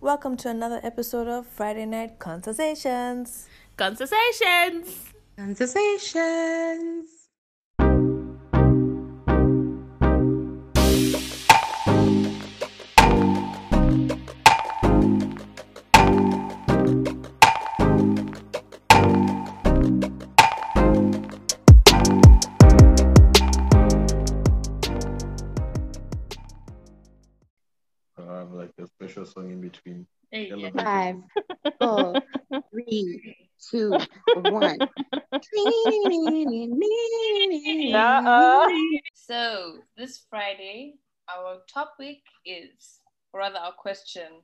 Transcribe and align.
Welcome 0.00 0.36
to 0.38 0.48
another 0.48 0.78
episode 0.84 1.26
of 1.26 1.44
Friday 1.44 1.84
Night 1.84 2.20
Conversations. 2.20 3.48
Conversations. 3.76 5.12
Conversations. 5.36 7.17
Song 29.28 29.50
in 29.50 29.60
between. 29.60 30.06
Hey, 30.30 30.48
yeah. 30.48 30.54
Elevator. 30.54 30.84
Five, 30.84 31.16
four, 31.78 32.22
three, 32.70 33.36
two, 33.70 33.98
one. 34.34 34.88
Uh-uh. 37.94 38.68
So 39.14 39.78
this 39.96 40.24
Friday, 40.30 40.94
our 41.34 41.58
topic 41.72 42.18
is, 42.44 43.00
or 43.32 43.40
rather, 43.40 43.58
our 43.58 43.72
question 43.72 44.42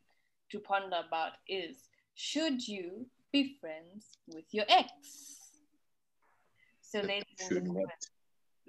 to 0.50 0.58
ponder 0.60 0.96
about 1.06 1.32
is: 1.48 1.88
Should 2.14 2.66
you 2.66 3.06
be 3.32 3.56
friends 3.60 4.18
with 4.26 4.44
your 4.52 4.64
ex? 4.68 4.88
So, 6.80 7.00
ladies 7.00 7.24
and 7.40 7.56
gentlemen, 7.66 7.86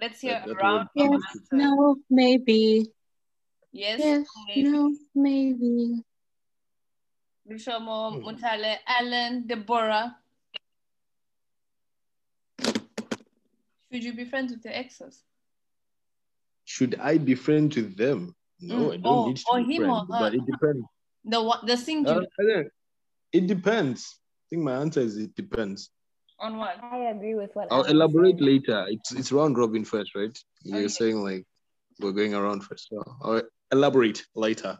let's 0.01 0.21
hear 0.21 0.41
That- 0.45 0.49
a 0.49 0.53
round 0.55 0.81
of 0.81 0.87
Yes, 0.95 1.11
answers. 1.11 1.47
no, 1.51 1.97
maybe. 2.09 2.87
Yes, 3.75 3.99
Yes, 3.99 4.27
maybe. 4.47 4.69
no, 4.69 4.95
maybe. 5.13 6.01
Lushomo, 7.49 8.15
Hmm. 8.15 8.23
Mutale, 8.23 8.77
Alan, 8.87 9.45
Deborah. 9.45 10.15
Should 13.91 14.03
you 14.03 14.13
be 14.13 14.23
friends 14.23 14.53
with 14.53 14.63
your 14.63 14.73
exes? 14.73 15.23
Should 16.63 16.95
I 16.99 17.17
be 17.17 17.35
friends 17.35 17.75
with 17.75 17.97
them? 17.97 18.33
No, 18.61 18.75
Mm, 18.75 18.93
I 18.93 18.97
don't 18.97 19.05
or- 19.13 19.27
need 19.27 19.37
to 19.37 19.43
or 19.51 19.57
be 19.63 19.73
him 19.75 19.83
or 19.83 20.05
friends, 20.05 20.07
but 20.09 20.33
it 20.35 20.45
depends. 20.45 20.85
The 21.25 21.41
one, 21.43 21.65
the 21.65 21.75
singular 21.77 22.23
Uh, 22.39 22.63
it 23.33 23.47
depends. 23.47 24.19
I 24.23 24.43
think 24.51 24.63
my 24.63 24.75
answer 24.77 25.01
is 25.01 25.17
it 25.17 25.35
depends. 25.35 25.91
on 26.39 26.57
what? 26.57 26.81
I 26.83 27.09
agree 27.11 27.35
with 27.35 27.53
what 27.55 27.71
I'll 27.71 27.83
elaborate 27.85 28.39
said. 28.39 28.45
later. 28.45 28.85
It's 28.89 29.11
it's 29.13 29.31
round 29.31 29.57
robin 29.57 29.83
first, 29.85 30.15
right? 30.15 30.37
You're 30.63 30.79
Okay. 30.79 30.87
saying 30.87 31.17
like 31.23 31.45
we're 31.99 32.11
going 32.11 32.33
around 32.33 32.63
first. 32.63 32.89
So 32.89 33.03
I'll 33.21 33.41
elaborate 33.71 34.25
later. 34.35 34.77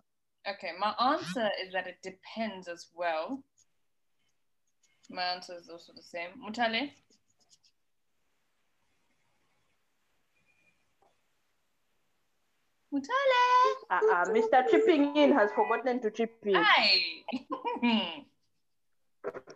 Okay, 0.48 0.72
my 0.80 0.94
answer 1.00 1.50
is 1.66 1.74
that 1.74 1.88
it 1.88 1.98
depends 2.04 2.68
as 2.68 2.88
well. 2.94 3.44
My 5.10 5.24
answer 5.24 5.54
is 5.60 5.70
also 5.70 5.94
the 5.96 6.04
same. 6.04 6.30
Mutale? 6.44 6.92
Mutale! 12.94 13.10
Ah, 13.90 14.00
ah, 14.02 14.22
uh-uh. 14.22 14.26
Mr. 14.34 14.70
Chipping 14.70 15.16
In 15.18 15.32
has 15.34 15.52
forgotten 15.52 16.00
to 16.02 16.12
chip 16.12 16.38
in. 16.46 16.56
Hi! 16.56 18.24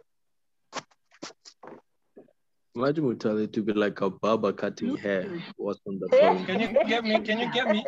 Imagine 2.75 3.05
we 3.07 3.15
tell 3.15 3.37
it 3.37 3.51
to 3.53 3.61
be 3.63 3.73
like 3.73 3.99
a 4.01 4.09
barber 4.09 4.53
cutting 4.53 4.95
hair 4.97 5.27
What's 5.57 5.79
on 5.87 5.99
the 5.99 6.07
phone. 6.19 6.45
Can 6.45 6.59
you 6.59 6.67
get 6.87 7.03
me? 7.03 7.19
Can 7.19 7.39
you 7.39 7.51
get 7.51 7.67
me? 7.69 7.83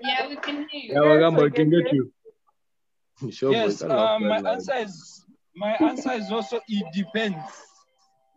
yeah, 0.00 0.28
we 0.28 0.36
can 0.36 0.66
hear 0.70 0.80
you. 0.82 0.92
Yeah, 0.94 1.00
Wagamba, 1.00 1.40
I 1.40 1.44
okay, 1.46 1.56
can 1.64 1.70
get 1.70 1.92
you. 1.92 2.12
Sure, 3.30 3.52
yes. 3.52 3.82
boy, 3.82 3.88
Uh, 3.88 4.18
my 4.18 4.38
loud. 4.38 4.46
answer 4.54 4.74
is 4.76 5.24
my 5.54 5.72
answer 5.74 6.12
is 6.12 6.30
also 6.32 6.60
it 6.66 6.86
depends. 6.94 7.36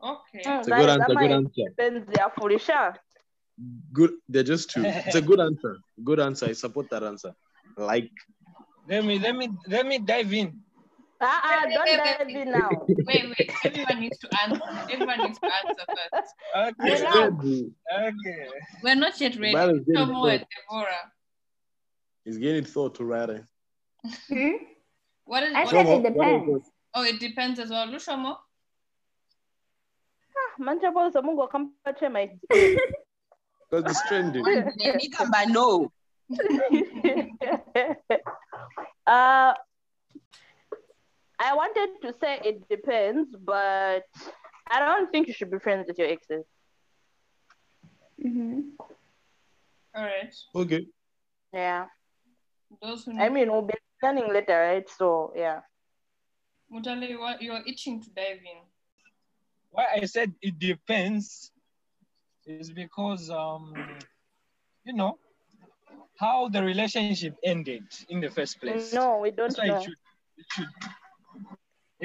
Okay. 0.04 0.42
Mm, 0.46 0.60
It's 0.60 0.68
a 0.68 0.72
good 0.72 0.80
is- 0.90 0.96
answer. 0.98 1.08
that 1.08 1.18
Good 1.18 1.32
answer. 1.32 1.64
Depends, 1.70 2.08
they 2.14 2.22
are 2.22 2.32
foolish. 2.40 2.68
huh? 2.68 2.92
Good. 3.94 4.12
They're 4.28 4.44
just 4.44 4.70
two. 4.72 4.84
It's 5.08 5.16
a 5.16 5.22
good 5.22 5.40
answer. 5.40 5.78
Good 6.04 6.20
answer. 6.20 6.46
I 6.48 6.54
support 6.54 6.90
that 6.90 7.04
answer. 7.04 7.34
Like 7.78 8.12
Let 8.90 9.06
me 9.06 9.18
let 9.20 9.36
me 9.36 9.50
let 9.68 9.86
me 9.88 9.98
dive 10.00 10.34
in. 10.34 10.62
Uh-uh, 11.22 11.62
don't 11.70 11.86
wait, 11.86 11.98
dive 11.98 12.28
wait. 12.28 12.36
in 12.36 12.52
now. 12.52 12.70
Wait, 12.88 13.26
wait. 13.40 13.52
Everyone 13.64 14.00
needs 14.02 14.18
to 14.20 14.28
answer. 14.44 14.62
Everyone 14.92 15.20
needs 15.24 15.40
to 15.40 15.46
answer 15.46 15.86
first. 15.88 16.34
Okay. 16.56 16.92
it's 16.94 17.02
Yeah. 17.02 17.30
good. 17.40 17.74
Okay. 17.94 18.48
We're 18.84 18.96
not 18.96 19.20
yet 19.22 19.36
ready. 19.38 19.54
Man 19.54 19.70
is 19.70 19.80
getting 19.86 19.94
Tomo 20.08 20.26
and 20.26 20.40
thought. 20.42 20.48
Deborah. 20.70 21.12
He's 22.26 22.38
getting 22.38 22.64
thought 22.66 22.96
to 22.96 23.06
writing. 23.06 23.48
Hmm? 24.30 24.50
What 25.24 25.44
is 25.44 25.54
I 25.56 25.62
what 25.64 25.70
said 25.72 25.88
is- 25.88 26.00
it 26.00 26.04
depends. 26.14 26.72
Oh, 26.94 27.04
it 27.04 27.20
depends 27.20 27.60
as 27.60 27.70
well. 27.70 27.88
Lushomo? 27.88 28.36
Ah, 30.38 30.62
Manje 30.62 30.92
boza 30.94 31.22
mungu 31.22 31.44
akampache 31.50 32.12
my 32.12 32.30
Because 33.72 33.92
it's 33.92 34.02
trending. 34.08 34.44
Nikamba, 34.44 35.48
no. 35.50 35.92
uh, 39.08 39.54
I 41.40 41.56
wanted 41.56 41.90
to 42.02 42.14
say 42.20 42.40
it 42.44 42.68
depends, 42.70 43.36
but 43.36 44.04
I 44.70 44.80
don't 44.80 45.12
think 45.12 45.28
you 45.28 45.34
should 45.34 45.52
be 45.52 45.60
friends 45.60 45.88
with 45.88 46.00
your 46.00 46.08
exes. 46.08 46.46
Mm-hmm. 48.24 48.62
All 49.96 50.04
right. 50.04 50.34
Okay. 50.56 50.88
Yeah. 51.54 51.86
Those 52.82 53.06
who 53.06 53.18
I 53.18 53.30
mean, 53.30 53.52
we'll 53.52 53.62
be 53.62 53.76
planning 54.00 54.32
later, 54.34 54.58
right? 54.58 54.90
So, 54.90 55.34
yeah. 55.36 55.62
Mutale, 56.72 57.10
you 57.10 57.22
are, 57.22 57.38
you 57.40 57.52
are 57.52 57.64
itching 57.68 58.02
to 58.02 58.10
dive 58.10 58.38
in. 58.38 58.60
Why 59.72 59.86
I 60.02 60.06
said 60.06 60.34
it 60.42 60.58
depends 60.58 61.52
is 62.46 62.72
because 62.72 63.30
um 63.30 63.74
you 64.86 64.94
know 64.94 65.18
how 66.18 66.48
the 66.48 66.64
relationship 66.64 67.36
ended 67.44 67.84
in 68.10 68.22
the 68.22 68.30
first 68.30 68.62
place. 68.62 68.94
No, 68.94 69.20
we 69.20 69.32
don't 69.32 69.50
That's 69.50 69.58
why 69.58 69.68
know. 69.68 69.78
it 69.78 69.84
should 69.84 69.98
it 70.38 70.46
should 70.52 70.68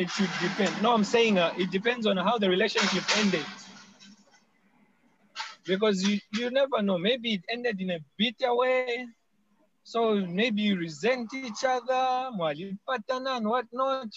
it 0.00 0.10
should 0.10 0.30
depend. 0.40 0.82
No, 0.82 0.94
I'm 0.94 1.04
saying 1.04 1.38
uh, 1.38 1.52
it 1.58 1.70
depends 1.70 2.06
on 2.06 2.16
how 2.16 2.38
the 2.38 2.48
relationship 2.48 3.04
ended. 3.18 3.44
Because 5.66 6.02
you, 6.02 6.18
you 6.34 6.50
never 6.50 6.82
know. 6.82 6.98
Maybe 6.98 7.34
it 7.34 7.44
ended 7.50 7.80
in 7.80 7.90
a 7.90 7.98
bitter 8.16 8.54
way. 8.54 9.06
So 9.84 10.14
maybe 10.14 10.62
you 10.62 10.76
resent 10.78 11.32
each 11.34 11.64
other, 11.64 12.30
mwalipatana 12.38 13.36
and 13.36 13.48
whatnot. 13.48 14.08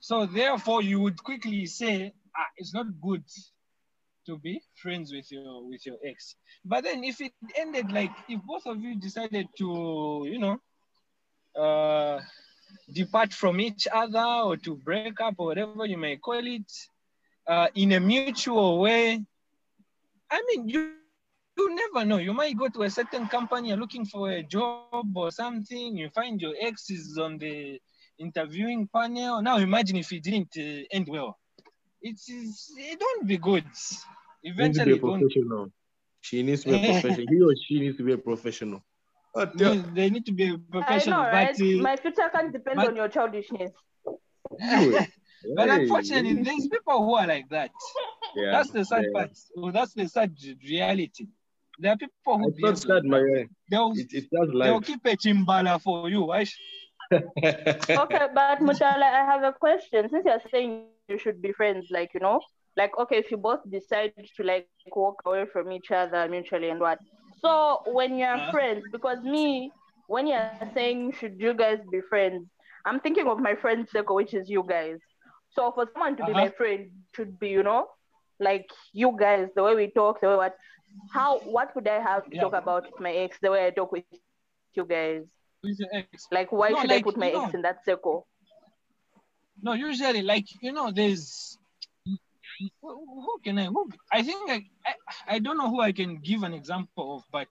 So 0.00 0.26
therefore 0.26 0.82
you 0.82 1.00
would 1.00 1.22
quickly 1.22 1.66
say, 1.66 2.12
ah, 2.36 2.46
it's 2.56 2.74
not 2.74 2.86
good 3.00 3.24
to 4.26 4.38
be 4.38 4.60
friends 4.74 5.12
with 5.12 5.30
your 5.30 5.68
with 5.68 5.86
your 5.86 5.96
ex. 6.04 6.34
But 6.64 6.84
then 6.84 7.04
if 7.04 7.20
it 7.20 7.32
ended 7.56 7.92
like 7.92 8.12
if 8.28 8.40
both 8.42 8.66
of 8.66 8.80
you 8.80 8.98
decided 8.98 9.46
to, 9.58 10.26
you 10.26 10.38
know, 10.38 10.56
uh 11.54 12.20
depart 12.92 13.32
from 13.32 13.60
each 13.60 13.86
other 13.92 14.24
or 14.44 14.56
to 14.56 14.76
break 14.76 15.20
up 15.20 15.34
or 15.38 15.46
whatever 15.46 15.86
you 15.86 15.98
may 15.98 16.16
call 16.16 16.46
it 16.46 16.70
uh, 17.48 17.68
in 17.74 17.92
a 17.92 18.00
mutual 18.00 18.80
way 18.80 19.20
i 20.30 20.42
mean 20.48 20.68
you 20.68 20.94
you 21.56 21.74
never 21.74 22.04
know 22.04 22.18
you 22.18 22.32
might 22.32 22.56
go 22.56 22.68
to 22.68 22.82
a 22.82 22.90
certain 22.90 23.26
company 23.28 23.68
you're 23.68 23.76
looking 23.76 24.04
for 24.04 24.30
a 24.30 24.42
job 24.42 25.16
or 25.16 25.30
something 25.30 25.96
you 25.96 26.08
find 26.10 26.40
your 26.40 26.54
ex 26.60 26.90
is 26.90 27.18
on 27.18 27.38
the 27.38 27.80
interviewing 28.18 28.88
panel 28.94 29.42
now 29.42 29.56
imagine 29.58 29.96
if 29.96 30.12
it 30.12 30.22
didn't 30.22 30.52
uh, 30.56 30.82
end 30.90 31.08
well 31.08 31.38
it 32.00 32.18
is 32.28 32.72
it 32.76 32.98
don't 32.98 33.26
be 33.26 33.36
good 33.36 33.64
Needs 34.56 34.74
to 34.74 34.82
eventually 34.82 34.84
be 34.84 34.92
a 34.92 34.98
professional. 34.98 35.72
She 36.20 36.42
needs 36.42 36.62
to 36.62 36.68
be 36.70 36.74
a 36.74 36.78
professional. 36.84 37.26
He 37.28 37.40
or 37.40 37.54
she 37.56 37.80
needs 37.80 37.96
to 37.98 38.04
be 38.04 38.12
a 38.12 38.18
professional. 38.18 38.82
But, 39.34 39.56
they 39.56 40.10
need 40.10 40.26
to 40.26 40.32
be 40.32 40.52
I 40.52 40.56
professional 40.70 41.22
know, 41.22 41.28
right? 41.30 41.56
but 41.58 41.64
uh, 41.64 41.82
My 41.82 41.96
future 41.96 42.28
can't 42.34 42.52
depend 42.52 42.76
but- 42.76 42.88
on 42.88 42.96
your 42.96 43.08
childishness. 43.08 43.70
but 45.56 45.68
Hey, 45.70 45.82
unfortunately 45.82 46.36
hey. 46.36 46.42
there's 46.42 46.68
people 46.68 47.04
who 47.04 47.14
are 47.14 47.26
like 47.26 47.48
that 47.48 47.70
Yeah, 48.36 48.50
that's 48.52 48.70
the 48.70 48.84
sad 48.84 49.04
yeah. 49.04 49.08
part. 49.14 49.30
Well, 49.56 49.72
that's 49.72 49.94
the 49.94 50.06
sad 50.08 50.36
reality. 50.68 51.26
There 51.78 51.92
are 51.92 51.96
people 51.96 52.38
who 52.38 52.48
It's 52.50 52.60
not 52.60 52.78
sad, 52.78 52.88
like 52.88 53.04
my 53.04 53.18
that. 53.20 53.34
guy. 53.34 53.48
They'll, 53.70 53.92
It, 53.92 54.08
it's 54.12 54.28
just 54.28 54.50
they'll 54.60 54.80
keep 54.80 55.04
a 55.06 55.16
chimbala 55.16 55.80
for 55.80 56.08
you. 56.10 56.22
Why 56.22 56.44
okay, 57.12 58.26
but 58.34 58.58
Mutale, 58.60 59.02
I 59.02 59.24
have 59.32 59.42
a 59.42 59.52
question. 59.52 60.08
Since 60.08 60.24
you're 60.26 60.40
saying 60.50 60.84
you 61.08 61.18
should 61.18 61.42
be 61.42 61.52
friends, 61.52 61.88
like 61.90 62.10
you 62.14 62.20
know, 62.20 62.40
like 62.76 62.96
okay, 62.98 63.16
if 63.18 63.30
you 63.30 63.36
both 63.36 63.60
decide 63.70 64.12
to 64.36 64.42
like 64.42 64.68
walk 64.94 65.20
away 65.26 65.44
from 65.52 65.72
each 65.72 65.90
other 65.90 66.26
mutually 66.28 66.70
and 66.70 66.80
what. 66.80 66.98
So 67.44 67.82
when 67.86 68.16
you're 68.18 68.40
Uh-huh. 68.40 68.50
friends, 68.50 68.86
because 68.92 69.22
me, 69.24 69.72
when 70.06 70.26
you're 70.28 70.48
saying 70.50 70.92
should 70.94 71.20
you 71.20 71.34
guys 71.34 71.60
be 71.70 71.82
friends, 71.84 72.26
I'm 72.68 72.82
thinking 72.82 73.12
of 73.12 73.26
my 73.26 73.42
friend 73.42 73.76
circle, 73.78 74.06
which 74.06 74.24
is 74.34 74.48
you 74.48 74.64
guys. 74.66 74.98
So 75.50 75.70
for 75.72 75.86
someone 75.86 76.16
to 76.16 76.24
be 76.24 76.32
Uh-huh. 76.32 76.34
my 76.34 76.50
friend, 76.50 76.90
should 77.14 77.38
be 77.38 77.48
you 77.48 77.62
know, 77.62 77.86
like 78.40 78.66
you 78.92 79.16
guys, 79.18 79.48
the 79.54 79.62
way 79.62 79.74
we 79.74 79.90
talk, 79.90 80.20
the 80.20 80.28
way 80.28 80.36
what, 80.36 80.56
how, 81.08 81.40
what 81.40 81.74
would 81.74 81.88
I 81.88 82.00
have 82.00 82.28
to 82.30 82.36
Yeah. 82.36 82.38
talk 82.38 82.54
about 82.54 82.86
with 82.86 83.00
my 83.00 83.12
ex, 83.12 83.38
the 83.40 83.50
way 83.50 83.66
I 83.66 83.70
talk 83.70 83.92
with 83.92 84.06
you 84.06 84.20
guys? 84.20 84.56
with 85.62 85.78
your 85.80 85.88
ex. 85.92 86.28
Like, 86.30 86.52
why 86.52 86.74
No, 86.74 86.74
should 86.74 86.92
I 86.92 86.98
put 86.98 87.16
my 87.16 87.28
ex 87.30 87.32
know- 87.32 87.52
in 87.54 87.62
that 87.62 87.84
circle? 87.84 88.26
No, 89.62 89.72
usually, 89.72 90.22
like 90.22 90.46
you 90.62 90.72
know, 90.72 90.90
there's 90.90 91.58
who, 92.58 92.70
who 92.80 93.38
can 93.44 93.58
I? 93.58 93.66
Who 93.66 93.90
I 94.10 94.22
think 94.22 94.50
I, 94.50 94.64
I 94.86 94.94
I 95.28 95.38
don't 95.38 95.58
know 95.58 95.70
who 95.70 95.80
I 95.80 95.92
can 95.92 96.18
give 96.18 96.42
an 96.42 96.54
example 96.54 97.16
of, 97.16 97.22
but 97.32 97.48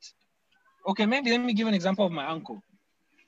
okay, 0.87 1.05
maybe 1.05 1.31
let 1.31 1.41
me 1.41 1.53
give 1.53 1.67
an 1.67 1.73
example 1.73 2.05
of 2.05 2.11
my 2.11 2.27
uncle. 2.27 2.61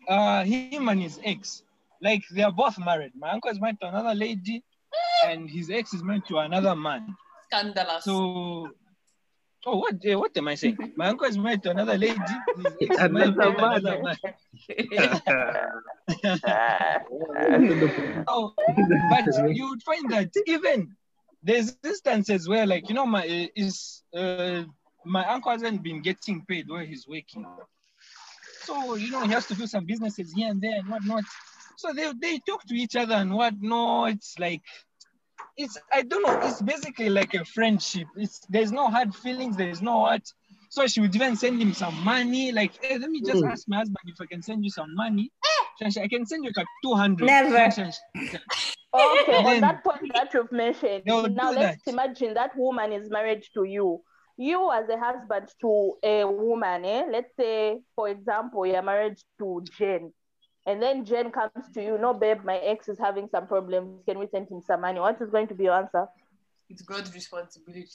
Uh, 0.07 0.43
him 0.43 0.89
and 0.89 1.01
his 1.01 1.19
ex, 1.23 1.63
like 2.01 2.23
they 2.31 2.43
are 2.43 2.51
both 2.51 2.77
married. 2.77 3.13
My 3.15 3.31
uncle 3.31 3.49
is 3.51 3.59
married 3.59 3.79
to 3.81 3.87
another 3.87 4.13
lady, 4.13 4.63
and 5.25 5.49
his 5.49 5.69
ex 5.69 5.93
is 5.93 6.03
married 6.03 6.25
to 6.27 6.39
another 6.39 6.75
man. 6.75 7.15
Scandalous. 7.47 8.03
So, 8.03 8.69
oh, 9.65 9.77
what 9.77 9.95
eh, 10.05 10.15
what 10.15 10.35
am 10.37 10.49
I 10.49 10.55
saying? 10.55 10.77
My 10.97 11.07
uncle 11.07 11.27
is 11.27 11.37
married 11.37 11.63
to 11.63 11.71
another 11.71 11.97
lady. 11.97 12.19
His 12.57 12.75
ex 12.81 13.01
is 13.01 13.11
married 13.11 13.35
to 13.35 13.49
Another 13.49 13.87
another 13.87 14.03
man. 14.03 14.17
Oh, 18.27 18.53
but 19.09 19.25
you 19.55 19.69
would 19.69 19.83
find 19.83 20.09
that 20.11 20.31
even 20.47 20.95
there's 21.43 21.75
instances 21.83 22.47
where, 22.47 22.65
like, 22.65 22.87
you 22.89 22.95
know, 22.95 23.05
my 23.05 23.21
uh, 23.21 23.47
is 23.55 24.03
uh, 24.15 24.63
my 25.05 25.25
uncle 25.27 25.51
hasn't 25.51 25.83
been 25.83 26.01
getting 26.01 26.45
paid 26.45 26.69
where 26.69 26.85
he's 26.85 27.07
working, 27.07 27.45
so 28.61 28.95
you 28.95 29.11
know 29.11 29.21
he 29.21 29.29
has 29.31 29.45
to 29.47 29.55
do 29.55 29.67
some 29.67 29.85
businesses 29.85 30.31
here 30.33 30.49
and 30.49 30.61
there 30.61 30.77
and 30.77 30.87
whatnot. 30.87 31.23
So 31.77 31.93
they 31.93 32.11
they 32.21 32.39
talk 32.39 32.63
to 32.67 32.75
each 32.75 32.95
other 32.95 33.15
and 33.15 33.33
whatnot. 33.33 34.11
It's 34.13 34.39
like 34.39 34.61
it's 35.57 35.77
I 35.91 36.03
don't 36.03 36.23
know. 36.23 36.39
It's 36.47 36.61
basically 36.61 37.09
like 37.09 37.33
a 37.33 37.45
friendship. 37.45 38.07
It's 38.15 38.39
there's 38.49 38.71
no 38.71 38.89
hard 38.89 39.13
feelings. 39.15 39.57
There's 39.57 39.81
no 39.81 39.99
what. 39.99 40.23
So 40.69 40.87
she 40.87 41.01
would 41.01 41.15
even 41.15 41.35
send 41.35 41.61
him 41.61 41.73
some 41.73 42.03
money. 42.03 42.51
Like, 42.51 42.73
hey, 42.81 42.97
let 42.97 43.09
me 43.09 43.21
just 43.21 43.43
Mm. 43.43 43.51
ask 43.51 43.67
my 43.67 43.77
husband 43.77 43.97
if 44.07 44.19
I 44.21 44.25
can 44.25 44.41
send 44.41 44.63
you 44.63 44.71
some 44.71 44.95
money. 44.95 45.31
I 45.81 46.07
can 46.07 46.25
send 46.25 46.45
you 46.45 46.51
like 46.55 46.67
200. 46.83 47.25
Never. 47.27 47.81
Shansha, 48.93 49.21
Okay, 49.23 49.37
And 49.37 49.47
on 49.47 49.61
that 49.61 49.83
point 49.83 50.11
that 50.13 50.33
you've 50.33 50.51
mentioned, 50.51 51.03
They'll 51.05 51.27
now 51.29 51.51
let's 51.51 51.83
that. 51.83 51.91
imagine 51.91 52.33
that 52.35 52.55
woman 52.55 52.91
is 52.93 53.09
married 53.09 53.43
to 53.55 53.63
you. 53.63 54.01
You 54.37 54.71
as 54.71 54.89
a 54.89 54.97
husband 54.97 55.47
to 55.61 55.93
a 56.03 56.23
woman, 56.25 56.85
eh? 56.85 57.05
Let's 57.11 57.35
say, 57.39 57.79
for 57.95 58.09
example, 58.09 58.65
you're 58.65 58.81
married 58.81 59.17
to 59.39 59.63
Jen. 59.77 60.11
And 60.65 60.81
then 60.81 61.05
Jen 61.05 61.31
comes 61.31 61.51
to 61.73 61.83
you, 61.83 61.97
no, 61.97 62.13
babe, 62.13 62.43
my 62.43 62.57
ex 62.57 62.87
is 62.87 62.97
having 62.97 63.27
some 63.29 63.47
problems. 63.47 64.01
Can 64.07 64.17
we 64.19 64.27
send 64.27 64.49
him 64.49 64.61
some 64.61 64.81
money? 64.81 64.99
What 64.99 65.21
is 65.21 65.29
going 65.29 65.47
to 65.49 65.55
be 65.55 65.65
your 65.65 65.73
answer? 65.73 66.07
It's 66.69 66.81
God's 66.81 67.13
responsibility. 67.13 67.87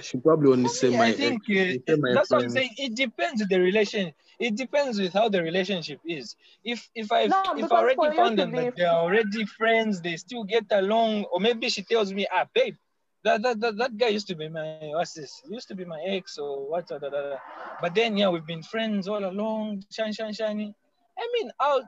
She 0.00 0.18
probably 0.18 0.52
only 0.52 0.68
say 0.68 0.90
Yeah, 0.90 0.98
my 0.98 1.06
I 1.06 1.12
think 1.12 1.42
uh, 1.50 1.54
ex, 1.54 1.78
say 1.88 1.96
my 1.96 2.12
that's 2.14 2.30
what 2.30 2.42
I'm 2.44 2.50
saying. 2.50 2.70
It 2.76 2.94
depends 2.94 3.42
on 3.42 3.48
the 3.48 3.60
relation. 3.60 4.12
It 4.38 4.54
depends 4.54 5.00
with 5.00 5.12
how 5.14 5.28
the 5.28 5.42
relationship 5.42 6.00
is. 6.04 6.36
If 6.62 6.88
if 6.94 7.10
I 7.10 7.26
No, 7.26 7.42
if 7.56 7.72
I 7.72 7.76
already 7.76 8.16
found 8.16 8.38
them 8.38 8.52
that 8.52 8.76
they're 8.76 8.88
already 8.88 9.46
friends, 9.46 10.02
they 10.02 10.16
still 10.16 10.44
get 10.44 10.64
along, 10.70 11.24
or 11.32 11.40
maybe 11.40 11.68
she 11.70 11.82
tells 11.82 12.12
me, 12.12 12.26
ah, 12.30 12.46
babe, 12.54 12.76
that 13.24 13.42
that, 13.42 13.60
that, 13.60 13.76
that 13.78 13.96
guy 13.96 14.08
used 14.08 14.28
to 14.28 14.34
be 14.34 14.48
my 14.48 14.78
what's 14.92 15.14
this? 15.14 15.42
Used 15.48 15.68
to 15.68 15.74
be 15.74 15.84
my 15.84 16.00
ex 16.00 16.36
or 16.36 16.68
what? 16.68 16.86
Da, 16.86 16.98
da, 16.98 17.08
da, 17.08 17.20
da. 17.30 17.36
But 17.80 17.94
then 17.94 18.16
yeah, 18.16 18.28
we've 18.28 18.46
been 18.46 18.62
friends 18.62 19.08
all 19.08 19.24
along. 19.24 19.84
Shine, 19.90 20.12
shine, 20.12 20.34
shiny. 20.34 20.74
I 21.18 21.28
mean, 21.32 21.50
I'll 21.58 21.84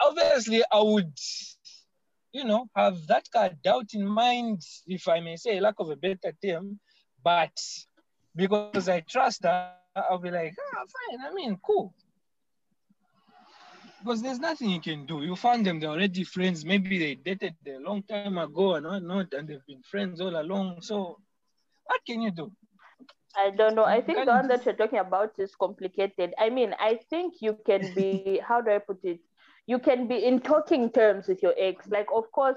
obviously 0.00 0.64
I 0.72 0.82
would, 0.82 1.16
you 2.32 2.44
know, 2.44 2.66
have 2.74 3.06
that 3.06 3.30
kind 3.32 3.52
of 3.52 3.62
doubt 3.62 3.94
in 3.94 4.04
mind, 4.04 4.62
if 4.88 5.06
I 5.06 5.20
may 5.20 5.36
say, 5.36 5.60
lack 5.60 5.76
of 5.78 5.90
a 5.90 5.96
better 5.96 6.32
term. 6.44 6.80
But 7.22 7.56
because 8.34 8.88
I 8.88 9.00
trust 9.00 9.44
her, 9.44 9.74
I'll 9.94 10.18
be 10.18 10.30
like, 10.30 10.54
ah, 10.74 10.78
fine. 10.78 11.20
I 11.24 11.34
mean, 11.34 11.58
cool. 11.64 11.94
Because 13.98 14.22
there's 14.22 14.40
nothing 14.40 14.70
you 14.70 14.80
can 14.80 15.06
do. 15.06 15.22
You 15.22 15.36
found 15.36 15.64
them, 15.64 15.78
they're 15.78 15.90
already 15.90 16.24
friends. 16.24 16.64
Maybe 16.64 16.98
they 16.98 17.14
dated 17.14 17.54
a 17.66 17.78
long 17.78 18.02
time 18.02 18.36
ago 18.38 18.74
and 18.74 18.86
whatnot, 18.86 19.32
and 19.34 19.48
they've 19.48 19.66
been 19.66 19.82
friends 19.82 20.20
all 20.20 20.40
along. 20.40 20.82
So, 20.82 21.18
what 21.84 22.00
can 22.04 22.22
you 22.22 22.32
do? 22.32 22.50
I 23.36 23.50
don't 23.50 23.74
know. 23.74 23.84
I 23.84 24.00
think 24.00 24.18
the 24.26 24.32
one 24.32 24.48
that 24.48 24.64
you're 24.64 24.74
talking 24.74 24.98
about 24.98 25.38
is 25.38 25.54
complicated. 25.54 26.34
I 26.38 26.50
mean, 26.50 26.74
I 26.78 26.98
think 27.10 27.34
you 27.40 27.56
can 27.64 27.94
be, 27.94 28.40
how 28.46 28.60
do 28.60 28.70
I 28.70 28.78
put 28.78 29.04
it? 29.04 29.20
You 29.66 29.78
can 29.78 30.08
be 30.08 30.24
in 30.24 30.40
talking 30.40 30.90
terms 30.90 31.28
with 31.28 31.42
your 31.42 31.54
ex. 31.56 31.86
Like, 31.88 32.08
of 32.12 32.30
course, 32.32 32.56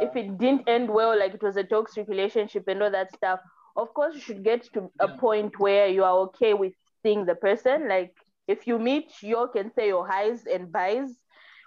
if 0.00 0.16
it 0.16 0.38
didn't 0.38 0.68
end 0.68 0.88
well, 0.88 1.18
like 1.18 1.34
it 1.34 1.42
was 1.42 1.56
a 1.56 1.64
toxic 1.64 2.08
relationship 2.08 2.66
and 2.68 2.82
all 2.82 2.90
that 2.90 3.14
stuff, 3.14 3.40
of 3.78 3.94
course, 3.94 4.14
you 4.14 4.20
should 4.20 4.44
get 4.44 4.64
to 4.74 4.90
a 5.00 5.08
point 5.08 5.58
where 5.58 5.88
you 5.88 6.04
are 6.04 6.18
okay 6.28 6.54
with 6.54 6.74
seeing 7.02 7.26
the 7.26 7.36
person. 7.36 7.88
Like, 7.88 8.14
if 8.48 8.66
you 8.66 8.78
meet, 8.78 9.12
you 9.22 9.48
can 9.54 9.72
say 9.72 9.88
your 9.88 10.06
highs 10.08 10.46
and 10.46 10.72
buys. 10.72 11.20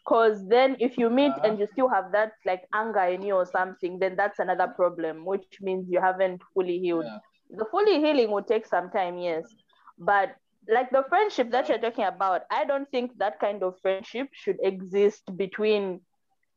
Because 0.06 0.48
then, 0.50 0.78
if 0.80 0.98
you 0.98 1.10
meet 1.10 1.40
Uh-huh. 1.40 1.44
and 1.44 1.60
you 1.60 1.68
still 1.68 1.90
have 1.90 2.12
that 2.14 2.34
like 2.46 2.64
anger 2.74 3.06
in 3.06 3.24
you 3.24 3.36
or 3.36 3.46
something, 3.46 4.00
then 4.00 4.16
that's 4.18 4.40
another 4.40 4.68
problem, 4.68 5.26
which 5.26 5.54
means 5.56 5.82
you 5.84 5.94
haven't 5.94 6.36
fully 6.48 6.72
healed 6.74 7.06
Yeah. 7.06 7.20
the 7.50 7.66
fully 7.66 8.00
healing 8.00 8.32
will 8.32 8.44
take 8.44 8.66
some 8.66 8.90
time, 8.90 9.18
yes. 9.18 9.56
But 9.98 10.36
like 10.68 10.90
the 10.92 11.04
friendship 11.10 11.52
that 11.52 11.70
you're 11.70 11.80
talking 11.80 12.06
about, 12.06 12.44
I 12.52 12.66
don't 12.66 12.90
think 12.92 13.18
that 13.20 13.40
kind 13.40 13.64
of 13.64 13.80
friendship 13.82 14.30
should 14.34 14.58
exist 14.62 15.36
between 15.38 16.02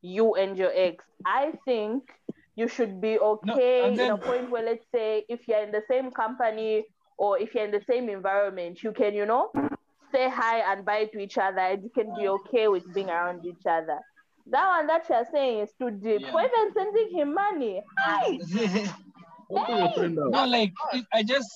you 0.03 0.35
and 0.35 0.57
your 0.57 0.73
ex. 0.75 1.05
I 1.25 1.53
think 1.65 2.03
you 2.56 2.69
should 2.69 3.01
be 3.01 3.19
okay 3.19 3.89
and 3.89 3.99
in 3.99 4.11
a 4.11 4.17
point 4.19 4.51
where, 4.51 4.65
let's 4.65 4.87
say, 4.95 5.25
if 5.29 5.49
you're 5.49 5.62
in 5.62 5.73
the 5.73 5.83
same 5.91 6.11
company 6.11 6.85
or 7.19 7.39
if 7.39 7.55
you're 7.55 7.65
in 7.65 7.71
the 7.71 7.83
same 7.89 8.09
environment, 8.09 8.83
you 8.83 8.93
can, 8.93 9.15
you 9.15 9.27
know, 9.27 9.51
say 10.12 10.29
hi 10.31 10.73
and 10.73 10.85
bye 10.85 11.06
to 11.12 11.19
each 11.19 11.39
other 11.39 11.59
and 11.59 11.83
you 11.83 11.91
can 11.91 12.15
be 12.17 12.29
okay 12.29 12.69
with 12.69 12.85
being 12.95 13.11
around 13.11 13.45
each 13.45 13.67
other. 13.69 13.99
That 14.47 14.69
one 14.69 14.87
that 14.87 15.09
you're 15.09 15.27
saying 15.33 15.61
is 15.61 15.71
too 15.81 15.91
deep. 15.91 16.21
Yeah. 16.21 16.31
For 16.31 16.41
even 16.43 16.73
sending 16.75 17.19
him 17.19 17.35
money, 17.35 17.83
hi. 17.99 18.39
Open 19.50 19.79
your 19.79 19.93
friend 19.93 20.19
out. 20.19 20.31
no, 20.31 20.47
like 20.47 20.73
I 21.12 21.23
just 21.23 21.49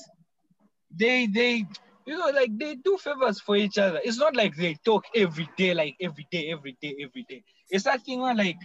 they 0.95 1.27
they 1.27 1.67
you 2.07 2.19
know 2.19 2.31
like 2.35 2.57
they 2.59 2.77
do 2.77 2.97
favors 2.97 3.41
for 3.41 3.57
each 3.57 3.79
other. 3.79 4.01
It's 4.03 4.19
not 4.19 4.35
like 4.35 4.57
they 4.57 4.75
talk 4.85 5.05
every 5.15 5.49
day, 5.57 5.75
like 5.75 5.97
every 6.01 6.27
day, 6.31 6.51
every 6.51 6.77
day, 6.81 6.97
every 7.03 7.27
day. 7.29 7.45
It's 7.71 7.85
that 7.85 8.03
thing 8.03 8.21
where 8.21 8.35
like 8.35 8.57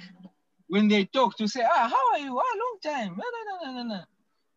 when 0.73 0.87
they 0.87 1.05
talk 1.05 1.37
to 1.37 1.47
say, 1.47 1.63
ah, 1.63 1.87
how 1.87 2.13
are 2.13 2.17
you? 2.17 2.35
Ah, 2.35 2.57
long 2.57 2.77
time. 2.81 3.15
No, 3.15 3.25
no, 3.35 3.41
no, 3.63 3.83
no, 3.83 3.95
no. 3.95 4.01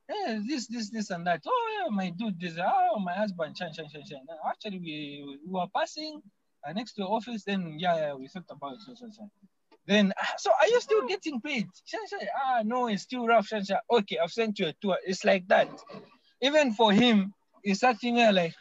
Yeah, 0.08 0.40
this, 0.48 0.66
this, 0.66 0.88
this, 0.88 1.10
and 1.10 1.26
that. 1.26 1.42
Oh 1.46 1.66
yeah, 1.76 1.94
my 1.94 2.08
dude, 2.08 2.40
this. 2.40 2.54
Oh, 2.58 2.98
my 3.00 3.12
husband, 3.12 3.54
shine, 3.58 3.74
shine, 3.74 3.90
shine, 3.92 4.06
shine. 4.08 4.26
Actually, 4.48 4.78
we, 4.78 5.38
we 5.44 5.52
were 5.52 5.66
passing 5.74 6.22
uh, 6.66 6.72
next 6.72 6.94
to 6.94 7.02
the 7.02 7.06
office. 7.06 7.44
Then 7.44 7.76
yeah, 7.78 7.96
yeah, 7.96 8.14
we 8.14 8.28
thought 8.28 8.48
about 8.48 8.76
it. 8.76 8.80
So, 8.86 8.94
so, 8.94 9.10
so. 9.10 9.30
Then, 9.86 10.14
ah, 10.18 10.32
so 10.38 10.52
are 10.58 10.68
you 10.68 10.80
still 10.80 11.06
getting 11.06 11.38
paid? 11.38 11.66
Shine, 11.84 12.08
shine. 12.08 12.28
Ah, 12.46 12.62
no, 12.64 12.86
it's 12.86 13.02
still 13.02 13.26
rough. 13.26 13.48
Shine, 13.48 13.66
shine. 13.66 13.84
Okay, 13.90 14.16
I've 14.16 14.32
sent 14.32 14.58
you 14.58 14.68
a 14.68 14.72
tour. 14.80 14.96
It's 15.04 15.22
like 15.22 15.46
that. 15.48 15.68
Even 16.40 16.72
for 16.72 16.94
him, 16.94 17.34
it's 17.62 17.80
that 17.80 17.96
like, 18.02 18.54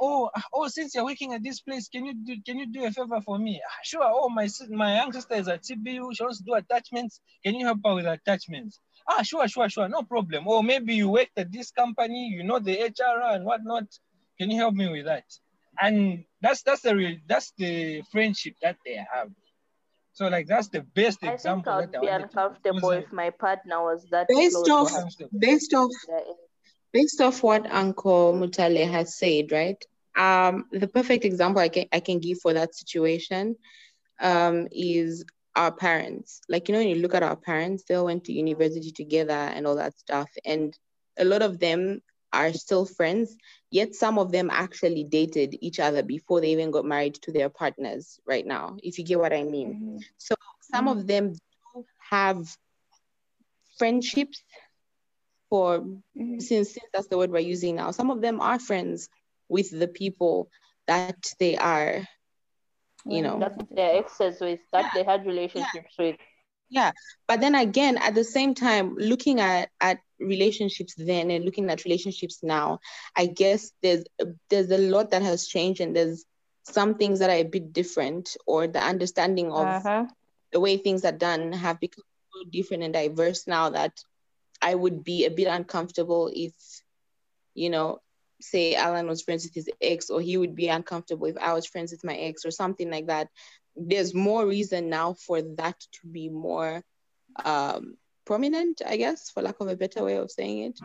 oh, 0.00 0.30
oh, 0.52 0.68
since 0.68 0.94
you're 0.94 1.04
working 1.04 1.32
at 1.34 1.42
this 1.42 1.60
place, 1.60 1.88
can 1.88 2.04
you 2.06 2.14
do 2.14 2.36
can 2.44 2.58
you 2.58 2.66
do 2.66 2.84
a 2.84 2.90
favor 2.90 3.20
for 3.20 3.38
me? 3.38 3.60
Ah, 3.66 3.78
sure. 3.82 4.02
Oh, 4.04 4.28
my 4.28 4.48
my 4.70 4.96
young 4.96 5.12
sister 5.12 5.34
is 5.34 5.48
at 5.48 5.62
CBU. 5.62 6.14
She 6.14 6.22
wants 6.22 6.38
to 6.38 6.44
do 6.44 6.54
attachments. 6.54 7.20
Can 7.44 7.54
you 7.54 7.66
help 7.66 7.80
her 7.84 7.94
with 7.94 8.06
attachments? 8.06 8.80
Ah, 9.08 9.22
sure, 9.22 9.46
sure, 9.48 9.68
sure. 9.68 9.88
No 9.88 10.02
problem. 10.02 10.46
Or 10.46 10.62
maybe 10.62 10.94
you 10.94 11.08
worked 11.08 11.36
at 11.36 11.50
this 11.52 11.70
company, 11.70 12.28
you 12.28 12.44
know 12.44 12.58
the 12.58 12.80
HR 12.82 13.20
and 13.34 13.44
whatnot. 13.44 13.84
Can 14.38 14.50
you 14.50 14.56
help 14.58 14.74
me 14.74 14.88
with 14.88 15.06
that? 15.06 15.24
And 15.80 16.24
that's 16.40 16.62
that's 16.62 16.82
the 16.82 16.94
real 16.94 17.16
that's 17.26 17.52
the 17.58 18.02
friendship 18.12 18.54
that 18.62 18.76
they 18.84 18.94
have. 18.94 19.30
So 20.12 20.28
like 20.28 20.46
that's 20.46 20.68
the 20.68 20.82
best 20.82 21.18
I 21.22 21.28
think 21.28 21.34
example 21.34 21.72
I 21.72 21.76
would 21.80 21.92
that 21.92 21.98
I 21.98 22.00
be 22.00 22.06
wanted 22.06 22.22
uncomfortable 22.24 22.80
because, 22.80 23.04
if 23.04 23.12
my 23.12 23.30
partner 23.30 23.82
was 23.82 24.06
that 24.10 24.26
Based 24.28 24.54
off- 24.68 25.30
Based 25.38 25.74
off 25.74 25.90
Yeah. 26.08 26.20
Based 26.92 27.20
off 27.20 27.42
what 27.42 27.70
Uncle 27.70 28.34
Mutale 28.34 28.88
has 28.90 29.16
said, 29.16 29.50
right? 29.50 29.82
Um, 30.16 30.66
the 30.70 30.88
perfect 30.88 31.24
example 31.24 31.62
I 31.62 31.68
can 31.68 31.86
I 31.92 32.00
can 32.00 32.18
give 32.18 32.40
for 32.40 32.52
that 32.52 32.74
situation 32.74 33.56
um, 34.20 34.68
is 34.70 35.24
our 35.56 35.72
parents. 35.72 36.40
Like 36.48 36.68
you 36.68 36.74
know, 36.74 36.80
when 36.80 36.88
you 36.88 36.96
look 36.96 37.14
at 37.14 37.22
our 37.22 37.36
parents, 37.36 37.84
they 37.84 37.94
all 37.94 38.06
went 38.06 38.24
to 38.24 38.32
university 38.32 38.92
together 38.92 39.32
and 39.32 39.66
all 39.66 39.76
that 39.76 39.98
stuff, 39.98 40.28
and 40.44 40.76
a 41.18 41.24
lot 41.24 41.42
of 41.42 41.58
them 41.58 42.02
are 42.32 42.52
still 42.52 42.86
friends. 42.86 43.36
Yet 43.70 43.94
some 43.94 44.18
of 44.18 44.32
them 44.32 44.50
actually 44.50 45.04
dated 45.04 45.56
each 45.60 45.80
other 45.80 46.02
before 46.02 46.40
they 46.40 46.52
even 46.52 46.70
got 46.70 46.84
married 46.84 47.14
to 47.22 47.32
their 47.32 47.48
partners. 47.48 48.20
Right 48.26 48.46
now, 48.46 48.76
if 48.82 48.98
you 48.98 49.04
get 49.04 49.18
what 49.18 49.32
I 49.32 49.44
mean. 49.44 50.00
So 50.18 50.34
some 50.60 50.88
of 50.88 51.06
them 51.06 51.32
do 51.32 51.84
have 52.10 52.54
friendships 53.78 54.42
for 55.52 55.84
since 56.40 56.74
since 56.74 56.90
that's 56.94 57.08
the 57.08 57.18
word 57.18 57.32
we're 57.32 57.52
using 57.54 57.76
now. 57.76 57.92
Some 57.92 58.10
of 58.10 58.22
them 58.22 58.40
are 58.52 58.70
friends 58.70 59.20
with 59.60 59.78
the 59.78 59.98
people 60.02 60.58
that 60.98 61.32
they 61.40 61.56
are, 61.56 62.08
you 63.06 63.22
know. 63.22 63.38
that 63.40 63.66
their 63.70 63.98
exes 63.98 64.40
with, 64.40 64.60
that 64.72 64.92
they 64.94 65.04
had 65.04 65.26
relationships 65.26 65.98
with. 65.98 66.22
Yeah. 66.70 66.92
But 67.28 67.40
then 67.40 67.54
again, 67.54 67.98
at 67.98 68.14
the 68.14 68.24
same 68.24 68.54
time, 68.54 68.96
looking 68.96 69.40
at 69.40 69.70
at 69.80 69.98
relationships 70.20 70.94
then 70.96 71.30
and 71.30 71.44
looking 71.44 71.68
at 71.70 71.84
relationships 71.84 72.40
now, 72.42 72.80
I 73.16 73.26
guess 73.26 73.72
there's 73.82 74.04
there's 74.50 74.70
a 74.70 74.78
lot 74.78 75.10
that 75.10 75.22
has 75.22 75.46
changed 75.46 75.80
and 75.80 75.94
there's 75.94 76.24
some 76.64 76.94
things 76.96 77.20
that 77.20 77.30
are 77.30 77.36
a 77.36 77.44
bit 77.44 77.72
different 77.72 78.36
or 78.46 78.66
the 78.68 78.82
understanding 78.82 79.52
of 79.52 79.76
Uh-huh. 79.84 80.06
the 80.52 80.60
way 80.60 80.76
things 80.78 81.04
are 81.04 81.12
done 81.12 81.52
have 81.52 81.80
become 81.80 82.04
so 82.32 82.50
different 82.50 82.82
and 82.84 82.94
diverse 82.94 83.46
now 83.46 83.70
that 83.70 84.04
I 84.62 84.74
would 84.74 85.04
be 85.04 85.26
a 85.26 85.30
bit 85.30 85.48
uncomfortable 85.48 86.30
if, 86.32 86.52
you 87.54 87.70
know, 87.70 88.00
say 88.40 88.74
Alan 88.74 89.08
was 89.08 89.22
friends 89.22 89.44
with 89.44 89.54
his 89.54 89.70
ex, 89.80 90.10
or 90.10 90.20
he 90.20 90.36
would 90.36 90.54
be 90.54 90.68
uncomfortable 90.68 91.26
if 91.26 91.36
I 91.38 91.52
was 91.52 91.66
friends 91.66 91.92
with 91.92 92.04
my 92.04 92.16
ex, 92.16 92.44
or 92.44 92.50
something 92.50 92.90
like 92.90 93.06
that. 93.08 93.28
There's 93.76 94.14
more 94.14 94.46
reason 94.46 94.88
now 94.90 95.14
for 95.14 95.42
that 95.56 95.78
to 95.80 96.06
be 96.06 96.28
more 96.28 96.82
um, 97.44 97.96
prominent, 98.24 98.82
I 98.86 98.96
guess, 98.96 99.30
for 99.30 99.42
lack 99.42 99.60
of 99.60 99.68
a 99.68 99.76
better 99.76 100.04
way 100.04 100.16
of 100.16 100.30
saying 100.30 100.62
it. 100.64 100.80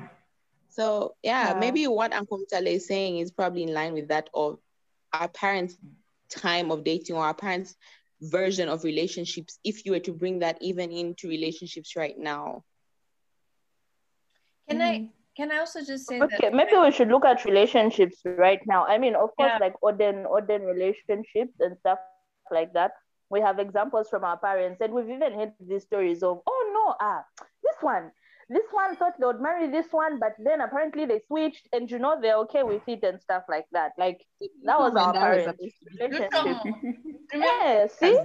So 0.70 1.16
yeah, 1.24 1.54
Yeah. 1.54 1.60
maybe 1.60 1.88
what 1.88 2.14
Uncle 2.14 2.40
Mutale 2.40 2.68
is 2.68 2.88
saying 2.88 3.20
is 3.20 3.32
probably 3.32 3.64
in 3.64 3.74
line 3.74 3.94
with 3.94 4.10
that 4.10 4.30
of 4.34 4.60
our 5.14 5.28
parents' 5.28 5.78
time 6.30 6.72
of 6.72 6.84
dating 6.84 7.16
or 7.16 7.26
our 7.26 7.34
parents' 7.34 7.76
version 8.22 8.70
of 8.70 8.84
relationships. 8.84 9.60
If 9.64 9.86
you 9.86 9.92
were 9.92 10.00
to 10.02 10.14
bring 10.14 10.40
that 10.40 10.58
even 10.62 10.92
into 10.92 11.28
relationships 11.28 11.96
right 11.96 12.18
now, 12.18 12.64
Can 14.70 14.82
I 14.82 15.10
can 15.36 15.52
I 15.52 15.60
also 15.60 15.84
just 15.84 16.08
say 16.08 16.20
Okay, 16.22 16.50
that 16.50 16.54
maybe 16.54 16.76
we 16.78 16.92
should 16.92 17.10
look 17.10 17.26
at 17.26 17.46
relationships 17.46 18.22
right 18.26 18.60
now. 18.66 18.86
I 18.86 18.98
mean, 18.98 19.16
of 19.16 19.36
course, 19.36 19.52
Yeah. 19.54 19.58
like 19.60 19.76
modern 19.82 20.24
modern 20.24 20.64
relationships 20.64 21.54
and 21.60 21.78
stuff 21.78 22.00
like 22.52 22.74
that. 22.74 22.92
We 23.30 23.42
have 23.42 23.60
examples 23.60 24.10
from 24.10 24.24
our 24.24 24.38
parents, 24.38 24.82
and 24.82 24.94
we've 24.94 25.10
even 25.10 25.34
heard 25.34 25.54
these 25.60 25.84
stories 25.84 26.24
of, 26.24 26.42
oh 26.48 26.62
no, 26.74 26.96
ah, 27.00 27.24
this 27.64 27.76
one, 27.82 28.12
this 28.50 28.64
one 28.72 28.96
thought 28.96 29.14
they 29.20 29.26
would 29.26 29.42
marry 29.42 29.68
this 29.70 29.92
one, 29.92 30.18
but 30.20 30.34
then 30.40 30.62
apparently 30.62 31.06
they 31.06 31.20
switched, 31.28 31.68
and 31.74 31.90
you 31.92 32.00
know 32.00 32.20
they're 32.22 32.38
okay 32.46 32.64
with 32.64 32.82
it 32.88 33.04
and 33.04 33.22
stuff 33.22 33.44
like 33.50 33.66
that. 33.72 33.92
Like 33.98 34.26
that 34.64 34.80
was 34.80 34.94
When 34.94 35.04
our 35.04 35.14
that 35.14 35.30
was 35.30 35.44
parents' 35.44 35.44
supposed 35.44 35.76
relationship. 36.00 36.58
Yeah, 37.34 37.88
see, 37.88 38.18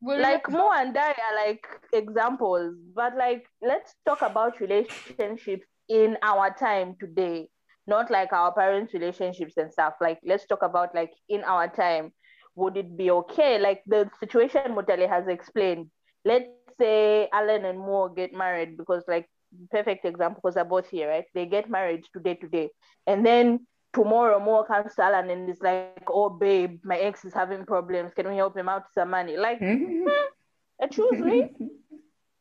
well, 0.00 0.20
like 0.20 0.48
Mo 0.50 0.70
and 0.72 0.96
I 0.96 1.10
are 1.10 1.36
like 1.46 1.66
examples, 1.92 2.74
but 2.94 3.16
like 3.16 3.46
let's 3.62 3.94
talk 4.06 4.22
about 4.22 4.60
relationships 4.60 5.66
in 5.88 6.16
our 6.22 6.54
time 6.54 6.96
today, 7.00 7.48
not 7.86 8.10
like 8.10 8.32
our 8.32 8.52
parents' 8.52 8.94
relationships 8.94 9.56
and 9.56 9.72
stuff. 9.72 9.94
Like 10.00 10.18
let's 10.24 10.46
talk 10.46 10.62
about 10.62 10.94
like 10.94 11.12
in 11.28 11.42
our 11.44 11.68
time, 11.68 12.12
would 12.54 12.76
it 12.76 12.96
be 12.96 13.10
okay? 13.10 13.58
Like 13.58 13.82
the 13.86 14.10
situation 14.20 14.74
Mutale 14.74 15.08
has 15.08 15.26
explained. 15.28 15.90
Let's 16.24 16.48
say 16.78 17.28
Alan 17.32 17.64
and 17.64 17.78
Mo 17.78 18.08
get 18.08 18.32
married 18.32 18.76
because 18.76 19.04
like 19.08 19.26
perfect 19.70 20.04
example 20.04 20.40
because 20.42 20.54
they're 20.54 20.64
both 20.64 20.88
here, 20.88 21.08
right? 21.08 21.24
They 21.34 21.46
get 21.46 21.70
married 21.70 22.04
today 22.12 22.34
today, 22.34 22.70
and 23.06 23.24
then 23.24 23.66
tomorrow 23.92 24.38
Mo 24.38 24.64
comes 24.64 24.94
to 24.96 25.02
Alan 25.02 25.30
and 25.30 25.48
is 25.48 25.60
like, 25.62 26.04
"Oh 26.08 26.28
babe, 26.28 26.80
my 26.84 26.98
ex 26.98 27.24
is 27.24 27.34
having 27.34 27.64
problems. 27.64 28.12
Can 28.14 28.28
we 28.28 28.36
help 28.36 28.56
him 28.56 28.68
out 28.68 28.82
with 28.82 28.94
some 28.94 29.10
money?" 29.10 29.36
Like 29.36 29.60
mm-hmm. 29.60 30.08
eh, 30.08 30.86
excuse 30.86 31.20
me 31.30 31.50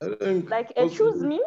I 0.01 0.15
think 0.19 0.49
like 0.49 0.73
excuse 0.75 1.21
me 1.21 1.41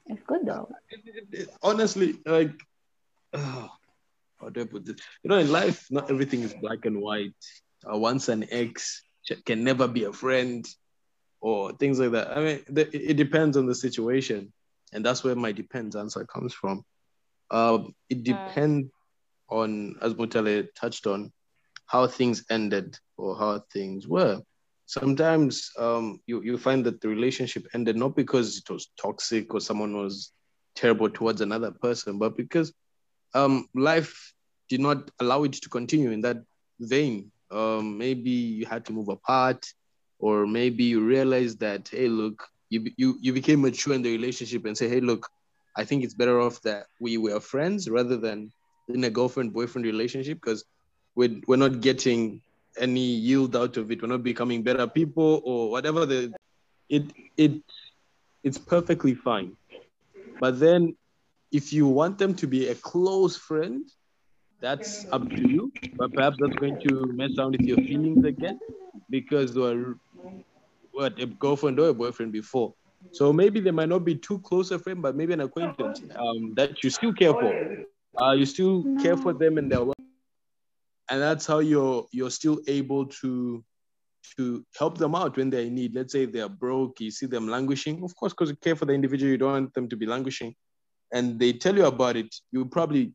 It's 0.05 0.23
good 0.27 0.45
though. 0.45 0.67
honestly, 1.61 2.15
like, 2.25 2.51
uh, 3.33 3.67
how 4.39 4.49
do 4.49 4.61
I 4.61 4.65
put 4.65 4.85
this? 4.85 4.97
You 5.23 5.29
know, 5.29 5.37
in 5.37 5.51
life, 5.51 5.87
not 5.89 6.09
everything 6.09 6.41
is 6.43 6.53
black 6.53 6.85
and 6.85 6.99
white. 7.01 7.35
Uh, 7.85 7.97
once 7.97 8.27
an 8.29 8.45
ex 8.51 9.01
can 9.45 9.63
never 9.63 9.87
be 9.87 10.03
a 10.03 10.11
friend, 10.13 10.65
or 11.41 11.71
things 11.73 11.99
like 11.99 12.11
that. 12.11 12.37
I 12.37 12.43
mean, 12.43 12.59
the, 12.67 12.81
it 12.95 13.11
it 13.11 13.17
depends 13.17 13.57
on 13.57 13.65
the 13.65 13.75
situation, 13.75 14.51
and 14.93 15.05
that's 15.05 15.23
where 15.23 15.35
my 15.35 15.51
depends 15.51 15.95
answer 15.95 16.25
comes 16.25 16.53
from. 16.53 16.83
Um, 17.51 17.93
it 18.09 18.23
depends 18.23 18.89
on, 19.49 19.95
as 20.01 20.13
Mutale 20.13 20.67
touched 20.75 21.07
on, 21.07 21.31
how 21.85 22.07
things 22.07 22.43
ended 22.49 22.97
or 23.17 23.37
how 23.37 23.61
things 23.71 24.07
were. 24.07 24.41
Sometimes 24.85 25.71
um, 25.79 26.19
you, 26.27 26.41
you 26.41 26.57
find 26.57 26.85
that 26.85 27.01
the 27.01 27.07
relationship 27.07 27.65
ended 27.73 27.95
not 27.95 28.15
because 28.15 28.57
it 28.57 28.69
was 28.69 28.89
toxic 28.99 29.53
or 29.53 29.61
someone 29.61 29.95
was 29.95 30.31
terrible 30.75 31.09
towards 31.09 31.41
another 31.41 31.71
person, 31.71 32.19
but 32.19 32.35
because 32.35 32.73
um, 33.33 33.67
life 33.73 34.33
did 34.69 34.81
not 34.81 35.09
allow 35.19 35.43
it 35.43 35.53
to 35.53 35.69
continue 35.69 36.11
in 36.11 36.21
that 36.21 36.37
vein. 36.79 37.31
Um, 37.51 37.97
maybe 37.97 38.29
you 38.29 38.65
had 38.65 38.85
to 38.85 38.93
move 38.93 39.09
apart, 39.09 39.65
or 40.19 40.45
maybe 40.47 40.83
you 40.83 41.05
realized 41.05 41.59
that, 41.59 41.89
hey, 41.89 42.07
look, 42.07 42.47
you, 42.69 42.91
you, 42.97 43.17
you 43.21 43.33
became 43.33 43.61
mature 43.61 43.93
in 43.93 44.01
the 44.01 44.11
relationship 44.11 44.65
and 44.65 44.77
say, 44.77 44.89
hey, 44.89 44.99
look, 44.99 45.27
I 45.75 45.83
think 45.85 46.03
it's 46.03 46.13
better 46.13 46.39
off 46.39 46.61
that 46.61 46.85
we 46.99 47.17
were 47.17 47.39
friends 47.39 47.89
rather 47.89 48.17
than 48.17 48.51
in 48.89 49.03
a 49.03 49.09
girlfriend 49.09 49.53
boyfriend 49.53 49.85
relationship 49.85 50.39
because 50.41 50.65
we're, 51.15 51.41
we're 51.47 51.57
not 51.57 51.81
getting 51.81 52.41
any 52.77 53.01
yield 53.01 53.55
out 53.55 53.77
of 53.77 53.91
it. 53.91 54.01
We're 54.01 54.07
not 54.07 54.23
becoming 54.23 54.63
better 54.63 54.87
people 54.87 55.41
or 55.43 55.69
whatever 55.69 56.05
the 56.05 56.33
it 56.89 57.03
it 57.37 57.51
it's 58.43 58.57
perfectly 58.57 59.13
fine. 59.13 59.55
But 60.39 60.59
then 60.59 60.95
if 61.51 61.71
you 61.71 61.87
want 61.87 62.17
them 62.17 62.33
to 62.35 62.47
be 62.47 62.67
a 62.67 62.75
close 62.75 63.37
friend, 63.37 63.85
that's 64.59 65.05
up 65.11 65.29
to 65.29 65.49
you. 65.49 65.71
But 65.97 66.13
perhaps 66.13 66.37
that's 66.39 66.55
going 66.55 66.79
to 66.87 67.05
mess 67.13 67.31
around 67.37 67.51
with 67.51 67.61
your 67.61 67.77
feelings 67.77 68.25
again 68.25 68.59
because 69.09 69.53
they 69.53 69.61
were 69.61 69.95
what 70.91 71.19
a 71.19 71.25
girlfriend 71.25 71.79
or 71.79 71.89
a 71.89 71.93
boyfriend 71.93 72.31
before. 72.31 72.73
So 73.11 73.33
maybe 73.33 73.59
they 73.59 73.71
might 73.71 73.89
not 73.89 74.05
be 74.05 74.15
too 74.15 74.39
close 74.39 74.71
a 74.71 74.79
friend, 74.79 75.01
but 75.01 75.15
maybe 75.15 75.33
an 75.33 75.41
acquaintance 75.41 76.01
um, 76.15 76.53
that 76.55 76.83
you 76.83 76.89
still 76.89 77.13
care 77.13 77.33
for. 77.33 77.85
Uh, 78.21 78.31
you 78.31 78.45
still 78.45 78.83
care 79.01 79.17
for 79.17 79.33
them 79.33 79.57
and 79.57 79.71
their 79.71 79.81
and 81.13 81.21
that's 81.21 81.45
how 81.45 81.59
you're 81.59 82.07
you're 82.11 82.31
still 82.31 82.59
able 82.67 83.05
to 83.05 83.63
to 84.35 84.65
help 84.79 84.97
them 84.97 85.13
out 85.13 85.37
when 85.37 85.51
they're 85.51 85.67
in 85.69 85.75
need. 85.75 85.93
Let's 85.93 86.11
say 86.11 86.25
they're 86.25 86.49
broke, 86.49 86.99
you 86.99 87.11
see 87.11 87.27
them 87.27 87.47
languishing. 87.47 88.03
Of 88.03 88.15
course, 88.15 88.33
because 88.33 88.49
you 88.49 88.55
care 88.55 88.75
for 88.75 88.85
the 88.85 88.93
individual, 88.93 89.29
you 89.29 89.37
don't 89.37 89.51
want 89.51 89.73
them 89.75 89.87
to 89.89 89.95
be 89.95 90.07
languishing, 90.07 90.55
and 91.13 91.39
they 91.39 91.53
tell 91.53 91.75
you 91.75 91.85
about 91.85 92.15
it. 92.15 92.33
You 92.51 92.65
probably 92.65 93.13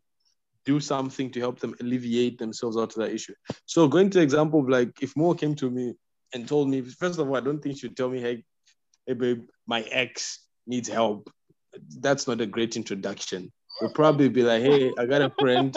do 0.64 0.78
something 0.78 1.33
to 1.33 1.40
help 1.40 1.59
them 1.59 1.75
alleviate 1.81 2.38
themselves 2.38 2.76
out 2.76 2.95
of 2.95 3.02
that 3.02 3.11
issue. 3.12 3.35
So 3.67 3.88
going 3.88 4.11
to 4.11 4.19
the 4.19 4.25
example 4.25 4.61
of 4.61 4.69
like 4.69 5.02
if 5.02 5.17
Mo 5.17 5.35
came 5.35 5.57
to 5.57 5.69
me 5.69 5.95
and 6.33 6.47
told 6.47 6.69
me, 6.69 6.83
first 6.83 7.19
of 7.19 7.28
all, 7.28 7.37
I 7.37 7.40
don't 7.40 7.61
think 7.61 7.78
she'd 7.78 7.97
tell 7.97 8.11
me, 8.11 8.21
hey, 8.21 8.45
hey 9.09 9.14
babe, 9.14 9.43
my 9.67 9.81
ex 9.90 10.38
needs 10.69 10.88
help. 10.88 11.33
That's 11.99 12.28
not 12.28 12.40
a 12.40 12.47
great 12.47 12.76
introduction. 12.76 13.50
We'll 13.80 13.90
probably 13.90 14.28
be 14.28 14.42
like, 14.42 14.62
hey, 14.62 14.92
I 14.99 15.06
got 15.06 15.23
a 15.23 15.30
friend. 15.38 15.76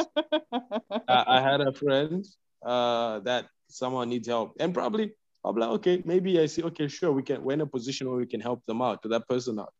I, 1.07 1.23
I 1.27 1.41
had 1.41 1.61
a 1.61 1.71
friend 1.73 2.25
uh, 2.65 3.19
that 3.19 3.45
someone 3.67 4.09
needs 4.09 4.27
help. 4.27 4.55
And 4.59 4.73
probably 4.73 5.07
be 5.07 5.59
like, 5.59 5.69
okay, 5.69 6.01
maybe 6.05 6.39
I 6.39 6.47
see, 6.47 6.63
okay, 6.63 6.87
sure, 6.87 7.11
we 7.11 7.23
can, 7.23 7.43
we're 7.43 7.53
in 7.53 7.61
a 7.61 7.67
position 7.67 8.09
where 8.09 8.17
we 8.17 8.25
can 8.25 8.41
help 8.41 8.65
them 8.65 8.81
out, 8.81 9.03
to 9.03 9.09
that 9.09 9.27
person 9.27 9.59
out. 9.59 9.73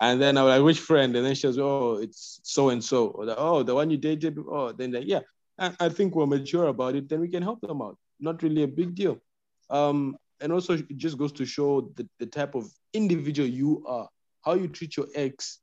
And 0.00 0.20
then 0.20 0.36
I 0.36 0.42
was 0.42 0.58
like, 0.58 0.64
which 0.64 0.80
friend? 0.80 1.14
And 1.14 1.24
then 1.24 1.34
she 1.34 1.46
was, 1.46 1.58
oh, 1.58 1.98
it's 2.02 2.40
so 2.42 2.70
and 2.70 2.82
so. 2.82 3.08
Or 3.08 3.26
the, 3.26 3.36
oh, 3.38 3.62
the 3.62 3.74
one 3.74 3.90
you 3.90 3.96
dated. 3.96 4.36
Oh, 4.38 4.72
then 4.72 4.92
like, 4.92 5.04
yeah, 5.06 5.20
I, 5.58 5.72
I 5.78 5.88
think 5.88 6.16
we're 6.16 6.26
mature 6.26 6.66
about 6.66 6.96
it. 6.96 7.08
Then 7.08 7.20
we 7.20 7.28
can 7.28 7.42
help 7.42 7.60
them 7.60 7.80
out. 7.80 7.96
Not 8.18 8.42
really 8.42 8.64
a 8.64 8.68
big 8.68 8.96
deal. 8.96 9.18
Um, 9.70 10.16
and 10.40 10.52
also, 10.52 10.72
it 10.72 10.96
just 10.96 11.16
goes 11.16 11.30
to 11.32 11.46
show 11.46 11.92
the, 11.94 12.08
the 12.18 12.26
type 12.26 12.56
of 12.56 12.68
individual 12.92 13.48
you 13.48 13.84
are. 13.86 14.08
How 14.44 14.54
you 14.54 14.66
treat 14.66 14.96
your 14.96 15.06
ex 15.14 15.60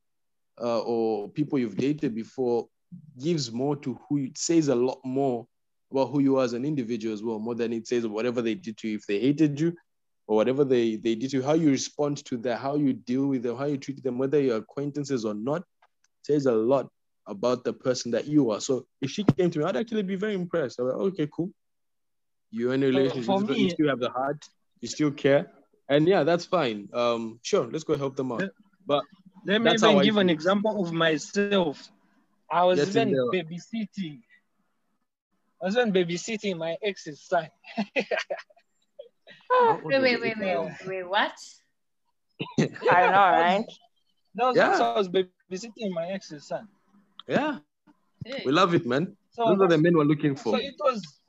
uh, 0.61 0.81
or 0.81 1.29
people 1.29 1.59
you've 1.59 1.77
dated 1.77 2.15
before 2.15 2.67
gives 3.21 3.51
more 3.51 3.75
to 3.77 3.99
who 4.07 4.17
you, 4.17 4.31
says 4.35 4.67
a 4.67 4.75
lot 4.75 4.99
more 5.03 5.47
about 5.91 6.11
who 6.11 6.21
you 6.21 6.37
are 6.37 6.43
as 6.43 6.53
an 6.53 6.65
individual 6.65 7.13
as 7.13 7.23
well, 7.23 7.39
more 7.39 7.55
than 7.55 7.73
it 7.73 7.87
says 7.87 8.05
whatever 8.05 8.41
they 8.41 8.55
did 8.55 8.77
to 8.77 8.87
you. 8.87 8.95
If 8.95 9.07
they 9.07 9.19
hated 9.19 9.59
you, 9.59 9.75
or 10.27 10.35
whatever 10.35 10.63
they, 10.63 10.95
they 10.95 11.15
did 11.15 11.31
to 11.31 11.37
you, 11.37 11.43
how 11.43 11.53
you 11.53 11.71
respond 11.71 12.23
to 12.25 12.37
that, 12.37 12.59
how 12.59 12.75
you 12.75 12.93
deal 12.93 13.25
with 13.25 13.41
them, 13.41 13.57
how 13.57 13.65
you 13.65 13.77
treat 13.77 14.03
them, 14.03 14.19
whether 14.19 14.39
you're 14.39 14.57
acquaintances 14.57 15.25
or 15.25 15.33
not, 15.33 15.63
says 16.21 16.45
a 16.45 16.51
lot 16.51 16.87
about 17.25 17.63
the 17.63 17.73
person 17.73 18.11
that 18.11 18.27
you 18.27 18.51
are. 18.51 18.61
So 18.61 18.85
if 19.01 19.09
she 19.09 19.23
came 19.23 19.49
to 19.49 19.59
me, 19.59 19.65
I'd 19.65 19.75
actually 19.75 20.03
be 20.03 20.15
very 20.15 20.35
impressed. 20.35 20.77
I'm 20.79 20.85
like, 20.85 20.95
okay, 20.95 21.27
cool. 21.35 21.49
You're 22.51 22.75
in 22.75 22.83
a 22.83 22.87
relationship, 22.87 23.25
for 23.25 23.53
you 23.53 23.69
still 23.71 23.89
have 23.89 23.99
the 23.99 24.09
heart, 24.09 24.43
you 24.81 24.87
still 24.87 25.11
care. 25.11 25.51
And 25.87 26.07
yeah, 26.07 26.23
that's 26.23 26.45
fine. 26.45 26.89
Um, 26.93 27.39
sure, 27.41 27.67
let's 27.71 27.83
go 27.83 27.97
help 27.97 28.15
them 28.15 28.31
out. 28.31 28.49
But 28.85 29.03
Let 29.45 29.61
me 29.61 29.71
even 29.73 30.01
give 30.01 30.17
an 30.17 30.29
example 30.29 30.83
of 30.83 30.91
myself. 30.93 31.89
I 32.51 32.63
was 32.65 32.79
Yes, 32.79 32.89
even 32.89 33.09
babysitting. 33.33 34.21
I 35.61 35.65
was 35.65 35.77
even 35.77 35.91
babysitting 35.93 36.57
my 36.57 36.77
ex's 36.81 37.21
son. 37.21 37.47
Oh, 39.51 39.79
wait, 39.83 40.01
wait, 40.01 40.21
wait, 40.21 40.37
wait, 40.39 40.57
wait, 40.85 41.03
what? 41.07 41.33
I 42.89 43.07
know, 43.07 43.13
right? 43.13 43.65
No, 44.35 44.53
Yeah. 44.55 44.73
so 44.73 44.85
I 44.85 44.97
was 44.97 45.09
babysitting 45.09 45.91
my 45.93 46.07
ex's 46.07 46.47
son. 46.47 46.67
Yeah, 47.27 47.59
Hey. 48.25 48.43
we 48.45 48.51
love 48.51 48.73
it, 48.73 48.85
man. 48.85 49.15
So, 49.31 49.43
Those 49.45 49.61
are 49.61 49.67
the 49.67 49.77
men 49.77 49.97
we're 49.97 50.03
looking 50.03 50.35
for. 50.35 50.43
so 50.43 50.49
for. 50.51 50.57
it 50.57 50.75
was 50.79 51.19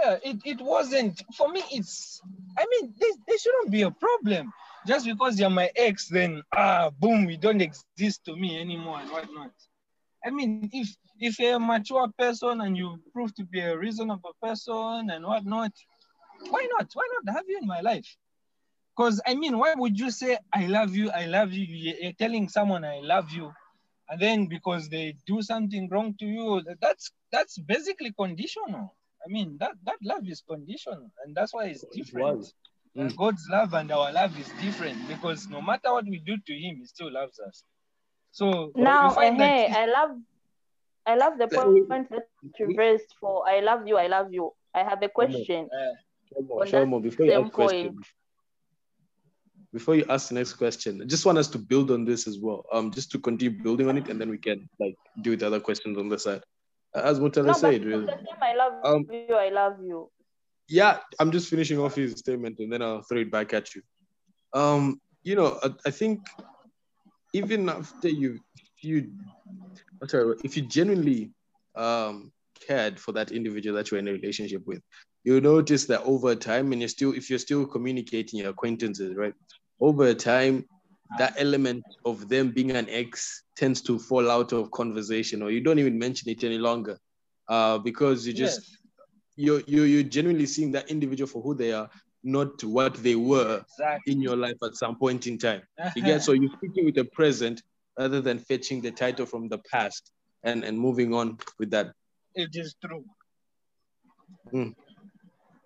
yeah, 0.00 0.16
it, 0.24 0.36
it 0.44 0.60
wasn't 0.60 1.22
for 1.36 1.48
me. 1.48 1.62
It's 1.70 2.20
I 2.58 2.64
mean, 2.70 2.94
there, 2.98 3.10
there 3.26 3.38
shouldn't 3.38 3.70
be 3.70 3.82
a 3.82 3.90
problem. 3.90 4.52
Just 4.86 5.06
because 5.06 5.38
you're 5.38 5.50
my 5.50 5.70
ex, 5.76 6.08
then 6.08 6.42
ah, 6.52 6.90
boom, 6.90 7.30
you 7.30 7.36
don't 7.38 7.60
exist 7.60 8.24
to 8.24 8.36
me 8.36 8.60
anymore 8.60 9.00
and 9.00 9.10
whatnot. 9.10 9.52
I 10.24 10.30
mean, 10.30 10.68
if 10.72 10.88
if 11.18 11.38
you're 11.38 11.56
a 11.56 11.60
mature 11.60 12.08
person 12.18 12.60
and 12.60 12.76
you 12.76 12.98
prove 13.12 13.34
to 13.36 13.44
be 13.44 13.60
a 13.60 13.76
reasonable 13.76 14.34
person 14.42 15.10
and 15.10 15.24
whatnot, 15.24 15.72
why 16.50 16.66
not? 16.76 16.90
Why 16.94 17.08
not 17.14 17.34
have 17.34 17.44
you 17.48 17.58
in 17.60 17.66
my 17.66 17.80
life? 17.80 18.16
Because 18.96 19.20
I 19.26 19.34
mean, 19.34 19.58
why 19.58 19.74
would 19.74 19.98
you 19.98 20.10
say 20.10 20.38
I 20.52 20.66
love 20.66 20.94
you, 20.96 21.10
I 21.10 21.26
love 21.26 21.52
you? 21.52 21.64
You're 21.66 22.12
telling 22.12 22.48
someone 22.48 22.84
I 22.84 23.00
love 23.00 23.30
you, 23.30 23.52
and 24.08 24.20
then 24.20 24.46
because 24.46 24.88
they 24.88 25.14
do 25.26 25.42
something 25.42 25.88
wrong 25.90 26.14
to 26.18 26.26
you, 26.26 26.62
that's 26.80 27.12
that's 27.30 27.58
basically 27.58 28.12
conditional. 28.12 28.94
I 29.24 29.28
mean, 29.30 29.56
that 29.60 29.72
that 29.84 29.98
love 30.02 30.28
is 30.28 30.42
conditional, 30.48 31.10
and 31.24 31.34
that's 31.34 31.54
why 31.54 31.66
it's 31.66 31.84
different. 31.92 32.44
Uh, 32.44 32.71
Mm. 32.96 33.16
God's 33.16 33.46
love 33.50 33.72
and 33.74 33.90
our 33.90 34.12
love 34.12 34.38
is 34.38 34.48
different 34.60 35.08
because 35.08 35.48
no 35.48 35.62
matter 35.62 35.92
what 35.92 36.04
we 36.04 36.18
do 36.18 36.36
to 36.46 36.52
Him, 36.52 36.76
He 36.76 36.84
still 36.86 37.10
loves 37.10 37.40
us. 37.40 37.64
So 38.32 38.72
Now, 38.76 39.08
you 39.08 39.14
find 39.14 39.40
that 39.40 39.46
hey, 39.46 39.72
I 39.74 39.86
love, 39.86 40.10
I 41.06 41.14
love 41.16 41.38
the 41.38 41.48
Let 41.50 41.68
me- 41.70 41.82
point 41.84 42.10
that 42.10 42.26
you 42.58 42.74
raised 42.76 43.14
for 43.18 43.48
"I 43.48 43.60
love 43.60 43.88
you, 43.88 43.96
I 43.96 44.08
love 44.08 44.32
you." 44.32 44.52
I 44.74 44.82
have 44.84 45.02
a 45.02 45.08
question. 45.08 45.68
uh, 45.72 45.92
Shomo, 46.34 46.60
On 46.60 46.66
Shomo, 46.66 47.02
before 47.02 47.26
you 47.26 47.32
ask 47.32 47.52
question, 47.52 47.96
before 49.72 49.94
you 49.96 50.04
ask 50.08 50.28
the 50.28 50.34
next 50.34 50.54
question, 50.54 51.00
I 51.02 51.06
just 51.06 51.24
want 51.24 51.38
us 51.38 51.48
to 51.48 51.58
build 51.58 51.90
on 51.90 52.04
this 52.04 52.26
as 52.26 52.38
well. 52.38 52.64
Um, 52.72 52.90
just 52.90 53.10
to 53.12 53.18
continue 53.18 53.62
building 53.62 53.88
on 53.88 53.96
it, 53.96 54.08
and 54.08 54.20
then 54.20 54.28
we 54.28 54.38
can 54.38 54.68
like 54.78 54.96
do 55.22 55.34
the 55.36 55.46
other 55.46 55.60
questions 55.60 55.96
on 55.96 56.08
the 56.10 56.18
side. 56.18 56.42
As 56.94 57.18
Mutale 57.20 57.44
No, 57.46 57.52
but 57.52 57.56
said, 57.56 57.74
it's 57.76 57.84
really. 57.86 58.04
the 58.04 58.12
same. 58.12 58.42
I 58.42 58.54
love 58.54 58.74
Um, 58.84 59.06
you, 59.10 59.34
I 59.34 59.48
love 59.48 59.78
you. 59.82 60.10
Yeah, 60.68 60.98
I'm 61.18 61.30
just 61.30 61.48
finishing 61.48 61.78
off 61.78 61.94
his 61.94 62.12
statement 62.12 62.58
and 62.58 62.72
then 62.72 62.82
I'll 62.82 63.02
throw 63.02 63.20
it 63.20 63.30
back 63.30 63.52
at 63.52 63.74
you. 63.74 63.82
Um, 64.54 65.00
you 65.22 65.36
know, 65.36 65.58
I, 65.62 65.70
I 65.86 65.90
think 65.90 66.20
even 67.32 67.68
after 67.68 68.08
you, 68.08 68.40
you, 68.80 69.12
I'm 70.00 70.08
sorry, 70.08 70.36
if 70.44 70.56
you 70.56 70.62
genuinely 70.62 71.30
um, 71.74 72.32
cared 72.66 72.98
for 72.98 73.12
that 73.12 73.32
individual 73.32 73.76
that 73.76 73.90
you're 73.90 74.00
in 74.00 74.08
a 74.08 74.12
relationship 74.12 74.62
with, 74.66 74.82
you'll 75.24 75.40
notice 75.40 75.86
that 75.86 76.02
over 76.02 76.34
time, 76.34 76.72
and 76.72 76.80
you're 76.80 76.88
still, 76.88 77.12
if 77.12 77.30
you're 77.30 77.38
still 77.38 77.66
communicating 77.66 78.40
your 78.40 78.50
acquaintances, 78.50 79.16
right? 79.16 79.34
Over 79.80 80.14
time, 80.14 80.66
that 81.18 81.34
element 81.38 81.84
of 82.04 82.28
them 82.28 82.50
being 82.50 82.72
an 82.72 82.88
ex 82.88 83.44
tends 83.56 83.82
to 83.82 83.98
fall 83.98 84.30
out 84.30 84.52
of 84.52 84.70
conversation, 84.70 85.42
or 85.42 85.50
you 85.50 85.60
don't 85.60 85.78
even 85.78 85.98
mention 85.98 86.30
it 86.30 86.42
any 86.44 86.58
longer, 86.58 86.98
uh, 87.48 87.78
because 87.78 88.26
you 88.26 88.32
just 88.32 88.60
yes, 88.60 88.76
you're, 89.36 89.62
you're, 89.66 89.86
you're 89.86 90.02
genuinely 90.02 90.46
seeing 90.46 90.72
that 90.72 90.90
individual 90.90 91.28
for 91.28 91.42
who 91.42 91.54
they 91.54 91.72
are, 91.72 91.88
not 92.22 92.62
what 92.64 92.94
they 92.94 93.14
were 93.14 93.62
exactly. 93.62 94.12
in 94.12 94.20
your 94.20 94.36
life 94.36 94.56
at 94.62 94.74
some 94.74 94.96
point 94.96 95.26
in 95.26 95.38
time. 95.38 95.62
You 95.96 96.02
get 96.02 96.22
so 96.22 96.32
you're 96.32 96.52
speaking 96.56 96.84
with 96.84 96.94
the 96.94 97.04
present 97.04 97.62
rather 97.98 98.20
than 98.20 98.38
fetching 98.38 98.80
the 98.80 98.90
title 98.90 99.26
from 99.26 99.48
the 99.48 99.58
past 99.58 100.12
and, 100.42 100.64
and 100.64 100.78
moving 100.78 101.14
on 101.14 101.38
with 101.58 101.70
that. 101.70 101.92
it 102.34 102.50
is 102.54 102.74
true. 102.84 103.04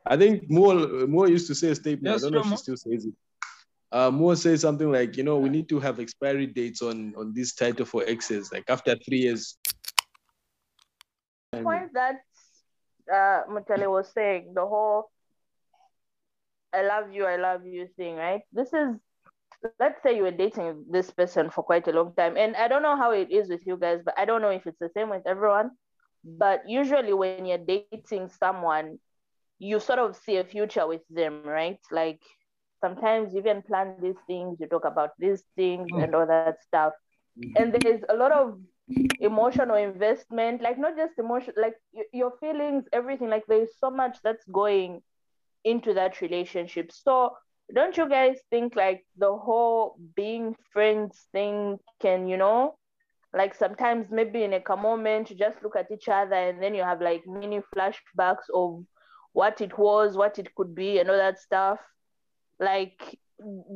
I 0.07 0.17
think 0.17 0.49
Moore, 0.49 1.07
Moore 1.07 1.29
used 1.29 1.49
to 1.49 1.55
say 1.55 1.71
a 1.71 1.75
statement. 1.75 2.15
Yes, 2.15 2.23
I 2.23 2.31
don't 2.31 2.33
know 2.33 2.39
if 2.39 2.45
she 2.45 2.51
Rama. 2.51 2.59
still 2.59 2.77
says 2.77 3.07
it. 3.07 3.15
Uh, 3.91 4.11
Moore 4.11 4.37
says 4.37 4.61
something 4.61 4.91
like, 4.91 5.17
you 5.17 5.23
know, 5.23 5.39
we 5.39 5.49
need 5.49 5.69
to 5.69 5.81
have 5.81 6.01
expiry 6.01 6.47
dates 6.47 6.83
on 6.83 7.15
on 7.17 7.33
this 7.35 7.55
title 7.55 7.87
for 7.87 8.05
exes. 8.07 8.53
Like 8.53 8.65
after 8.69 8.97
three 8.97 9.19
years. 9.19 9.59
point 11.53 11.93
that 11.95 12.17
uh 13.13 13.43
Mutale 13.49 13.91
was 13.91 14.13
saying, 14.13 14.53
the 14.55 14.67
whole 14.67 15.11
I 16.73 16.83
love 16.83 17.13
you, 17.13 17.25
I 17.27 17.37
love 17.37 17.67
you 17.67 17.89
thing, 17.97 18.17
right? 18.17 18.43
This 18.53 18.73
is 18.73 18.97
let's 19.63 19.89
say 19.91 20.03
you 20.03 20.11
were 20.11 20.21
dating 20.21 20.85
this 20.91 21.11
person 21.11 21.51
for 21.51 21.63
quite 21.63 21.87
a 21.89 21.93
long 21.93 22.15
time. 22.15 22.37
And 22.37 22.57
I 22.57 22.69
don't 22.69 22.83
know 22.83 22.97
how 22.97 23.11
it 23.13 23.31
is 23.31 23.49
with 23.49 23.67
you 23.67 23.77
guys, 23.77 24.01
but 24.05 24.15
I 24.19 24.25
don't 24.25 24.43
know 24.43 24.51
if 24.51 24.67
it's 24.67 24.79
the 24.79 24.91
same 24.91 25.11
with 25.11 25.27
everyone. 25.27 25.71
But 26.25 26.69
usually 26.69 27.13
when 27.15 27.41
you're 27.47 27.59
dating 27.59 28.13
someone, 28.15 28.99
you 29.59 29.81
sort 29.81 29.99
of 29.99 30.17
see 30.17 30.37
a 30.39 30.45
future 30.45 30.87
with 30.87 31.03
them, 31.11 31.43
right? 31.45 31.79
Like 31.91 32.21
sometimes 32.83 33.35
you 33.35 33.41
even 33.41 33.63
plan 33.63 34.01
these 34.01 34.19
things, 34.27 34.59
you 34.61 34.67
talk 34.67 34.85
about 34.85 35.13
these 35.19 35.45
things 35.57 35.97
and 35.99 36.15
all 36.15 36.27
that 36.27 36.51
stuff. 36.63 36.93
And 37.57 37.73
there's 37.73 38.03
a 38.09 38.15
lot 38.15 38.33
of 38.33 38.59
emotional 39.21 39.77
investment, 39.77 40.63
like 40.63 40.79
not 40.79 40.97
just 40.97 41.19
emotion, 41.19 41.55
like 41.57 41.75
your 42.13 42.33
feelings, 42.39 42.85
everything. 42.93 43.29
Like 43.29 43.45
there's 43.49 43.71
so 43.79 43.91
much 43.91 44.19
that's 44.23 44.45
going 44.53 45.03
into 45.65 45.95
that 45.95 46.21
relationship. 46.21 46.93
So 46.93 47.33
don't 47.75 47.97
you 47.97 48.09
guys 48.09 48.39
think 48.51 48.77
like 48.77 49.05
the 49.17 49.37
whole 49.37 49.99
being 50.15 50.55
friends 50.73 51.27
thing 51.33 51.79
can, 52.01 52.29
you 52.29 52.37
know, 52.37 52.77
like 53.35 53.55
sometimes 53.55 54.07
maybe 54.11 54.45
in 54.45 54.55
a 54.55 54.77
moment 54.77 55.31
you 55.31 55.37
just 55.37 55.63
look 55.63 55.77
at 55.77 55.91
each 55.91 56.09
other 56.09 56.35
and 56.35 56.63
then 56.63 56.75
you 56.75 56.83
have 56.83 57.03
like 57.03 57.27
mini 57.27 57.61
flashbacks 57.75 58.49
of 58.55 58.85
what 59.33 59.61
it 59.61 59.77
was, 59.77 60.17
what 60.17 60.39
it 60.39 60.55
could 60.55 60.75
be, 60.75 60.99
and 60.99 61.11
all 61.11 61.17
that 61.17 61.39
stuff. 61.39 61.79
Like, 62.61 63.19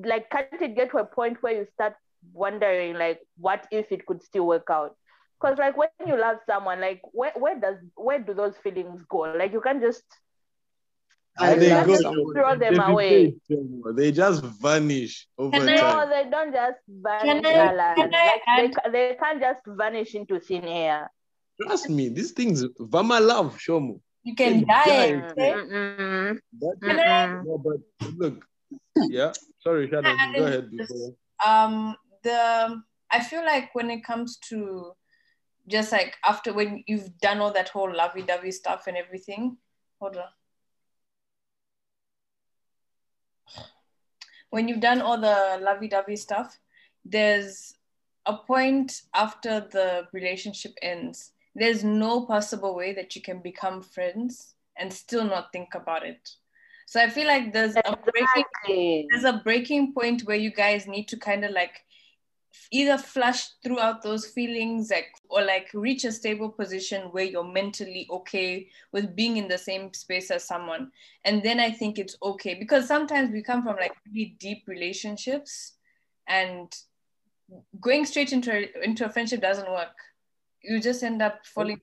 like 0.05 0.31
can't 0.31 0.63
it 0.63 0.77
get 0.77 0.93
to 0.93 0.99
a 0.99 1.05
point 1.05 1.43
where 1.43 1.55
you 1.55 1.67
start 1.75 1.95
wondering 2.33 2.95
like 2.95 3.21
what 3.37 3.67
if 3.71 3.91
it 3.91 4.07
could 4.07 4.23
still 4.23 4.47
work 4.47 4.69
out? 4.71 4.97
Because 5.41 5.59
like 5.59 5.77
when 5.77 5.89
you 6.07 6.17
love 6.21 6.39
someone, 6.47 6.81
like 6.81 7.01
where, 7.13 7.33
where 7.37 7.59
does 7.59 7.77
where 7.97 8.19
do 8.19 8.35
those 8.35 8.57
feelings 8.63 9.03
go? 9.09 9.21
Like 9.21 9.53
you 9.53 9.61
can't 9.61 9.81
just 9.81 10.03
And 11.39 11.51
I 11.51 11.55
they 11.55 11.69
go, 11.87 11.95
someone. 11.97 12.35
throw 12.35 12.57
them 12.59 12.75
they 12.75 12.83
away. 12.93 13.35
fade, 13.49 13.61
They 13.97 14.13
just 14.13 14.45
vanish 14.45 15.27
over 15.39 15.57
Can 15.59 15.69
I- 15.69 15.77
time. 15.77 15.97
No, 15.97 16.15
they 16.15 16.31
don't 16.31 16.53
just 16.53 16.79
vanish. 16.89 17.47
I- 17.47 17.95
can 17.95 18.15
I 18.15 18.63
Like, 18.63 18.75
they, 18.85 18.91
they 18.93 19.17
can't 19.23 19.41
just 19.41 19.61
vanish 19.67 20.15
into 20.15 20.39
thin 20.41 20.65
air. 20.65 21.11
Trust 21.63 21.89
me, 21.91 22.09
these 22.09 22.33
things, 22.33 22.65
Vama 22.79 23.21
love, 23.21 23.57
Shomu. 23.59 24.01
You 24.23 24.35
can 24.35 24.65
Can 24.65 24.69
die. 24.69 24.85
die. 25.13 25.27
okay? 25.31 25.53
Mm-mm. 25.53 26.39
That 26.61 26.77
Can 26.83 27.01
I- 27.01 27.43
no, 27.45 27.57
but 27.59 27.81
look, 28.19 28.45
yeah. 29.09 29.33
Sorry, 29.61 29.89
Shannon, 29.89 30.17
go 30.35 30.45
ahead. 30.45 30.69
this? 30.71 30.89
before- 30.89 31.15
um 31.47 31.97
the 32.23 32.83
i 33.11 33.19
feel 33.21 33.43
like 33.43 33.75
when 33.75 33.89
it 33.91 34.05
comes 34.05 34.37
to 34.49 34.93
just 35.71 35.93
like 35.93 36.17
after 36.25 36.53
when 36.53 36.85
you've 36.87 37.17
done 37.19 37.39
all 37.41 37.53
that 37.53 37.69
whole 37.69 37.95
lovey-dovey 37.95 38.51
stuff 38.51 38.87
and 38.87 38.97
everything 38.97 39.57
hold 40.01 40.17
on. 40.17 40.25
When 44.51 44.67
you've 44.67 44.81
done 44.81 45.01
all 45.01 45.21
the 45.21 45.59
lovey-dovey 45.63 46.17
stuff 46.17 46.59
there's 47.05 47.75
a 48.27 48.37
point 48.37 49.03
after 49.15 49.61
the 49.61 50.07
relationship 50.13 50.73
ends 50.83 51.33
there's 51.55 51.83
no 51.83 52.27
possible 52.27 52.75
way 52.75 52.93
that 52.95 53.17
you 53.17 53.23
can 53.23 53.41
become 53.41 53.83
friends 53.83 54.55
and 54.77 54.93
still 54.93 55.25
not 55.25 55.53
think 55.53 55.75
about 55.75 56.05
it. 56.07 56.29
So 56.87 57.01
i 57.01 57.09
feel 57.09 57.27
like 57.27 57.53
there's 57.53 57.77
a 57.77 57.97
breaking 58.13 59.07
there's 59.11 59.25
a 59.25 59.41
breaking 59.45 59.95
point 59.95 60.23
where 60.23 60.37
you 60.37 60.51
guys 60.51 60.87
need 60.89 61.07
to 61.09 61.17
kind 61.17 61.45
of 61.45 61.53
like 61.53 61.85
either 62.71 62.99
flush 62.99 63.49
throughout 63.63 64.03
those 64.03 64.27
feelings 64.27 64.91
like 64.91 65.13
or 65.29 65.43
like 65.43 65.69
reach 65.75 66.05
a 66.05 66.13
stable 66.13 66.49
position 66.49 67.03
where 67.13 67.25
you're 67.25 67.45
mentally 67.45 68.07
okay 68.11 68.69
with 68.93 69.15
being 69.17 69.37
in 69.37 69.49
the 69.49 69.59
same 69.59 69.93
space 69.93 70.31
as 70.31 70.45
someone 70.45 70.91
and 71.25 71.43
then 71.43 71.61
i 71.61 71.71
think 71.71 71.99
it's 71.99 72.17
okay 72.23 72.55
because 72.55 72.87
sometimes 72.87 73.31
we 73.33 73.43
come 73.43 73.63
from 73.63 73.77
like 73.77 73.93
really 74.07 74.37
deep 74.39 74.65
relationships 74.67 75.73
and 76.29 76.75
going 77.81 78.05
straight 78.05 78.33
into 78.33 78.53
a, 78.53 78.85
into 78.85 79.05
a 79.05 79.11
friendship 79.11 79.41
doesn't 79.41 79.71
work 79.71 79.97
you 80.63 80.81
just 80.81 81.03
end 81.03 81.23
up 81.23 81.45
falling 81.45 81.81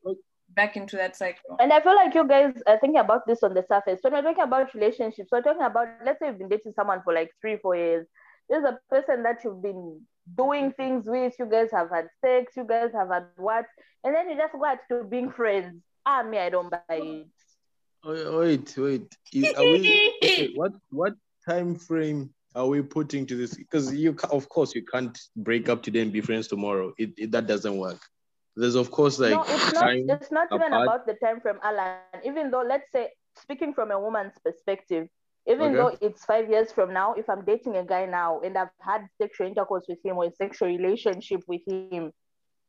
back 0.49 0.77
into 0.77 0.95
that 0.95 1.15
cycle 1.15 1.57
And 1.59 1.73
I 1.73 1.81
feel 1.81 1.95
like 1.95 2.13
you 2.15 2.27
guys 2.27 2.53
are 2.65 2.79
thinking 2.79 2.99
about 2.99 3.27
this 3.27 3.43
on 3.43 3.53
the 3.53 3.63
surface. 3.67 3.99
When 4.01 4.13
we're 4.13 4.21
talking 4.21 4.43
about 4.43 4.73
relationships, 4.73 5.29
we're 5.31 5.41
talking 5.41 5.61
about, 5.61 5.87
let's 6.05 6.19
say 6.19 6.27
you've 6.27 6.39
been 6.39 6.49
dating 6.49 6.73
someone 6.73 7.01
for 7.03 7.13
like 7.13 7.31
three, 7.41 7.57
four 7.57 7.75
years. 7.75 8.07
There's 8.49 8.63
a 8.63 8.79
person 8.89 9.23
that 9.23 9.43
you've 9.43 9.61
been 9.61 10.01
doing 10.35 10.71
things 10.73 11.05
with, 11.05 11.33
you 11.39 11.45
guys 11.45 11.69
have 11.71 11.89
had 11.89 12.07
sex, 12.23 12.53
you 12.55 12.65
guys 12.65 12.91
have 12.93 13.09
had 13.09 13.27
what, 13.37 13.65
and 14.03 14.15
then 14.15 14.29
you 14.29 14.37
just 14.37 14.53
go 14.53 14.65
out 14.65 14.79
to 14.89 15.03
being 15.03 15.31
friends. 15.31 15.81
Ah, 16.05 16.23
me, 16.23 16.37
I 16.37 16.49
don't 16.49 16.69
buy 16.69 16.81
it. 16.89 17.27
Oh, 18.03 18.39
Wait, 18.39 18.77
wait. 18.77 19.17
Are 19.57 19.63
we, 19.63 20.13
okay, 20.23 20.49
what 20.55 20.71
what 20.89 21.13
time 21.47 21.75
frame 21.75 22.29
are 22.55 22.67
we 22.67 22.81
putting 22.81 23.25
to 23.25 23.35
this? 23.35 23.55
Because 23.55 23.93
you, 23.93 24.15
of 24.31 24.47
course, 24.49 24.73
you 24.73 24.83
can't 24.85 25.17
break 25.35 25.67
up 25.67 25.83
today 25.83 26.01
and 26.01 26.11
be 26.13 26.21
friends 26.21 26.47
tomorrow. 26.47 26.93
It, 26.97 27.11
it 27.17 27.31
that 27.31 27.47
doesn't 27.47 27.77
work. 27.77 27.99
There's 28.55 28.75
of 28.75 28.89
course 28.89 29.19
like 29.19 29.33
no, 29.33 29.43
it's 29.47 29.73
not. 29.73 29.95
It's 29.95 30.31
not 30.31 30.47
even 30.53 30.73
about 30.73 31.05
the 31.05 31.13
time 31.15 31.41
frame, 31.41 31.59
Alan. 31.63 31.99
Even 32.23 32.49
though, 32.49 32.63
let's 32.63 32.91
say, 32.91 33.09
speaking 33.35 33.73
from 33.73 33.91
a 33.91 33.99
woman's 33.99 34.33
perspective, 34.43 35.07
even 35.47 35.75
Okay. 35.75 35.75
though 35.77 35.97
it's 36.07 36.25
five 36.25 36.49
years 36.49 36.71
from 36.71 36.93
now, 36.93 37.13
if 37.13 37.29
I'm 37.29 37.43
dating 37.45 37.77
a 37.77 37.83
guy 37.83 38.05
now 38.05 38.41
and 38.41 38.57
I've 38.57 38.69
had 38.81 39.07
sexual 39.21 39.47
intercourse 39.47 39.85
with 39.87 39.99
him 40.03 40.17
or 40.17 40.25
a 40.25 40.31
sexual 40.31 40.67
relationship 40.67 41.41
with 41.47 41.61
him, 41.67 42.11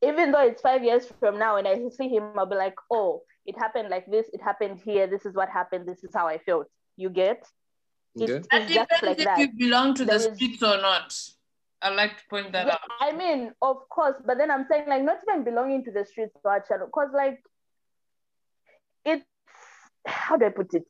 even 0.03 0.31
though 0.33 0.43
it's 0.47 0.63
five 0.63 0.85
years 0.85 1.07
from 1.19 1.39
now 1.39 1.57
and 1.57 1.67
I 1.67 1.75
see 1.91 2.09
him, 2.09 2.33
I'll 2.39 2.47
be 2.47 2.55
like, 2.55 2.77
oh, 2.91 3.23
it 3.47 3.57
happened 3.59 3.89
like 3.89 4.07
this, 4.07 4.27
it 4.33 4.41
happened 4.41 4.81
here, 4.85 5.07
this 5.09 5.27
is 5.27 5.35
what 5.35 5.49
happened, 5.49 5.87
this 5.89 6.05
is 6.05 6.11
how 6.15 6.29
I 6.29 6.39
felt. 6.39 6.67
You 6.97 7.11
get? 7.11 7.45
Okay. 8.21 8.33
It's, 8.37 8.49
That 8.49 8.63
it's 8.63 8.75
just 8.75 8.89
depends 8.91 9.03
like 9.03 9.19
if 9.19 9.25
that. 9.25 9.39
you 9.39 9.49
belong 9.69 9.95
to 9.95 10.05
the 10.05 10.19
There 10.19 10.29
is- 10.31 10.37
streets 10.37 10.63
or 10.63 10.79
not. 10.81 11.15
I 11.81 11.91
like 11.91 12.17
to 12.19 12.25
point 12.29 12.51
that 12.53 12.67
Yeah, 12.67 12.75
out. 12.75 12.81
I 13.01 13.13
mean, 13.13 13.53
of 13.63 13.89
course, 13.89 14.17
but 14.27 14.37
then 14.37 14.51
I'm 14.51 14.67
saying 14.71 14.89
like 14.89 15.03
not 15.05 15.19
even 15.29 15.45
belonging 15.45 15.85
to 15.85 15.93
the 15.93 16.05
streets 16.05 16.33
because 16.45 17.11
like 17.15 17.41
it's 19.05 19.25
how 20.07 20.37
do 20.37 20.47
I 20.47 20.49
put 20.51 20.75
it? 20.75 20.87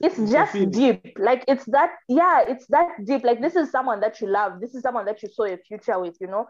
It's 0.00 0.30
just 0.30 0.70
deep. 0.70 1.16
Like 1.18 1.44
it's 1.48 1.64
that, 1.66 1.90
yeah, 2.08 2.44
it's 2.46 2.66
that 2.68 3.04
deep. 3.04 3.24
Like 3.24 3.40
this 3.40 3.56
is 3.56 3.70
someone 3.70 4.00
that 4.00 4.20
you 4.20 4.28
love. 4.28 4.60
This 4.60 4.74
is 4.74 4.82
someone 4.82 5.06
that 5.06 5.22
you 5.22 5.28
saw 5.32 5.44
a 5.44 5.56
future 5.56 5.98
with, 5.98 6.16
you 6.20 6.26
know? 6.26 6.46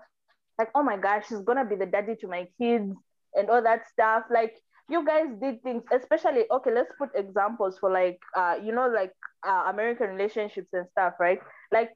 Like, 0.59 0.71
oh 0.75 0.83
my 0.83 0.97
gosh, 0.97 1.29
she's 1.29 1.43
gonna 1.43 1.65
be 1.65 1.77
the 1.77 1.87
daddy 1.87 2.17
to 2.17 2.29
my 2.29 2.49
kids 2.61 2.93
and 3.35 3.51
all 3.51 3.63
that 3.63 3.87
stuff. 3.89 4.25
Like 4.31 4.57
you 4.89 5.05
guys 5.05 5.27
did 5.41 5.63
things, 5.63 5.83
especially 5.93 6.45
okay, 6.51 6.73
let's 6.73 6.93
put 6.99 7.11
examples 7.15 7.79
for 7.79 7.91
like 7.91 8.19
uh, 8.37 8.57
you 8.63 8.73
know, 8.73 8.89
like 8.89 9.13
uh, 9.47 9.65
American 9.69 10.11
relationships 10.11 10.69
and 10.73 10.87
stuff, 10.91 11.15
right? 11.21 11.41
Like 11.73 11.93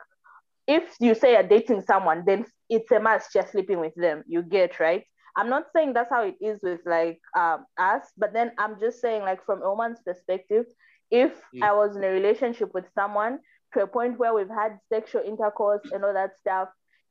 if 0.67 0.95
you 1.01 1.15
say 1.15 1.33
you're 1.33 1.43
dating 1.43 1.83
someone, 1.83 2.25
then 2.27 2.47
it's 2.69 2.91
a 2.93 3.01
must 3.01 3.35
you're 3.35 3.47
sleeping 3.47 3.81
with 3.81 3.95
them. 3.97 4.23
You 4.27 4.43
get 4.43 4.79
right. 4.79 5.05
I'm 5.37 5.49
not 5.49 5.67
saying 5.75 5.93
that's 5.95 6.11
how 6.11 6.25
it 6.25 6.35
is 6.41 6.61
with 6.63 6.81
like 6.87 7.21
um, 7.39 7.65
us, 7.79 8.03
but 8.17 8.33
then 8.33 8.53
I'm 8.59 8.79
just 8.81 9.01
saying 9.01 9.23
like 9.23 9.45
from 9.45 9.63
a 9.63 9.69
woman's 9.69 10.01
perspective, 10.05 10.67
if 11.11 11.33
Mm. 11.55 11.63
I 11.63 11.73
was 11.73 11.97
in 11.97 12.05
a 12.05 12.11
relationship 12.11 12.73
with 12.75 12.87
someone 12.95 13.41
to 13.75 13.83
a 13.83 13.87
point 13.87 14.19
where 14.19 14.35
we've 14.35 14.49
had 14.49 14.79
sexual 14.89 15.23
intercourse 15.23 15.83
and 15.93 16.05
all 16.05 16.13
that 16.15 16.37
stuff, 16.39 16.69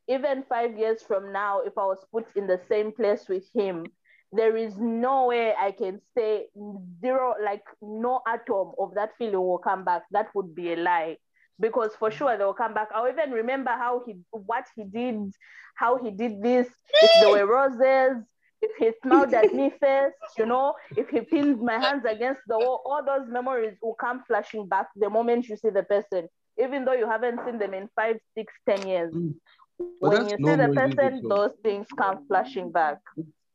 even 0.07 0.43
five 0.43 0.77
years 0.77 1.03
from 1.03 1.31
now, 1.31 1.62
if 1.62 1.77
I 1.77 1.85
was 1.85 2.03
put 2.12 2.25
in 2.35 2.47
the 2.47 2.59
same 2.67 2.91
place 2.91 3.27
with 3.29 3.45
him, 3.53 3.85
there 4.31 4.55
is 4.57 4.77
no 4.77 5.27
way 5.27 5.53
I 5.55 5.71
can 5.71 6.01
say 6.15 6.47
zero, 7.01 7.35
like 7.43 7.63
no 7.81 8.21
atom 8.27 8.73
of 8.79 8.93
that 8.95 9.12
feeling 9.17 9.41
will 9.41 9.57
come 9.59 9.83
back. 9.83 10.03
That 10.12 10.33
would 10.35 10.53
be 10.55 10.73
a 10.73 10.75
lie. 10.77 11.17
Because 11.59 11.95
for 11.95 12.09
sure 12.12 12.38
they'll 12.38 12.53
come 12.53 12.73
back. 12.73 12.89
I'll 12.93 13.09
even 13.09 13.31
remember 13.31 13.71
how 13.71 14.03
he 14.05 14.15
what 14.31 14.65
he 14.75 14.83
did, 14.85 15.33
how 15.75 15.97
he 15.97 16.12
did 16.12 16.41
this, 16.41 16.67
if 17.01 17.12
there 17.13 17.29
were 17.29 17.45
roses, 17.45 18.23
if 18.61 18.71
he 18.77 18.91
smiled 19.03 19.33
at 19.33 19.53
me 19.53 19.71
first, 19.81 20.15
you 20.37 20.45
know, 20.45 20.73
if 20.97 21.09
he 21.09 21.21
pinned 21.21 21.61
my 21.61 21.77
hands 21.79 22.03
against 22.05 22.41
the 22.47 22.57
wall, 22.57 22.81
all 22.85 23.03
those 23.05 23.27
memories 23.29 23.77
will 23.81 23.95
come 23.95 24.23
flashing 24.27 24.67
back 24.67 24.87
the 24.95 25.09
moment 25.09 25.47
you 25.47 25.57
see 25.57 25.69
the 25.69 25.83
person, 25.83 26.27
even 26.61 26.85
though 26.85 26.93
you 26.93 27.07
haven't 27.09 27.39
seen 27.45 27.57
them 27.57 27.73
in 27.73 27.89
five, 27.95 28.17
six, 28.37 28.53
ten 28.67 28.87
years. 28.87 29.13
Mm. 29.13 29.35
When 29.99 30.27
you 30.27 30.37
see 30.37 30.55
the 30.55 30.73
person, 30.75 31.13
it, 31.19 31.29
those 31.29 31.51
things 31.63 31.87
come 31.97 32.25
flashing 32.27 32.71
back. 32.71 32.97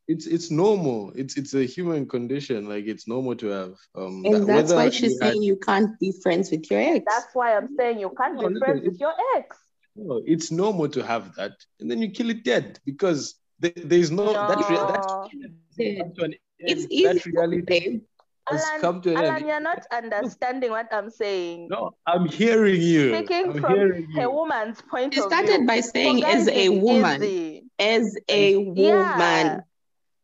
It's 0.07 0.27
it's 0.27 0.51
normal. 0.51 1.13
It's 1.15 1.37
it's 1.37 1.55
a 1.55 1.65
human 1.65 2.07
condition. 2.07 2.69
Like 2.69 2.87
it's 2.87 3.07
normal 3.07 3.35
to 3.37 3.47
have 3.49 3.75
um. 3.95 4.23
And 4.25 4.35
that- 4.35 4.47
that's 4.47 4.71
why 4.71 4.77
whether 4.77 4.91
she's 4.93 5.13
you 5.13 5.19
had- 5.21 5.33
saying 5.33 5.43
you 5.43 5.57
can't 5.57 5.99
be 5.99 6.13
friends 6.23 6.51
with 6.51 6.71
your 6.71 6.81
ex. 6.81 7.05
That's 7.07 7.35
why 7.35 7.57
I'm 7.57 7.69
saying 7.77 8.01
you 8.01 8.11
can't 8.17 8.35
No, 8.35 8.49
be 8.49 8.55
listen, 8.55 8.61
friends 8.61 8.83
with 8.87 9.01
your 9.01 9.13
ex. 9.37 9.57
No, 9.97 10.23
it's 10.27 10.51
normal 10.51 10.89
to 10.89 11.03
have 11.03 11.35
that, 11.37 11.53
and 11.81 11.91
then 11.91 12.03
you 12.03 12.11
kill 12.11 12.29
it 12.31 12.43
dead 12.43 12.81
because 12.85 13.21
there, 13.25 13.44
there's 13.59 14.11
no, 14.11 14.33
that 14.33 14.59
re- 14.69 14.77
that 14.77 15.07
No. 15.07 15.29
Yeah. 15.77 15.99
come 16.03 16.15
to 16.15 16.25
an 16.25 16.35
It's 16.59 16.87
easy 16.91 17.05
that 17.05 17.25
reality 17.27 17.65
say. 17.69 18.01
has 18.49 18.65
Alan, 18.69 18.81
come 18.81 19.01
to 19.03 19.11
an 19.11 19.17
Alan, 19.19 19.37
end. 19.37 19.47
you're 19.47 19.61
not 19.61 19.87
understanding 19.91 20.71
what 20.71 20.89
I'm 20.93 21.11
saying. 21.11 21.69
No, 21.71 21.93
I'm 22.07 22.27
hearing 22.27 22.81
you. 22.81 23.15
Speaking 23.17 23.51
I'm 23.51 23.61
from 23.61 24.19
a 24.19 24.31
woman's 24.31 24.81
point 24.83 25.15
She 25.15 25.21
of 25.21 25.29
view. 25.31 25.37
He 25.37 25.47
started 25.47 25.67
by 25.67 25.81
saying 25.81 26.21
guys, 26.21 26.43
as 26.43 26.49
a 26.49 26.65
it's 26.67 26.83
woman, 26.83 27.23
easy. 27.25 27.65
as 27.79 28.17
a 28.29 28.57
woman, 28.57 29.63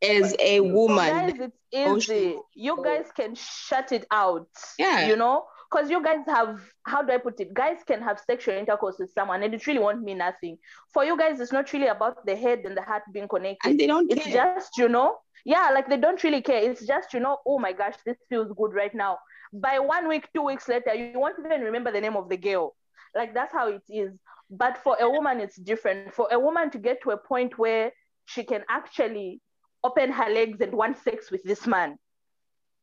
as 0.03 0.35
a 0.39 0.59
For 0.59 0.73
woman. 0.73 1.09
guys, 1.09 1.35
it's 1.41 1.57
Oh, 1.73 1.97
easy. 1.97 2.37
You 2.55 2.83
guys 2.83 3.07
can 3.15 3.35
shut 3.35 3.93
it 3.93 4.07
out. 4.11 4.49
Yeah. 4.79 5.09
You 5.09 5.17
know? 5.17 5.45
Because 5.71 5.91
you 5.91 6.03
guys 6.03 6.25
have, 6.27 6.61
how 6.85 7.03
do 7.03 7.13
I 7.13 7.19
put 7.19 7.41
it? 7.41 7.55
Guys 7.55 7.79
can 7.87 8.03
have 8.03 8.19
sexual 8.19 8.57
intercourse 8.57 8.97
with 8.99 9.13
someone 9.13 9.43
and 9.43 9.55
it 9.55 9.67
really 9.67 9.79
won't 9.79 10.03
mean 10.03 10.19
nothing. 10.19 10.59
For 10.93 11.05
you 11.05 11.17
guys, 11.17 11.39
it's 11.41 11.53
not 11.53 11.73
really 11.73 11.87
about 11.87 12.27
the 12.27 12.35
head 12.35 12.61
and 12.65 12.77
the 12.77 12.83
heart 12.83 13.03
being 13.13 13.29
connected. 13.29 13.71
And 13.71 13.79
they 13.79 13.87
don't 13.87 14.11
it's 14.11 14.25
care. 14.25 14.55
just, 14.57 14.77
you 14.79 14.89
know, 14.89 15.19
yeah, 15.45 15.71
like 15.73 15.89
they 15.89 15.97
don't 15.97 16.23
really 16.25 16.43
care. 16.43 16.59
It's 16.59 16.85
just, 16.87 17.15
you 17.15 17.21
know, 17.21 17.39
oh 17.47 17.59
my 17.59 17.73
gosh, 17.73 17.95
this 18.05 18.17
feels 18.29 18.53
good 18.57 18.75
right 18.75 18.95
now. 18.95 19.19
By 19.53 19.79
one 19.79 20.09
week, 20.09 20.29
two 20.35 20.43
weeks 20.43 20.69
later, 20.69 20.95
you 20.95 21.19
won't 21.19 21.37
even 21.45 21.61
remember 21.61 21.93
the 21.93 22.01
name 22.01 22.17
of 22.17 22.29
the 22.29 22.37
girl. 22.37 22.75
Like 23.15 23.35
that's 23.35 23.53
how 23.53 23.69
it 23.69 23.83
is. 23.89 24.13
But 24.51 24.79
for 24.79 24.97
a 25.01 25.09
woman, 25.09 25.41
it's 25.41 25.57
different. 25.57 26.13
For 26.15 26.29
a 26.33 26.39
woman 26.39 26.71
to 26.71 26.79
get 26.79 27.03
to 27.03 27.11
a 27.11 27.17
point 27.17 27.59
where 27.59 27.93
she 28.27 28.43
can 28.43 28.65
actually 28.69 29.41
open 29.83 30.11
her 30.13 30.29
legs 30.29 30.61
and 30.61 30.73
want 30.73 30.99
sex 30.99 31.31
with 31.31 31.43
this 31.45 31.67
man, 31.67 31.97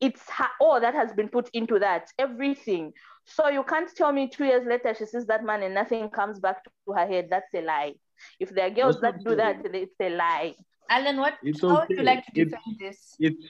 it's 0.00 0.22
her, 0.30 0.48
all 0.60 0.80
that 0.80 0.94
has 0.94 1.12
been 1.12 1.28
put 1.28 1.48
into 1.52 1.78
that, 1.80 2.08
everything. 2.18 2.92
So 3.24 3.48
you 3.48 3.62
can't 3.62 3.94
tell 3.94 4.12
me 4.12 4.28
two 4.28 4.44
years 4.44 4.66
later 4.66 4.94
she 4.94 5.06
sees 5.06 5.26
that 5.26 5.44
man 5.44 5.62
and 5.62 5.74
nothing 5.74 6.08
comes 6.10 6.38
back 6.40 6.64
to 6.64 6.92
her 6.92 7.06
head. 7.06 7.28
That's 7.30 7.52
a 7.54 7.62
lie. 7.62 7.94
If 8.40 8.50
there 8.50 8.66
are 8.66 8.70
girls 8.70 9.00
That's 9.00 9.18
that 9.18 9.24
not 9.24 9.30
do 9.30 9.36
that, 9.36 9.74
it's 9.74 10.00
a 10.00 10.10
lie. 10.10 10.54
Alan, 10.88 11.18
what 11.18 11.34
It's 11.42 11.60
how 11.60 11.80
would 11.80 11.90
you 11.90 12.02
like 12.02 12.24
to 12.26 12.40
It's- 12.40 12.50
defend 12.50 12.78
this? 12.80 13.14
It's 13.20 13.46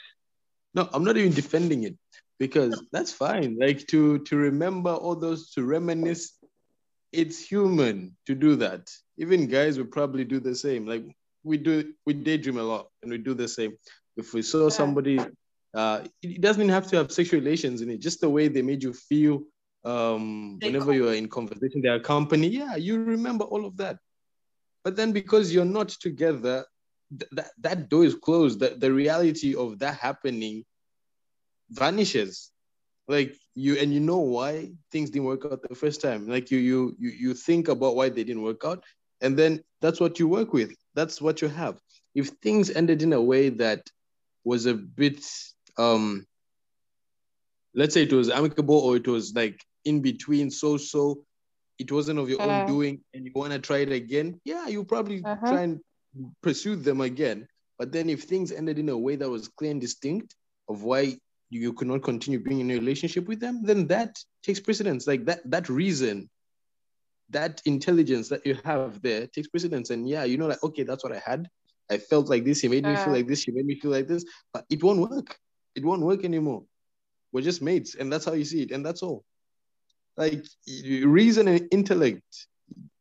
no, 0.75 0.89
I'm 0.93 1.05
not 1.05 1.17
even 1.17 1.33
defending 1.33 1.85
it 1.85 1.97
because 2.39 2.83
that's 2.93 3.13
fine. 3.13 3.57
Like 3.59 3.87
to 3.89 4.19
to 4.21 4.37
remember 4.37 4.91
all 4.91 5.17
those 5.17 5.51
to 5.53 5.65
reminisce, 5.65 6.39
it's 7.13 7.43
human 7.43 8.17
to 8.27 8.35
do 8.35 8.57
that. 8.57 8.91
Even 9.17 9.47
guys 9.47 9.79
would 9.79 9.91
probably 9.91 10.25
do 10.25 10.41
the 10.41 10.55
same. 10.55 10.87
Like 10.87 11.05
we 11.43 11.57
do, 11.57 11.95
we 12.05 12.13
daydream 12.13 12.59
a 12.59 12.63
lot, 12.63 12.89
and 13.03 13.11
we 13.11 13.19
do 13.19 13.33
the 13.35 13.49
same. 13.49 13.77
If 14.17 14.35
we 14.35 14.43
saw 14.43 14.69
somebody, 14.69 15.19
uh, 15.75 16.03
it 16.23 16.41
doesn't 16.41 16.69
have 16.69 16.87
to 16.89 16.97
have 16.97 17.13
sexual 17.13 17.41
relations 17.41 17.81
in 17.83 17.91
it. 17.91 18.01
Just 18.01 18.21
the 18.21 18.31
way 18.31 18.49
they 18.49 18.63
made 18.63 18.83
you 18.83 18.93
feel, 18.93 19.43
um, 19.85 20.59
whenever 20.63 20.93
you 20.93 21.09
are 21.09 21.15
in 21.15 21.29
conversation, 21.29 21.83
their 21.83 22.01
company. 22.01 22.49
Yeah, 22.49 22.77
you 22.77 22.99
remember 22.99 23.45
all 23.45 23.65
of 23.65 23.77
that. 23.79 23.99
But 24.85 24.97
then 24.97 25.13
because 25.13 25.53
you're 25.53 25.65
not 25.65 25.89
together, 25.89 26.65
th- 27.19 27.31
that 27.33 27.51
that 27.61 27.89
door 27.89 28.05
is 28.05 28.15
closed. 28.15 28.61
The, 28.61 28.71
the 28.71 28.93
reality 28.93 29.55
of 29.55 29.79
that 29.81 29.97
happening 29.97 30.65
vanishes. 31.71 32.51
Like 33.09 33.35
you 33.55 33.77
and 33.79 33.93
you 33.93 34.01
know 34.01 34.19
why 34.19 34.73
things 34.93 35.11
didn't 35.11 35.27
work 35.27 35.45
out 35.47 35.63
the 35.63 35.75
first 35.75 36.01
time. 36.01 36.27
Like 36.27 36.51
you 36.51 36.59
you 36.59 36.95
you 36.99 37.11
you 37.11 37.35
think 37.35 37.69
about 37.69 37.97
why 37.97 38.09
they 38.09 38.25
didn't 38.25 38.43
work 38.43 38.63
out, 38.65 38.85
and 39.21 39.37
then 39.37 39.63
that's 39.81 40.01
what 40.01 40.19
you 40.19 40.29
work 40.29 40.53
with. 40.53 40.73
That's 40.95 41.21
what 41.21 41.41
you 41.43 41.49
have. 41.49 41.79
If 42.15 42.29
things 42.43 42.71
ended 42.71 43.03
in 43.03 43.13
a 43.13 43.23
way 43.23 43.49
that 43.51 43.91
was 44.45 44.67
a 44.67 44.75
bit 44.75 45.25
um 45.79 46.27
let's 47.75 47.95
say 47.95 48.03
it 48.03 48.13
was 48.13 48.31
amicable 48.31 48.77
or 48.79 48.97
it 48.97 49.07
was 49.07 49.35
like 49.35 49.65
in 49.85 50.01
between 50.01 50.51
so 50.51 50.77
so 50.77 51.25
it 51.79 51.91
wasn't 51.93 52.19
of 52.19 52.29
your 52.29 52.43
own 52.43 52.61
Mm. 52.61 52.67
doing 52.67 53.01
and 53.15 53.25
you 53.27 53.33
want 53.35 53.53
to 53.53 53.59
try 53.59 53.79
it 53.79 53.93
again 53.93 54.41
yeah 54.45 54.67
you 54.69 54.85
probably 54.85 55.25
Mhm. 55.25 55.47
try 55.47 55.63
and 55.63 55.81
pursue 56.43 56.77
them 56.77 57.01
again. 57.01 57.47
But 57.79 57.93
then 57.93 58.09
if 58.11 58.25
things 58.25 58.51
ended 58.53 58.79
in 58.79 58.89
a 58.89 58.99
way 58.99 59.17
that 59.17 59.29
was 59.31 59.49
clear 59.49 59.71
and 59.71 59.81
distinct 59.81 60.35
of 60.69 60.83
why 60.83 61.19
you 61.51 61.73
could 61.73 61.89
not 61.89 62.03
continue 62.03 62.39
being 62.41 62.61
in 62.61 62.71
a 62.71 62.75
relationship 62.75 63.29
with 63.29 63.41
them 63.41 63.63
then 63.63 63.87
that 63.89 64.17
takes 64.43 64.61
precedence. 64.61 65.07
Like 65.07 65.25
that 65.27 65.41
that 65.51 65.69
reason 65.69 66.29
that 67.31 67.63
intelligence 67.67 68.29
that 68.31 68.45
you 68.47 68.55
have 68.65 68.95
there 69.03 69.27
takes 69.29 69.49
precedence. 69.49 69.91
And 69.91 70.09
yeah 70.09 70.25
you 70.25 70.37
know 70.39 70.47
like 70.49 70.63
okay 70.63 70.83
that's 70.85 71.05
what 71.05 71.13
i 71.15 71.23
had. 71.25 71.49
I 71.91 71.99
felt 71.99 72.29
like 72.29 72.45
this 72.45 72.61
he 72.61 72.69
made 72.69 72.87
me 72.87 72.97
feel 72.97 73.13
like 73.13 73.27
this 73.29 73.43
she 73.43 73.53
made 73.53 73.67
me 73.67 73.79
feel 73.79 73.91
like 73.91 74.09
this 74.09 74.25
but 74.53 74.65
it 74.71 74.83
won't 74.83 75.01
work 75.01 75.39
it 75.75 75.85
won't 75.85 76.03
work 76.03 76.25
anymore. 76.25 76.65
We're 77.33 77.43
just 77.43 77.63
mates 77.63 77.95
and 77.95 78.13
that's 78.13 78.25
how 78.25 78.33
you 78.33 78.45
see 78.45 78.63
it 78.63 78.71
and 78.71 78.85
that's 78.85 79.03
all. 79.03 79.25
Like 80.17 80.45
reason 81.05 81.49
and 81.49 81.69
intellect 81.71 82.47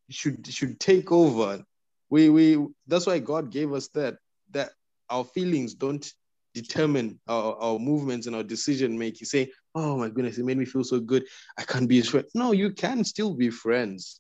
should 0.10 0.46
should 0.48 0.80
take 0.80 1.12
over. 1.12 1.64
We 2.10 2.30
we 2.30 2.66
that's 2.88 3.08
why 3.08 3.20
god 3.20 3.52
gave 3.52 3.74
us 3.74 3.88
that 3.90 4.18
that 4.52 4.72
our 5.10 5.24
feelings 5.24 5.74
don't 5.74 6.12
determine 6.54 7.20
our, 7.28 7.56
our 7.56 7.80
movements 7.80 8.28
and 8.28 8.36
our 8.36 8.44
decision 8.44 8.98
making. 8.98 9.26
Say 9.26 9.52
oh 9.76 9.98
my 9.98 10.10
goodness 10.10 10.38
it 10.38 10.46
made 10.46 10.58
me 10.58 10.66
feel 10.66 10.84
so 10.84 11.00
good. 11.00 11.26
I 11.58 11.64
can't 11.64 11.88
be 11.88 11.98
his 11.98 12.10
friend. 12.10 12.28
No 12.36 12.52
you 12.52 12.72
can 12.72 13.04
still 13.04 13.34
be 13.34 13.50
friends. 13.50 14.20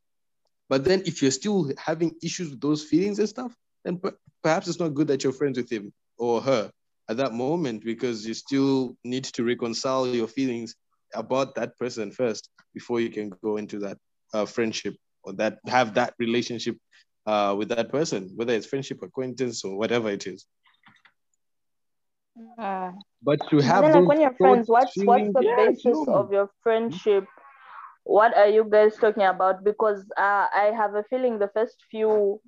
But 0.70 0.84
then 0.84 1.02
if 1.06 1.22
you're 1.22 1.32
still 1.32 1.72
having 1.78 2.14
issues 2.22 2.50
with 2.50 2.62
those 2.62 2.84
feelings 2.84 3.20
and 3.20 3.30
stuff 3.30 3.54
then 3.84 3.98
per- 3.98 4.18
perhaps 4.44 4.68
it's 4.68 4.80
not 4.80 4.94
good 4.94 5.08
that 5.08 5.24
you're 5.24 5.34
friends 5.34 5.58
with 5.58 5.72
him 5.72 5.94
or 6.18 6.42
her 6.42 6.72
at 7.10 7.18
that 7.18 7.34
moment 7.34 7.84
because 7.84 8.26
you 8.26 8.34
still 8.34 8.96
need 9.04 9.24
to 9.24 9.44
reconcile 9.44 10.08
your 10.08 10.28
feelings 10.28 10.76
about 11.16 11.56
that 11.56 11.78
person 11.78 12.12
first 12.12 12.50
before 12.74 13.00
you 13.00 13.10
can 13.10 13.30
go 13.30 13.58
into 13.58 13.80
that 13.80 13.98
uh, 14.34 14.46
friendship 14.46 14.96
or 15.24 15.34
that 15.34 15.58
have 15.68 15.94
that 15.94 16.14
relationship 16.20 16.76
uh, 17.26 17.56
with 17.58 17.70
that 17.70 17.90
person, 17.90 18.32
whether 18.36 18.54
it's 18.54 18.66
friendship, 18.66 19.02
acquaintance, 19.04 19.64
or 19.64 19.78
whatever 19.78 20.10
it 20.10 20.26
is. 20.28 20.46
But 23.22 23.40
to 23.50 23.60
have 23.60 23.84
then, 23.84 23.94
like 23.94 24.08
when 24.08 24.22
you're 24.22 24.34
friends, 24.34 24.70
what's 24.70 24.94
what's 25.04 25.34
the 25.34 25.42
yeah, 25.44 25.56
basis 25.56 25.86
normal. 25.86 26.20
of 26.20 26.32
your 26.32 26.50
friendship? 26.62 27.26
What 28.04 28.36
are 28.38 28.48
you 28.48 28.64
guys 28.70 28.96
talking 28.98 29.24
about? 29.24 29.64
Because 29.64 30.06
uh, 30.18 30.48
I 30.54 30.72
have 30.76 30.96
a 30.96 31.04
feeling 31.10 31.40
the 31.40 31.50
first 31.54 31.76
few 31.92 32.40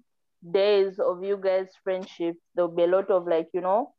days 0.51 0.99
of 0.99 1.23
you 1.23 1.37
guys' 1.37 1.71
friendship, 1.83 2.35
there'll 2.55 2.75
be 2.75 2.83
a 2.83 2.87
lot 2.87 3.09
of 3.09 3.27
like, 3.27 3.49
you 3.53 3.61
know, 3.61 3.93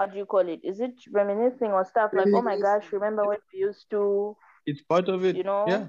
how 0.00 0.06
do 0.06 0.16
you 0.16 0.24
call 0.24 0.48
it? 0.48 0.60
Is 0.64 0.80
it 0.80 0.94
reminiscing 1.12 1.70
or 1.70 1.84
stuff 1.84 2.12
like, 2.14 2.28
oh 2.32 2.40
my 2.40 2.58
gosh, 2.58 2.90
remember 2.90 3.26
when 3.26 3.38
we 3.52 3.60
used 3.60 3.90
to, 3.90 4.34
It's 4.64 4.80
part 4.82 5.08
of 5.10 5.24
it. 5.26 5.36
you 5.36 5.44
know? 5.44 5.66
Yeah. 5.68 5.88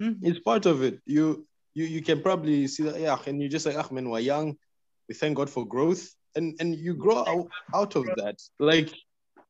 Hmm, 0.00 0.12
It's 0.22 0.40
part 0.40 0.66
of 0.66 0.82
it. 0.82 1.00
You 1.06 1.46
you 1.72 1.86
you 1.86 2.02
can 2.02 2.20
probably 2.20 2.66
see 2.68 2.82
that, 2.84 3.00
yeah, 3.00 3.16
and 3.26 3.40
you 3.42 3.48
just 3.48 3.64
like, 3.64 3.76
ah, 3.78 3.88
man, 3.90 4.10
we're 4.10 4.20
young. 4.20 4.56
We 5.08 5.14
thank 5.14 5.36
God 5.36 5.48
for 5.48 5.66
growth. 5.66 6.04
And 6.36 6.54
and 6.60 6.74
you 6.76 6.94
grow 6.94 7.24
out, 7.26 7.48
out 7.74 7.96
of 7.96 8.04
that. 8.16 8.36
Like 8.58 8.90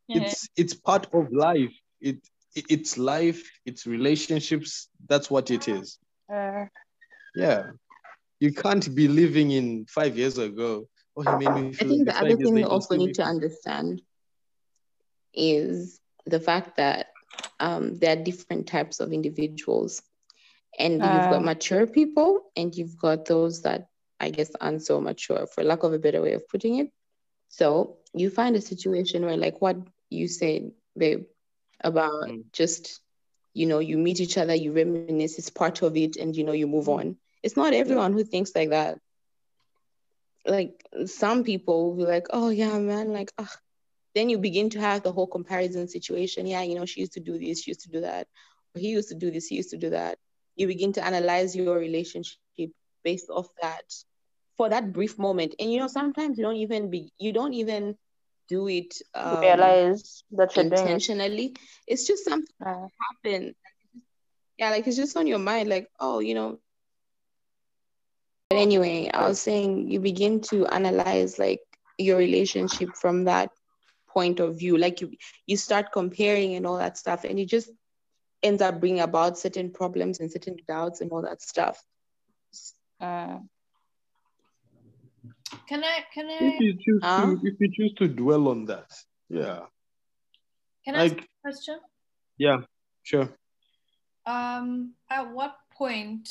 Yeah. 0.06 0.22
it's 0.22 0.48
it's 0.56 0.74
part 0.74 1.08
of 1.12 1.32
life. 1.32 1.74
It, 2.00 2.18
it 2.54 2.64
it's 2.70 2.96
life, 2.96 3.42
it's 3.66 3.86
relationships. 3.86 4.88
That's 5.08 5.28
what 5.30 5.50
it 5.50 5.66
is. 5.66 5.98
Uh, 6.32 6.66
Yeah. 7.34 7.72
You 8.40 8.52
can't 8.52 8.94
be 8.94 9.08
living 9.08 9.50
in 9.50 9.86
five 9.86 10.16
years 10.16 10.38
ago. 10.38 10.86
He 11.22 11.32
made 11.32 11.52
me 11.52 11.72
I 11.80 11.84
think 11.84 12.06
the 12.06 12.16
other 12.18 12.36
thing 12.36 12.54
we 12.54 12.64
also 12.64 12.96
need 12.96 13.14
to 13.14 13.22
understand 13.24 14.02
is 15.34 16.00
the 16.26 16.40
fact 16.40 16.76
that 16.76 17.06
um, 17.60 17.96
there 17.98 18.16
are 18.16 18.22
different 18.22 18.66
types 18.66 19.00
of 19.00 19.12
individuals. 19.12 20.02
And 20.78 21.04
you've 21.04 21.28
got 21.28 21.42
Uh. 21.42 21.44
mature 21.44 21.86
people 21.86 22.42
and 22.56 22.74
you've 22.74 22.98
got 22.98 23.26
those 23.26 23.62
that 23.62 23.88
I 24.20 24.30
guess 24.30 24.50
aren't 24.60 24.82
so 24.82 25.00
mature, 25.00 25.46
for 25.46 25.62
lack 25.62 25.82
of 25.82 25.92
a 25.92 25.98
better 25.98 26.20
way 26.22 26.32
of 26.34 26.48
putting 26.48 26.76
it. 26.78 26.90
So 27.48 27.96
you 28.14 28.30
find 28.30 28.56
a 28.56 28.60
situation 28.60 29.24
where, 29.24 29.36
like 29.36 29.60
what 29.60 29.76
you 30.10 30.28
said, 30.28 30.72
babe, 30.96 31.24
about 31.82 32.30
Mm. 32.30 32.44
just, 32.52 33.00
you 33.54 33.66
know, 33.66 33.78
you 33.80 33.98
meet 33.98 34.20
each 34.20 34.38
other, 34.38 34.54
you 34.54 34.72
reminisce, 34.72 35.22
it's 35.22 35.34
part 35.34 35.66
of 35.66 35.80
it, 35.80 36.00
and, 36.00 36.20
you 36.20 36.28
know, 36.28 36.40
you 36.40 36.54
move 36.54 36.76
on. 36.76 37.06
It's 37.34 37.48
not 37.48 37.66
everyone 37.66 38.12
who 38.12 38.24
thinks 38.24 38.54
like 38.54 38.70
that 38.70 38.98
like 40.46 40.84
some 41.06 41.44
people 41.44 41.90
will 41.90 41.96
be 41.96 42.10
like, 42.10 42.26
oh 42.30 42.50
yeah, 42.50 42.78
man, 42.78 43.12
like 43.12 43.32
ugh. 43.38 43.48
then 44.14 44.28
you 44.30 44.38
begin 44.38 44.70
to 44.70 44.80
have 44.80 45.02
the 45.02 45.12
whole 45.12 45.26
comparison 45.26 45.88
situation. 45.88 46.46
Yeah, 46.46 46.62
you 46.62 46.74
know, 46.74 46.86
she 46.86 47.00
used 47.00 47.14
to 47.14 47.20
do 47.20 47.38
this, 47.38 47.62
she 47.62 47.70
used 47.70 47.82
to 47.82 47.90
do 47.90 48.00
that, 48.00 48.26
or 48.74 48.80
he 48.80 48.88
used 48.88 49.08
to 49.10 49.14
do 49.16 49.30
this, 49.30 49.46
he 49.48 49.56
used 49.56 49.70
to 49.70 49.78
do 49.78 49.90
that. 49.90 50.18
You 50.56 50.66
begin 50.66 50.92
to 50.94 51.04
analyze 51.04 51.56
your 51.56 51.72
relationship 51.72 52.38
based 53.04 53.28
off 53.30 53.48
that 53.62 53.84
for 54.56 54.68
that 54.68 54.92
brief 54.92 55.18
moment. 55.18 55.54
And 55.58 55.72
you 55.72 55.78
know, 55.78 55.88
sometimes 55.88 56.38
you 56.38 56.44
don't 56.44 56.56
even 56.56 56.90
be 56.90 57.10
you 57.18 57.32
don't 57.32 57.54
even 57.54 57.96
do 58.48 58.68
it 58.68 58.94
um, 59.14 59.78
realize 59.90 60.24
that 60.30 60.56
you're 60.56 60.64
it. 60.66 60.66
intentionally. 60.66 61.56
It's 61.86 62.06
just 62.06 62.24
something 62.24 62.54
Uh, 62.64 62.88
happen. 63.24 63.54
Yeah, 64.58 64.70
like 64.70 64.86
it's 64.86 64.96
just 64.96 65.16
on 65.16 65.26
your 65.26 65.38
mind, 65.38 65.68
like, 65.68 65.88
oh, 66.00 66.20
you 66.20 66.34
know. 66.34 66.58
But 68.50 68.58
anyway, 68.58 69.10
I 69.12 69.26
was 69.28 69.40
saying 69.40 69.90
you 69.90 70.00
begin 70.00 70.40
to 70.52 70.66
analyze 70.66 71.38
like 71.38 71.60
your 71.98 72.18
relationship 72.18 72.90
from 72.94 73.24
that 73.24 73.50
point 74.08 74.40
of 74.40 74.58
view. 74.58 74.76
Like 74.76 75.00
you 75.00 75.12
you 75.46 75.56
start 75.56 75.92
comparing 75.92 76.54
and 76.54 76.66
all 76.66 76.78
that 76.78 76.98
stuff, 76.98 77.24
and 77.24 77.38
it 77.38 77.46
just 77.46 77.70
ends 78.42 78.60
up 78.62 78.78
bringing 78.80 79.00
about 79.00 79.38
certain 79.38 79.70
problems 79.70 80.20
and 80.20 80.30
certain 80.30 80.56
doubts 80.68 81.00
and 81.00 81.10
all 81.10 81.22
that 81.22 81.40
stuff. 81.40 81.82
uh, 83.00 83.38
Can 85.68 85.82
I 85.82 86.04
can 86.12 86.26
I? 86.26 86.38
If 86.40 86.60
I 86.60 86.64
you 86.64 86.74
choose 86.84 87.00
Huh? 87.02 87.26
to 87.26 87.40
if 87.48 87.54
you 87.60 87.68
choose 87.72 87.94
to 87.94 88.08
dwell 88.08 88.48
on 88.48 88.66
that, 88.66 88.92
yeah. 89.28 89.60
can 90.84 90.94
I 90.96 91.06
ask 91.06 91.16
a 91.16 91.26
question? 91.42 91.78
yeah, 92.38 92.58
sure. 93.02 93.28
Um, 94.26 94.94
at 95.10 95.32
what 95.32 95.56
point, 95.76 96.28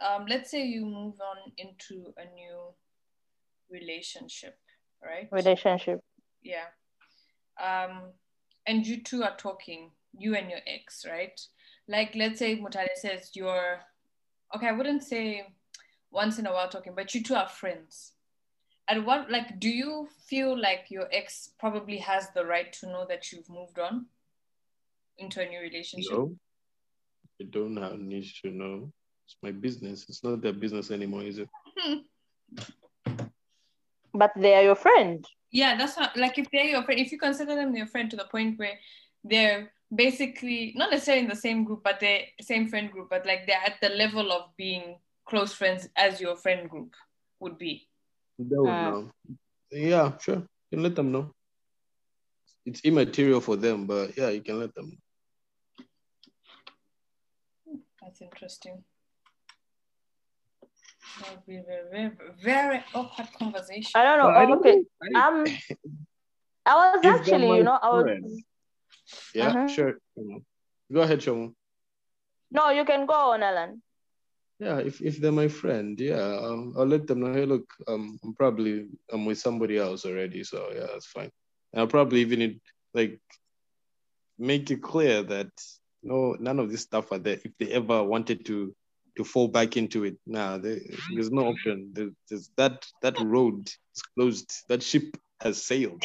um, 0.00 0.26
let's 0.28 0.50
say 0.50 0.64
you 0.64 0.84
move 0.84 1.14
on 1.20 1.52
into 1.56 2.12
a 2.16 2.32
new 2.34 2.74
relationship, 3.70 4.58
right? 5.04 5.28
relationship. 5.32 6.00
Yeah. 6.42 6.66
Um, 7.62 8.12
and 8.66 8.86
you 8.86 9.02
two 9.02 9.24
are 9.24 9.36
talking, 9.36 9.90
you 10.16 10.36
and 10.36 10.50
your 10.50 10.60
ex, 10.66 11.04
right? 11.08 11.40
Like, 11.88 12.14
let's 12.14 12.38
say 12.38 12.56
Mutale 12.56 12.94
says 12.94 13.30
you're, 13.34 13.80
okay, 14.54 14.68
I 14.68 14.72
wouldn't 14.72 15.02
say 15.02 15.46
once 16.10 16.38
in 16.38 16.46
a 16.46 16.52
while 16.52 16.68
talking, 16.68 16.94
but 16.94 17.14
you 17.14 17.22
two 17.22 17.34
are 17.34 17.48
friends. 17.48 18.12
And 18.88 19.04
what, 19.04 19.30
like, 19.30 19.60
do 19.60 19.68
you 19.68 20.08
feel 20.26 20.58
like 20.58 20.86
your 20.90 21.08
ex 21.12 21.50
probably 21.58 21.98
has 21.98 22.28
the 22.34 22.44
right 22.44 22.72
to 22.74 22.86
know 22.86 23.04
that 23.08 23.32
you've 23.32 23.48
moved 23.50 23.78
on 23.78 24.06
into 25.18 25.42
a 25.42 25.48
new 25.48 25.60
relationship? 25.60 26.12
No, 26.12 26.36
I 27.40 27.44
don't 27.50 27.76
have 27.76 27.98
need 27.98 28.30
to 28.42 28.50
know. 28.50 28.92
It's 29.28 29.36
my 29.42 29.52
business. 29.52 30.06
It's 30.08 30.24
not 30.24 30.40
their 30.40 30.54
business 30.54 30.90
anymore, 30.90 31.22
is 31.22 31.36
it? 31.38 31.48
But 34.14 34.32
they 34.34 34.54
are 34.54 34.62
your 34.62 34.74
friend. 34.74 35.22
Yeah, 35.52 35.76
that's 35.76 35.98
not 35.98 36.16
like 36.16 36.38
if 36.38 36.50
they're 36.50 36.64
your 36.64 36.82
friend, 36.82 36.98
if 36.98 37.12
you 37.12 37.18
consider 37.18 37.54
them 37.54 37.76
your 37.76 37.86
friend 37.86 38.10
to 38.10 38.16
the 38.16 38.24
point 38.24 38.58
where 38.58 38.78
they're 39.22 39.70
basically 39.94 40.72
not 40.76 40.90
necessarily 40.90 41.24
in 41.24 41.28
the 41.28 41.36
same 41.36 41.64
group, 41.64 41.84
but 41.84 42.00
they're 42.00 42.22
same 42.40 42.68
friend 42.68 42.90
group, 42.90 43.10
but 43.10 43.26
like 43.26 43.46
they're 43.46 43.60
at 43.66 43.78
the 43.82 43.90
level 43.90 44.32
of 44.32 44.56
being 44.56 44.96
close 45.26 45.52
friends 45.52 45.90
as 45.94 46.22
your 46.22 46.34
friend 46.34 46.70
group 46.70 46.94
would 47.40 47.58
be. 47.58 47.86
They 48.38 48.56
would 48.56 48.70
Uh. 48.70 48.90
know. 48.90 49.10
Yeah, 49.70 50.16
sure. 50.16 50.36
You 50.70 50.76
can 50.78 50.82
let 50.82 50.96
them 50.96 51.12
know. 51.12 51.34
It's 52.64 52.80
immaterial 52.80 53.42
for 53.42 53.56
them, 53.56 53.86
but 53.86 54.16
yeah, 54.16 54.30
you 54.30 54.40
can 54.40 54.58
let 54.58 54.74
them 54.74 54.88
know. 54.88 54.96
That's 58.00 58.22
interesting. 58.22 58.84
That 61.20 61.30
would 61.30 61.46
be 61.46 61.56
a 61.56 61.62
very, 61.62 61.88
very, 61.90 62.10
very 62.42 62.84
awkward 62.94 63.28
conversation. 63.38 63.90
I 63.94 64.02
don't 64.04 64.18
know. 64.18 64.28
But 64.28 64.36
I 64.36 64.44
Oh, 64.44 64.48
don't 64.48 64.60
okay. 64.60 64.76
know. 64.76 65.20
I- 65.20 65.28
Um, 65.28 65.44
I 66.66 66.74
was 66.74 67.04
actually, 67.04 67.56
you 67.56 67.64
know, 67.64 67.78
I 67.82 67.88
was. 67.90 68.04
friend. 68.04 68.44
yeah, 69.34 69.52
Mhm. 69.54 69.68
sure. 69.70 69.94
Go 70.92 71.00
ahead, 71.00 71.20
Shomo. 71.20 71.54
No, 72.50 72.70
you 72.70 72.84
can 72.84 73.06
go 73.06 73.32
on, 73.32 73.42
Alan. 73.42 73.82
Yeah, 74.58 74.78
if, 74.78 75.00
if 75.00 75.18
they're 75.20 75.32
my 75.32 75.48
friend, 75.48 75.98
yeah, 76.00 76.36
um, 76.42 76.74
I'll 76.76 76.86
let 76.86 77.06
them 77.06 77.20
know. 77.20 77.32
Hey, 77.32 77.46
look, 77.46 77.70
um, 77.86 78.18
I'm 78.24 78.34
probably 78.34 78.88
I'm 79.12 79.24
with 79.24 79.38
somebody 79.38 79.78
else 79.78 80.04
already, 80.04 80.42
so 80.44 80.70
yeah, 80.74 80.86
that's 80.92 81.06
fine. 81.06 81.30
And 81.72 81.80
I'll 81.80 81.86
probably 81.86 82.20
even 82.22 82.60
like 82.92 83.20
make 84.38 84.70
it 84.70 84.82
clear 84.82 85.22
that 85.22 85.50
no, 86.02 86.36
none 86.40 86.58
of 86.58 86.70
this 86.70 86.82
stuff 86.82 87.12
are 87.12 87.18
there. 87.18 87.38
If 87.44 87.52
they 87.58 87.70
ever 87.72 88.02
wanted 88.02 88.44
to 88.46 88.74
to 89.18 89.24
fall 89.24 89.48
back 89.48 89.76
into 89.76 90.04
it, 90.04 90.16
nah, 90.26 90.58
there, 90.58 90.78
there's 91.14 91.30
no 91.30 91.42
option. 91.48 91.90
There, 91.92 92.10
there's 92.30 92.50
that 92.56 92.86
that 93.02 93.20
road 93.20 93.68
is 93.68 94.02
closed. 94.16 94.52
That 94.68 94.82
ship 94.82 95.16
has 95.40 95.62
sailed. 95.62 96.02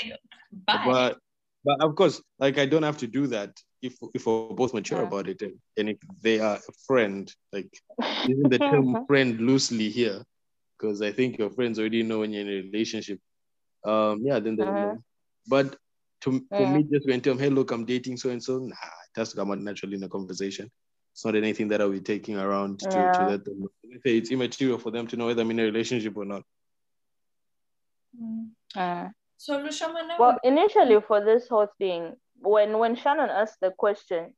Bye. 0.67 0.84
But 0.86 1.17
but 1.65 1.82
of 1.84 1.95
course, 1.95 2.21
like 2.39 2.58
I 2.58 2.65
don't 2.65 2.84
have 2.84 2.97
to 2.99 3.08
do 3.08 3.28
that 3.28 3.52
if 3.82 3.95
if 4.13 4.26
we're 4.28 4.54
both 4.54 4.73
mature 4.73 4.99
Yeah. 4.99 5.08
about 5.08 5.28
it, 5.30 5.41
and, 5.41 5.54
and 5.78 5.89
if 5.89 5.97
they 6.21 6.39
are 6.39 6.58
a 6.58 6.73
friend, 6.88 7.32
like 7.54 7.71
using 8.26 8.49
the 8.49 8.60
term 8.60 8.97
friend 9.08 9.39
loosely 9.39 9.89
here, 9.89 10.23
because 10.78 11.02
I 11.02 11.12
think 11.12 11.38
your 11.38 11.49
friends 11.52 11.80
already 11.80 12.04
know 12.04 12.19
when 12.19 12.34
you're 12.34 12.41
in 12.41 12.49
a 12.49 12.62
relationship. 12.71 13.19
Um, 13.86 14.21
yeah, 14.23 14.39
then 14.39 14.56
they 14.56 14.63
Uh-huh. 14.63 14.80
know. 14.82 15.04
But 15.47 15.76
to 16.21 16.41
for 16.56 16.65
Yeah. 16.65 16.73
me, 16.73 16.84
just 16.84 17.06
to 17.08 17.19
tell 17.19 17.34
them, 17.36 17.39
hey, 17.43 17.49
look, 17.49 17.71
I'm 17.71 17.86
dating 17.86 18.17
so 18.17 18.30
and 18.30 18.41
so. 18.43 18.60
Nah, 18.60 18.76
it 18.76 19.17
has 19.17 19.32
to 19.32 19.38
come 19.38 19.52
out 19.52 19.60
naturally 19.60 19.95
in 19.95 20.04
a 20.04 20.10
conversation. 20.10 20.69
It's 21.13 21.23
not 21.23 21.36
anything 21.36 21.67
that 21.67 21.80
I'll 21.80 21.91
be 21.91 21.99
taking 21.99 22.38
around 22.39 22.80
to, 22.80 22.89
to 22.89 23.28
let 23.30 23.45
them 23.45 23.62
know. 23.62 23.69
They 23.84 23.99
say 24.04 24.17
It's 24.17 24.32
immaterial 24.32 24.80
for 24.80 24.89
them 24.89 25.06
to 25.08 25.15
know 25.15 25.28
whether 25.28 25.43
I'm 25.43 25.52
in 25.52 25.60
a 25.60 25.63
relationship 25.63 26.17
or 26.17 26.26
not. 26.26 26.43
Mm. 28.19 28.49
Uh, 28.76 29.10
So 29.38 29.60
Lushomo 29.62 30.02
well, 30.17 30.39
initially 30.43 30.99
for 31.08 31.23
this 31.23 31.47
whole 31.47 31.67
thing, 31.78 32.15
when 32.39 32.80
when 32.80 32.95
Shannon 32.95 33.30
asked 33.30 33.60
the 33.62 33.69
question, 33.69 34.34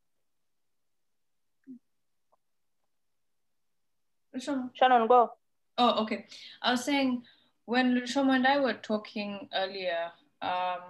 Lushomo. 4.35 4.69
Shannon, 4.73 5.07
go. 5.07 5.31
Oh, 5.77 6.03
okay. 6.03 6.25
I 6.61 6.71
was 6.71 6.83
saying 6.83 7.23
when 7.65 7.95
Lushomo 7.95 8.35
and 8.35 8.45
I 8.45 8.59
were 8.59 8.73
talking 8.73 9.47
earlier, 9.55 10.11
um, 10.41 10.83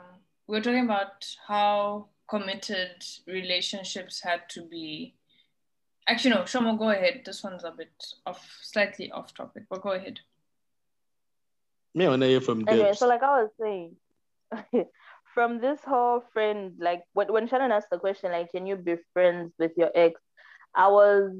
we 0.47 0.57
were 0.57 0.63
talking 0.63 0.85
about 0.85 1.25
how 1.47 2.07
committed 2.27 3.03
relationships 3.27 4.21
had 4.21 4.49
to 4.49 4.63
be. 4.63 5.13
Actually, 6.07 6.35
no, 6.35 6.41
Shoma, 6.43 6.77
go 6.77 6.89
ahead. 6.89 7.21
This 7.25 7.43
one's 7.43 7.63
a 7.63 7.71
bit 7.71 7.91
off, 8.25 8.47
slightly 8.61 9.11
off 9.11 9.33
topic, 9.33 9.63
but 9.69 9.81
go 9.81 9.91
ahead. 9.91 10.19
Me, 11.95 12.05
I 12.05 12.09
want 12.09 12.21
to 12.21 12.27
hear 12.27 12.41
from 12.41 12.67
Anyway, 12.67 12.87
Debs. 12.87 12.99
so 12.99 13.07
like 13.07 13.23
I 13.23 13.41
was 13.41 13.51
saying, 13.59 13.95
from 15.33 15.59
this 15.59 15.79
whole 15.83 16.23
friend, 16.33 16.73
like 16.79 17.03
when, 17.13 17.31
when 17.31 17.47
Shannon 17.47 17.71
asked 17.71 17.89
the 17.91 17.97
question, 17.97 18.31
like, 18.31 18.51
can 18.51 18.67
you 18.67 18.75
be 18.75 18.97
friends 19.13 19.53
with 19.57 19.71
your 19.77 19.91
ex? 19.95 20.19
I 20.75 20.89
was 20.89 21.31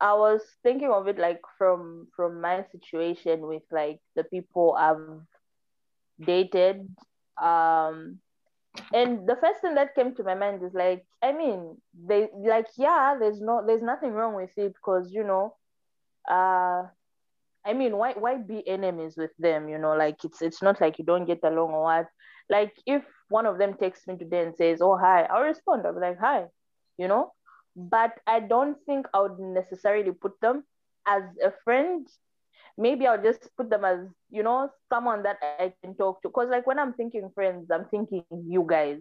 I 0.00 0.12
was 0.12 0.42
thinking 0.62 0.90
of 0.90 1.08
it 1.08 1.18
like 1.18 1.40
from 1.56 2.08
from 2.14 2.42
my 2.42 2.66
situation 2.72 3.40
with 3.40 3.62
like 3.70 4.00
the 4.14 4.24
people 4.24 4.76
I've 4.78 5.22
dated. 6.20 6.94
Um 7.42 8.18
and 8.92 9.26
the 9.26 9.36
first 9.36 9.60
thing 9.60 9.74
that 9.74 9.94
came 9.94 10.14
to 10.14 10.24
my 10.24 10.34
mind 10.34 10.62
is 10.62 10.74
like, 10.74 11.04
I 11.22 11.32
mean, 11.32 11.76
they 12.06 12.28
like, 12.34 12.66
yeah, 12.76 13.16
there's 13.18 13.40
no 13.40 13.62
there's 13.66 13.82
nothing 13.82 14.12
wrong 14.12 14.34
with 14.34 14.50
it 14.56 14.74
because 14.74 15.12
you 15.12 15.24
know, 15.24 15.56
uh 16.30 16.84
I 17.64 17.74
mean, 17.74 17.96
why 17.96 18.12
why 18.14 18.36
be 18.38 18.66
enemies 18.68 19.16
with 19.16 19.32
them? 19.38 19.68
You 19.68 19.78
know, 19.78 19.94
like 19.94 20.24
it's 20.24 20.42
it's 20.42 20.62
not 20.62 20.80
like 20.80 20.98
you 20.98 21.04
don't 21.04 21.26
get 21.26 21.40
along 21.44 21.72
or 21.72 21.82
what. 21.84 22.06
Like 22.50 22.72
if 22.86 23.04
one 23.28 23.46
of 23.46 23.58
them 23.58 23.74
texts 23.74 24.06
me 24.06 24.16
today 24.16 24.42
and 24.44 24.56
says, 24.56 24.80
"Oh 24.82 24.96
hi," 24.96 25.22
I'll 25.24 25.42
respond. 25.44 25.86
I'll 25.86 25.94
be 25.94 26.00
like, 26.00 26.18
"Hi," 26.18 26.46
you 26.98 27.08
know. 27.08 27.32
But 27.76 28.18
I 28.26 28.40
don't 28.40 28.76
think 28.86 29.06
I 29.14 29.20
would 29.22 29.38
necessarily 29.38 30.12
put 30.12 30.40
them 30.40 30.64
as 31.06 31.22
a 31.42 31.52
friend. 31.64 32.06
Maybe 32.76 33.06
I'll 33.06 33.22
just 33.22 33.48
put 33.56 33.70
them 33.70 33.84
as 33.84 34.00
you 34.30 34.42
know 34.42 34.70
someone 34.88 35.22
that 35.24 35.38
I 35.42 35.72
can 35.82 35.94
talk 35.94 36.22
to. 36.22 36.30
Cause 36.30 36.48
like 36.50 36.66
when 36.66 36.78
I'm 36.78 36.92
thinking 36.94 37.30
friends, 37.34 37.70
I'm 37.70 37.86
thinking 37.86 38.24
you 38.30 38.64
guys. 38.68 39.00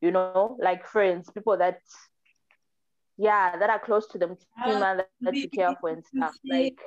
You 0.00 0.10
know, 0.10 0.56
like 0.60 0.86
friends, 0.86 1.30
people 1.30 1.56
that 1.58 1.78
yeah, 3.16 3.56
that 3.56 3.70
are 3.70 3.78
close 3.78 4.06
to 4.08 4.18
them, 4.18 4.36
team 4.36 4.82
and 4.82 5.00
that, 5.00 5.08
that 5.22 5.42
you 5.42 5.48
care 5.48 5.74
for 5.80 5.90
and 5.90 6.04
stuff. 6.04 6.34
Like 6.48 6.78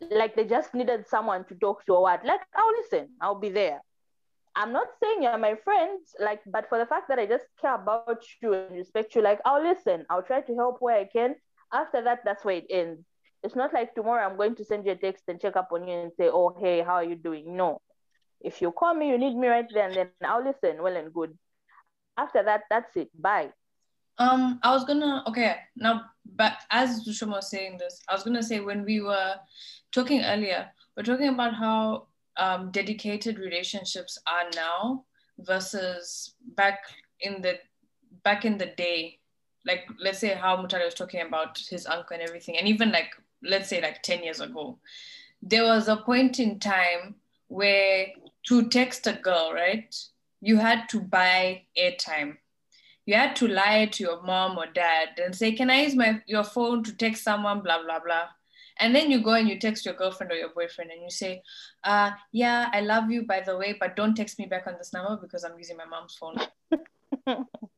like 0.00 0.36
they 0.36 0.44
just 0.44 0.72
needed 0.72 1.08
someone 1.08 1.44
to 1.46 1.56
talk 1.56 1.84
to 1.86 1.94
or 1.94 2.02
what, 2.02 2.24
like 2.24 2.40
I'll 2.54 2.72
listen, 2.82 3.08
I'll 3.20 3.40
be 3.40 3.48
there. 3.48 3.80
I'm 4.54 4.72
not 4.72 4.86
saying 5.02 5.24
you're 5.24 5.36
my 5.38 5.56
friend, 5.64 6.00
like, 6.20 6.40
but 6.46 6.68
for 6.68 6.78
the 6.78 6.86
fact 6.86 7.08
that 7.08 7.18
I 7.18 7.26
just 7.26 7.44
care 7.60 7.74
about 7.74 8.24
you 8.40 8.54
and 8.54 8.76
respect 8.76 9.14
you, 9.16 9.22
like 9.22 9.40
I'll 9.44 9.62
listen, 9.62 10.06
I'll 10.08 10.22
try 10.22 10.40
to 10.40 10.54
help 10.54 10.76
where 10.80 10.96
I 10.96 11.04
can. 11.04 11.34
After 11.72 12.02
that, 12.02 12.20
that's 12.24 12.44
where 12.44 12.56
it 12.56 12.66
ends. 12.70 13.04
It's 13.42 13.56
not 13.56 13.72
like 13.72 13.94
tomorrow 13.94 14.26
I'm 14.26 14.36
going 14.36 14.56
to 14.56 14.64
send 14.64 14.86
you 14.86 14.92
a 14.92 14.96
text 14.96 15.24
and 15.28 15.40
check 15.40 15.56
up 15.56 15.68
on 15.72 15.86
you 15.86 15.94
and 15.94 16.12
say, 16.16 16.28
oh, 16.32 16.56
hey, 16.60 16.82
how 16.82 16.94
are 16.94 17.04
you 17.04 17.16
doing? 17.16 17.56
No. 17.56 17.80
If 18.40 18.60
you 18.60 18.72
call 18.72 18.94
me, 18.94 19.08
you 19.08 19.18
need 19.18 19.36
me 19.36 19.48
right 19.48 19.66
there 19.72 19.86
and 19.86 19.96
then 19.96 20.08
I'll 20.24 20.44
listen, 20.44 20.82
well 20.82 20.96
and 20.96 21.12
good. 21.12 21.36
After 22.16 22.42
that, 22.42 22.62
that's 22.70 22.96
it. 22.96 23.10
Bye. 23.20 23.50
Um, 24.18 24.60
I 24.62 24.72
was 24.72 24.84
gonna 24.84 25.22
okay 25.28 25.56
now, 25.76 26.04
but 26.34 26.54
as 26.70 27.06
Lushomo 27.06 27.32
was 27.32 27.50
saying 27.50 27.76
this, 27.76 28.00
I 28.08 28.14
was 28.14 28.22
gonna 28.22 28.42
say 28.42 28.60
when 28.60 28.82
we 28.84 29.02
were 29.02 29.34
talking 29.92 30.22
earlier, 30.22 30.70
we're 30.96 31.02
talking 31.02 31.28
about 31.28 31.54
how 31.54 32.06
um, 32.38 32.70
dedicated 32.70 33.38
relationships 33.38 34.18
are 34.26 34.48
now 34.54 35.04
versus 35.38 36.34
back 36.54 36.78
in 37.20 37.42
the 37.42 37.58
back 38.24 38.46
in 38.46 38.56
the 38.56 38.72
day. 38.76 39.18
Like 39.66 39.86
let's 40.00 40.18
say 40.18 40.34
how 40.34 40.56
Mutale 40.56 40.84
was 40.84 40.94
talking 40.94 41.20
about 41.20 41.58
his 41.58 41.86
uncle 41.86 42.14
and 42.14 42.22
everything, 42.22 42.56
and 42.56 42.68
even 42.68 42.92
like 42.92 43.10
let's 43.42 43.68
say 43.68 43.80
like 43.82 44.02
ten 44.02 44.22
years 44.22 44.40
ago, 44.40 44.78
there 45.42 45.64
was 45.64 45.88
a 45.88 45.96
point 45.96 46.38
in 46.40 46.58
time 46.58 47.16
where 47.48 48.06
to 48.48 48.68
text 48.68 49.06
a 49.06 49.12
girl, 49.12 49.52
right, 49.52 49.94
you 50.40 50.56
had 50.56 50.88
to 50.90 51.00
buy 51.00 51.62
airtime 51.78 52.36
you 53.06 53.14
had 53.14 53.36
to 53.36 53.46
lie 53.48 53.86
to 53.86 54.02
your 54.02 54.20
mom 54.22 54.58
or 54.58 54.66
dad 54.66 55.10
and 55.24 55.34
say, 55.34 55.52
"Can 55.52 55.70
I 55.70 55.82
use 55.82 55.94
my 55.94 56.20
your 56.26 56.44
phone 56.44 56.82
to 56.84 56.94
text 56.94 57.22
someone?" 57.22 57.60
Blah 57.60 57.82
blah 57.84 58.00
blah, 58.00 58.24
and 58.78 58.94
then 58.94 59.10
you 59.10 59.22
go 59.22 59.34
and 59.34 59.48
you 59.48 59.58
text 59.58 59.84
your 59.86 59.94
girlfriend 59.94 60.32
or 60.32 60.36
your 60.36 60.50
boyfriend 60.50 60.90
and 60.90 61.02
you 61.02 61.10
say, 61.10 61.42
"Uh, 61.84 62.10
yeah, 62.32 62.68
I 62.72 62.80
love 62.80 63.10
you, 63.10 63.22
by 63.24 63.40
the 63.40 63.56
way, 63.56 63.76
but 63.78 63.96
don't 63.96 64.16
text 64.16 64.38
me 64.38 64.46
back 64.46 64.66
on 64.66 64.74
this 64.76 64.92
number 64.92 65.16
because 65.16 65.44
I'm 65.44 65.56
using 65.56 65.76
my 65.76 65.86
mom's 65.86 66.16
phone." 66.16 66.36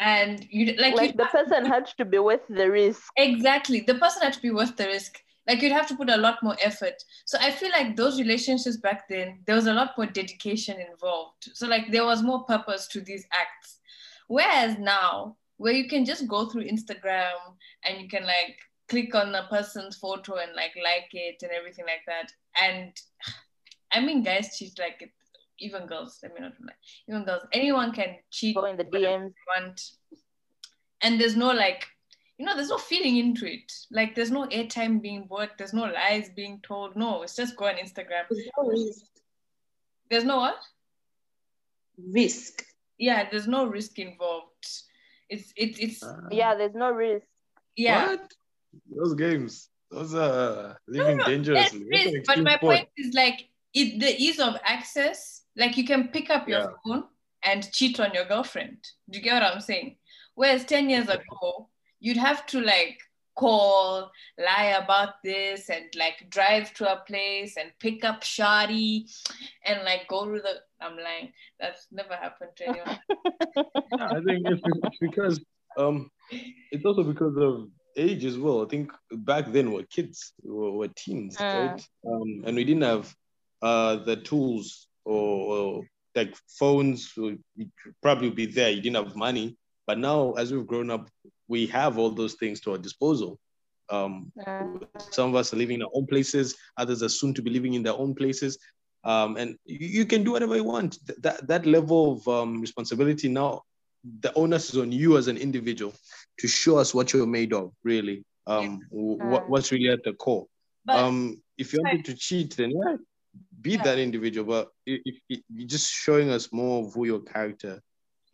and 0.00 0.46
you 0.50 0.74
like, 0.78 0.96
Like 0.96 1.12
you 1.12 1.16
the 1.18 1.26
person 1.26 1.66
had 1.66 1.86
to 1.98 2.04
be 2.06 2.18
worth 2.18 2.40
the 2.48 2.70
risk. 2.70 3.02
Exactly. 3.18 3.80
The 3.80 3.96
person 3.96 4.22
had 4.22 4.32
to 4.32 4.40
be 4.40 4.50
worth 4.50 4.74
the 4.76 4.86
risk. 4.86 5.22
Like 5.46 5.60
you'd 5.60 5.72
have 5.72 5.86
to 5.88 5.96
put 5.96 6.08
a 6.08 6.16
lot 6.16 6.42
more 6.42 6.56
effort. 6.62 6.94
So 7.26 7.36
I 7.40 7.50
feel 7.50 7.70
like 7.70 7.96
those 7.96 8.18
relationships 8.18 8.78
back 8.78 9.08
then, 9.08 9.40
there 9.46 9.56
was 9.56 9.66
a 9.66 9.74
lot 9.74 9.92
more 9.98 10.06
dedication 10.06 10.80
involved. 10.80 11.50
So 11.54 11.66
like 11.66 11.90
there 11.92 12.04
was 12.04 12.22
more 12.22 12.44
purpose 12.44 12.88
to 12.88 13.00
these 13.02 13.26
acts. 13.32 13.78
Whereas 14.28 14.78
now, 14.78 15.36
where 15.58 15.74
you 15.74 15.88
can 15.88 16.06
just 16.06 16.26
go 16.26 16.46
through 16.46 16.64
Instagram 16.64 17.36
and 17.84 18.00
you 18.00 18.08
can 18.08 18.22
like 18.22 18.56
click 18.88 19.14
on 19.14 19.34
a 19.34 19.46
person's 19.50 19.96
photo 19.98 20.36
and 20.36 20.54
like 20.56 20.72
like 20.82 21.08
it 21.12 21.42
and 21.42 21.52
everything 21.52 21.84
like 21.84 22.04
that. 22.06 22.32
And 22.62 22.92
I 23.92 24.00
mean 24.00 24.22
guys 24.22 24.56
cheat 24.56 24.78
like 24.78 24.96
it 25.00 25.10
even 25.60 25.86
girls, 25.86 26.18
let 26.22 26.34
me 26.34 26.40
not 26.40 26.52
lie. 26.60 26.72
Even 27.08 27.24
girls, 27.24 27.42
anyone 27.52 27.92
can 27.92 28.16
cheat 28.30 28.56
Go 28.56 28.64
in 28.64 28.76
the 28.76 28.84
DMs. 28.84 29.32
want. 29.56 29.80
And 31.02 31.20
there's 31.20 31.36
no 31.36 31.52
like 31.52 31.86
you 32.38 32.46
know, 32.46 32.56
there's 32.56 32.70
no 32.70 32.78
feeling 32.78 33.18
into 33.18 33.44
it. 33.46 33.70
Like 33.90 34.14
there's 34.14 34.30
no 34.30 34.46
airtime 34.46 35.02
being 35.02 35.26
bought, 35.28 35.50
there's 35.58 35.74
no 35.74 35.84
lies 35.84 36.30
being 36.34 36.58
told. 36.62 36.96
No, 36.96 37.22
it's 37.22 37.36
just 37.36 37.54
go 37.56 37.66
on 37.66 37.74
Instagram. 37.74 38.24
There's 38.30 38.48
no 38.56 38.68
risk. 38.68 39.04
There's 40.10 40.24
no 40.24 40.36
what? 40.38 40.56
Risk. 41.98 42.64
Yeah, 42.98 43.28
there's 43.30 43.46
no 43.46 43.66
risk 43.66 43.98
involved. 43.98 44.66
It's 45.28 45.52
it's 45.56 45.78
it's 45.78 46.02
Ah, 46.02 46.16
Yeah, 46.30 46.54
there's 46.54 46.74
no 46.74 46.90
risk. 46.90 47.26
yeah. 47.76 48.06
What? 48.08 48.32
Those 48.94 49.14
games. 49.14 49.68
Those 49.90 50.14
are 50.14 50.78
living 50.86 51.16
no, 51.18 51.24
dangerously. 51.26 51.84
There's 51.90 52.04
That's 52.04 52.06
an 52.06 52.12
risk, 52.14 52.26
but 52.26 52.38
my 52.44 52.56
sport. 52.56 52.76
point 52.76 52.88
is 52.96 53.14
like 53.14 53.48
it 53.74 54.00
the 54.00 54.16
ease 54.16 54.38
of 54.40 54.54
access, 54.64 55.39
like 55.60 55.76
you 55.76 55.84
can 55.84 56.08
pick 56.08 56.30
up 56.30 56.48
your 56.48 56.60
Yeah. 56.60 56.76
phone 56.84 57.04
and 57.50 57.70
cheat 57.76 58.00
on 58.00 58.10
your 58.14 58.24
girlfriend. 58.32 58.78
Do 59.10 59.18
you 59.18 59.24
get 59.24 59.34
what 59.42 59.52
I'm 59.54 59.60
saying? 59.60 59.96
Whereas 60.34 60.64
10 60.64 60.90
years 60.90 61.08
ago, 61.08 61.68
you'd 62.00 62.16
have 62.28 62.46
to 62.46 62.60
like 62.60 62.98
call, 63.34 64.10
lie 64.38 64.72
about 64.82 65.14
this, 65.24 65.70
and 65.70 65.84
like 65.96 66.18
drive 66.30 66.72
to 66.74 66.84
a 66.92 66.96
place 67.06 67.56
and 67.56 67.70
pick 67.78 68.04
up 68.04 68.22
Shadi 68.22 68.88
and 69.64 69.84
like 69.84 70.08
go 70.08 70.20
to 70.32 70.40
the 70.40 70.54
I'm 70.80 70.96
lying. 70.96 71.32
That's 71.60 71.86
never 71.92 72.14
happened 72.16 72.52
to 72.56 72.64
anyone. 72.68 72.98
Yeah, 73.98 74.08
I 74.18 74.20
think 74.26 74.46
it's, 74.46 74.62
it's 74.64 74.98
because 75.00 75.40
um, 75.76 76.10
it's 76.72 76.84
also 76.84 77.02
because 77.02 77.36
of 77.36 77.68
age 77.96 78.24
as 78.24 78.38
well. 78.38 78.62
I 78.64 78.68
think 78.68 78.92
back 79.10 79.50
then 79.52 79.72
we're 79.72 79.82
kids, 79.84 80.32
we 80.42 80.50
were, 80.52 80.72
we're 80.72 80.94
teens, 80.96 81.36
Mm. 81.36 81.54
right? 81.58 81.80
Um, 82.06 82.44
and 82.46 82.56
we 82.56 82.64
didn't 82.64 82.82
have 82.94 83.14
uh, 83.62 83.96
the 83.96 84.16
tools 84.16 84.86
or, 85.10 85.56
or 85.56 85.82
like 86.14 86.34
phones 86.58 87.12
would 87.16 87.42
probably 88.02 88.30
be 88.30 88.46
there. 88.46 88.70
You 88.70 88.80
didn't 88.80 89.04
have 89.04 89.16
money, 89.16 89.56
but 89.86 89.98
now 89.98 90.32
as 90.32 90.52
we've 90.52 90.66
grown 90.66 90.90
up, 90.90 91.08
we 91.48 91.66
have 91.66 91.98
all 91.98 92.10
those 92.10 92.34
things 92.34 92.60
to 92.60 92.72
our 92.72 92.78
disposal. 92.78 93.38
Um, 93.88 94.30
some 95.10 95.30
of 95.30 95.34
us 95.34 95.52
are 95.52 95.56
living 95.56 95.76
in 95.76 95.82
our 95.82 95.90
own 95.94 96.06
places. 96.06 96.56
Others 96.76 97.02
are 97.02 97.08
soon 97.08 97.34
to 97.34 97.42
be 97.42 97.50
living 97.50 97.74
in 97.74 97.82
their 97.82 97.94
own 97.94 98.14
places. 98.14 98.58
Um, 99.04 99.36
and 99.36 99.56
you, 99.64 99.86
you 99.98 100.04
can 100.06 100.22
do 100.24 100.32
whatever 100.32 100.56
you 100.56 100.64
want. 100.64 100.98
Th- 101.06 101.18
That 101.22 101.48
that 101.48 101.66
level 101.66 102.12
of 102.12 102.28
um, 102.28 102.60
responsibility 102.60 103.28
now, 103.28 103.62
the 104.20 104.32
onus 104.34 104.70
is 104.70 104.78
on 104.78 104.92
you 104.92 105.16
as 105.16 105.26
an 105.26 105.36
individual 105.36 105.92
to 106.38 106.46
show 106.48 106.78
us 106.78 106.94
what 106.94 107.12
you're 107.12 107.26
made 107.26 107.52
of. 107.52 107.72
Really, 107.82 108.22
um, 108.46 108.80
w- 108.90 109.18
what's 109.48 109.72
really 109.72 109.88
at 109.90 110.04
the 110.04 110.12
core. 110.12 110.46
But 110.84 110.96
um, 111.04 111.42
if 111.58 111.72
you 111.72 111.80
wanted 111.82 112.04
to 112.06 112.14
cheat, 112.14 112.56
then 112.56 112.70
yeah, 112.70 112.96
be 113.60 113.72
Yeah. 113.72 113.82
that 113.82 113.98
individual. 113.98 114.46
But 114.46 114.68
if, 114.86 115.16
if, 115.28 115.40
you're 115.48 115.68
just 115.68 115.90
showing 115.90 116.30
us 116.30 116.52
more 116.52 116.84
of 116.86 116.94
who 116.94 117.06
your 117.06 117.20
character, 117.20 117.82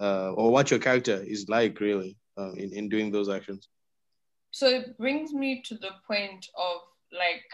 uh, 0.01 0.33
or 0.33 0.51
what 0.51 0.71
your 0.71 0.81
character 0.81 1.23
is 1.23 1.49
like, 1.49 1.81
really, 1.81 2.17
uh, 2.39 2.53
in 2.53 2.73
in 2.73 2.89
doing 2.89 3.11
those 3.11 3.29
actions. 3.29 3.69
so 4.51 4.67
it 4.67 4.97
brings 4.97 5.33
me 5.33 5.63
to 5.69 5.75
the 5.75 5.93
point 6.07 6.49
of 6.57 6.81
like 7.13 7.49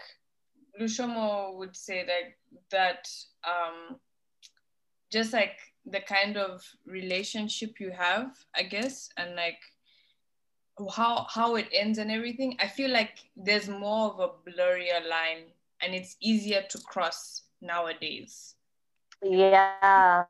Lushomo 0.79 1.55
would 1.57 1.75
say 1.75 2.05
that 2.05 2.25
that 2.71 3.07
um 3.43 3.99
just 5.11 5.33
like 5.33 5.59
the 5.85 5.99
kind 5.99 6.37
of 6.37 6.63
relationship 6.85 7.79
you 7.79 7.91
have, 7.91 8.31
I 8.55 8.63
guess, 8.63 9.09
and 9.17 9.35
like 9.35 9.59
how 10.95 11.27
how 11.29 11.55
it 11.55 11.67
ends 11.71 11.99
and 11.99 12.11
everything, 12.11 12.57
I 12.59 12.67
feel 12.67 12.89
like 12.89 13.19
there's 13.35 13.69
more 13.69 14.11
of 14.11 14.19
a 14.19 14.29
blurrier 14.49 15.07
line 15.07 15.52
and 15.83 15.93
it's 15.93 16.15
easier 16.21 16.63
to 16.69 16.79
cross 16.79 17.43
nowadays 17.61 18.55
Yeah. 19.21 20.25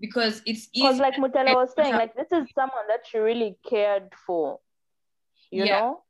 because 0.00 0.42
it's 0.46 0.68
Because 0.74 0.98
like 0.98 1.16
Mutale 1.16 1.52
was 1.54 1.72
saying, 1.74 1.94
like 1.94 2.14
this 2.14 2.30
is 2.32 2.46
someone 2.54 2.86
that 2.88 3.12
you 3.12 3.22
really 3.22 3.56
cared 3.68 4.12
for. 4.26 4.60
You 5.50 5.64
Yeah. 5.64 5.72
know? 5.72 6.02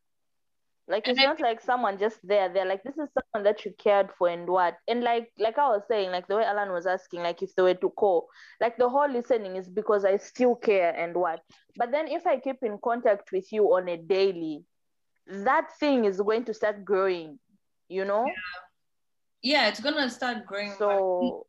Like 0.88 1.06
And 1.06 1.12
it's 1.12 1.20
I 1.20 1.24
not 1.24 1.40
like 1.40 1.60
someone 1.60 1.98
just 1.98 2.18
there. 2.26 2.48
They're 2.48 2.66
like 2.66 2.82
this 2.82 2.98
is 2.98 3.08
someone 3.14 3.44
that 3.44 3.64
you 3.64 3.72
cared 3.78 4.10
for 4.18 4.28
and 4.28 4.48
what. 4.48 4.76
And 4.88 5.02
like 5.02 5.30
like 5.38 5.58
I 5.58 5.68
was 5.68 5.82
saying, 5.88 6.10
like 6.10 6.26
the 6.28 6.36
way 6.36 6.44
Alan 6.44 6.72
was 6.72 6.86
asking, 6.86 7.22
like 7.22 7.42
if 7.42 7.54
they 7.54 7.62
were 7.62 7.74
to 7.74 7.90
call, 7.90 8.28
like 8.60 8.76
the 8.76 8.88
whole 8.88 9.08
listening 9.10 9.56
is 9.56 9.68
because 9.68 10.04
I 10.04 10.16
still 10.16 10.54
care 10.56 10.94
and 10.94 11.14
what. 11.14 11.40
But 11.76 11.90
then 11.92 12.08
if 12.08 12.26
I 12.26 12.38
keep 12.38 12.62
in 12.62 12.78
contact 12.82 13.30
with 13.32 13.52
you 13.52 13.64
on 13.74 13.88
a 13.88 13.96
daily, 13.96 14.64
that 15.28 15.68
thing 15.78 16.04
is 16.04 16.20
going 16.20 16.44
to 16.46 16.54
start 16.54 16.84
growing, 16.84 17.38
you 17.88 18.04
know? 18.04 18.24
yeah, 18.26 18.71
it's 19.42 19.80
gonna 19.80 20.08
start 20.10 20.46
growing 20.46 20.62
back 20.62 20.78
So 20.78 21.46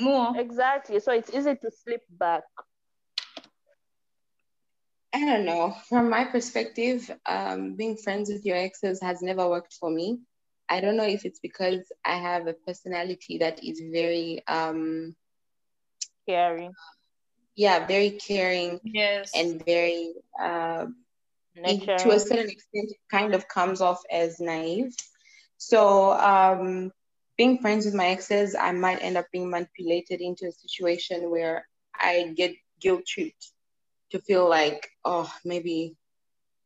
more. 0.00 0.34
exactly. 0.34 0.98
So 1.00 1.12
it's 1.12 1.32
easy 1.32 1.54
to 1.56 1.70
slip 1.70 2.02
back. 2.10 2.44
I 5.14 5.24
don't 5.24 5.44
know. 5.44 5.72
From 5.88 6.10
my 6.10 6.24
perspective, 6.24 7.10
um, 7.26 7.74
being 7.76 7.96
friends 7.96 8.30
with 8.30 8.44
your 8.44 8.56
exes 8.56 9.00
has 9.02 9.22
never 9.22 9.48
worked 9.48 9.74
for 9.74 9.90
me. 9.90 10.20
I 10.68 10.80
don't 10.80 10.96
know 10.96 11.04
if 11.06 11.24
it's 11.24 11.38
because 11.40 11.90
I 12.04 12.16
have 12.16 12.46
a 12.46 12.54
personality 12.54 13.38
that 13.38 13.62
is 13.64 13.80
very, 13.92 14.42
um, 14.46 15.14
Scary. 16.22 16.74
yeah, 17.56 17.86
very 17.86 18.10
caring 18.10 18.80
Yes. 18.82 19.32
and 19.34 19.62
very, 19.64 20.14
uh, 20.40 20.86
it- 21.64 21.96
to 21.98 22.10
a 22.12 22.18
certain 22.20 22.50
extent, 22.50 22.90
it 22.90 23.00
kind 23.10 23.34
of 23.34 23.48
comes 23.48 23.80
off 23.80 24.02
as 24.10 24.40
naive. 24.40 24.94
So, 25.58 26.12
um, 26.12 26.92
being 27.36 27.58
friends 27.58 27.84
with 27.86 27.94
my 27.94 28.06
exes, 28.06 28.54
I 28.54 28.72
might 28.72 29.02
end 29.02 29.16
up 29.16 29.26
being 29.32 29.50
manipulated 29.50 30.20
into 30.20 30.46
a 30.46 30.52
situation 30.52 31.30
where 31.30 31.66
I 31.94 32.32
get 32.36 32.54
guilt 32.80 33.04
tripped 33.06 33.50
to 34.10 34.20
feel 34.20 34.48
like, 34.48 34.88
oh, 35.04 35.32
maybe 35.44 35.96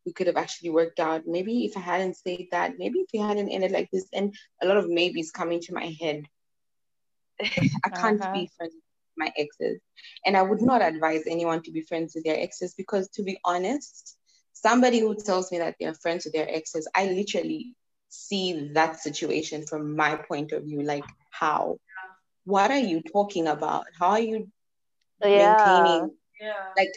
we 0.07 0.12
could 0.12 0.27
have 0.27 0.37
actually 0.37 0.71
worked 0.71 1.01
out. 1.01 1.23
Maybe 1.27 1.64
if 1.64 1.77
I 1.77 1.81
hadn't 1.81 2.16
said 2.16 2.47
that, 2.53 2.79
maybe 2.79 3.01
if 3.01 3.09
we 3.12 3.21
hadn't 3.21 3.51
ended 3.51 3.73
like 3.73 3.89
this, 3.93 4.07
and 4.12 4.35
a 4.62 4.66
lot 4.66 4.77
of 4.79 4.89
maybes 4.89 5.31
come 5.31 5.53
into 5.53 5.73
my 5.75 5.95
head. 6.01 6.25
I 7.85 7.91
can't 7.91 8.23
Uh-huh. 8.23 8.33
be 8.33 8.51
friends 8.57 8.75
with 8.75 8.83
my 9.16 9.33
exes. 9.37 9.81
And 10.25 10.37
I 10.37 10.43
would 10.43 10.62
not 10.62 10.83
advise 10.83 11.23
anyone 11.27 11.62
to 11.62 11.73
be 11.73 11.83
friends 11.83 12.14
with 12.14 12.25
their 12.25 12.39
exes 12.39 12.75
because, 12.75 13.09
to 13.11 13.23
be 13.23 13.39
honest, 13.45 14.16
somebody 14.53 15.01
who 15.01 15.14
tells 15.14 15.51
me 15.53 15.59
that 15.59 15.77
they're 15.81 15.95
friends 15.95 16.25
with 16.25 16.35
their 16.35 16.49
exes, 16.49 16.89
I 16.95 17.07
literally 17.07 17.75
see 18.09 18.70
that 18.74 19.00
situation 19.00 19.66
from 19.66 19.96
my 19.96 20.16
point 20.16 20.52
of 20.52 20.64
view. 20.64 20.82
Like, 20.82 21.04
how? 21.30 21.78
What 22.44 22.70
are 22.70 22.78
you 22.78 23.02
talking 23.02 23.46
about? 23.48 23.84
How 23.98 24.11
are 24.11 24.20
you 24.20 24.48
Yeah. 25.20 25.26
maintaining 25.34 26.11
yeah. 26.40 26.74
like 26.76 26.92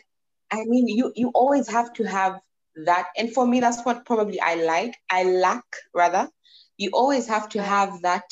i 0.52 0.64
mean 0.66 0.88
you 0.88 1.12
you 1.16 1.30
always 1.34 1.68
have 1.70 1.92
to 1.94 2.04
have 2.04 2.40
that 2.86 3.08
and 3.18 3.32
for 3.34 3.46
me 3.48 3.60
that's 3.60 3.84
what 3.86 4.06
probably 4.06 4.40
i 4.42 4.56
like 4.56 4.96
i 5.10 5.24
lack 5.24 5.64
rather 5.94 6.30
you 6.78 6.90
always 6.94 7.28
have 7.28 7.48
to 7.50 7.62
have 7.62 8.02
that 8.02 8.24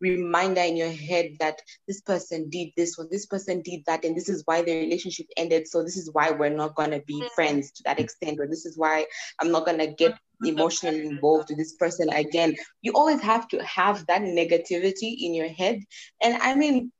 reminder 0.00 0.60
in 0.60 0.76
your 0.76 0.90
head 0.90 1.36
that 1.40 1.60
this 1.86 2.00
person 2.00 2.48
did 2.50 2.68
this 2.76 2.98
or 2.98 3.06
this 3.10 3.26
person 3.26 3.62
did 3.62 3.80
that 3.86 4.04
and 4.04 4.16
this 4.16 4.28
is 4.28 4.42
why 4.44 4.62
the 4.62 4.72
relationship 4.72 5.26
ended 5.36 5.66
so 5.66 5.82
this 5.82 5.96
is 5.96 6.10
why 6.12 6.30
we're 6.30 6.48
not 6.48 6.74
going 6.76 6.90
to 6.90 7.00
be 7.00 7.20
mm. 7.20 7.30
friends 7.30 7.72
to 7.72 7.82
that 7.84 7.98
extent 7.98 8.38
or 8.38 8.46
this 8.46 8.64
is 8.64 8.78
why 8.78 9.04
i'm 9.40 9.50
not 9.50 9.64
going 9.64 9.78
to 9.78 9.88
get 9.88 10.12
mm-hmm. 10.12 10.46
emotionally 10.46 11.06
involved 11.06 11.48
with 11.48 11.58
this 11.58 11.74
person 11.74 12.08
again. 12.10 12.54
You 12.82 12.92
always 12.94 13.20
have 13.22 13.48
to 13.48 13.64
have 13.64 14.06
that 14.06 14.22
negativity 14.22 15.16
in 15.20 15.34
your 15.34 15.48
head. 15.48 15.82
And 16.22 16.40
i 16.42 16.54
mean 16.54 16.92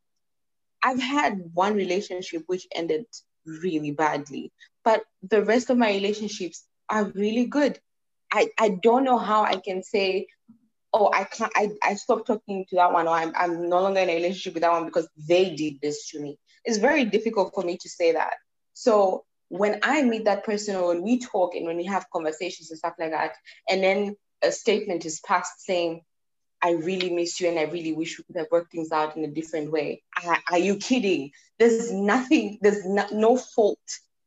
I've 0.83 1.01
had 1.01 1.39
one 1.55 1.75
relationship 1.75 2.45
which 2.47 2.67
ended 2.75 3.07
really 3.45 3.91
badly, 3.91 4.53
but 4.85 5.03
the 5.29 5.45
rest 5.45 5.71
of 5.71 5.79
my 5.79 5.91
relationships 5.91 6.65
are 6.89 7.05
really 7.05 7.47
good. 7.47 7.79
I, 8.33 8.51
I 8.59 8.79
don't 8.83 9.05
know 9.05 9.19
how 9.19 9.43
I 9.43 9.57
can 9.57 9.83
say, 9.83 10.29
oh, 10.93 11.11
I 11.12 11.24
can't, 11.24 11.53
I, 11.55 11.70
I 11.82 11.95
stopped 11.95 12.26
talking 12.26 12.64
to 12.70 12.76
that 12.76 12.93
one, 12.93 13.07
or 13.07 13.14
I'm, 13.14 13.32
I'm 13.36 13.68
no 13.68 13.82
longer 13.82 14.01
in 14.01 14.11
a 14.11 14.14
relationship 14.14 14.55
with 14.55 14.62
that 14.62 14.72
one 14.72 14.86
because 14.86 15.09
they 15.28 15.55
did 15.55 15.80
this 15.80 16.09
to 16.11 16.20
me. 16.20 16.39
It's 16.64 16.78
very 16.78 17.05
difficult 17.05 17.53
for 17.55 17.62
me 17.62 17.76
to 17.78 17.89
say 17.89 18.12
that. 18.12 18.34
So 18.72 19.24
when 19.49 19.80
I 19.82 20.03
meet 20.03 20.24
that 20.24 20.45
person 20.45 20.76
or 20.76 20.89
when 20.89 21.03
we 21.03 21.18
talk 21.18 21.55
and 21.55 21.66
when 21.66 21.76
we 21.76 21.84
have 21.84 22.11
conversations 22.12 22.70
and 22.70 22.78
stuff 22.78 22.95
like 22.99 23.11
that, 23.11 23.32
and 23.68 23.82
then 23.82 24.16
a 24.43 24.53
statement 24.53 25.05
is 25.05 25.20
passed 25.20 25.64
saying, 25.64 26.03
I 26.61 26.72
really 26.72 27.11
miss 27.11 27.41
you 27.41 27.49
and 27.49 27.59
I 27.59 27.64
really 27.64 27.93
wish 27.93 28.18
we 28.18 28.24
could 28.24 28.36
have 28.36 28.49
worked 28.51 28.72
things 28.72 28.91
out 28.91 29.16
in 29.16 29.24
a 29.24 29.28
different 29.28 29.70
way. 29.70 30.03
Are, 30.24 30.39
are 30.51 30.59
you 30.59 30.76
kidding? 30.76 31.30
There's 31.59 31.93
nothing, 31.93 32.59
there's 32.61 32.84
no, 32.84 33.07
no 33.12 33.36
fault 33.36 33.78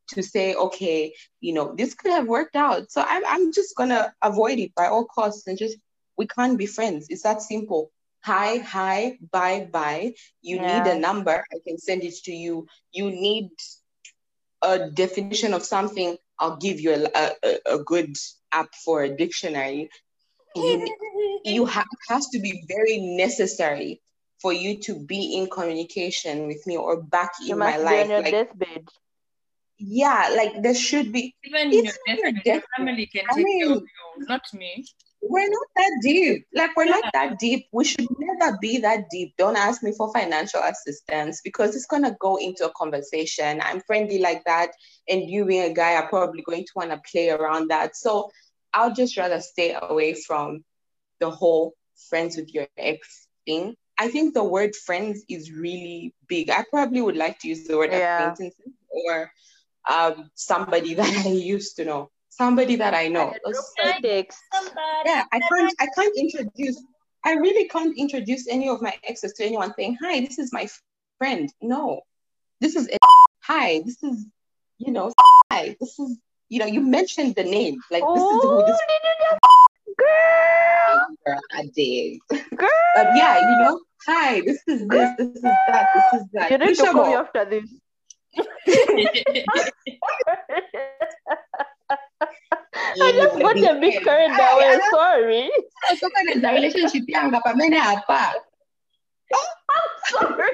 to 0.08 0.22
say, 0.22 0.54
okay, 0.54 1.14
you 1.40 1.52
know, 1.52 1.74
this 1.74 1.94
could 1.94 2.10
have 2.10 2.26
worked 2.26 2.56
out. 2.56 2.90
So 2.90 3.04
I'm, 3.06 3.22
I'm 3.26 3.52
just 3.52 3.76
going 3.76 3.90
to 3.90 4.12
avoid 4.22 4.58
it 4.58 4.74
by 4.74 4.86
all 4.86 5.04
costs 5.04 5.46
and 5.46 5.58
just, 5.58 5.76
we 6.16 6.26
can't 6.26 6.58
be 6.58 6.66
friends. 6.66 7.06
It's 7.10 7.22
that 7.22 7.42
simple. 7.42 7.90
Hi, 8.24 8.58
hi, 8.58 9.18
bye, 9.32 9.68
bye. 9.70 10.14
You 10.42 10.58
need 10.60 10.86
a 10.86 10.98
number. 10.98 11.44
I 11.52 11.58
can 11.66 11.78
send 11.78 12.04
it 12.04 12.14
to 12.24 12.32
you. 12.32 12.66
You 12.92 13.10
need 13.10 13.50
a 14.62 14.90
definition 14.90 15.54
of 15.54 15.64
something. 15.64 16.16
I'll 16.38 16.56
give 16.56 16.80
you 16.80 16.92
a, 16.94 17.30
a, 17.42 17.58
a 17.74 17.78
good 17.78 18.16
app 18.52 18.74
for 18.84 19.02
a 19.02 19.16
dictionary. 19.16 19.90
You, 20.54 20.96
you 21.44 21.66
have 21.66 21.86
has 22.08 22.28
to 22.28 22.38
be 22.38 22.64
very 22.68 22.98
necessary 22.98 24.00
for 24.40 24.52
you 24.52 24.78
to 24.80 24.98
be 24.98 25.36
in 25.36 25.48
communication 25.48 26.46
with 26.46 26.66
me 26.66 26.76
or 26.76 27.02
back 27.02 27.32
You 27.40 27.52
in 27.52 27.58
my 27.58 27.72
must 27.72 27.78
be 27.78 27.84
life. 27.84 28.04
on 28.04 28.10
your 28.10 28.22
Like, 28.22 28.32
deathbed. 28.32 28.88
yeah, 29.78 30.30
like 30.36 30.62
there 30.62 30.74
should 30.74 31.12
be. 31.12 31.34
Even 31.44 31.72
It's 31.72 31.84
your 31.84 31.94
not 32.06 32.18
your 32.18 32.32
death, 32.32 32.44
your 32.46 32.62
family 32.76 33.06
can 33.06 33.24
I 33.30 33.34
take 33.34 33.46
care 33.46 33.72
of 33.72 33.82
you, 33.82 33.86
not 34.28 34.42
me. 34.54 34.84
We're 35.22 35.48
not 35.48 35.66
that 35.76 35.90
deep. 36.02 36.46
Like 36.52 36.76
we're 36.76 36.86
not 36.86 37.04
that 37.12 37.38
deep. 37.38 37.66
We 37.72 37.84
should 37.84 38.06
never 38.18 38.58
be 38.60 38.78
that 38.78 39.04
deep. 39.10 39.34
Don't 39.38 39.56
ask 39.56 39.82
me 39.82 39.92
for 39.96 40.12
financial 40.12 40.60
assistance 40.60 41.40
because 41.44 41.76
it's 41.76 41.86
gonna 41.86 42.16
go 42.20 42.36
into 42.36 42.66
a 42.66 42.72
conversation. 42.76 43.60
I'm 43.62 43.80
friendly 43.80 44.18
like 44.18 44.44
that, 44.44 44.72
and 45.08 45.22
you 45.30 45.44
being 45.44 45.70
a 45.70 45.74
guy 45.74 45.94
are 45.94 46.08
probably 46.08 46.42
going 46.42 46.64
to 46.64 46.72
want 46.74 46.90
to 46.90 47.00
play 47.10 47.30
around 47.30 47.68
that. 47.70 47.96
So 47.96 48.30
I'll 48.74 48.92
just 48.94 49.16
rather 49.16 49.40
stay 49.40 49.76
away 49.80 50.14
from 50.14 50.64
the 51.20 51.30
whole 51.30 51.74
friends 52.08 52.36
with 52.36 52.52
your 52.52 52.66
ex 52.76 53.28
thing. 53.46 53.76
I 53.98 54.08
think 54.08 54.34
the 54.34 54.42
word 54.44 54.74
friends 54.74 55.22
is 55.28 55.52
really 55.52 56.14
big. 56.26 56.50
I 56.50 56.64
probably 56.70 57.00
would 57.00 57.16
like 57.16 57.38
to 57.40 57.48
use 57.48 57.66
the 57.68 57.76
word 57.78 57.92
Yeah. 57.92 58.32
acquaintances 58.32 58.72
or 58.90 59.30
um, 59.88 60.30
somebody 60.34 60.94
that 60.98 61.26
I 61.26 61.28
used 61.28 61.76
to 61.76 61.84
know, 61.84 62.10
somebody 62.36 62.76
that 62.76 62.94
I 62.94 63.08
know. 63.08 63.34
Text. 64.02 64.38
Yeah, 65.04 65.24
I 65.32 65.40
can't 65.40 65.74
I 65.80 65.86
can't 65.94 66.16
introduce 66.16 66.82
I 67.24 67.34
really 67.34 67.68
can't 67.68 67.96
introduce 67.96 68.48
any 68.48 68.68
of 68.68 68.82
my 68.82 68.92
exes 69.04 69.32
to 69.34 69.44
anyone 69.44 69.72
saying, 69.76 69.98
Hi, 70.02 70.20
this 70.20 70.38
is 70.38 70.52
my 70.52 70.68
friend. 71.18 71.52
No. 71.60 72.00
This 72.60 72.74
is 72.76 72.88
hi, 73.42 73.82
this 73.84 74.02
is 74.02 74.26
you 74.78 74.92
know, 74.92 75.12
hi, 75.50 75.76
this 75.80 75.98
is 75.98 76.18
you 76.48 76.58
know, 76.58 76.66
you 76.66 76.80
mentioned 76.80 77.34
the 77.34 77.44
name. 77.44 77.78
Like 77.90 78.04
this 78.14 78.22
is 78.22 78.42
who 78.42 78.50
Oh, 78.50 78.66
this 78.66 78.78
did 78.88 79.00
you 79.04 79.14
just 79.24 79.38
girl? 79.96 81.16
girl 81.26 81.40
I 81.52 81.66
did. 81.74 82.18
Girl. 82.56 82.68
But 82.96 83.16
yeah, 83.16 83.38
you 83.38 83.56
know, 83.64 83.80
Hi, 84.06 84.40
this 84.40 84.60
is 84.66 84.86
this, 84.88 85.10
this 85.16 85.28
is 85.28 85.42
that, 85.42 85.86
this 85.94 86.04
is 86.20 86.26
that. 86.32 86.50
You 86.50 86.58
need 86.58 86.74
to 86.76 86.92
call 86.92 87.06
me 87.06 87.14
after 87.14 87.44
this. 87.44 87.68
I 93.00 93.08
just 93.16 93.38
got 93.40 93.56
a 93.56 93.80
bit 93.80 94.02
carried 94.04 94.34
away. 94.36 94.80
Sorry. 94.90 95.50
Sometimes 95.96 96.42
the 96.42 96.48
relationship 96.52 97.04
yang 97.08 97.32
apa 97.32 97.52
mana 97.56 97.96
apa? 97.96 98.36
Sorry. 100.12 100.52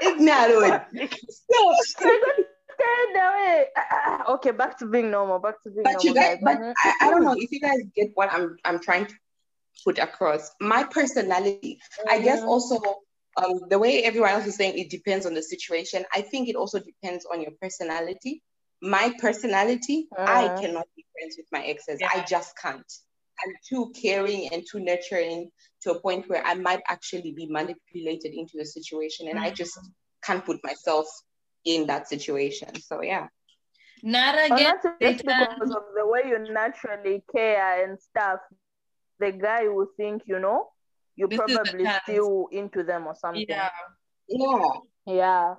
Ignorant. 0.00 0.82
I 0.92 2.14
got 2.22 2.36
carried 2.78 3.16
away. 3.18 3.66
Ah, 3.76 4.24
Okay, 4.34 4.50
back 4.50 4.78
to 4.78 4.86
being 4.86 5.10
normal. 5.10 5.38
Back 5.38 5.62
to 5.62 5.70
being 5.70 5.84
But 5.84 6.02
you 6.04 6.14
normal. 6.14 6.22
guys, 6.22 6.38
but 6.42 6.56
Mhm. 6.58 6.72
I, 6.78 6.88
I 7.00 7.10
don't 7.10 7.24
know 7.24 7.34
if 7.36 7.50
you 7.52 7.60
guys 7.60 7.80
get 7.94 8.10
what 8.14 8.32
I'm 8.32 8.56
I'm 8.64 8.78
trying 8.80 9.06
to 9.06 9.14
put 9.84 9.98
across. 9.98 10.50
My 10.60 10.84
personality, 10.84 11.78
I 12.08 12.18
guess 12.22 12.40
Mhm. 12.40 12.48
also 12.48 12.76
um 13.36 13.68
the 13.68 13.78
way 13.78 14.04
everyone 14.04 14.30
else 14.30 14.46
is 14.46 14.56
saying 14.56 14.78
it 14.78 14.90
depends 14.90 15.26
on 15.26 15.34
the 15.34 15.42
situation. 15.42 16.04
I 16.12 16.22
think 16.22 16.48
it 16.48 16.56
also 16.56 16.78
depends 16.78 17.26
on 17.26 17.42
your 17.42 17.52
personality. 17.60 18.42
My 18.82 19.14
personality, 19.20 20.08
I 20.18 20.48
Mhm. 20.48 20.60
cannot 20.60 20.88
be 20.96 21.06
friends 21.12 21.36
with 21.38 21.46
my 21.52 21.64
exes. 21.64 22.00
Yeah. 22.00 22.10
I 22.12 22.24
just 22.24 22.58
can't. 22.58 22.92
I'm 23.44 23.54
too 23.68 23.92
caring 23.94 24.52
and 24.52 24.64
too 24.68 24.80
nurturing 24.80 25.50
to 25.82 25.92
a 25.92 26.00
point 26.00 26.28
where 26.28 26.44
I 26.44 26.54
might 26.54 26.82
actually 26.88 27.32
be 27.32 27.46
manipulated 27.46 28.34
into 28.34 28.58
the 28.58 28.64
situation, 28.64 29.28
and 29.28 29.38
I 29.38 29.50
just 29.50 29.78
can't 30.22 30.44
put 30.44 30.62
myself 30.64 31.06
in 31.64 31.86
that 31.86 32.08
situation. 32.08 32.74
So 32.80 33.02
yeah. 33.02 33.28
Not 34.02 34.34
Or 34.34 34.40
again. 34.46 34.58
not 34.64 34.82
just 35.00 35.24
because 35.24 35.70
of 35.70 35.84
the 35.94 36.06
way 36.06 36.22
you 36.26 36.38
naturally 36.52 37.22
care 37.30 37.84
and 37.84 38.00
stuff, 38.00 38.40
the 39.20 39.30
guy 39.30 39.68
will 39.68 39.86
think, 39.96 40.22
you 40.26 40.40
know, 40.40 40.70
you're 41.14 41.28
This 41.28 41.38
probably 41.38 41.86
still 42.02 42.48
into 42.50 42.82
them 42.82 43.06
or 43.06 43.14
something. 43.14 43.44
Yeah. 43.48 43.70
Yeah. 44.26 44.68
Yeah. 45.06 45.54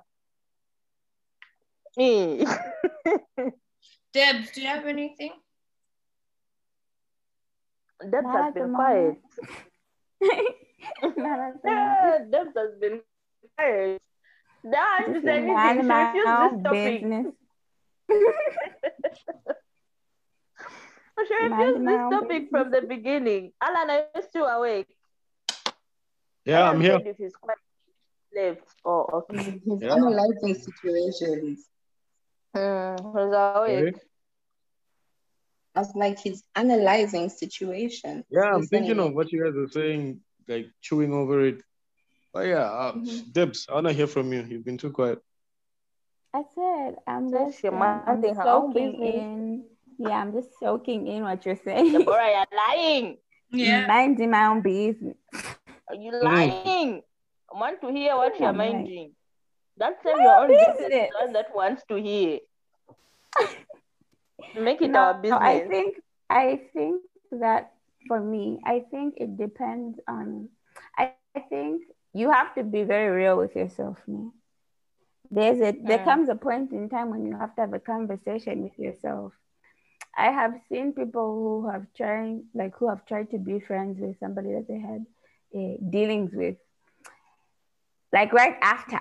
Me. 1.96 2.44
Debs, 4.12 4.50
do 4.52 4.60
you 4.62 4.68
have 4.68 4.86
anything? 4.86 5.32
Debs 8.10 8.26
has 8.32 8.54
been 8.54 8.74
quiet. 8.74 9.16
Not 11.16 11.38
at 11.38 11.62
the 11.62 11.70
moment. 11.70 12.02
Yeah, 12.04 12.18
Debs 12.30 12.50
has 12.56 12.74
been 12.80 13.00
quiet. 13.56 14.02
Now 14.64 14.78
I 14.82 15.00
Just 15.02 15.14
just 15.14 15.26
anything. 15.26 15.54
mind 15.54 15.78
She 15.80 15.86
my 15.86 16.04
refused 16.06 16.26
own 16.26 16.56
this 16.56 16.62
topic. 16.62 17.00
She 21.26 21.34
refused 21.34 21.82
my 21.84 21.92
this 21.92 22.00
own 22.00 22.10
topic 22.10 22.48
from 22.50 22.70
the 22.70 22.82
beginning. 22.82 23.52
Alan, 23.62 23.90
are 23.90 24.06
you 24.14 24.22
still 24.22 24.46
awake? 24.46 24.88
Yeah, 26.44 26.64
I 26.64 26.70
I'm 26.70 26.80
here. 26.80 27.00
If 27.04 27.16
he's 27.18 27.34
quite 27.34 27.56
left. 28.34 28.60
Oh, 28.84 29.06
okay. 29.30 29.60
He's 29.64 29.82
Yeah. 29.82 29.94
analyzing 29.94 30.54
situations. 30.54 31.68
Mm, 32.54 32.96
he's 32.98 33.34
awake. 33.34 33.96
I 35.74 35.80
was 35.80 35.94
like, 35.96 36.18
he's 36.20 36.42
analyzing 36.54 37.28
situation. 37.28 38.24
Yeah, 38.30 38.42
I'm 38.42 38.60
listening. 38.60 38.84
thinking 38.84 39.00
of 39.04 39.14
what 39.14 39.32
you 39.32 39.42
guys 39.44 39.56
are 39.56 39.68
saying, 39.68 40.20
like 40.46 40.66
chewing 40.80 41.12
over 41.12 41.44
it. 41.44 41.62
But 42.32 42.46
yeah, 42.46 42.64
uh, 42.70 42.92
Mhm. 42.94 43.32
Debs, 43.32 43.66
I 43.68 43.74
wanna 43.74 43.92
hear 43.92 44.06
from 44.06 44.32
you. 44.32 44.42
You've 44.42 44.64
been 44.64 44.78
too 44.78 44.90
quiet. 44.90 45.18
I 46.32 46.42
said 46.54 46.96
I'm 47.06 47.30
just 47.30 47.60
she 47.60 47.68
um, 47.68 47.74
I'm 47.82 48.06
minding 48.06 48.34
her 48.34 48.42
soaking 48.44 48.92
business. 48.92 49.14
in. 49.14 49.64
Yeah, 49.98 50.18
I'm 50.20 50.32
just 50.32 50.58
soaking 50.58 51.06
in 51.06 51.22
what 51.22 51.44
you're 51.46 51.56
saying. 51.64 51.92
Deborah, 51.92 52.30
you're 52.30 52.58
lying. 52.68 53.18
Yeah. 53.50 53.86
Minding 53.86 54.30
my 54.30 54.46
own 54.46 54.60
business. 54.62 55.16
Are 55.88 55.94
you 55.94 56.10
Mm. 56.12 56.22
lying? 56.22 57.02
I 57.54 57.58
want 57.60 57.80
to 57.82 57.90
hear 57.92 58.16
what 58.16 58.34
you're 58.40 58.48
I'm 58.48 58.56
minding. 58.56 59.14
That's 59.76 60.04
your 60.04 60.42
own 60.44 60.56
business. 60.56 60.76
business. 60.78 61.10
The 61.10 61.24
one 61.24 61.32
that 61.32 61.54
wants 61.54 61.84
to 61.88 61.96
hear. 61.96 62.40
Make 64.54 64.82
it 64.82 64.94
No, 64.94 64.96
our 64.96 65.14
business. 65.14 65.40
I 65.40 65.60
think 65.68 65.96
I 66.30 66.60
think 66.72 67.02
that 67.32 67.72
for 68.08 68.20
me, 68.20 68.60
I 68.64 68.80
think 68.90 69.14
it 69.18 69.36
depends 69.36 69.98
on. 70.08 70.48
I, 70.96 71.12
I 71.34 71.40
think 71.40 71.82
you 72.12 72.30
have 72.30 72.54
to 72.54 72.62
be 72.64 72.82
very 72.82 73.08
real 73.10 73.36
with 73.36 73.54
yourself. 73.56 73.98
No? 74.06 74.32
There's 75.30 75.60
a 75.60 75.72
there 75.84 75.98
Mm. 75.98 76.04
comes 76.04 76.28
a 76.28 76.34
point 76.36 76.72
in 76.72 76.88
time 76.88 77.10
when 77.10 77.26
you 77.26 77.36
have 77.36 77.54
to 77.56 77.62
have 77.62 77.72
a 77.74 77.80
conversation 77.80 78.62
with 78.62 78.78
yourself. 78.78 79.32
I 80.16 80.30
have 80.30 80.54
seen 80.68 80.92
people 80.92 81.28
who 81.34 81.70
have 81.70 81.86
tried 81.96 82.42
like 82.54 82.74
who 82.76 82.88
have 82.88 83.06
tried 83.06 83.30
to 83.30 83.38
be 83.38 83.60
friends 83.60 83.98
with 84.00 84.18
somebody 84.18 84.52
that 84.52 84.66
they 84.68 84.78
had 84.78 85.06
uh, 85.54 85.76
dealings 85.90 86.32
with, 86.34 86.56
like 88.12 88.32
right 88.32 88.56
after. 88.62 89.00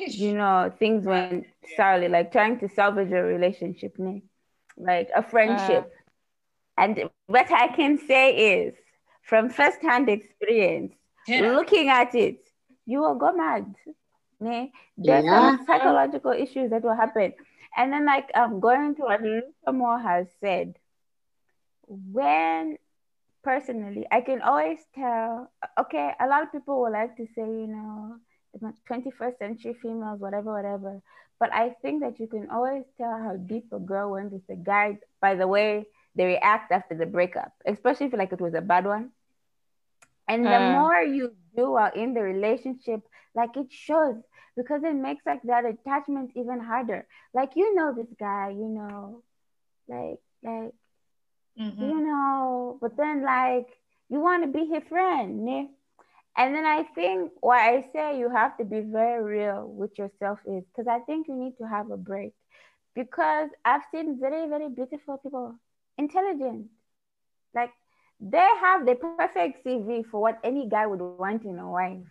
You 0.00 0.34
know 0.34 0.72
things 0.78 1.06
went 1.06 1.46
sourly 1.76 2.08
like 2.08 2.32
trying 2.32 2.58
to 2.60 2.68
salvage 2.68 3.12
a 3.12 3.22
relationship 3.22 3.98
ne? 3.98 4.22
like 4.76 5.08
a 5.14 5.22
friendship 5.22 5.92
and 6.78 6.98
what 7.26 7.50
i 7.52 7.68
can 7.68 7.98
say 7.98 8.30
is 8.56 8.74
from 9.22 9.48
first-hand 9.50 10.08
experience 10.08 10.94
Yeah. 11.26 11.56
looking 11.56 11.88
at 11.88 12.14
it 12.14 12.36
you 12.86 13.00
will 13.00 13.14
go 13.14 13.32
mad 13.32 13.74
ne? 14.40 14.72
there's 14.96 15.24
Yeah. 15.24 15.28
some 15.28 15.64
psychological 15.66 16.32
issues 16.32 16.70
that 16.70 16.82
will 16.82 16.96
happen 16.96 17.32
and 17.76 17.92
then 17.92 18.06
like 18.06 18.30
um 18.34 18.60
going 18.60 18.94
to 18.94 19.02
what 19.02 19.20
Lushomo 19.22 20.02
has 20.02 20.28
said 20.40 20.74
when 21.86 22.76
personally 23.42 24.06
i 24.10 24.20
can 24.20 24.40
always 24.42 24.78
tell 24.94 25.50
okay 25.78 26.12
a 26.20 26.26
lot 26.26 26.42
of 26.42 26.52
people 26.52 26.80
will 26.80 26.92
like 26.92 27.16
to 27.16 27.26
say 27.26 27.42
you 27.42 27.66
know 27.66 28.16
the 28.18 28.31
21st 28.86 29.38
century 29.38 29.74
females 29.82 30.20
whatever 30.20 30.52
whatever 30.52 31.00
but 31.38 31.52
i 31.52 31.70
think 31.82 32.00
that 32.02 32.18
you 32.18 32.26
can 32.26 32.48
always 32.50 32.84
tell 32.96 33.16
how 33.18 33.36
deep 33.46 33.64
a 33.72 33.78
girl 33.78 34.10
went 34.12 34.32
with 34.32 34.42
a 34.50 34.56
guy 34.56 34.96
by 35.20 35.34
the 35.34 35.46
way 35.46 35.86
they 36.14 36.24
react 36.24 36.70
after 36.72 36.94
the 36.94 37.06
breakup 37.06 37.52
especially 37.66 38.06
if 38.06 38.12
like 38.12 38.32
it 38.32 38.40
was 38.40 38.54
a 38.54 38.60
bad 38.60 38.84
one 38.86 39.10
and 40.28 40.50
the 40.52 40.60
Mm. 40.60 40.86
more 40.86 41.00
you 41.02 41.32
do 41.54 41.74
are 41.74 41.92
in 41.94 42.14
the 42.14 42.20
relationship 42.22 43.00
like 43.34 43.56
it 43.56 43.70
shows 43.70 44.16
because 44.56 44.82
it 44.84 44.94
makes 44.94 45.24
like 45.26 45.42
that 45.42 45.64
attachment 45.64 46.30
even 46.34 46.60
harder 46.60 47.06
like 47.34 47.50
you 47.56 47.74
know 47.74 47.92
this 47.94 48.12
guy 48.18 48.48
you 48.50 48.68
know 48.68 49.22
like 49.88 50.18
like 50.42 50.72
Mhm. 51.56 51.80
you 51.80 52.00
know, 52.00 52.78
but 52.80 52.96
then 52.96 53.22
like 53.24 53.66
you 54.08 54.20
want 54.20 54.42
to 54.44 54.48
be 54.50 54.66
his 54.66 54.82
friend, 54.88 55.44
ne? 55.44 55.70
And 56.36 56.54
then 56.54 56.64
I 56.66 56.82
think 56.94 57.32
why 57.40 57.70
I 57.76 57.82
say 57.92 58.18
you 58.18 58.30
have 58.30 58.56
to 58.58 58.64
be 58.64 58.80
very 58.80 59.22
real 59.22 59.66
with 59.68 59.98
yourself 59.98 60.38
is 60.46 60.64
because 60.66 60.86
I 60.88 61.00
think 61.00 61.28
you 61.28 61.34
need 61.36 61.56
to 61.58 61.66
have 61.68 61.90
a 61.90 61.96
break. 61.96 62.32
Because 62.94 63.50
I've 63.64 63.82
seen 63.92 64.18
very, 64.20 64.48
very 64.48 64.68
beautiful 64.68 65.18
people, 65.18 65.56
intelligent, 65.98 66.68
like 67.54 67.70
they 68.20 68.48
have 68.60 68.86
the 68.86 68.94
perfect 68.96 69.64
CV 69.64 70.02
for 70.02 70.20
what 70.20 70.38
any 70.44 70.68
guy 70.68 70.86
would 70.86 71.00
want 71.00 71.44
in 71.44 71.58
a 71.58 71.68
wife. 71.70 72.06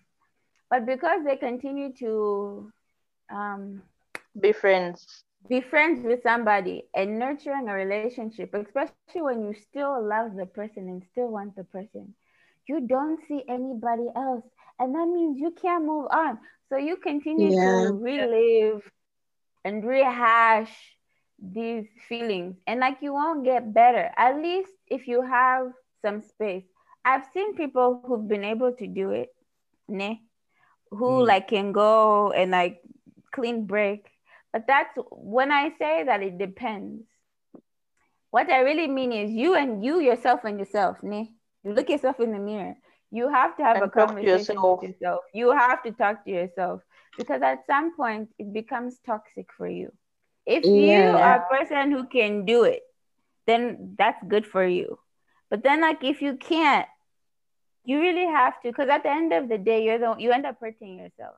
But 0.69 0.85
because 0.85 1.23
they 1.23 1.37
continue 1.37 1.93
to 1.99 2.71
um, 3.31 3.83
Be 4.39 4.53
friends. 4.53 5.23
be 5.49 5.61
friends 5.61 6.01
with 6.03 6.21
somebody 6.23 6.85
and 6.95 7.19
nurturing 7.19 7.67
a 7.69 7.73
relationship, 7.73 8.53
especially 8.53 9.21
when 9.21 9.41
you 9.43 9.53
still 9.53 10.01
love 10.03 10.35
the 10.35 10.45
person 10.45 10.87
and 10.87 11.03
still 11.03 11.27
want 11.29 11.55
the 11.55 11.63
person, 11.63 12.13
you 12.67 12.87
don't 12.87 13.19
see 13.27 13.43
anybody 13.47 14.07
else. 14.15 14.43
And 14.79 14.93
that 14.95 15.07
means 15.07 15.39
you 15.39 15.51
can't 15.51 15.85
move 15.85 16.07
on. 16.11 16.39
So 16.69 16.77
you 16.77 16.97
continue 16.97 17.53
Yeah. 17.55 17.63
to 17.63 17.99
relive 18.01 18.89
and 19.63 19.83
rehash 19.85 20.97
these 21.39 21.87
feelings. 22.07 22.55
And 22.67 22.79
like 22.79 22.97
you 23.01 23.13
won't 23.13 23.43
get 23.45 23.73
better, 23.73 24.11
at 24.17 24.37
least 24.37 24.71
if 24.87 25.07
you 25.07 25.21
have 25.23 25.71
some 26.01 26.21
space. 26.21 26.65
I've 27.05 27.25
seen 27.33 27.55
people 27.55 27.95
who've 27.95 28.15
been 28.17 28.33
able 28.33 28.61
to 28.63 28.75
do 28.75 28.99
it, 29.01 29.21
ne? 29.79 30.15
who 30.91 31.21
Mm. 31.21 31.25
like 31.25 31.47
can 31.47 31.71
go 31.71 32.31
and 32.31 32.51
like 32.51 32.81
clean 33.31 33.65
break. 33.65 34.07
But 34.51 34.67
that's 34.67 34.97
when 35.11 35.51
I 35.51 35.69
say 35.77 36.03
that 36.03 36.21
it 36.21 36.37
depends. 36.37 37.03
What 38.31 38.49
I 38.49 38.59
really 38.59 38.87
mean 38.87 39.11
is 39.11 39.31
you 39.31 39.55
and 39.55 39.83
you 39.83 39.99
yourself 39.99 40.43
and 40.43 40.59
yourself, 40.59 41.03
ne? 41.03 41.33
You 41.63 41.73
look 41.73 41.89
yourself 41.89 42.19
in 42.19 42.31
the 42.31 42.39
mirror. 42.39 42.75
You 43.11 43.29
have 43.29 43.55
to 43.57 43.63
have 43.63 43.79
And 43.79 43.81
a 43.81 43.89
conversation 43.89 44.61
yourself. 44.61 44.65
with 44.65 44.81
yourself. 44.81 45.21
You 45.33 45.51
have 45.51 45.83
to 45.83 45.91
talk 45.91 46.23
to 46.25 46.31
yourself 46.31 46.81
because 47.17 47.41
at 47.41 47.65
some 47.65 47.95
point 47.95 48.29
it 48.39 48.53
becomes 48.53 48.99
toxic 49.05 49.47
for 49.57 49.67
you. 49.67 49.91
If 50.45 50.73
you 50.73 51.17
are 51.17 51.37
a 51.37 51.45
person 51.49 51.91
who 51.91 52.05
can 52.07 52.45
do 52.45 52.63
it, 52.63 52.81
then 53.47 53.95
that's 53.97 54.21
good 54.27 54.45
for 54.45 54.65
you. 54.65 54.99
But 55.49 55.63
then, 55.63 55.81
like, 55.81 56.03
if 56.03 56.21
you 56.21 56.35
can't, 56.37 56.87
you 57.83 57.99
really 57.99 58.25
have 58.25 58.59
to, 58.61 58.69
because 58.69 58.89
at 58.89 59.03
the 59.03 59.09
end 59.11 59.33
of 59.33 59.49
the 59.49 59.57
day, 59.57 59.83
you're 59.83 59.99
the 59.99 60.15
you 60.19 60.31
end 60.31 60.45
up 60.45 60.57
hurting 60.59 60.97
yourself. 60.99 61.35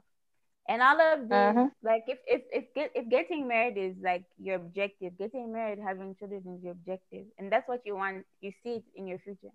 And 0.68 0.82
all 0.82 1.00
of 1.02 1.30
this, 1.30 1.58
Mhm. 1.58 1.72
like, 1.84 2.04
if 2.08 2.20
if 2.28 2.42
if 2.52 2.74
get, 2.74 2.92
if 2.96 3.10
getting 3.10 3.48
married 3.48 3.78
is 3.78 3.96
like 4.04 4.26
your 4.38 4.56
objective, 4.56 5.18
getting 5.18 5.52
married, 5.52 5.80
having 5.80 6.16
children 6.16 6.44
is 6.58 6.64
your 6.64 6.74
objective, 6.74 7.26
and 7.38 7.52
that's 7.52 7.68
what 7.68 7.82
you 7.86 7.96
want, 7.96 8.26
you 8.42 8.52
see 8.64 8.76
it 8.78 8.86
in 8.96 9.08
your 9.08 9.20
future. 9.20 9.54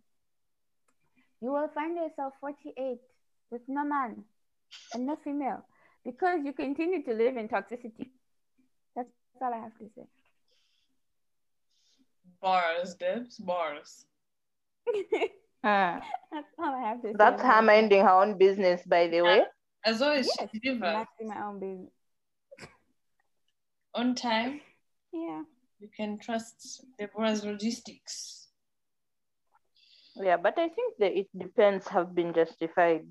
You 1.41 1.53
will 1.53 1.69
find 1.75 1.97
yourself 1.97 2.35
48 2.41 2.99
with 3.51 3.63
no 3.69 3.85
man 3.85 4.25
and 4.95 5.07
no 5.07 5.17
female 5.23 5.65
because 6.05 6.41
you 6.45 6.53
continue 6.53 7.03
to 7.05 7.13
live 7.13 7.37
in 7.37 7.49
toxicity. 7.49 8.09
That's 8.97 9.09
all 9.41 9.55
I 9.55 9.59
have 9.59 9.77
to 9.79 9.89
say. 9.95 10.03
Bars, 12.41 12.95
Debs, 12.95 13.39
bars. 13.39 14.05
Hmm. 14.89 15.01
That's 16.33 16.47
all 16.59 16.75
I 16.75 16.89
have 16.89 17.03
to 17.03 17.09
say. 17.09 17.15
That's 17.19 17.43
her 17.43 17.63
minding 17.63 18.03
her 18.03 18.11
own 18.11 18.39
business, 18.39 18.83
by 18.87 19.09
the 19.09 19.23
way. 19.23 19.43
As 19.85 20.03
always, 20.03 20.29
Yes, 20.39 20.49
she 20.53 20.59
delivers 20.61 21.07
my 21.25 21.45
own 21.47 21.59
business. 21.61 21.91
on 23.95 24.15
time. 24.15 24.61
Yeah. 25.13 25.43
You 25.81 25.89
can 25.97 26.19
trust 26.19 26.85
Deborah's 26.99 27.45
logistics. 27.45 28.38
Yeah, 30.23 30.37
but 30.37 30.59
I 30.59 30.69
think 30.69 30.99
that 30.99 31.17
it 31.17 31.29
depends 31.37 31.89
have 31.89 32.15
been 32.15 32.33
justified. 32.35 33.07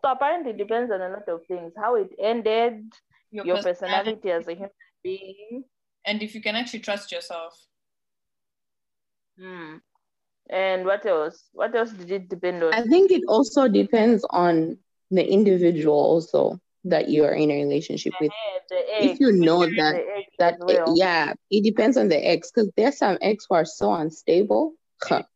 So 0.00 0.10
apparently 0.10 0.50
it 0.52 0.58
depends 0.58 0.90
on 0.90 1.00
a 1.00 1.08
lot 1.08 1.28
of 1.28 1.40
things. 1.46 1.72
How 1.76 1.96
it 1.96 2.10
ended, 2.18 2.92
Your, 3.30 3.46
your 3.46 3.56
personality, 3.58 4.16
personality 4.16 4.30
as 4.30 4.48
a 4.48 4.54
human 4.54 4.70
being. 5.02 5.64
and 6.04 6.22
if 6.22 6.34
you 6.34 6.42
can 6.42 6.56
actually 6.56 6.80
trust 6.80 7.12
yourself. 7.12 7.54
Hmm. 9.38 9.76
And 10.50 10.84
what 10.84 11.06
else? 11.06 11.48
What 11.52 11.74
else 11.74 11.90
did 11.92 12.10
it 12.10 12.28
depend 12.28 12.62
on? 12.62 12.74
I 12.74 12.82
think 12.82 13.10
it 13.10 13.22
also 13.28 13.68
depends 13.68 14.24
on 14.28 14.78
the 15.10 15.24
individual 15.24 15.94
also 15.94 16.60
that 16.84 17.08
you 17.08 17.24
are 17.24 17.34
in 17.34 17.50
a 17.50 17.62
relationship 17.62 18.12
with. 18.20 18.32
The 18.68 19.04
If 19.04 19.20
you 19.20 19.32
know 19.32 19.60
that 19.76 20.04
that 20.38 20.54
as 20.54 20.60
well. 20.60 20.94
yeah, 20.96 21.34
it 21.50 21.62
depends 21.64 21.96
on 21.96 22.08
the 22.08 22.18
ex 22.28 22.50
because 22.50 22.70
there's 22.76 22.98
some 22.98 23.18
ex 23.20 23.46
who 23.48 23.54
are 23.54 23.64
so 23.64 23.92
unstable. 23.92 24.74
huh. 25.00 25.22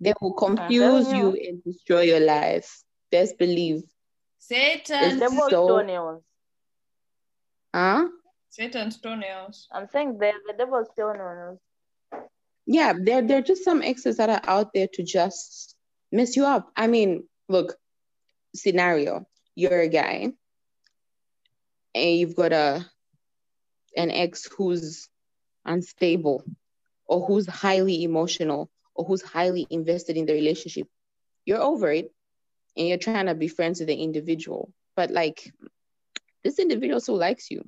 They 0.00 0.12
will 0.20 0.32
confuse 0.32 1.12
you 1.12 1.34
you. 1.34 1.48
and 1.48 1.64
destroy 1.64 2.02
your 2.02 2.20
life. 2.20 2.82
Best 3.10 3.38
believe. 3.38 3.82
Satan. 4.38 5.18
The 5.18 5.28
devil's 5.28 5.50
so- 5.50 5.68
toenails. 5.68 6.22
Huh? 7.74 8.08
Satan's 8.50 8.98
toenails. 8.98 9.68
I'm 9.70 9.88
saying 9.88 10.18
they're 10.18 10.32
the 10.46 10.54
devil's 10.54 10.88
toenails. 10.96 11.60
Yeah, 12.66 12.92
there 12.98 13.22
there 13.22 13.38
are 13.38 13.42
just 13.42 13.64
some 13.64 13.82
exes 13.82 14.16
that 14.16 14.30
are 14.30 14.42
out 14.44 14.72
there 14.74 14.88
to 14.94 15.02
just 15.02 15.76
mess 16.10 16.36
you 16.36 16.44
up. 16.44 16.70
I 16.76 16.86
mean, 16.86 17.24
look, 17.48 17.76
scenario. 18.54 19.26
You're 19.54 19.80
a 19.80 19.88
guy 19.88 20.32
and 21.94 22.18
you've 22.18 22.36
got 22.36 22.52
a 22.52 22.86
an 23.96 24.10
ex 24.10 24.46
who's 24.46 25.08
unstable 25.64 26.44
or 27.06 27.26
who's 27.26 27.46
highly 27.46 28.04
emotional 28.04 28.70
or 28.98 29.04
who's 29.04 29.22
highly 29.22 29.66
invested 29.70 30.16
in 30.16 30.26
the 30.26 30.32
relationship. 30.32 30.88
You're 31.46 31.62
over 31.62 31.90
it 31.92 32.12
and 32.76 32.88
you're 32.88 32.98
trying 32.98 33.26
to 33.26 33.34
be 33.34 33.48
friends 33.48 33.78
with 33.78 33.88
the 33.88 33.94
individual. 33.94 34.72
But 34.96 35.12
like 35.12 35.52
this 36.42 36.58
individual 36.58 37.00
still 37.00 37.16
likes 37.16 37.50
you. 37.50 37.62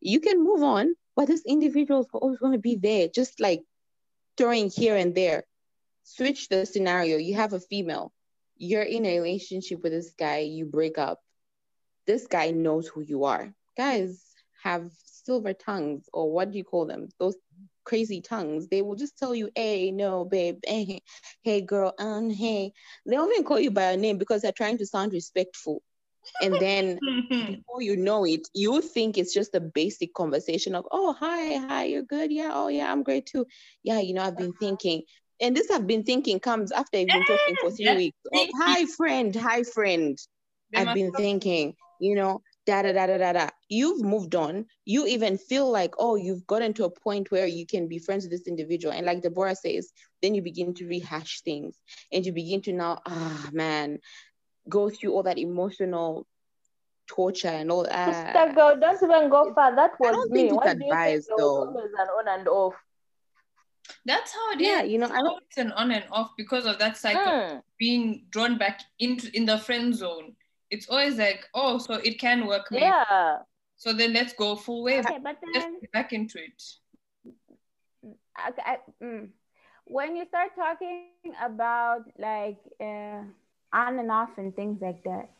You 0.00 0.20
can 0.20 0.44
move 0.44 0.62
on, 0.62 0.94
but 1.16 1.28
this 1.28 1.44
individual 1.46 2.00
is 2.00 2.06
always 2.12 2.38
going 2.38 2.52
to 2.52 2.58
be 2.58 2.76
there, 2.76 3.08
just 3.08 3.40
like 3.40 3.62
throwing 4.36 4.68
here 4.68 4.96
and 4.96 5.14
there. 5.14 5.44
Switch 6.02 6.50
the 6.50 6.66
scenario. 6.66 7.16
You 7.16 7.34
have 7.36 7.54
a 7.54 7.60
female. 7.60 8.12
You're 8.56 8.82
in 8.82 9.06
a 9.06 9.18
relationship 9.18 9.82
with 9.82 9.92
this 9.92 10.12
guy, 10.12 10.40
you 10.40 10.66
break 10.66 10.98
up. 10.98 11.20
This 12.06 12.26
guy 12.26 12.50
knows 12.50 12.86
who 12.86 13.00
you 13.00 13.24
are. 13.24 13.54
Guys 13.78 14.22
have 14.62 14.90
silver 15.24 15.54
tongues, 15.54 16.08
or 16.12 16.30
what 16.30 16.52
do 16.52 16.58
you 16.58 16.64
call 16.64 16.84
them? 16.84 17.08
Those 17.18 17.36
crazy 17.84 18.20
tongues. 18.20 18.68
They 18.68 18.82
will 18.82 18.96
just 18.96 19.18
tell 19.18 19.34
you, 19.34 19.50
hey, 19.54 19.90
no, 19.90 20.24
babe, 20.24 20.58
hey, 20.66 21.00
hey 21.42 21.60
girl, 21.60 21.94
um, 21.98 22.30
hey. 22.30 22.72
They 23.06 23.16
don't 23.16 23.32
even 23.32 23.44
call 23.44 23.60
you 23.60 23.70
by 23.70 23.90
your 23.90 24.00
name 24.00 24.18
because 24.18 24.42
they're 24.42 24.52
trying 24.52 24.78
to 24.78 24.86
sound 24.86 25.12
respectful. 25.12 25.82
And 26.42 26.54
then 26.60 26.98
before 27.30 27.82
you 27.82 27.96
know 27.96 28.24
it, 28.24 28.48
you 28.54 28.80
think 28.80 29.18
it's 29.18 29.34
just 29.34 29.54
a 29.54 29.60
basic 29.60 30.14
conversation 30.14 30.74
of, 30.74 30.86
oh, 30.90 31.12
hi, 31.12 31.56
hi, 31.58 31.84
you're 31.84 32.02
good. 32.02 32.32
Yeah, 32.32 32.50
oh, 32.52 32.68
yeah, 32.68 32.90
I'm 32.90 33.02
great 33.02 33.26
too. 33.26 33.46
Yeah, 33.82 34.00
you 34.00 34.14
know, 34.14 34.22
I've 34.22 34.38
been 34.38 34.54
thinking. 34.54 35.02
And 35.40 35.56
this 35.56 35.70
I've 35.70 35.86
been 35.86 36.04
thinking 36.04 36.40
comes 36.40 36.72
after 36.72 36.98
you've 36.98 37.08
been 37.08 37.24
talking 37.24 37.56
for 37.60 37.70
three 37.76 37.96
weeks. 37.96 38.18
You. 38.32 38.46
hi, 38.56 38.86
friend, 38.86 39.34
hi, 39.34 39.62
friend. 39.62 40.18
I've 40.76 40.94
been 40.94 41.12
thinking, 41.12 41.74
you 42.00 42.14
know, 42.14 42.40
da 42.66 42.82
da 42.82 42.92
da 42.92 43.06
da 43.06 43.18
da 43.18 43.32
da. 43.32 43.48
You've 43.68 44.02
moved 44.02 44.34
on. 44.34 44.66
You 44.84 45.06
even 45.06 45.36
feel 45.38 45.70
like, 45.70 45.94
oh, 45.98 46.16
you've 46.16 46.46
gotten 46.46 46.72
to 46.74 46.84
a 46.84 46.90
point 46.90 47.30
where 47.30 47.46
you 47.46 47.66
can 47.66 47.88
be 47.88 47.98
friends 47.98 48.24
with 48.24 48.30
this 48.32 48.46
individual. 48.48 48.92
And 48.94 49.04
like 49.06 49.22
Deborah 49.22 49.54
says, 49.54 49.92
then 50.22 50.34
you 50.34 50.42
begin 50.42 50.74
to 50.74 50.86
rehash 50.86 51.42
things 51.42 51.78
and 52.12 52.24
you 52.24 52.32
begin 52.32 52.62
to 52.62 52.72
now, 52.72 53.00
ah, 53.06 53.48
man, 53.52 53.98
go 54.68 54.88
through 54.88 55.12
all 55.12 55.22
that 55.24 55.38
emotional 55.38 56.26
torture 57.06 57.48
and 57.48 57.70
all 57.70 57.84
Sister 57.84 57.92
that. 58.32 58.54
girl, 58.54 58.76
don't 58.80 59.02
even 59.02 59.28
go 59.28 59.52
far. 59.54 59.76
That 59.76 59.92
was 60.00 60.12
don't 60.12 60.32
me. 60.32 60.48
think 60.48 60.52
it's 60.52 60.56
What 60.56 60.64
do 60.64 60.70
you 60.70 60.78
think? 60.78 60.92
advised, 60.92 61.28
There 61.28 61.36
was 61.36 61.42
though. 61.42 61.68
always 61.68 61.92
an 61.98 62.08
on 62.08 62.38
and 62.38 62.48
off. 62.48 62.74
That's 64.06 64.32
how 64.32 64.52
it 64.52 64.60
is. 64.62 64.66
Yeah, 64.66 64.82
you 64.82 64.96
know, 64.98 65.06
I 65.06 65.16
don't. 65.18 65.26
Always 65.28 65.58
an 65.58 65.72
on 65.72 65.90
and 65.90 66.04
off 66.10 66.30
because 66.38 66.64
of 66.64 66.78
that 66.78 66.96
cycle 66.96 67.22
Hmm. 67.30 67.58
being 67.78 68.24
drawn 68.30 68.56
back 68.56 68.80
into 68.98 69.30
in 69.36 69.44
the 69.44 69.58
friend 69.58 69.94
zone. 69.94 70.34
It's 70.74 70.88
always 70.88 71.16
like, 71.16 71.48
oh, 71.54 71.78
so 71.78 71.94
it 71.94 72.18
can 72.18 72.46
work. 72.46 72.66
maybe. 72.70 72.84
Yeah. 72.84 73.38
So 73.76 73.92
then 73.92 74.12
let's 74.12 74.32
go 74.34 74.56
full 74.56 74.82
wave. 74.84 75.04
Okay, 75.04 75.18
but 75.22 75.36
then 75.54 75.80
back 75.92 76.12
into 76.12 76.38
it. 76.38 76.62
I, 78.36 78.50
I, 78.70 78.76
mm, 79.02 79.28
when 79.86 80.16
you 80.16 80.24
start 80.26 80.50
talking 80.56 81.00
about 81.42 82.02
like 82.18 82.58
uh, 82.80 83.22
on 83.72 83.98
and 83.98 84.10
off 84.10 84.30
and 84.38 84.54
things 84.54 84.78
like 84.80 85.02
that, 85.04 85.30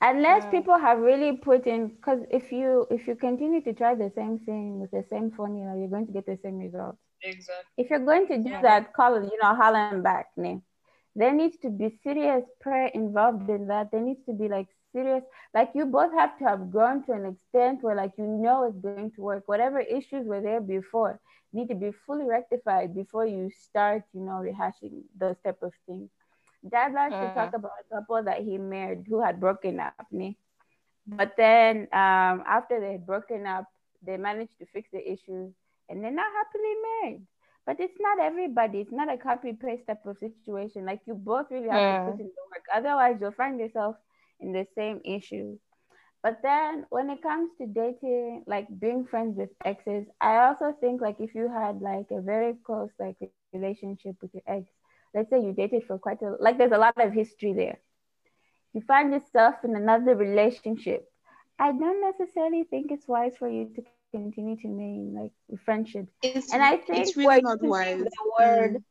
unless 0.00 0.44
Mm. 0.44 0.50
people 0.50 0.78
have 0.78 0.98
really 0.98 1.36
put 1.36 1.66
in, 1.66 1.88
because 1.88 2.20
if 2.30 2.52
you 2.52 2.86
if 2.90 3.06
you 3.08 3.14
continue 3.16 3.60
to 3.62 3.72
try 3.72 3.94
the 3.94 4.10
same 4.14 4.38
thing 4.40 4.80
with 4.80 4.90
the 4.90 5.04
same 5.10 5.30
formula, 5.30 5.76
you're 5.78 5.88
going 5.88 6.06
to 6.06 6.12
get 6.12 6.26
the 6.26 6.38
same 6.42 6.58
results. 6.58 6.98
Exactly. 7.22 7.84
If 7.84 7.90
you're 7.90 8.04
going 8.04 8.26
to 8.28 8.38
do 8.38 8.50
Yeah. 8.50 8.62
that, 8.62 8.92
call 8.92 9.22
you 9.22 9.38
know, 9.42 9.54
Holland 9.54 10.02
back, 10.02 10.28
ne? 10.36 10.60
There 11.16 11.34
needs 11.34 11.58
to 11.58 11.70
be 11.70 11.90
serious 11.90 12.44
prayer 12.60 12.88
involved 12.94 13.50
in 13.50 13.68
that. 13.68 13.90
There 13.92 14.02
needs 14.02 14.24
to 14.26 14.34
be 14.34 14.48
like 14.48 14.68
serious, 14.92 15.24
like 15.54 15.70
you 15.74 15.86
both 15.86 16.12
have 16.14 16.38
to 16.38 16.44
have 16.44 16.70
grown 16.70 17.04
to 17.06 17.12
an 17.12 17.26
extent 17.26 17.82
where 17.82 17.96
like 17.96 18.12
you 18.18 18.26
know 18.26 18.64
it's 18.64 18.80
going 18.80 19.06
to 19.10 19.16
work. 19.22 19.44
Whatever 19.46 19.72
issues 19.80 20.20
were 20.20 20.36
there 20.36 20.60
before 20.60 21.20
need 21.52 21.68
to 21.68 21.74
be 21.74 21.90
fully 21.92 22.26
rectified 22.26 22.94
before 22.94 23.26
you 23.26 23.50
start, 23.50 24.04
you 24.14 24.20
know, 24.22 24.40
rehashing 24.44 25.02
those 25.18 25.36
type 25.44 25.62
of 25.62 25.72
things. 25.86 26.10
Dad 26.70 26.92
likes 26.94 27.18
to 27.20 27.30
talk 27.30 27.50
about 27.54 27.72
a 27.80 27.94
couple 27.94 28.22
that 28.24 28.42
he 28.42 28.58
married 28.58 29.06
who 29.08 29.22
had 29.22 29.40
broken 29.40 29.80
up, 29.80 29.98
ne? 30.10 30.36
But 31.06 31.34
then 31.36 31.82
um, 31.92 32.42
after 32.46 32.80
they 32.80 32.92
had 32.92 33.06
broken 33.06 33.46
up, 33.46 33.66
they 34.02 34.16
managed 34.16 34.58
to 34.58 34.66
fix 34.66 34.90
the 34.92 35.00
issues 35.12 35.52
and 35.88 36.02
they're 36.02 36.10
now 36.10 36.28
happily 36.36 36.74
married. 37.02 37.26
But 37.66 37.80
it's 37.80 37.98
not 38.00 38.20
everybody. 38.20 38.80
It's 38.80 38.92
not 38.92 39.12
a 39.12 39.18
copy 39.18 39.52
paste 39.52 39.86
type 39.88 40.06
of 40.06 40.18
situation. 40.18 40.86
Like 40.86 41.00
you 41.06 41.14
both 41.14 41.50
really 41.50 41.68
have 41.68 41.86
Yeah. 41.86 41.90
to 41.90 41.96
put 41.96 42.18
in 42.20 42.26
the 42.26 42.44
work. 42.52 42.64
Otherwise, 42.74 43.18
you'll 43.20 43.32
find 43.32 43.58
yourself 43.60 43.96
in 44.40 44.52
the 44.52 44.66
same 44.76 45.00
issue. 45.04 45.58
But 46.22 46.42
then 46.42 46.86
when 46.90 47.10
it 47.10 47.22
comes 47.22 47.50
to 47.58 47.66
dating, 47.66 48.44
like 48.46 48.66
being 48.80 49.04
friends 49.06 49.36
with 49.38 49.50
exes, 49.64 50.06
I 50.20 50.38
also 50.46 50.72
think 50.80 51.00
like 51.00 51.20
if 51.20 51.34
you 51.34 51.48
had 51.50 51.80
like 51.82 52.10
a 52.10 52.20
very 52.20 52.54
close 52.64 52.90
like 53.00 53.16
relationship 53.20 53.90
with 53.96 54.06
your 54.06 54.16
ex, 54.22 54.40
let's 54.86 55.04
say 55.04 55.14
you 55.40 55.52
dated 55.52 55.62
for 55.62 55.76
quite 55.98 56.02
a 56.02 56.20
like 56.22 56.42
there's 56.42 56.60
a 56.60 56.66
lot 56.66 56.96
of 57.00 57.06
history 57.06 57.52
there. 57.52 57.78
You 58.72 58.82
find 58.82 59.12
yourself 59.12 59.64
in 59.64 59.74
another 59.76 60.14
relationship. 60.16 61.08
I 61.58 61.72
don't 61.72 62.00
necessarily 62.00 62.64
think 62.64 62.90
it's 62.92 63.08
wise 63.08 63.36
for 63.36 63.48
you 63.48 63.70
to 63.74 63.82
continue 64.16 64.56
to 64.62 64.68
maintain 64.68 65.14
like 65.20 65.60
friendship. 65.64 66.06
It's, 66.22 66.54
And 66.54 66.62
I 66.62 66.76
think 66.78 67.14
it's 67.14 67.16
we're 67.22 67.40
really 67.40 67.42
not 67.42 67.60
using 67.60 67.98
wise. 67.98 68.04
the 68.04 68.32
word 68.38 68.76
Mm. 68.76 68.84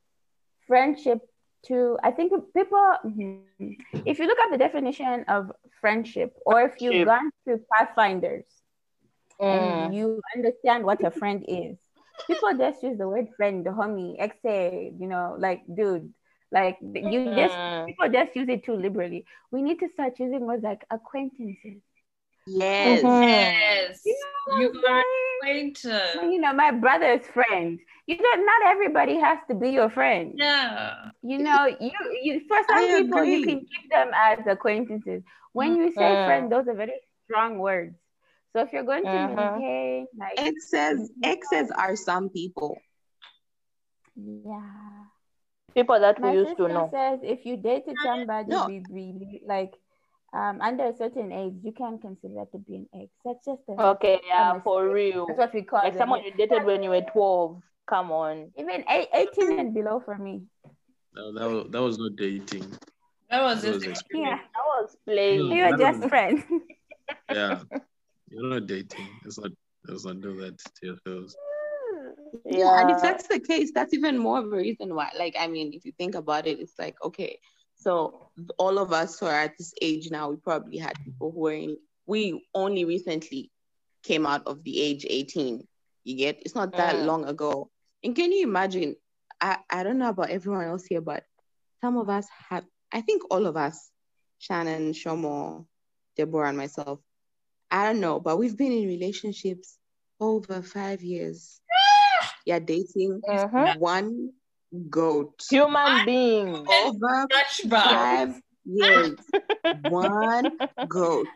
friendship 0.67 1.19
to 1.67 1.97
I 2.03 2.11
think 2.11 2.33
people 2.55 2.83
mhm. 3.05 3.75
if 4.05 4.19
you 4.19 4.25
look 4.27 4.39
at 4.39 4.51
the 4.51 4.57
definition 4.57 5.23
of 5.27 5.51
friendship 5.81 6.33
or 6.45 6.61
if 6.63 6.81
you've 6.81 7.03
Friendship. 7.03 7.11
gone 7.11 7.31
through 7.43 7.61
pathfinders 7.73 8.45
Mm. 9.41 9.51
and 9.51 9.93
you 9.93 10.21
understand 10.35 10.85
what 10.85 11.03
a 11.03 11.11
friend 11.11 11.43
is 11.47 11.77
people 12.27 12.49
just 12.57 12.83
use 12.83 12.97
the 12.97 13.07
word 13.07 13.27
friend 13.35 13.65
the 13.65 13.71
homie 13.71 14.15
exe 14.19 14.93
you 14.99 15.07
know 15.07 15.35
like 15.39 15.61
dude 15.75 16.13
like 16.51 16.77
you 16.83 17.23
just 17.23 17.47
Mm. 17.47 17.87
people 17.87 17.97
just 18.01 18.35
use 18.35 18.47
it 18.49 18.63
too 18.63 18.75
liberally 18.75 19.25
we 19.51 19.61
need 19.61 19.79
to 19.79 19.87
start 19.89 20.17
using 20.19 20.41
words 20.45 20.63
like 20.63 20.85
acquaintances 20.91 21.81
Yes. 22.47 23.01
Mhm. 23.01 23.21
Yes. 23.21 24.01
You, 24.05 24.15
know 24.49 24.57
you 24.59 24.67
are 24.87 25.03
saying? 25.03 25.03
acquainted. 25.41 26.33
you 26.33 26.39
know 26.39 26.53
my 26.53 26.71
brother's 26.71 27.25
friend 27.27 27.79
you 28.07 28.17
know 28.17 28.43
not 28.43 28.61
everybody 28.67 29.17
has 29.19 29.39
to 29.47 29.55
be 29.55 29.69
your 29.71 29.89
friend 29.89 30.33
Yeah. 30.37 31.11
you 31.21 31.39
know 31.39 31.65
you, 31.79 31.91
you 32.23 32.41
for 32.47 32.57
some 32.67 32.85
I 32.85 32.87
people 32.89 33.23
you 33.25 33.41
can 33.41 33.59
keep 33.61 33.89
them 33.91 34.11
as 34.15 34.45
acquaintances 34.47 35.23
when 35.53 35.75
you 35.75 35.91
say 35.91 36.17
friend 36.23 36.51
those 36.51 36.67
are 36.67 36.75
very 36.75 36.99
strong 37.25 37.57
words 37.59 37.95
so 38.53 38.61
if 38.61 38.71
you're 38.73 38.83
going 38.83 39.07
to 39.09 39.19
Mhm. 39.19 39.35
maintain 39.35 40.07
like 40.17 40.37
Exes, 40.37 41.11
exes 41.23 41.71
are 41.71 41.95
some 41.95 42.29
people. 42.29 42.81
yeah 44.15 45.05
People 45.73 45.99
that 45.99 46.19
My 46.19 46.31
we 46.31 46.33
used 46.33 46.55
to 46.57 46.67
know. 46.67 46.89
says 46.91 47.19
if 47.23 47.45
you 47.45 47.57
dated 47.57 47.97
somebody 48.01 48.51
No. 48.51 48.65
be 48.65 48.79
really 48.89 49.41
like 49.45 49.73
um 50.35 50.59
under 50.61 50.85
a 50.87 50.95
certain 50.95 51.31
age, 51.31 51.53
you 51.63 51.71
can 51.71 51.97
consider 51.99 52.35
that 52.35 52.51
to 52.51 52.59
be 52.59 52.75
an 52.75 52.87
ex. 52.93 53.09
That's 53.23 53.45
just 53.45 53.61
a 53.69 53.81
Okay, 53.95 54.19
yeah, 54.27 54.53
mistake. 54.53 54.63
for 54.63 54.89
real. 54.89 55.25
that's 55.27 55.39
what 55.39 55.53
we 55.53 55.61
call 55.63 55.79
Like 55.83 55.93
them. 55.93 55.99
someone 56.01 56.23
you 56.23 56.31
dated 56.37 56.65
when 56.65 56.83
you 56.83 56.89
were 56.91 57.01
12. 57.01 57.61
Come 57.87 58.11
on. 58.11 58.51
Even 58.57 58.83
eight, 58.89 59.07
18 59.13 59.59
and 59.59 59.73
below 59.73 60.01
for 60.03 60.17
me. 60.17 60.41
No, 61.15 61.31
that 61.33 61.47
was, 61.49 61.67
that 61.71 61.81
was 61.81 61.97
not 61.97 62.15
dating. 62.17 62.65
That 63.29 63.41
was 63.43 63.61
That 63.61 63.73
just 63.73 63.87
was. 63.87 64.03
Yeah, 64.13 64.37
That 64.37 64.65
was 64.75 64.97
playing. 65.07 65.49
we 65.49 65.61
were 65.63 65.77
just 65.77 66.09
friends. 66.09 66.43
Yeah, 67.31 67.61
you're 68.29 68.49
not 68.49 68.67
dating. 68.67 69.07
Let's 69.23 69.37
not 69.39 69.51
let's 69.87 70.03
not 70.05 70.19
do 70.21 70.35
that 70.41 70.57
to 70.57 70.81
yourselves. 70.87 71.35
Yeah, 72.45 72.81
and 72.81 72.89
if 72.91 73.01
that's 73.01 73.27
the 73.27 73.39
case, 73.39 73.71
that's 73.73 73.93
even 73.93 74.17
more 74.17 74.39
of 74.39 74.45
a 74.51 74.55
reason 74.57 74.93
why. 74.95 75.09
Like, 75.17 75.35
I 75.39 75.47
mean, 75.47 75.71
if 75.73 75.85
you 75.85 75.93
think 75.97 76.15
about 76.15 76.47
it, 76.47 76.59
it's 76.59 76.77
like, 76.77 76.95
okay, 77.03 77.39
so 77.85 78.31
all 78.57 78.79
of 78.79 78.91
us 78.91 79.19
who 79.19 79.27
are 79.27 79.41
at 79.45 79.55
this 79.59 79.71
age 79.79 80.09
now, 80.09 80.31
we 80.31 80.37
probably 80.37 80.77
had 80.77 80.97
people 81.05 81.31
who 81.31 81.39
were 81.41 81.53
in, 81.53 81.77
we 82.07 82.43
only 82.55 82.83
recently 82.83 83.51
came 84.01 84.25
out 84.25 84.47
of 84.47 84.63
the 84.63 84.81
age 84.81 85.05
18. 85.07 85.67
You 86.03 86.17
get, 86.17 86.41
it's 86.41 86.55
not 86.55 86.75
that 86.77 86.95
Mm. 86.95 87.05
long 87.05 87.25
ago. 87.25 87.69
And 88.03 88.15
can 88.15 88.31
you 88.31 88.41
imagine? 88.43 88.95
I, 89.39 89.59
I 89.69 89.83
don't 89.83 89.99
know 89.99 90.09
about 90.09 90.31
everyone 90.31 90.65
else 90.65 90.85
here, 90.85 91.01
but 91.01 91.25
some 91.81 91.97
of 91.97 92.09
us 92.09 92.27
have, 92.49 92.65
I 92.91 93.01
think 93.01 93.21
all 93.29 93.45
of 93.45 93.55
us, 93.55 93.91
Shannon, 94.39 94.93
Shomo, 94.93 95.67
Deborah, 96.17 96.49
and 96.49 96.57
myself, 96.57 96.99
I 97.69 97.85
don't 97.85 97.99
know, 98.01 98.19
but 98.19 98.37
we've 98.37 98.57
been 98.57 98.71
in 98.71 98.87
relationships 98.87 99.77
over 100.19 100.63
five 100.63 101.03
years. 101.03 101.61
You're 102.47 102.59
dating 102.59 103.21
Mhm. 103.29 103.77
one 103.77 104.33
goat 104.89 105.41
Human 105.49 106.05
being. 106.05 106.55
over 106.67 107.27
Touch 107.31 107.61
five 107.69 108.39
years. 108.65 109.15
One 109.89 110.57
goat. 110.87 111.27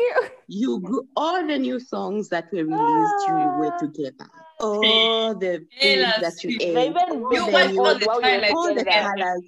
You- 0.00 0.28
You 0.50 0.80
grew 0.80 1.06
all 1.16 1.46
the 1.46 1.58
new 1.58 1.78
songs 1.78 2.28
that 2.30 2.46
were 2.52 2.64
released, 2.64 3.28
you 3.28 3.34
were 3.58 3.72
ah. 3.72 3.78
together. 3.78 4.30
All 4.60 5.34
the 5.34 5.66
things 5.80 6.02
that 6.20 6.42
you 6.42 6.50
Swift. 6.52 6.62
ate, 6.62 6.74
They 6.74 6.88
even 6.88 7.22
all 7.22 7.34
You 7.34 7.46
the 7.46 7.52
watch 7.52 7.76
all 7.76 7.98
the 7.98 8.06
while 8.06 8.16
we 8.16 8.22
were 8.22 8.38
Twilight 8.40 8.52
all 8.52 8.74
the 8.74 8.84
colors, 8.84 9.44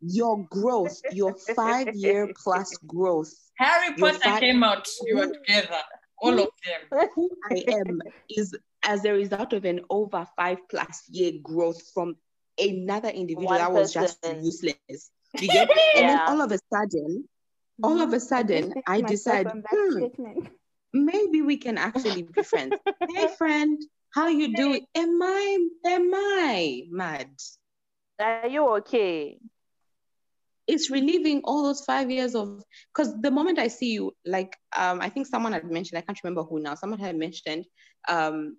your 0.00 0.46
growth, 0.50 1.00
your 1.12 1.34
five 1.54 1.94
year 1.94 2.30
plus 2.42 2.76
growth. 2.86 3.32
Harry 3.58 3.94
Potter 3.96 4.18
fi- 4.20 4.40
came 4.40 4.62
out. 4.64 4.86
You 5.06 5.16
were 5.18 5.26
together. 5.32 5.82
All 6.20 6.32
of 6.40 6.48
them. 6.90 7.08
Who 7.14 7.30
I 7.50 7.64
am 7.68 8.00
is 8.30 8.56
as 8.84 9.04
a 9.04 9.12
result 9.12 9.52
of 9.52 9.64
an 9.64 9.80
over 9.90 10.26
five 10.36 10.58
plus 10.70 11.02
year 11.10 11.32
growth 11.42 11.80
from 11.94 12.16
another 12.58 13.08
individual 13.08 13.46
One 13.46 13.58
that 13.58 13.72
was 13.72 13.92
just 13.92 14.18
useless. 14.24 15.10
Get? 15.36 15.70
And 15.96 16.08
then 16.08 16.20
all 16.26 16.40
of 16.40 16.52
a 16.52 16.58
sudden, 16.72 17.28
all 17.82 18.00
of 18.00 18.12
a 18.12 18.20
sudden, 18.20 18.64
distanced 18.64 18.88
I 18.88 19.00
decide, 19.00 19.46
hmm, 19.70 19.96
statement. 19.96 20.48
maybe 20.92 21.42
we 21.42 21.56
can 21.56 21.78
actually 21.78 22.22
be 22.22 22.42
friends. 22.42 22.74
hey, 23.14 23.28
friend, 23.36 23.80
how 24.14 24.28
you 24.28 24.54
doing? 24.54 24.86
Am 24.94 25.22
I, 25.22 25.58
am 25.86 26.10
I 26.14 26.82
mad? 26.90 27.30
Are 28.20 28.48
you 28.48 28.68
okay? 28.78 29.38
It's 30.66 30.90
relieving 30.90 31.42
all 31.44 31.62
those 31.62 31.84
five 31.84 32.10
years 32.10 32.34
of, 32.34 32.62
because 32.92 33.14
the 33.20 33.30
moment 33.30 33.58
I 33.58 33.68
see 33.68 33.92
you, 33.92 34.12
like, 34.26 34.56
um, 34.76 35.00
I 35.00 35.08
think 35.08 35.26
someone 35.26 35.52
had 35.52 35.64
mentioned, 35.70 35.98
I 35.98 36.02
can't 36.02 36.18
remember 36.22 36.42
who 36.42 36.60
now, 36.60 36.74
someone 36.74 36.98
had 36.98 37.16
mentioned, 37.16 37.64
um, 38.08 38.56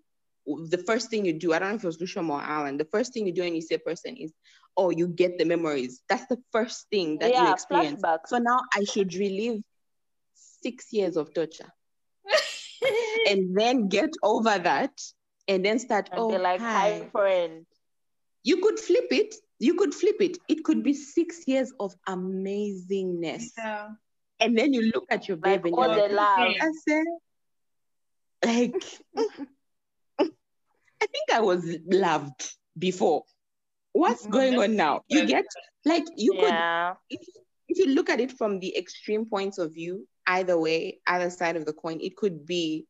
the 0.58 0.84
first 0.86 1.10
thing 1.10 1.26
you 1.26 1.34
do, 1.34 1.54
I 1.54 1.60
don't 1.60 1.70
know 1.70 1.76
if 1.76 1.84
it 1.84 1.88
was 1.88 2.00
Lucian 2.00 2.30
or 2.30 2.42
Alan, 2.42 2.78
the 2.78 2.86
first 2.86 3.14
thing 3.14 3.28
you 3.28 3.34
do 3.34 3.42
when 3.42 3.56
you 3.56 3.62
see 3.62 3.76
a 3.76 3.80
person 3.80 4.16
is, 4.18 4.34
oh, 4.78 4.90
you 4.90 5.08
get 5.08 5.38
the 5.38 5.46
memories. 5.46 6.02
That's 6.10 6.26
the 6.28 6.38
first 6.52 6.88
thing 6.90 7.20
that 7.20 7.34
you 7.34 7.52
experience. 7.52 8.02
flashbacks. 8.02 8.28
So 8.28 8.38
now 8.38 8.60
I 8.74 8.84
should 8.84 9.14
relive 9.14 9.62
six 10.34 10.92
years 10.92 11.18
of 11.18 11.34
torture 11.34 11.72
and 13.30 13.56
then 13.58 13.88
get 13.88 14.10
over 14.24 14.58
that 14.58 14.92
and 15.48 15.64
then 15.66 15.80
start, 15.80 16.10
And 16.12 16.20
oh, 16.20 16.30
be 16.30 16.38
like, 16.38 16.60
hi. 16.60 17.00
hi, 17.02 17.10
friend. 17.12 17.66
You 18.44 18.58
could 18.62 18.80
flip 18.80 19.08
it. 19.12 19.36
You 19.60 19.74
could 19.76 19.94
flip 19.94 20.18
it. 20.22 20.38
It 20.48 20.64
could 20.64 20.84
be 20.84 20.94
six 20.94 21.46
years 21.48 21.74
of 21.80 21.94
amazingness. 22.08 23.44
Yeah. 23.58 23.90
And 24.40 24.58
then 24.58 24.74
you 24.74 24.92
look 24.94 25.06
at 25.10 25.28
your 25.28 25.38
Like 25.38 25.64
baby 25.64 25.76
and 25.76 25.86
you're 25.94 26.08
the 26.08 26.16
like, 26.16 26.38
love. 26.38 26.56
I 26.62 26.72
said, 26.88 27.06
like, 28.46 28.84
I 31.02 31.08
think 31.08 31.32
I 31.34 31.42
was 31.42 31.78
loved 31.86 32.54
before. 32.78 33.24
What's 33.94 34.26
Mhm, 34.26 34.32
going 34.32 34.58
on 34.58 34.76
now? 34.76 35.02
You 35.08 35.26
get 35.26 35.46
like 35.86 36.06
you 36.16 36.36
could 36.36 36.56
Yeah. 36.56 36.96
if, 37.10 37.22
if 37.68 37.78
you 37.80 37.88
look 37.94 38.10
at 38.10 38.20
it 38.20 38.32
from 38.32 38.60
the 38.60 38.76
extreme 38.78 39.26
points 39.26 39.58
of 39.58 39.74
view, 39.74 40.08
either 40.28 40.58
way, 40.60 41.00
either 41.08 41.30
side 41.30 41.56
of 41.56 41.66
the 41.66 41.74
coin, 41.74 42.00
it 42.02 42.16
could 42.16 42.46
be, 42.46 42.86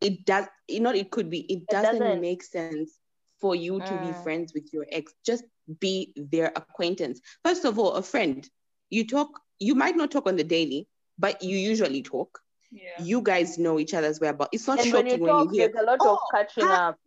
it 0.00 0.24
does, 0.24 0.46
you 0.68 0.80
know, 0.80 0.92
it 0.92 1.10
could 1.10 1.30
be, 1.30 1.40
it 1.52 1.68
doesn't, 1.68 1.98
doesn't. 1.98 2.20
make 2.20 2.42
sense 2.42 2.98
for 3.40 3.54
you 3.54 3.80
to 3.82 3.98
be 3.98 4.12
Mm. 4.12 4.22
friends 4.22 4.52
with 4.54 4.72
your 4.72 4.86
ex. 4.90 5.12
Just 5.24 5.44
be 5.80 6.12
their 6.16 6.52
acquaintance. 6.56 7.20
First 7.44 7.64
of 7.64 7.78
all, 7.78 7.92
a 7.92 8.02
friend, 8.02 8.48
you 8.90 9.06
talk, 9.06 9.28
you 9.58 9.74
might 9.74 9.96
not 9.96 10.10
talk 10.10 10.26
on 10.26 10.36
the 10.36 10.44
daily, 10.44 10.86
but 11.18 11.42
you 11.42 11.56
usually 11.56 12.02
talk. 12.02 12.40
Yeah. 12.70 13.04
You 13.04 13.22
guys 13.22 13.58
know 13.58 13.78
each 13.78 13.94
other's 13.94 14.20
whereabouts. 14.20 14.50
It's 14.52 14.66
not 14.68 14.80
And 14.80 14.92
when 14.92 15.06
you 15.06 15.18
shocking 15.18 15.20
when 15.20 15.30
talk, 15.30 15.48
you 15.48 15.48
hear, 15.50 15.68
there's 15.68 15.74
a 15.74 15.82
lot 15.82 16.04
of 16.06 16.18
"Oh, 16.18 16.26
catching 16.30 16.64
ah, 16.64 16.78
up. 16.88 16.98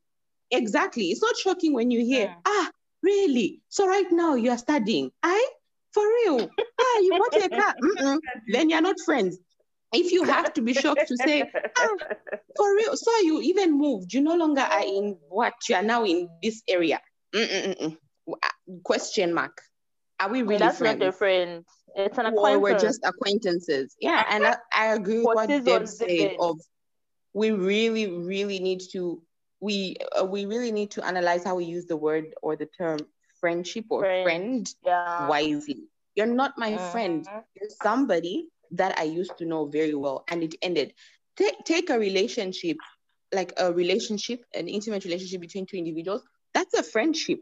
Exactly. 0.52 1.06
It's 1.12 1.22
not 1.22 1.38
shocking 1.38 1.74
when 1.74 1.92
you 1.92 2.04
hear, 2.06 2.28
Mm. 2.28 2.36
ah, 2.46 2.72
really? 3.04 3.62
So 3.70 3.88
right 3.88 4.12
now 4.12 4.36
you 4.36 4.52
are 4.52 4.58
studying. 4.58 5.12
I 5.24 5.50
for 5.94 6.04
real. 6.04 6.50
ah, 6.82 7.00
you 7.00 7.12
bought 7.18 7.44
a 7.44 7.50
car. 7.50 7.76
Mm-mm. 7.82 8.20
Then 8.48 8.70
you're 8.70 8.82
not 8.82 8.96
friends. 9.06 9.38
If 9.92 10.12
you 10.12 10.24
have 10.24 10.54
to 10.54 10.62
be 10.62 10.74
shocked 10.74 11.08
to 11.08 11.18
say, 11.18 11.44
ah, 11.78 11.90
for 12.56 12.76
real. 12.76 12.96
So 12.96 13.12
you 13.22 13.42
even 13.42 13.78
moved. 13.78 14.14
You 14.14 14.22
no 14.22 14.36
longer 14.36 14.62
are 14.62 14.84
in 14.84 15.18
what 15.30 15.54
you 15.68 15.76
are 15.76 15.84
now 15.84 16.06
in 16.06 16.30
this 16.44 16.62
area. 16.68 17.00
Mm-mm-mm. 17.34 17.98
Question 18.84 19.34
mark. 19.34 19.62
Are 20.20 20.30
we 20.30 20.42
really 20.42 20.58
That's 20.58 20.78
friends? 20.78 21.00
not 21.00 21.08
a 21.10 21.12
friend. 21.12 21.66
It's 21.96 22.18
an 22.18 22.26
or 22.28 22.30
acquaintance. 22.30 22.62
we're 22.62 22.80
just 22.80 23.00
acquaintances. 23.04 23.96
Yeah, 24.00 24.24
and 24.30 24.46
I, 24.46 24.58
I 24.76 24.86
agree 24.94 25.18
with 25.18 25.26
what 25.26 25.48
season 25.48 25.64
Deb 25.64 25.88
said. 25.88 26.36
Of 26.40 26.60
we 27.34 27.52
really, 27.52 28.08
really 28.08 28.60
need 28.60 28.82
to 28.92 29.22
we 29.60 29.96
uh, 30.20 30.26
we 30.26 30.46
really 30.46 30.72
need 30.72 30.92
to 30.92 31.06
analyze 31.06 31.44
how 31.44 31.56
we 31.56 31.66
use 31.66 31.86
the 31.86 31.98
word 31.98 32.34
or 32.42 32.56
the 32.56 32.66
term 32.66 33.00
friendship 33.40 33.86
or 33.90 34.02
Friend. 34.02 34.24
friend 34.24 34.76
yeah. 34.86 35.28
wisely. 35.28 35.88
You're 36.16 36.26
not 36.28 36.54
my 36.58 36.78
friend. 36.78 37.26
Mhm. 37.26 37.44
You're 37.56 37.70
somebody 37.70 38.50
that 38.72 38.98
I 38.98 39.04
used 39.04 39.38
to 39.38 39.46
know 39.46 39.66
very 39.66 39.94
well, 39.96 40.24
and 40.28 40.44
it 40.44 40.56
ended. 40.62 40.94
Take 41.36 41.64
take 41.66 41.90
a 41.90 42.00
relationship, 42.00 42.78
like 43.34 43.54
a 43.58 43.72
relationship, 43.74 44.44
an 44.54 44.68
intimate 44.68 45.06
relationship 45.06 45.42
between 45.42 45.66
two 45.66 45.78
individuals. 45.78 46.24
That's 46.54 46.74
a 46.74 46.84
friendship. 46.84 47.40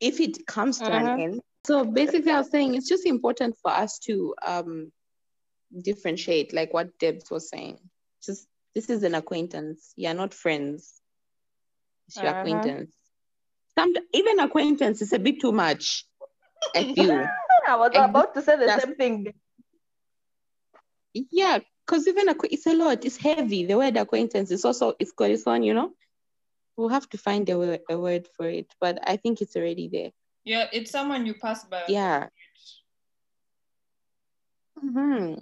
If 0.00 0.20
it 0.20 0.46
comes 0.46 0.80
to 0.82 0.92
an 0.92 1.08
Mhm. 1.08 1.20
end. 1.20 1.40
So 1.66 1.84
basically, 1.84 2.32
I 2.32 2.38
was 2.38 2.50
saying 2.50 2.74
it's 2.74 2.88
just 2.88 3.06
important 3.06 3.56
for 3.62 3.70
us 3.70 3.98
to 4.06 4.34
um 4.46 4.92
differentiate, 5.82 6.52
like 6.52 6.72
what 6.72 6.98
Debs 6.98 7.30
was 7.30 7.48
saying. 7.48 7.78
Just 8.24 8.48
this 8.74 8.88
is 8.90 9.02
an 9.02 9.14
acquaintance. 9.14 9.92
You're 9.96 10.14
not 10.14 10.34
friends. 10.34 11.00
It's 12.08 12.16
your 12.16 12.32
Mhm. 12.32 12.40
acquaintance. 12.40 12.94
Some 13.76 13.94
even 14.12 14.40
acquaintance 14.40 15.02
is 15.02 15.12
a 15.12 15.18
bit 15.18 15.40
too 15.40 15.52
much. 15.52 16.04
I 16.74 16.92
feel. 16.94 17.12
I 17.68 17.76
was 17.76 17.90
And 17.94 18.10
about 18.10 18.34
to 18.34 18.42
say 18.42 18.56
the 18.56 18.80
same 18.80 18.94
thing. 18.96 19.34
Yeah, 21.12 21.58
because 21.86 22.08
even 22.08 22.28
acqu- 22.28 22.48
it's 22.50 22.66
a 22.66 22.74
lot. 22.74 23.04
It's 23.04 23.16
heavy. 23.16 23.66
The 23.66 23.76
word 23.76 23.96
acquaintance 23.96 24.50
is 24.50 24.64
also 24.64 24.94
it's 24.98 25.12
got 25.12 25.30
its 25.30 25.46
own. 25.46 25.62
You 25.62 25.74
know, 25.74 25.92
we'll 26.76 26.88
have 26.88 27.08
to 27.10 27.18
find 27.18 27.48
a 27.50 27.58
word, 27.58 27.80
a 27.90 27.98
word 27.98 28.28
for 28.36 28.48
it. 28.48 28.72
But 28.80 28.98
I 29.08 29.16
think 29.16 29.40
it's 29.42 29.54
already 29.56 29.88
there. 29.88 30.12
Yeah, 30.44 30.66
it's 30.72 30.90
someone 30.90 31.26
you 31.26 31.34
pass 31.34 31.64
by. 31.64 31.84
Yeah. 31.88 32.28
hmm 34.80 35.34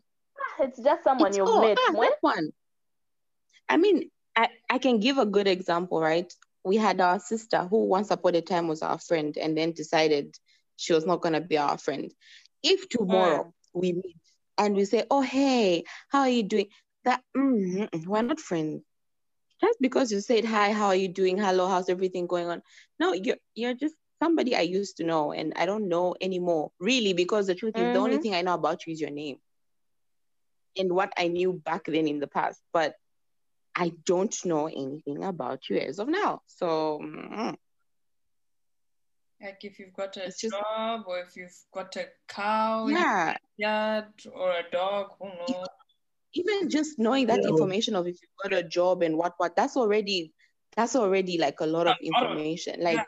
It's 0.58 0.80
just 0.82 1.04
someone 1.04 1.28
It's- 1.32 1.36
you've 1.36 1.48
oh, 1.48 1.60
met. 1.60 1.78
ah, 1.78 1.92
that 2.00 2.16
one. 2.20 2.50
I 3.68 3.76
mean, 3.76 4.10
I, 4.34 4.48
I 4.70 4.78
can 4.78 5.00
give 5.00 5.18
a 5.18 5.26
good 5.26 5.46
example, 5.46 6.00
right? 6.00 6.32
We 6.66 6.76
had 6.78 7.00
our 7.00 7.20
sister 7.20 7.64
who 7.66 7.86
once 7.86 8.10
upon 8.10 8.36
a 8.36 8.42
time 8.42 8.68
was 8.68 8.82
our 8.82 8.98
friend 8.98 9.36
and 9.38 9.56
then 9.58 9.72
decided 9.72 10.36
she 10.76 10.94
was 10.94 11.06
not 11.06 11.22
going 11.22 11.34
to 11.34 11.40
be 11.40 11.58
our 11.58 11.78
friend. 11.78 12.12
If 12.62 12.88
tomorrow 12.90 13.54
we 13.74 13.94
meet 13.94 14.16
and 14.58 14.76
we 14.76 14.84
say, 14.86 15.04
oh, 15.10 15.22
hey, 15.22 15.84
how 16.10 16.20
are 16.22 16.30
you 16.30 16.44
doing? 16.44 16.68
That 17.04 17.22
mm, 17.36 17.88
mm, 17.90 18.06
we're 18.06 18.22
not 18.22 18.40
friends. 18.40 18.82
Just 19.60 19.78
because 19.80 20.12
you 20.12 20.20
said 20.20 20.44
hi, 20.44 20.72
how 20.72 20.86
are 20.88 20.96
you 20.96 21.08
doing? 21.08 21.38
Hello, 21.38 21.68
how's 21.68 21.88
everything 21.90 22.26
going 22.26 22.48
on? 22.48 22.62
No, 22.98 23.12
you're 23.14 23.38
you're 23.54 23.74
just 23.74 23.96
somebody 24.22 24.56
I 24.56 24.62
used 24.62 24.96
to 24.98 25.04
know 25.04 25.32
and 25.32 25.52
I 25.56 25.66
don't 25.66 25.88
know 25.88 26.16
anymore. 26.20 26.72
Really, 26.80 27.14
because 27.14 27.46
the 27.46 27.54
truth 27.54 27.78
is 27.78 27.90
the 27.92 27.98
only 27.98 28.18
Mhm. 28.18 28.20
thing 28.20 28.34
I 28.34 28.42
know 28.42 28.54
about 28.54 28.86
you 28.86 28.92
is 28.92 29.00
your 29.00 29.10
name 29.10 29.38
and 30.76 30.92
what 30.94 31.12
I 31.16 31.28
knew 31.28 31.52
back 31.52 31.84
then 31.86 32.06
in 32.08 32.20
the 32.20 32.26
past. 32.26 32.62
But 32.72 32.94
I 33.76 33.92
don't 34.06 34.34
know 34.46 34.66
anything 34.68 35.22
about 35.22 35.68
you 35.68 35.76
as 35.78 35.98
of 35.98 36.08
now. 36.08 36.40
So 36.46 36.98
mm, 37.02 37.54
Like 39.40 39.58
if 39.64 39.78
you've 39.78 39.92
got 39.92 40.16
a 40.16 40.24
It's 40.26 40.40
just- 40.40 40.54
job 40.54 41.04
or 41.06 41.20
if 41.20 41.36
you've 41.36 41.54
got 41.72 41.94
a 41.96 42.06
cow, 42.26 42.86
Yeah. 42.88 43.36
yard 43.58 44.12
or 44.32 44.50
a 44.52 44.70
dog, 44.70 45.12
who 45.18 45.26
knows? 45.28 45.66
Even 46.32 46.70
just 46.70 46.98
knowing 46.98 47.26
that 47.26 47.42
Yeah. 47.42 47.50
information 47.50 47.94
of 47.96 48.06
if 48.06 48.16
you've 48.22 48.36
got 48.42 48.52
a 48.54 48.62
job 48.62 49.02
and 49.02 49.16
what 49.18 49.34
what 49.38 49.54
that's 49.56 49.76
already 49.76 50.32
that's 50.74 50.96
already 50.96 51.38
like 51.38 51.60
a 51.60 51.66
lot 51.66 51.86
of 51.86 51.96
A 52.00 52.08
lot 52.10 52.22
of- 52.24 52.30
information. 52.32 52.80
Like 52.80 52.96
yeah. 52.98 53.04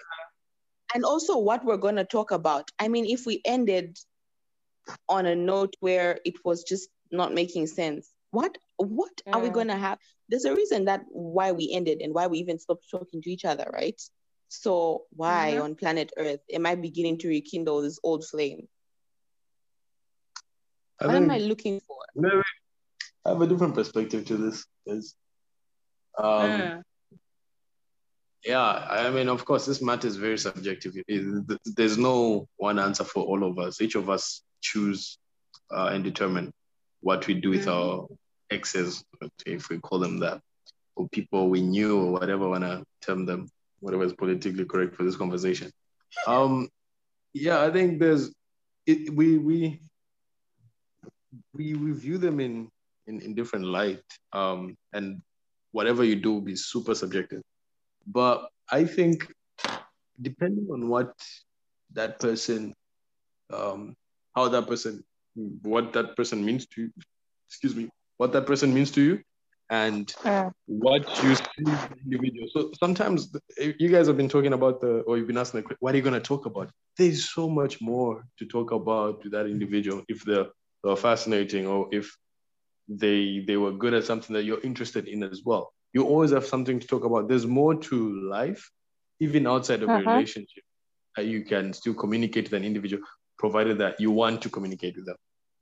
and 0.95 1.05
also 1.05 1.39
what 1.39 1.65
we're 1.65 1.77
gonna 1.87 2.05
talk 2.05 2.31
about. 2.31 2.71
I 2.79 2.89
mean, 2.89 3.07
if 3.07 3.25
we 3.27 3.41
ended 3.45 3.99
on 5.09 5.27
a 5.27 5.35
note 5.37 5.75
where 5.81 6.19
it 6.25 6.43
was 6.45 6.63
just 6.65 6.89
not 7.11 7.33
making 7.35 7.67
sense, 7.69 8.13
what 8.31 8.57
what 8.77 9.21
are 9.27 9.41
we 9.41 9.49
gonna 9.51 9.77
have? 9.79 9.99
There's 10.29 10.45
a 10.45 10.55
reason 10.55 10.85
that 10.87 11.05
why 11.11 11.53
we 11.53 11.71
ended 11.73 12.01
and 12.03 12.13
why 12.15 12.27
we 12.27 12.39
even 12.39 12.59
stopped 12.59 12.89
talking 12.91 13.23
to 13.23 13.31
each 13.31 13.45
other, 13.45 13.69
right? 13.73 14.01
So 14.49 15.05
why 15.11 15.55
Mhm. 15.57 15.63
on 15.65 15.75
planet 15.75 16.13
Earth 16.17 16.41
am 16.53 16.67
I 16.67 16.75
beginning 16.75 17.19
to 17.19 17.29
rekindle 17.29 17.83
this 17.83 17.99
old 18.03 18.25
flame? 18.25 18.69
I 21.01 21.07
What 21.07 21.17
am 21.17 21.31
I 21.31 21.39
looking 21.39 21.81
for? 21.81 21.97
maybe 22.15 22.43
I 23.25 23.31
have 23.31 23.41
a 23.43 23.47
different 23.47 23.75
perspective 23.75 24.25
to 24.27 24.37
this. 24.37 24.65
Is 24.87 25.15
um, 26.19 26.51
Mm. 26.51 26.83
yeah, 28.45 28.63
I 28.91 29.11
mean, 29.11 29.29
of 29.29 29.45
course, 29.45 29.67
this 29.67 29.83
matter 29.83 30.09
is 30.09 30.17
very 30.17 30.39
subjective. 30.39 30.97
It- 30.97 31.05
it- 31.09 31.61
there's 31.77 31.99
no 31.99 32.47
one 32.57 32.79
answer 32.79 33.05
for 33.05 33.25
all 33.25 33.45
of 33.45 33.59
us. 33.59 33.81
Each 33.81 33.95
of 33.97 34.09
us 34.09 34.43
choose 34.61 35.19
uh, 35.71 35.91
and 35.93 36.03
determine 36.03 36.51
what 37.01 37.27
we 37.27 37.35
do 37.35 37.51
with 37.51 37.67
Mhm. 37.67 37.73
our 37.73 38.09
exes, 38.51 39.05
if 39.47 39.69
we 39.69 39.79
call 39.79 39.99
them 39.99 40.19
that, 40.21 40.41
or 40.97 41.09
people 41.09 41.49
we 41.49 41.61
knew, 41.61 41.99
or 42.01 42.13
whatever 42.13 42.49
want 42.49 42.65
to 42.65 42.85
term 43.01 43.27
them, 43.27 43.49
whatever 43.81 44.05
is 44.05 44.13
politically 44.13 44.65
correct 44.65 44.95
for 44.95 45.05
this 45.05 45.17
conversation. 45.17 45.71
Um, 46.27 46.69
yeah, 47.33 47.63
I 47.63 47.71
think 47.71 48.01
there's 48.01 48.33
it, 48.87 49.15
we 49.15 49.39
we 49.39 49.81
we 51.53 51.75
we 51.75 51.93
view 51.93 52.19
them 52.19 52.41
in 52.41 52.71
in, 53.07 53.21
in 53.21 53.35
different 53.35 53.67
light, 53.67 54.03
um, 54.33 54.77
and 54.93 55.21
whatever 55.73 56.05
you 56.05 56.17
do 56.17 56.35
will 56.35 56.41
be 56.41 56.57
super 56.57 56.95
subjective. 56.95 57.43
But 58.07 58.49
I 58.71 58.85
think 58.85 59.31
depending 60.21 60.69
on 60.73 60.89
what 60.89 61.13
that 61.93 62.19
person, 62.19 62.75
um, 63.53 63.95
how 64.35 64.49
that 64.49 64.67
person, 64.67 65.05
what 65.63 65.93
that 65.93 66.17
person 66.17 66.45
means 66.45 66.67
to 66.67 66.91
excuse 67.47 67.75
me, 67.75 67.89
what 68.19 68.33
that 68.33 68.47
person 68.47 68.75
means 68.75 68.91
to 68.93 69.03
you, 69.03 69.21
and 69.71 70.15
Mm. 70.25 70.53
what 70.67 71.03
you 71.23 71.35
see 71.35 71.43
in 71.59 71.65
the 71.65 71.89
individual. 72.05 72.49
So 72.53 72.73
sometimes 72.79 73.33
you 73.59 73.89
guys 73.89 74.07
have 74.07 74.17
been 74.17 74.29
talking 74.29 74.53
about 74.53 74.81
the, 74.81 75.01
or 75.07 75.17
you've 75.17 75.27
been 75.27 75.39
asking, 75.39 75.63
the, 75.63 75.77
what 75.81 75.95
are 75.95 75.97
you 75.97 76.03
going 76.03 76.15
to 76.15 76.21
talk 76.21 76.47
about? 76.47 76.71
There's 76.99 77.31
so 77.31 77.49
much 77.49 77.81
more 77.81 78.25
to 78.39 78.47
talk 78.47 78.71
about 78.73 79.23
to 79.23 79.31
that 79.31 79.47
individual 79.47 80.03
if 80.09 80.25
they're, 80.25 80.47
they're 80.85 80.97
fascinating 80.97 81.67
or 81.67 81.89
if 81.93 82.15
they 82.91 83.45
they 83.47 83.57
were 83.57 83.73
good 83.73 83.95
at 83.95 84.05
something 84.05 84.35
that 84.35 84.45
you're 84.45 84.63
interested 84.63 85.09
in 85.09 85.23
as 85.23 85.43
well. 85.45 85.73
You 85.93 86.05
always 86.05 86.33
have 86.33 86.47
something 86.47 86.81
to 86.81 86.87
talk 86.87 87.05
about. 87.05 87.29
There's 87.29 87.47
more 87.47 87.75
to 87.75 88.21
life, 88.29 88.71
even 89.21 89.47
outside 89.47 89.83
of 89.83 89.91
a 89.91 89.93
Uh-huh. 89.93 90.11
relationship, 90.11 90.65
that 91.17 91.27
you 91.27 91.45
can 91.45 91.73
still 91.73 91.95
communicate 91.95 92.45
with 92.51 92.55
an 92.55 92.65
individual, 92.65 93.03
provided 93.39 93.79
that 93.79 94.01
you 94.01 94.11
want 94.11 94.43
to 94.43 94.49
communicate 94.51 94.97
with 94.97 95.07
them. 95.07 95.17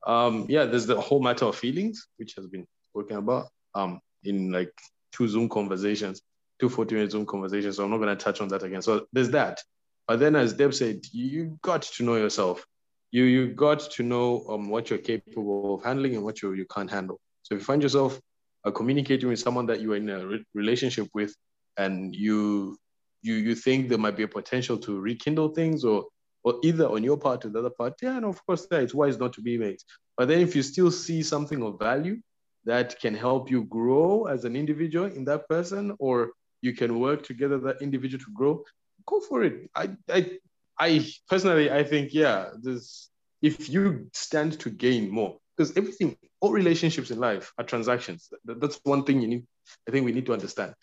Um, 0.06 0.46
yeah, 0.48 0.64
there's 0.64 0.86
the 0.86 1.00
whole 1.00 1.20
matter 1.20 1.44
of 1.46 1.56
feelings, 1.56 2.06
which 2.16 2.34
has 2.36 2.46
been 2.46 2.66
spoken 2.90 3.16
about 3.16 3.48
um, 3.74 4.00
in 4.22 4.52
like 4.52 4.72
two 5.12 5.28
Zoom 5.28 5.48
conversations, 5.48 6.22
two 6.60 6.68
40 6.68 6.94
minute 6.94 7.10
Zoom 7.10 7.26
conversations. 7.26 7.76
So 7.76 7.84
I'm 7.84 7.90
not 7.90 7.98
going 7.98 8.16
to 8.16 8.24
touch 8.24 8.40
on 8.40 8.48
that 8.48 8.62
again. 8.62 8.82
So 8.82 9.06
there's 9.12 9.30
that. 9.30 9.60
But 10.06 10.20
then, 10.20 10.36
as 10.36 10.52
Deb 10.52 10.72
said, 10.72 11.00
you, 11.12 11.58
got 11.62 11.82
to 11.82 12.04
know 12.04 12.14
yourself. 12.14 12.64
You 13.10 13.24
you 13.24 13.48
got 13.48 13.80
to 13.80 14.02
know 14.02 14.44
um, 14.48 14.68
what 14.68 14.88
you're 14.90 14.98
capable 15.00 15.74
of 15.74 15.84
handling 15.84 16.14
and 16.14 16.24
what 16.24 16.42
you, 16.42 16.52
you 16.52 16.66
can't 16.66 16.90
handle. 16.90 17.20
So 17.42 17.54
if 17.54 17.60
you 17.60 17.64
find 17.64 17.82
yourself 17.82 18.20
uh, 18.64 18.70
communicating 18.70 19.28
with 19.28 19.38
someone 19.38 19.66
that 19.66 19.80
you 19.80 19.92
are 19.92 19.96
in 19.96 20.08
a 20.08 20.26
re- 20.26 20.44
relationship 20.54 21.08
with, 21.14 21.34
and 21.76 22.14
you 22.14 22.76
you 23.22 23.34
you 23.34 23.54
think 23.54 23.88
there 23.88 23.98
might 23.98 24.16
be 24.16 24.22
a 24.22 24.28
potential 24.28 24.76
to 24.78 25.00
rekindle 25.00 25.48
things, 25.50 25.84
or 25.84 26.04
or 26.46 26.60
either 26.62 26.88
on 26.88 27.02
your 27.02 27.18
part 27.18 27.44
or 27.44 27.48
the 27.48 27.58
other 27.58 27.70
part, 27.70 27.94
yeah, 28.00 28.16
and 28.16 28.24
of 28.24 28.38
course, 28.46 28.68
yeah, 28.70 28.78
it's 28.78 28.94
wise 28.94 29.18
not 29.18 29.32
to 29.32 29.42
be 29.42 29.58
mates. 29.58 29.84
But 30.16 30.28
then 30.28 30.40
if 30.40 30.54
you 30.54 30.62
still 30.62 30.92
see 30.92 31.20
something 31.24 31.60
of 31.60 31.80
value 31.80 32.18
that 32.64 33.00
can 33.00 33.14
help 33.14 33.50
you 33.50 33.64
grow 33.64 34.26
as 34.26 34.44
an 34.44 34.54
individual 34.54 35.06
in 35.06 35.24
that 35.24 35.48
person, 35.48 35.96
or 35.98 36.30
you 36.62 36.72
can 36.72 37.00
work 37.00 37.24
together 37.24 37.58
that 37.58 37.82
individual 37.82 38.22
to 38.24 38.32
grow, 38.32 38.64
go 39.06 39.18
for 39.28 39.42
it. 39.42 39.68
I 39.74 39.96
I 40.08 40.20
I 40.78 40.88
personally 41.28 41.68
I 41.68 41.82
think 41.82 42.14
yeah, 42.14 42.50
this 42.62 43.10
if 43.42 43.68
you 43.68 44.08
stand 44.12 44.60
to 44.60 44.70
gain 44.70 45.10
more, 45.10 45.38
because 45.56 45.76
everything, 45.76 46.16
all 46.40 46.52
relationships 46.52 47.10
in 47.10 47.18
life 47.18 47.52
are 47.58 47.64
transactions. 47.64 48.30
That's 48.44 48.78
one 48.84 49.02
thing 49.02 49.20
you 49.20 49.28
need. 49.34 49.44
I 49.88 49.90
think 49.90 50.04
we 50.04 50.12
need 50.12 50.26
to 50.26 50.32
understand. 50.32 50.74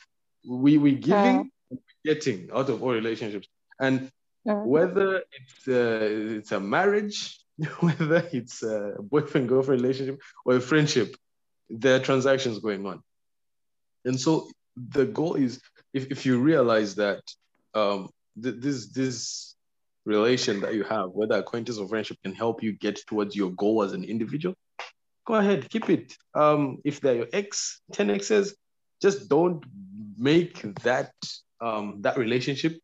We 0.45 0.77
we 0.77 0.91
giving, 0.95 1.51
and 1.71 1.79
getting 2.03 2.49
out 2.53 2.69
of 2.69 2.83
all 2.83 2.91
relationships, 2.91 3.47
and 3.79 4.11
Mm. 4.47 4.65
whether 4.65 5.23
it's 5.31 5.67
uh, 5.67 6.37
it's 6.37 6.51
a 6.51 6.59
marriage, 6.59 7.39
whether 7.79 8.27
it's 8.33 8.61
a 8.63 8.95
boyfriend 8.99 9.47
girlfriend 9.47 9.81
relationship 9.81 10.19
or 10.45 10.57
a 10.57 10.61
friendship, 10.61 11.15
there 11.69 11.95
are 11.95 11.99
transactions 11.99 12.59
going 12.59 12.85
on. 12.85 13.01
And 14.05 14.19
so 14.19 14.49
the 14.75 15.05
goal 15.05 15.35
is 15.35 15.61
if, 15.93 16.11
if 16.11 16.25
you 16.25 16.39
realize 16.39 16.95
that 16.95 17.21
um, 17.73 18.09
th- 18.41 18.55
this 18.59 18.87
this 18.87 19.55
relation 20.05 20.59
that 20.61 20.73
you 20.73 20.83
have, 20.83 21.11
whether 21.11 21.35
acquaintance 21.35 21.77
or 21.77 21.87
friendship, 21.87 22.17
can 22.23 22.33
help 22.33 22.61
you 22.61 22.73
get 22.73 22.99
towards 23.07 23.35
your 23.35 23.51
goal 23.51 23.83
as 23.83 23.93
an 23.93 24.03
individual, 24.03 24.55
go 25.25 25.35
ahead, 25.35 25.69
keep 25.69 25.89
it. 25.89 26.17
Um, 26.35 26.79
if 26.83 26.99
they're 26.99 27.15
your 27.15 27.27
ex, 27.31 27.81
10 27.93 28.09
exes, 28.09 28.55
just 29.01 29.29
don't 29.29 29.63
make 30.17 30.61
that 30.83 31.13
um, 31.61 32.01
that 32.01 32.17
relationship 32.17 32.77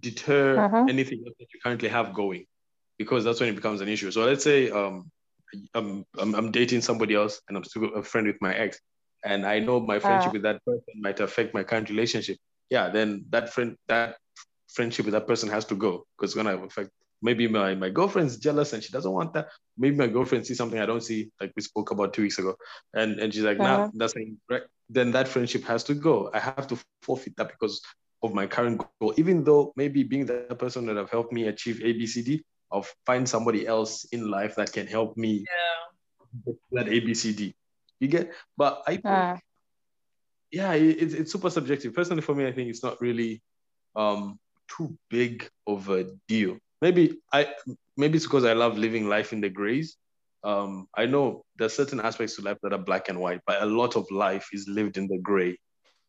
deter 0.00 0.66
Uh-huh. 0.66 0.88
anything 0.88 1.22
else 1.26 1.34
that 1.38 1.46
you 1.52 1.60
currently 1.62 1.88
have 1.88 2.14
going, 2.14 2.44
because 2.98 3.24
that's 3.24 3.40
when 3.40 3.48
it 3.50 3.56
becomes 3.56 3.80
an 3.80 3.88
issue. 3.88 4.10
So 4.10 4.24
let's 4.24 4.44
say 4.44 4.70
um, 4.70 5.10
I'm, 5.74 6.04
I'm 6.18 6.34
I'm 6.34 6.50
dating 6.52 6.82
somebody 6.82 7.14
else 7.14 7.40
and 7.48 7.56
I'm 7.56 7.64
still 7.64 7.94
a 7.94 8.02
friend 8.02 8.26
with 8.26 8.40
my 8.40 8.54
ex, 8.54 8.80
and 9.24 9.46
I 9.46 9.60
know 9.60 9.80
my 9.80 9.98
friendship 9.98 10.32
with 10.32 10.42
that 10.42 10.64
person 10.64 10.94
might 11.00 11.20
affect 11.20 11.54
my 11.54 11.64
current 11.64 11.90
relationship. 11.90 12.38
Yeah, 12.70 12.90
then 12.90 13.26
that 13.30 13.52
friend 13.52 13.76
that 13.88 14.16
friendship 14.68 15.04
with 15.06 15.12
that 15.12 15.26
person 15.26 15.48
has 15.48 15.64
to 15.66 15.74
go 15.74 16.04
because 16.16 16.30
it's 16.30 16.34
gonna 16.36 16.56
affect. 16.64 16.90
Maybe 17.22 17.48
my, 17.48 17.74
my 17.74 17.88
girlfriend's 17.88 18.36
jealous 18.36 18.72
and 18.72 18.82
she 18.82 18.92
doesn't 18.92 19.10
want 19.10 19.32
that. 19.34 19.48
Maybe 19.78 19.96
my 19.96 20.06
girlfriend 20.06 20.46
sees 20.46 20.58
something 20.58 20.78
I 20.78 20.86
don't 20.86 21.02
see, 21.02 21.30
like 21.40 21.52
we 21.56 21.62
spoke 21.62 21.90
about 21.90 22.12
two 22.12 22.22
weeks 22.22 22.38
ago, 22.38 22.56
and 22.94 23.18
and 23.20 23.32
she's 23.32 23.44
like, 23.44 23.58
nah, 23.60 23.84
Uh-huh. 23.84 23.90
that's 23.94 24.16
ain't 24.16 24.38
right. 24.50 24.62
Then 24.90 25.12
that 25.12 25.28
friendship 25.28 25.64
has 25.64 25.84
to 25.84 25.94
go. 25.94 26.30
I 26.34 26.40
have 26.40 26.66
to 26.68 26.76
forfeit 26.76 27.08
that 27.16 27.20
because 27.20 27.80
of 28.26 28.34
my 28.34 28.46
current 28.46 28.78
goal. 28.78 29.14
Even 29.18 29.44
though 29.44 29.72
maybe 29.76 30.04
being 30.04 30.10
that 30.14 30.36
person 30.58 30.86
that 30.86 30.96
have 30.96 31.10
helped 31.10 31.12
me 31.14 31.26
achieve 31.28 31.62
ABCD, 31.66 32.24
I'll 32.72 32.86
find 33.06 33.28
somebody 33.28 33.66
else 33.66 34.04
in 34.12 34.30
life 34.30 34.56
that 34.56 34.72
can 34.72 34.86
help 34.86 35.16
me 35.16 35.44
Yeah. 35.46 36.52
that 36.72 36.88
ABCD. 36.88 37.54
You 38.00 38.08
get, 38.08 38.32
but 38.56 38.82
I, 38.86 39.02
Uh, 39.04 39.36
yeah, 40.50 40.72
it's 40.74 41.14
it's 41.14 41.32
super 41.32 41.50
subjective. 41.50 41.94
Personally, 41.94 42.22
for 42.22 42.34
me, 42.34 42.46
I 42.46 42.52
think 42.52 42.70
it's 42.70 42.82
not 42.82 43.00
really 43.00 43.42
um 43.96 44.38
too 44.76 44.96
big 45.10 45.48
of 45.66 45.88
a 45.88 46.06
deal. 46.28 46.58
Maybe 46.80 47.18
I 47.32 47.48
maybe 47.96 48.16
it's 48.16 48.26
because 48.26 48.44
I 48.44 48.52
love 48.52 48.78
living 48.78 49.08
life 49.08 49.32
in 49.32 49.40
the 49.40 49.48
grays. 49.50 49.96
Um, 50.44 50.86
I 50.96 51.06
know 51.06 51.44
there's 51.56 51.74
certain 51.74 52.00
aspects 52.00 52.36
to 52.36 52.42
life 52.42 52.58
that 52.62 52.72
are 52.72 52.78
black 52.78 53.08
and 53.08 53.18
white, 53.20 53.40
but 53.46 53.62
a 53.62 53.66
lot 53.66 53.96
of 53.96 54.10
life 54.10 54.48
is 54.52 54.66
lived 54.68 54.96
in 54.96 55.08
the 55.08 55.18
gray, 55.18 55.58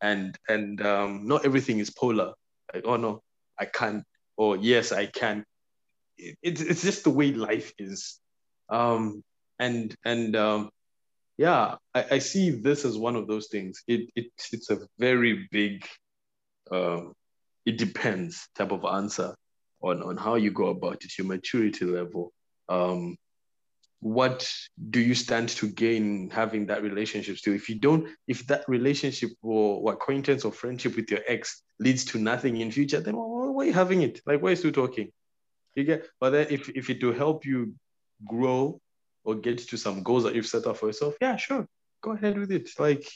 and 0.00 0.36
and 0.48 0.84
um, 0.84 1.26
not 1.26 1.44
everything 1.44 1.78
is 1.78 1.90
polar. 1.90 2.32
Like, 2.72 2.84
oh 2.86 2.96
no, 2.96 3.22
I 3.58 3.64
can't, 3.66 4.04
or 4.36 4.56
yes, 4.56 4.92
I 4.92 5.06
can. 5.06 5.44
It, 6.16 6.36
it's 6.42 6.60
it's 6.60 6.82
just 6.82 7.04
the 7.04 7.10
way 7.10 7.32
life 7.32 7.72
is, 7.78 8.20
um, 8.68 9.22
and 9.58 9.94
and 10.04 10.36
um, 10.36 10.70
yeah, 11.36 11.76
I, 11.94 12.04
I 12.12 12.18
see 12.18 12.50
this 12.50 12.84
as 12.84 12.98
one 12.98 13.16
of 13.16 13.26
those 13.26 13.48
things. 13.48 13.82
It, 13.86 14.10
it 14.14 14.26
it's 14.52 14.70
a 14.70 14.80
very 14.98 15.48
big, 15.50 15.86
um, 16.70 17.14
it 17.64 17.78
depends 17.78 18.48
type 18.56 18.72
of 18.72 18.84
answer 18.84 19.34
on 19.80 20.02
on 20.02 20.16
how 20.16 20.34
you 20.34 20.50
go 20.50 20.66
about 20.66 21.04
it, 21.04 21.18
your 21.18 21.26
maturity 21.26 21.84
level. 21.84 22.32
Um, 22.68 23.16
what 24.00 24.48
do 24.90 25.00
you 25.00 25.14
stand 25.14 25.48
to 25.48 25.68
gain 25.68 26.30
having 26.30 26.66
that 26.66 26.82
relationship 26.82 27.36
still? 27.36 27.54
If 27.54 27.68
you 27.68 27.76
don't, 27.76 28.08
if 28.28 28.46
that 28.46 28.64
relationship 28.68 29.30
or, 29.42 29.92
acquaintance 29.92 30.44
or 30.44 30.52
friendship 30.52 30.94
with 30.94 31.10
your 31.10 31.20
ex 31.26 31.62
leads 31.80 32.04
to 32.06 32.18
nothing 32.18 32.58
in 32.58 32.70
future, 32.70 33.00
then 33.00 33.16
why, 33.16 33.48
why 33.48 33.62
are 33.64 33.66
you 33.66 33.72
having 33.72 34.02
it? 34.02 34.20
Like, 34.24 34.40
why 34.40 34.48
are 34.48 34.50
you 34.50 34.56
still 34.56 34.72
talking? 34.72 35.10
You 35.74 35.84
get, 35.84 36.06
but 36.20 36.30
then 36.30 36.46
if 36.50 36.68
if 36.70 36.90
it 36.90 37.02
will 37.02 37.12
help 37.12 37.44
you 37.44 37.74
grow 38.24 38.80
or 39.24 39.34
get 39.34 39.58
to 39.58 39.76
some 39.76 40.02
goals 40.02 40.24
that 40.24 40.34
you've 40.34 40.46
set 40.46 40.66
up 40.66 40.76
for 40.76 40.86
yourself, 40.86 41.14
yeah, 41.20 41.36
sure, 41.36 41.66
go 42.00 42.12
ahead 42.12 42.38
with 42.38 42.52
it. 42.52 42.70
Like, 42.78 43.06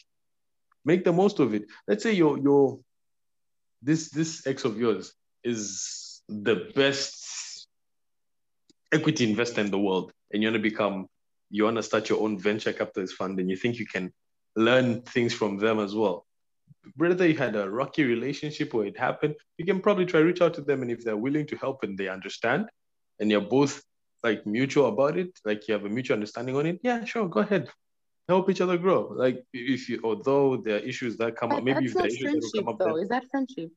make 0.84 1.04
the 1.04 1.12
most 1.12 1.38
of 1.38 1.54
it. 1.54 1.64
Let's 1.86 2.02
say 2.02 2.12
your 2.12 2.38
your 2.38 2.80
this 3.82 4.10
this 4.10 4.46
ex 4.46 4.64
of 4.64 4.78
yours 4.78 5.12
is 5.44 6.22
the 6.28 6.70
best 6.74 7.68
equity 8.92 9.28
investor 9.28 9.60
in 9.60 9.70
the 9.70 9.78
world 9.78 10.12
and 10.32 10.42
you 10.42 10.48
want 10.48 10.56
to 10.56 10.62
become 10.70 11.06
you 11.50 11.64
want 11.64 11.76
to 11.76 11.82
start 11.82 12.08
your 12.08 12.20
own 12.24 12.38
venture 12.38 12.72
capitalist 12.72 13.14
fund 13.14 13.38
and 13.38 13.48
you 13.50 13.56
think 13.56 13.78
you 13.78 13.86
can 13.86 14.12
learn 14.56 15.02
things 15.02 15.32
from 15.34 15.58
them 15.58 15.78
as 15.78 15.94
well 15.94 16.26
whether 16.96 17.26
you 17.26 17.36
had 17.36 17.54
a 17.56 17.68
rocky 17.70 18.04
relationship 18.04 18.74
or 18.74 18.84
it 18.86 18.98
happened 18.98 19.34
you 19.58 19.64
can 19.64 19.80
probably 19.80 20.06
try 20.06 20.20
reach 20.20 20.40
out 20.40 20.54
to 20.54 20.62
them 20.62 20.82
and 20.82 20.90
if 20.90 21.04
they're 21.04 21.16
willing 21.16 21.46
to 21.46 21.56
help 21.56 21.82
and 21.84 21.96
they 21.98 22.08
understand 22.08 22.68
and 23.20 23.30
you're 23.30 23.40
both 23.58 23.82
like 24.24 24.46
mutual 24.46 24.86
about 24.88 25.16
it 25.16 25.30
like 25.44 25.66
you 25.68 25.74
have 25.74 25.84
a 25.84 25.88
mutual 25.88 26.14
understanding 26.14 26.56
on 26.56 26.66
it 26.66 26.78
yeah 26.82 27.04
sure 27.04 27.28
go 27.28 27.40
ahead 27.40 27.68
help 28.28 28.48
each 28.50 28.60
other 28.60 28.78
grow 28.78 29.12
like 29.24 29.44
if 29.52 29.88
you 29.88 30.00
although 30.04 30.56
there 30.56 30.76
are 30.76 30.84
issues 30.92 31.16
that 31.16 31.36
come 31.36 31.52
up 31.52 31.62
maybe 31.64 31.84
if 31.86 31.94
there 31.94 32.04
are 32.04 32.06
issues 32.06 32.32
that 32.52 32.52
come 32.58 32.68
up 32.68 32.78
though. 32.78 32.94
then- 32.94 33.02
Is 33.02 33.08
that 33.08 33.24
friendship? 33.30 33.70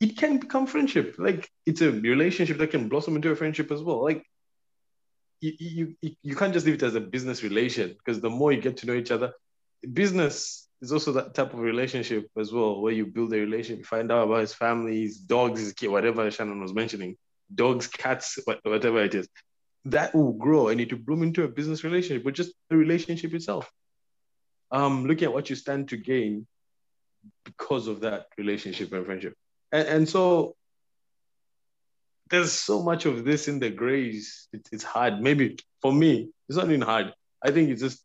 it 0.00 0.16
can 0.16 0.38
become 0.38 0.66
friendship. 0.66 1.14
Like 1.16 1.48
it's 1.64 1.80
a 1.80 1.92
relationship 1.92 2.58
that 2.58 2.70
can 2.72 2.88
blossom 2.88 3.14
into 3.14 3.30
a 3.30 3.36
friendship 3.36 3.70
as 3.70 3.82
well. 3.82 4.02
Like 4.02 4.24
you, 5.42 5.94
you, 6.00 6.14
you, 6.22 6.36
can't 6.36 6.52
just 6.52 6.64
leave 6.64 6.76
it 6.76 6.82
as 6.84 6.94
a 6.94 7.00
business 7.00 7.42
relation 7.42 7.88
because 7.98 8.20
the 8.20 8.30
more 8.30 8.52
you 8.52 8.60
get 8.60 8.76
to 8.78 8.86
know 8.86 8.94
each 8.94 9.10
other, 9.10 9.32
business 9.92 10.68
is 10.80 10.92
also 10.92 11.12
that 11.12 11.34
type 11.34 11.52
of 11.52 11.58
relationship 11.58 12.30
as 12.38 12.52
well, 12.52 12.80
where 12.80 12.92
you 12.92 13.06
build 13.06 13.32
a 13.34 13.38
relationship, 13.38 13.84
find 13.84 14.12
out 14.12 14.28
about 14.28 14.40
his 14.40 14.54
family, 14.54 15.02
his 15.02 15.18
dogs, 15.18 15.60
his 15.60 15.72
kid, 15.72 15.88
whatever 15.88 16.30
Shannon 16.30 16.62
was 16.62 16.72
mentioning, 16.72 17.16
dogs, 17.52 17.88
cats, 17.88 18.38
whatever 18.44 19.02
it 19.02 19.14
is. 19.14 19.28
That 19.86 20.14
will 20.14 20.32
grow 20.32 20.68
and 20.68 20.80
it 20.80 20.92
will 20.92 21.00
bloom 21.00 21.24
into 21.24 21.42
a 21.42 21.48
business 21.48 21.82
relationship, 21.82 22.22
but 22.22 22.34
just 22.34 22.52
the 22.70 22.76
relationship 22.76 23.34
itself. 23.34 23.68
Um, 24.70 25.06
looking 25.06 25.24
at 25.24 25.32
what 25.32 25.50
you 25.50 25.56
stand 25.56 25.88
to 25.88 25.96
gain 25.96 26.46
because 27.44 27.88
of 27.88 28.00
that 28.00 28.26
relationship 28.38 28.92
and 28.92 29.04
friendship. 29.04 29.34
And, 29.72 29.88
and 29.88 30.08
so 30.08 30.54
there's 32.30 32.52
so 32.52 32.82
much 32.82 33.04
of 33.06 33.24
this 33.24 33.48
in 33.48 33.58
the 33.58 33.70
grays. 33.70 34.48
It, 34.52 34.68
it's 34.72 34.84
hard. 34.84 35.20
Maybe 35.20 35.58
for 35.80 35.92
me, 35.92 36.30
it's 36.48 36.56
not 36.56 36.68
even 36.68 36.80
hard. 36.80 37.12
I 37.44 37.50
think 37.50 37.70
it's 37.70 37.82
just 37.82 38.02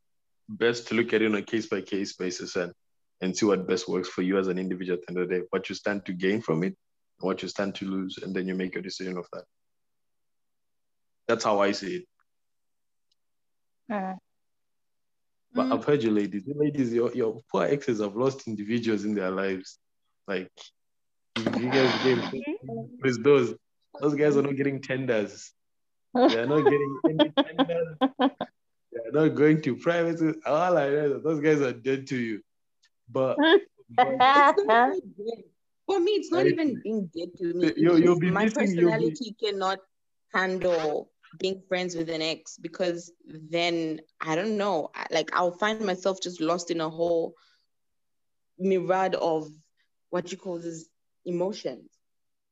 best 0.50 0.88
to 0.88 0.96
look 0.96 1.14
at 1.14 1.22
it 1.22 1.28
on 1.28 1.36
a 1.36 1.42
case 1.42 1.68
by 1.68 1.82
case 1.82 2.14
basis 2.14 2.56
and 2.56 2.74
and 3.22 3.36
see 3.36 3.46
what 3.46 3.68
best 3.68 3.88
works 3.88 4.08
for 4.10 4.22
you 4.22 4.38
as 4.38 4.48
an 4.48 4.60
individual 4.60 4.98
at 4.98 5.06
the 5.06 5.12
end 5.12 5.24
of 5.24 5.30
the 5.30 5.36
day, 5.40 5.44
what 5.50 5.70
you 5.70 5.76
stand 5.76 6.06
to 6.06 6.14
gain 6.14 6.40
from 6.42 6.64
it, 6.64 6.76
what 7.20 7.42
you 7.42 7.48
stand 7.48 7.74
to 7.76 7.86
lose, 7.86 8.18
and 8.22 8.36
then 8.36 8.48
you 8.48 8.54
make 8.54 8.76
your 8.76 8.84
decision 8.84 9.18
of 9.18 9.26
that. 9.34 9.44
That's 11.28 11.44
how 11.44 11.60
I 11.60 11.72
see 11.72 11.96
it. 11.98 12.04
Mm. 13.92 14.18
But 15.54 15.66
Mm. 15.66 15.74
I've 15.74 15.86
heard 15.86 16.04
you 16.04 16.12
ladies, 16.12 16.44
ladies, 16.46 16.94
your, 16.94 17.12
your 17.14 17.42
poor 17.52 17.64
exes 17.64 18.02
have 18.02 18.16
lost 18.16 18.48
individuals 18.48 19.06
in 19.06 19.16
their 19.16 19.32
lives. 19.32 19.80
Like 20.28 20.52
you 21.38 21.70
guys 21.70 22.04
gave 22.04 22.22
with 23.02 23.24
those 23.24 23.56
those 24.02 24.16
guys 24.16 24.38
are 24.38 24.42
not 24.42 24.56
getting 24.56 24.82
tenders. 24.82 25.52
They're 26.14 26.46
not 26.48 26.64
getting 26.64 27.00
any 27.10 27.32
tenders. 27.32 27.98
They're 28.20 29.12
not 29.14 29.30
going 29.36 29.62
to 29.64 29.76
private. 29.76 30.36
All 30.46 30.78
I 30.78 30.90
know 30.90 31.06
is 31.06 31.12
that 31.14 31.24
those 31.24 31.40
guys 31.42 31.62
are 31.62 31.74
dead 31.74 32.08
to 32.08 32.18
you. 32.18 32.42
But, 33.10 33.38
but 33.38 34.08
It's 34.10 34.66
not 34.66 34.96
even 34.96 35.14
dead. 35.18 35.44
For 35.86 36.00
me, 36.00 36.12
it's 36.12 36.32
not 36.32 36.44
Right. 36.44 36.48
even 36.54 36.82
being 36.84 37.10
dead 37.16 37.30
to 37.38 37.54
me. 37.54 37.74
You- 37.78 37.98
you'll 37.98 38.20
be 38.20 38.30
my 38.32 38.46
missing- 38.46 38.72
you'll 38.78 38.92
be- 38.92 39.12
personality 39.12 39.36
cannot 39.42 39.80
handle 40.34 41.12
being 41.40 41.62
friends 41.68 41.96
with 41.96 42.10
an 42.10 42.22
ex 42.22 42.58
because 42.58 43.12
then 43.26 44.02
I 44.22 44.36
don't 44.36 44.58
know. 44.58 44.92
Like 45.12 45.30
I'll 45.34 45.52
find 45.58 45.80
myself 45.86 46.20
just 46.22 46.42
lost 46.42 46.72
in 46.72 46.82
a 46.82 46.90
whole 46.90 47.36
myriad 48.58 49.16
of 49.16 49.48
what 50.10 50.32
you 50.32 50.38
call 50.38 50.60
this 50.60 50.90
emotions. 51.26 51.90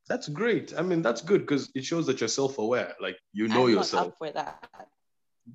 That's 0.08 0.28
great. 0.30 0.74
I 0.78 0.82
mean, 0.82 1.02
that's 1.02 1.22
good 1.22 1.42
because 1.42 1.70
it 1.76 1.84
shows 1.84 2.06
that 2.08 2.20
you're 2.20 2.28
self-aware. 2.30 2.94
Like 3.02 3.18
you 3.34 3.48
know 3.48 3.68
I'm 3.68 3.74
yourself. 3.74 4.06
not 4.06 4.08
up 4.08 4.18
for 4.18 4.32
that. 4.32 4.70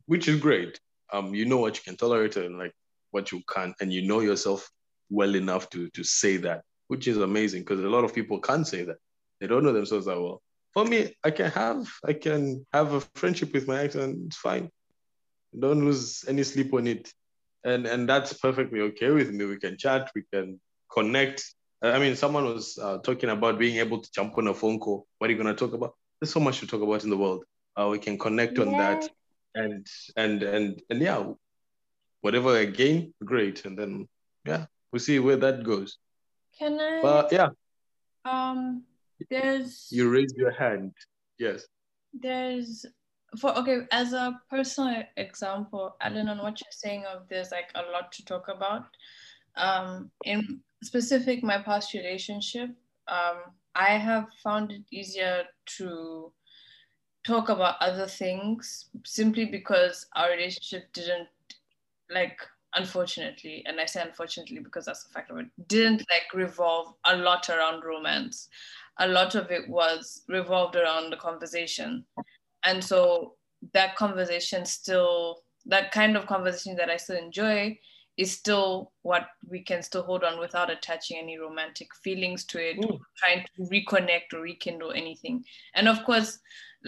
which 0.07 0.29
is 0.29 0.41
great. 0.41 0.81
Um, 1.13 1.35
you 1.35 1.45
know 1.45 1.59
what 1.59 1.77
you 1.77 1.83
can 1.83 1.97
tolerate 1.97 2.37
and 2.37 2.59
like 2.59 2.73
what 3.11 3.33
you 3.33 3.43
can't, 3.53 3.75
and 3.81 3.93
you 3.93 4.03
know 4.07 4.21
yourself 4.21 4.69
well 5.11 5.35
enough 5.35 5.69
to 5.71 5.89
to 5.91 6.05
say 6.05 6.37
that, 6.39 6.63
which 6.89 7.09
is 7.09 7.19
amazing 7.19 7.63
because 7.63 7.81
a 7.81 7.89
lot 7.89 8.05
of 8.05 8.15
people 8.15 8.41
can't 8.41 8.67
say 8.67 8.85
that. 8.85 8.97
They 9.41 9.47
don't 9.47 9.65
know 9.65 9.73
themselves 9.73 10.07
that 10.07 10.21
well. 10.21 10.43
For 10.73 10.85
me, 10.85 11.17
I 11.25 11.31
can 11.31 11.51
have 11.51 11.89
I 12.05 12.13
can 12.13 12.67
have 12.73 12.93
a 12.93 13.01
friendship 13.15 13.53
with 13.53 13.67
my 13.67 13.81
ex 13.81 13.95
and 13.95 14.27
it's 14.27 14.37
fine. 14.37 14.71
Don't 15.59 15.85
lose 15.85 16.25
any 16.29 16.45
sleep 16.45 16.73
on 16.75 16.87
it. 16.87 17.13
And 17.65 17.87
and 17.87 18.09
that's 18.09 18.33
perfectly 18.33 18.81
okay 18.81 19.11
with 19.11 19.31
me. 19.31 19.45
We 19.45 19.59
can 19.59 19.77
chat, 19.77 20.11
we 20.15 20.23
can 20.33 20.61
connect. 20.93 21.55
I 21.83 21.99
mean, 21.99 22.15
someone 22.17 22.45
was 22.45 22.79
uh, 22.79 22.99
talking 22.99 23.31
about 23.31 23.59
being 23.59 23.79
able 23.79 24.01
to 24.01 24.13
jump 24.13 24.37
on 24.39 24.49
a 24.49 24.55
phone 24.55 24.79
call. 24.79 25.07
What 25.19 25.31
are 25.31 25.33
you 25.33 25.43
going 25.43 25.55
to 25.55 25.59
talk 25.59 25.73
about? 25.75 25.95
There's 26.21 26.33
so 26.33 26.41
much 26.41 26.61
to 26.61 26.67
talk 26.67 26.83
about 26.83 27.05
in 27.05 27.11
the 27.11 27.17
world. 27.17 27.45
Uh, 27.77 27.89
we 27.91 27.99
can 27.99 28.19
connect 28.19 28.59
on 28.59 28.73
that 28.73 29.09
and 29.55 29.87
and 30.17 30.43
and 30.43 30.83
and 30.91 31.01
yeah, 31.01 31.25
whatever 32.21 32.57
again, 32.59 33.15
great. 33.25 33.65
And 33.65 33.79
then 33.79 34.09
yeah, 34.47 34.67
we'll 34.93 35.01
see 35.01 35.19
where 35.19 35.37
that 35.37 35.65
goes. 35.65 35.99
Can 36.59 36.79
I? 36.81 37.01
But 37.03 37.33
yeah, 37.33 37.49
um, 38.25 38.85
there's 39.31 39.89
you 39.91 40.11
raised 40.11 40.37
your 40.37 40.51
hand. 40.53 40.93
Yes. 41.39 41.67
there's 42.13 42.85
for 43.41 43.57
okay 43.59 43.87
as 43.93 44.13
a 44.13 44.39
personal 44.51 45.05
example 45.17 45.97
alan 46.01 46.29
on 46.29 46.39
what 46.39 46.61
you're 46.61 46.73
saying 46.73 47.05
of 47.07 47.29
there's 47.29 47.53
like 47.53 47.71
a 47.77 47.83
lot 47.93 48.11
to 48.13 48.25
talk 48.25 48.49
about 48.49 48.87
um 49.57 50.11
in 50.25 50.61
specific 50.83 51.43
my 51.43 51.59
past 51.59 51.93
relationship 51.95 52.71
um 53.09 53.39
i 53.75 53.91
have 53.99 54.29
found 54.43 54.73
it 54.73 54.83
easier 54.91 55.45
to 55.67 56.33
talk 57.25 57.49
about 57.49 57.77
other 57.81 58.07
things 58.07 58.87
simply 59.05 59.45
because 59.45 60.07
our 60.17 60.31
relationship 60.31 60.93
didn't 60.93 61.29
like 62.11 62.39
unfortunately 62.75 63.63
and 63.67 63.81
i 63.81 63.85
say 63.85 64.01
unfortunately 64.01 64.59
because 64.59 64.87
that's 64.87 65.05
the 65.05 65.13
fact 65.13 65.31
of 65.31 65.39
it 65.39 65.47
didn't 65.67 66.05
like 66.11 66.33
revolve 66.35 66.95
a 67.07 67.17
lot 67.17 67.49
around 67.51 67.83
romance. 67.85 68.49
A 68.99 69.09
lot 69.09 69.35
of 69.35 69.51
it 69.51 69.69
was 69.69 70.25
revolved 70.29 70.77
around 70.77 71.11
the 71.11 71.17
conversation. 71.17 72.05
And 72.65 72.85
so 72.85 73.37
that 73.73 73.97
conversation 73.97 74.65
still 74.65 75.43
that 75.67 75.93
kind 75.93 76.17
of 76.17 76.27
conversation 76.27 76.77
that 76.77 76.89
i 76.89 76.97
still 76.97 77.19
enjoy 77.19 77.79
is 78.21 78.31
still 78.39 78.93
what 79.03 79.27
we 79.49 79.61
can 79.71 79.83
still 79.83 80.03
hold 80.03 80.25
on 80.29 80.39
without 80.39 80.71
attaching 80.71 81.17
any 81.19 81.39
romantic 81.39 81.89
feelings 82.05 82.45
to 82.45 82.59
it 82.59 82.77
or 82.85 82.99
trying 83.21 83.45
to 83.57 83.63
reconnect 83.75 84.35
or 84.35 84.41
rekindle 84.43 84.93
anything 84.93 85.43
and 85.75 85.89
of 85.89 86.05
course 86.05 86.39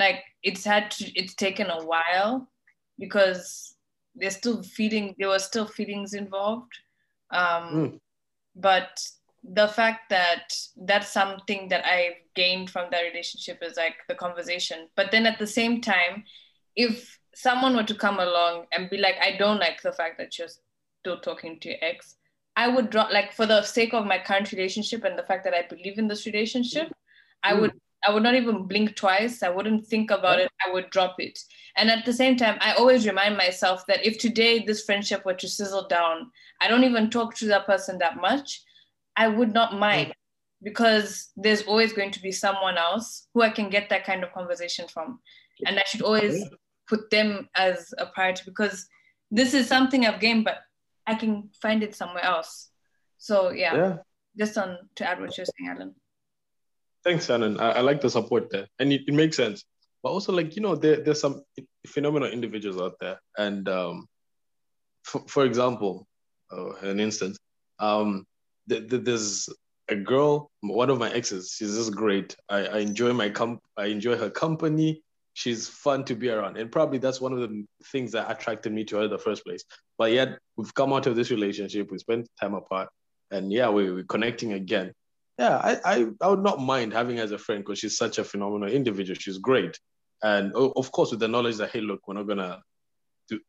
like 0.03 0.21
it's 0.43 0.65
had 0.73 0.91
to 0.91 1.05
it's 1.21 1.35
taken 1.35 1.71
a 1.71 1.85
while 1.93 2.49
because 2.99 3.77
there's 4.15 4.37
still 4.37 4.63
feeling 4.63 5.15
there 5.19 5.29
were 5.35 5.39
still 5.51 5.67
feelings 5.67 6.15
involved 6.15 6.73
um 7.41 7.69
Mm. 7.75 8.01
but 8.55 8.93
the 9.61 9.69
fact 9.69 10.03
that 10.11 10.53
that's 10.87 11.13
something 11.13 11.69
that 11.69 11.85
I've 11.85 12.21
gained 12.35 12.71
from 12.71 12.91
that 12.91 13.03
relationship 13.11 13.59
is 13.63 13.77
like 13.77 13.97
the 14.09 14.15
conversation. 14.15 14.89
But 14.95 15.11
then 15.11 15.27
at 15.27 15.39
the 15.39 15.49
same 15.49 15.81
time, 15.81 16.23
if 16.77 17.19
someone 17.35 17.75
were 17.75 17.89
to 17.93 17.95
come 17.95 18.21
along 18.21 18.67
and 18.73 18.89
be 18.89 18.99
like, 18.99 19.17
I 19.21 19.37
don't 19.37 19.59
like 19.59 19.83
the 19.83 19.93
fact 19.93 20.19
that 20.19 20.39
you're 20.39 20.55
still 21.03 21.19
talking 21.19 21.59
to 21.59 21.69
your 21.69 21.79
ex, 21.83 22.17
I 22.55 22.69
would 22.69 22.91
drop 22.91 23.11
like 23.11 23.33
for 23.33 23.47
the 23.47 23.63
sake 23.63 23.93
of 23.93 24.07
my 24.07 24.19
current 24.19 24.53
relationship 24.53 25.05
and 25.05 25.19
the 25.19 25.25
fact 25.25 25.45
that 25.45 25.55
I 25.55 25.67
believe 25.69 25.99
in 25.99 26.07
this 26.07 26.27
relationship, 26.27 26.93
I 27.43 27.55
hmm. 27.55 27.61
would 27.63 27.73
I 28.05 28.13
would 28.13 28.25
not 28.25 28.35
even 28.35 28.67
blink 28.67 28.97
twice. 28.97 29.45
I 29.45 29.49
wouldn't 29.49 29.87
think 29.87 30.11
about 30.11 30.41
it. 30.41 30.51
I 30.67 30.73
would 30.73 30.91
drop 30.91 31.15
it. 31.21 31.39
And 31.77 31.89
at 31.89 32.05
the 32.05 32.13
same 32.13 32.37
time, 32.37 32.59
I 32.61 32.73
always 32.73 33.07
remind 33.07 33.37
myself 33.37 33.87
that 33.87 34.05
if 34.05 34.19
today 34.19 34.65
this 34.65 34.85
friendship 34.85 35.25
were 35.25 35.35
to 35.35 35.49
sizzle 35.49 35.87
down, 35.87 36.29
I 36.61 36.67
don't 36.67 36.83
even 36.83 37.11
talk 37.11 37.37
to 37.37 37.47
that 37.47 37.65
person 37.65 37.99
that 37.99 38.17
much. 38.17 38.61
I 39.17 39.29
would 39.29 39.55
not 39.55 39.79
mind 39.79 40.09
hmm. 40.09 40.65
because 40.65 41.31
there's 41.37 41.63
always 41.63 41.93
going 41.93 42.13
to 42.13 42.23
be 42.23 42.33
someone 42.33 42.77
else 42.77 43.29
who 43.35 43.43
I 43.43 43.51
can 43.51 43.71
get 43.71 43.89
that 43.91 44.05
kind 44.05 44.23
of 44.23 44.33
conversation 44.33 44.87
from. 44.89 45.21
And 45.67 45.79
I 45.79 45.83
should 45.87 46.03
always 46.03 46.45
put 46.89 47.09
them 47.11 47.49
as 47.57 47.95
a 47.99 48.07
priority 48.07 48.43
because 48.45 48.89
this 49.31 49.55
is 49.55 49.69
something 49.69 50.05
I've 50.05 50.21
gained, 50.21 50.45
but 50.45 50.59
I 51.07 51.15
can 51.15 51.51
find 51.61 51.83
it 51.83 51.95
somewhere 51.95 52.25
else. 52.25 52.71
So 53.19 53.51
yeah, 53.51 53.75
Yeah. 53.77 53.97
just 54.37 54.57
on 54.59 54.79
to 54.97 55.09
add 55.09 55.21
what 55.21 55.37
you're 55.37 55.47
saying, 55.47 55.71
Alan. 55.71 55.95
Thanks, 57.05 57.29
Alan. 57.31 57.59
I, 57.59 57.73
I 57.73 57.81
like 57.81 58.01
the 58.01 58.11
support 58.11 58.51
there. 58.51 58.69
And 58.79 58.93
it, 58.93 59.03
it 59.07 59.15
makes 59.15 59.37
sense. 59.37 59.65
But 60.03 60.11
also, 60.11 60.33
like, 60.33 60.57
you 60.57 60.63
know, 60.63 60.75
there, 60.77 60.97
there's 61.03 61.21
some 61.21 61.43
phenomenal 61.87 62.29
individuals 62.29 62.81
out 62.81 62.95
there. 63.01 63.21
And 63.39 63.69
um, 63.69 64.07
for, 65.05 65.23
for 65.29 65.45
example, 65.45 66.07
uh, 66.53 66.73
an 66.83 67.01
instance, 67.01 67.39
um, 67.79 68.25
th- 68.69 68.89
th- 68.89 69.03
there's 69.05 69.49
a 69.89 69.97
girl, 69.97 70.51
one 70.61 70.91
of 70.91 70.99
my 70.99 71.11
exes, 71.13 71.55
she's 71.57 71.75
just 71.77 71.95
great. 71.95 72.37
I, 72.49 72.67
I 72.67 72.79
enjoy 72.79 73.13
my 73.13 73.31
com- 73.31 73.61
I 73.77 73.87
enjoy 73.87 74.17
her 74.17 74.31
company. 74.31 75.03
She's 75.35 75.69
fun 75.69 76.05
to 76.05 76.15
be 76.15 76.29
around. 76.29 76.57
And 76.57 76.71
probably 76.71 76.99
that's 76.99 77.21
one 77.21 77.33
of 77.33 77.41
the 77.41 77.65
things 77.87 78.13
that 78.13 78.31
attracted 78.31 78.73
me 78.73 78.85
to 78.85 78.97
her 78.97 79.05
in 79.05 79.11
the 79.11 79.19
first 79.19 79.45
place. 79.45 79.65
But 79.97 80.13
yet 80.13 80.39
we've 80.57 80.75
come 80.75 80.93
out 80.93 81.07
of 81.07 81.17
this 81.17 81.31
relationship, 81.31 81.91
we 81.91 81.99
spent 81.99 82.29
time 82.41 82.55
apart, 82.55 82.89
and 83.31 83.51
yeah, 83.53 83.71
we, 83.71 83.91
we're 83.91 84.05
connecting 84.05 84.53
again. 84.53 84.93
yeah, 85.39 85.57
I, 85.57 85.81
I, 85.85 86.07
I 86.21 86.29
would 86.29 86.43
not 86.43 86.61
mind 86.61 86.93
having 86.93 87.17
her 87.17 87.25
as 87.25 87.33
a 87.33 87.39
friend 87.39 87.65
because 87.65 87.79
she's 87.79 87.97
such 87.97 88.19
a 88.19 88.25
phenomenal 88.25 88.69
individual. 88.69 89.19
She's 89.19 89.39
great. 89.39 89.79
And 90.23 90.53
of 90.55 90.93
course, 90.93 91.11
with 91.11 91.21
the 91.21 91.29
knowledge 91.29 91.57
that, 91.57 91.71
hey, 91.71 91.81
look, 91.81 92.07
we're 92.07 92.15
not 92.15 92.27
going 92.27 92.39
to 92.39 92.61
do 93.29 93.41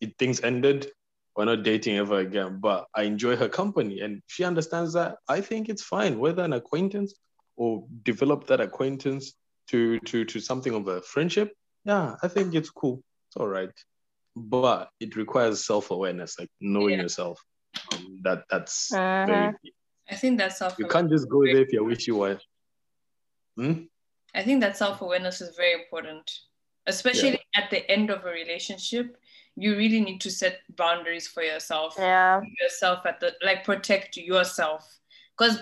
it, 0.00 0.16
things 0.18 0.40
ended. 0.40 0.90
We're 1.36 1.46
not 1.46 1.62
dating 1.62 1.96
ever 1.96 2.18
again, 2.20 2.58
but 2.60 2.86
I 2.94 3.02
enjoy 3.02 3.36
her 3.36 3.48
company. 3.48 4.00
And 4.00 4.22
she 4.26 4.44
understands 4.44 4.92
that. 4.94 5.16
I 5.28 5.40
think 5.40 5.68
it's 5.68 5.82
fine, 5.82 6.18
whether 6.18 6.42
an 6.42 6.52
acquaintance 6.52 7.14
or 7.56 7.84
develop 8.02 8.46
that 8.46 8.60
acquaintance 8.60 9.34
to, 9.72 9.98
to, 10.00 10.24
to 10.24 10.38
something 10.40 10.74
of 10.74 10.86
a 10.86 11.00
friendship. 11.02 11.52
Yeah, 11.84 12.14
I 12.22 12.28
think 12.28 12.54
it's 12.54 12.70
cool. 12.70 13.02
It's 13.28 13.36
all 13.36 13.48
right. 13.48 13.70
But 14.36 14.90
it 15.00 15.16
requires 15.16 15.66
self 15.66 15.90
awareness, 15.90 16.38
like 16.38 16.50
knowing 16.60 16.94
Yeah. 16.96 17.02
yourself. 17.02 17.42
Um, 17.92 18.18
that 18.22 18.44
That's 18.50 18.92
Mhm. 18.92 19.26
very 19.26 19.54
I 20.10 20.14
think 20.14 20.38
that 20.38 20.56
self 20.56 20.78
you 20.78 20.86
can't 20.86 21.10
just 21.10 21.28
go 21.28 21.42
there 21.44 21.62
if 21.62 21.72
you 21.72 21.84
wish 21.84 22.06
you 22.06 22.16
were. 22.16 22.38
Hmm? 23.56 23.84
I 24.34 24.42
think 24.42 24.60
that 24.60 24.76
self 24.76 25.00
awareness 25.00 25.40
is 25.40 25.56
very 25.56 25.72
important, 25.82 26.30
especially 26.86 27.40
at 27.56 27.70
the 27.70 27.90
end 27.90 28.10
of 28.10 28.24
a 28.24 28.30
relationship. 28.30 29.16
You 29.56 29.76
really 29.76 30.00
need 30.00 30.20
to 30.22 30.30
set 30.30 30.60
boundaries 30.76 31.28
for 31.28 31.42
yourself. 31.42 31.94
Yeah. 31.98 32.40
Yourself 32.60 33.06
at 33.06 33.20
the 33.20 33.34
like 33.42 33.64
protect 33.64 34.16
yourself, 34.16 34.82
because 35.36 35.60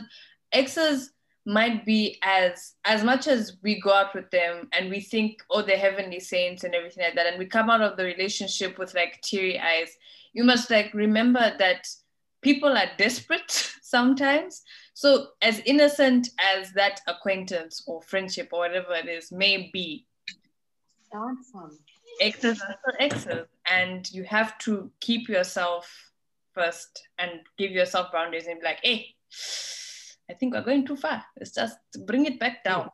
exes 0.53 1.13
might 1.47 1.87
be 1.87 2.19
as 2.23 2.75
as 2.85 3.03
much 3.03 3.27
as 3.27 3.57
we 3.63 3.81
go 3.81 3.93
out 3.93 4.15
with 4.15 4.31
them 4.31 4.69
and 4.73 4.91
we 4.91 5.01
think 5.01 5.43
oh 5.51 5.63
they're 5.63 5.79
heavenly 5.79 6.21
saints 6.21 6.65
and 6.65 6.75
everything 6.75 7.03
like 7.03 7.15
that 7.15 7.27
and 7.27 7.39
we 7.39 7.47
come 7.47 7.71
out 7.71 7.81
of 7.81 7.97
the 7.97 8.05
relationship 8.05 8.79
with 8.79 8.95
like 8.95 9.21
teary 9.23 9.59
eyes 9.59 9.97
you 10.33 10.45
must 10.45 10.71
like 10.71 10.93
remember 10.93 11.53
that 11.59 11.87
people 12.43 12.77
are 12.77 12.91
desperate 12.99 13.51
sometimes 13.83 14.63
so 14.93 15.29
as 15.41 15.61
innocent 15.65 16.29
as 16.57 16.73
that 16.73 17.01
acquaintance 17.09 17.83
or 17.87 18.03
friendship 18.03 18.49
or 18.53 18.61
whatever 18.61 18.95
it 18.95 19.09
is 19.09 19.33
may 19.33 19.71
be 19.73 20.07
fun. 21.11 21.71
exes 22.21 22.61
are 22.61 22.77
still 22.81 22.97
exes 23.01 23.47
and 23.67 24.13
you 24.13 24.25
have 24.25 24.59
to 24.59 24.91
keep 25.01 25.27
yourself 25.27 25.91
first 26.53 27.09
and 27.19 27.41
give 27.57 27.71
yourself 27.71 28.13
boundaries 28.13 28.47
and 28.47 28.61
be 28.61 28.67
like 28.67 28.81
hey 28.83 29.15
i 30.31 30.35
think 30.35 30.55
we're 30.55 30.63
going 30.71 30.87
too 30.87 30.97
far 30.97 31.25
let's 31.39 31.53
just 31.53 31.79
bring 32.07 32.27
it 32.27 32.39
back 32.39 32.63
down 32.65 32.89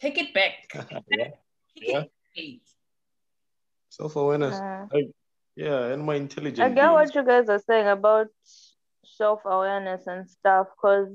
take 0.00 0.18
it 0.18 0.34
back 0.34 0.52
yeah. 1.10 1.28
Yeah. 1.76 2.04
it. 2.36 2.60
Self 3.90 4.16
awareness. 4.16 4.56
Uh, 4.56 5.06
Yeah, 5.56 5.94
and 5.94 6.02
my 6.02 6.16
intelligence. 6.16 6.58
I 6.58 6.74
get 6.74 6.90
what 6.90 7.14
you 7.14 7.22
guys 7.22 7.48
are 7.48 7.62
saying 7.62 7.86
about 7.86 8.26
self 9.04 9.40
awareness 9.44 10.06
and 10.08 10.28
stuff 10.28 10.66
because 10.74 11.14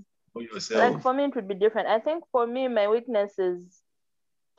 like 0.72 1.02
for 1.02 1.14
me 1.14 1.26
it 1.26 1.36
would 1.36 1.48
be 1.48 1.56
different 1.56 1.88
i 1.88 2.00
think 2.00 2.24
for 2.32 2.46
me 2.48 2.68
my 2.68 2.88
weakness 2.88 3.38
is 3.40 3.82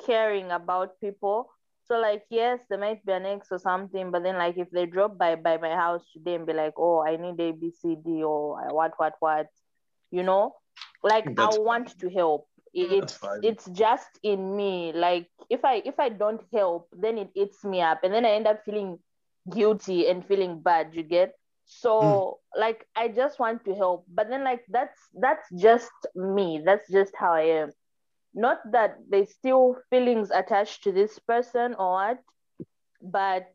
caring 0.05 0.51
about 0.51 1.01
people 1.01 1.49
so 1.87 1.99
like 1.99 2.23
yes 2.29 2.61
there 2.69 2.79
might 2.79 3.05
be 3.07 3.13
an 3.13 3.25
ex 3.25 3.49
or 3.51 3.59
something 3.59 4.11
but 4.11 4.23
then 4.23 4.37
like 4.37 4.59
if 4.59 4.69
they 4.71 4.85
drop 4.85 5.17
by 5.17 5.37
by 5.37 5.57
my 5.57 5.71
house 5.71 6.05
today 6.13 6.35
and 6.35 6.47
be 6.47 6.53
like 6.53 6.75
oh 6.77 7.01
i 7.07 7.17
need 7.17 7.41
a 7.41 7.53
b 7.53 7.71
c 7.71 7.97
d 8.05 8.23
or 8.23 8.61
what 8.75 8.93
what 8.99 9.15
what 9.21 9.47
you 10.11 10.23
know 10.23 10.53
like 11.03 11.33
i 11.39 11.49
That's 11.49 11.57
want 11.57 11.99
to 12.01 12.11
help. 12.11 12.49
It- 12.75 12.93
it's 12.99 13.29
it's 13.43 13.67
just 13.71 14.19
in 14.23 14.57
me. 14.57 14.93
Like 14.93 15.29
if 15.51 15.65
i 15.65 15.83
if 15.85 15.99
i 15.99 16.09
don't 16.09 16.43
help 16.53 16.89
then 16.93 17.19
it 17.19 17.31
eats 17.35 17.65
me 17.65 17.81
up. 17.81 18.03
And 18.05 18.13
then 18.15 18.25
i 18.25 18.31
end 18.31 18.47
up 18.47 18.65
feeling 18.65 18.99
guilty 19.51 20.09
and 20.09 20.25
feeling 20.25 20.61
bad 20.63 20.95
you 20.95 21.03
get? 21.03 21.35
So 21.65 22.41
like 22.57 22.87
i 22.97 23.09
just 23.09 23.39
want 23.39 23.65
to 23.65 23.75
help. 23.75 24.07
But 24.09 24.29
then 24.29 24.45
like 24.45 24.65
that's 24.69 24.99
that's 25.15 25.49
just 25.57 25.93
me. 26.15 26.63
That's 26.65 26.91
just 26.91 27.15
how 27.17 27.33
i 27.35 27.43
am. 27.63 27.73
Not 28.35 28.59
that 28.73 28.99
there's 29.09 29.33
still 29.35 29.77
feelings 29.91 30.31
attached 30.31 30.83
to 30.85 30.93
this 30.93 31.19
person 31.19 31.75
or 31.75 31.93
what 31.93 32.19
but 33.03 33.49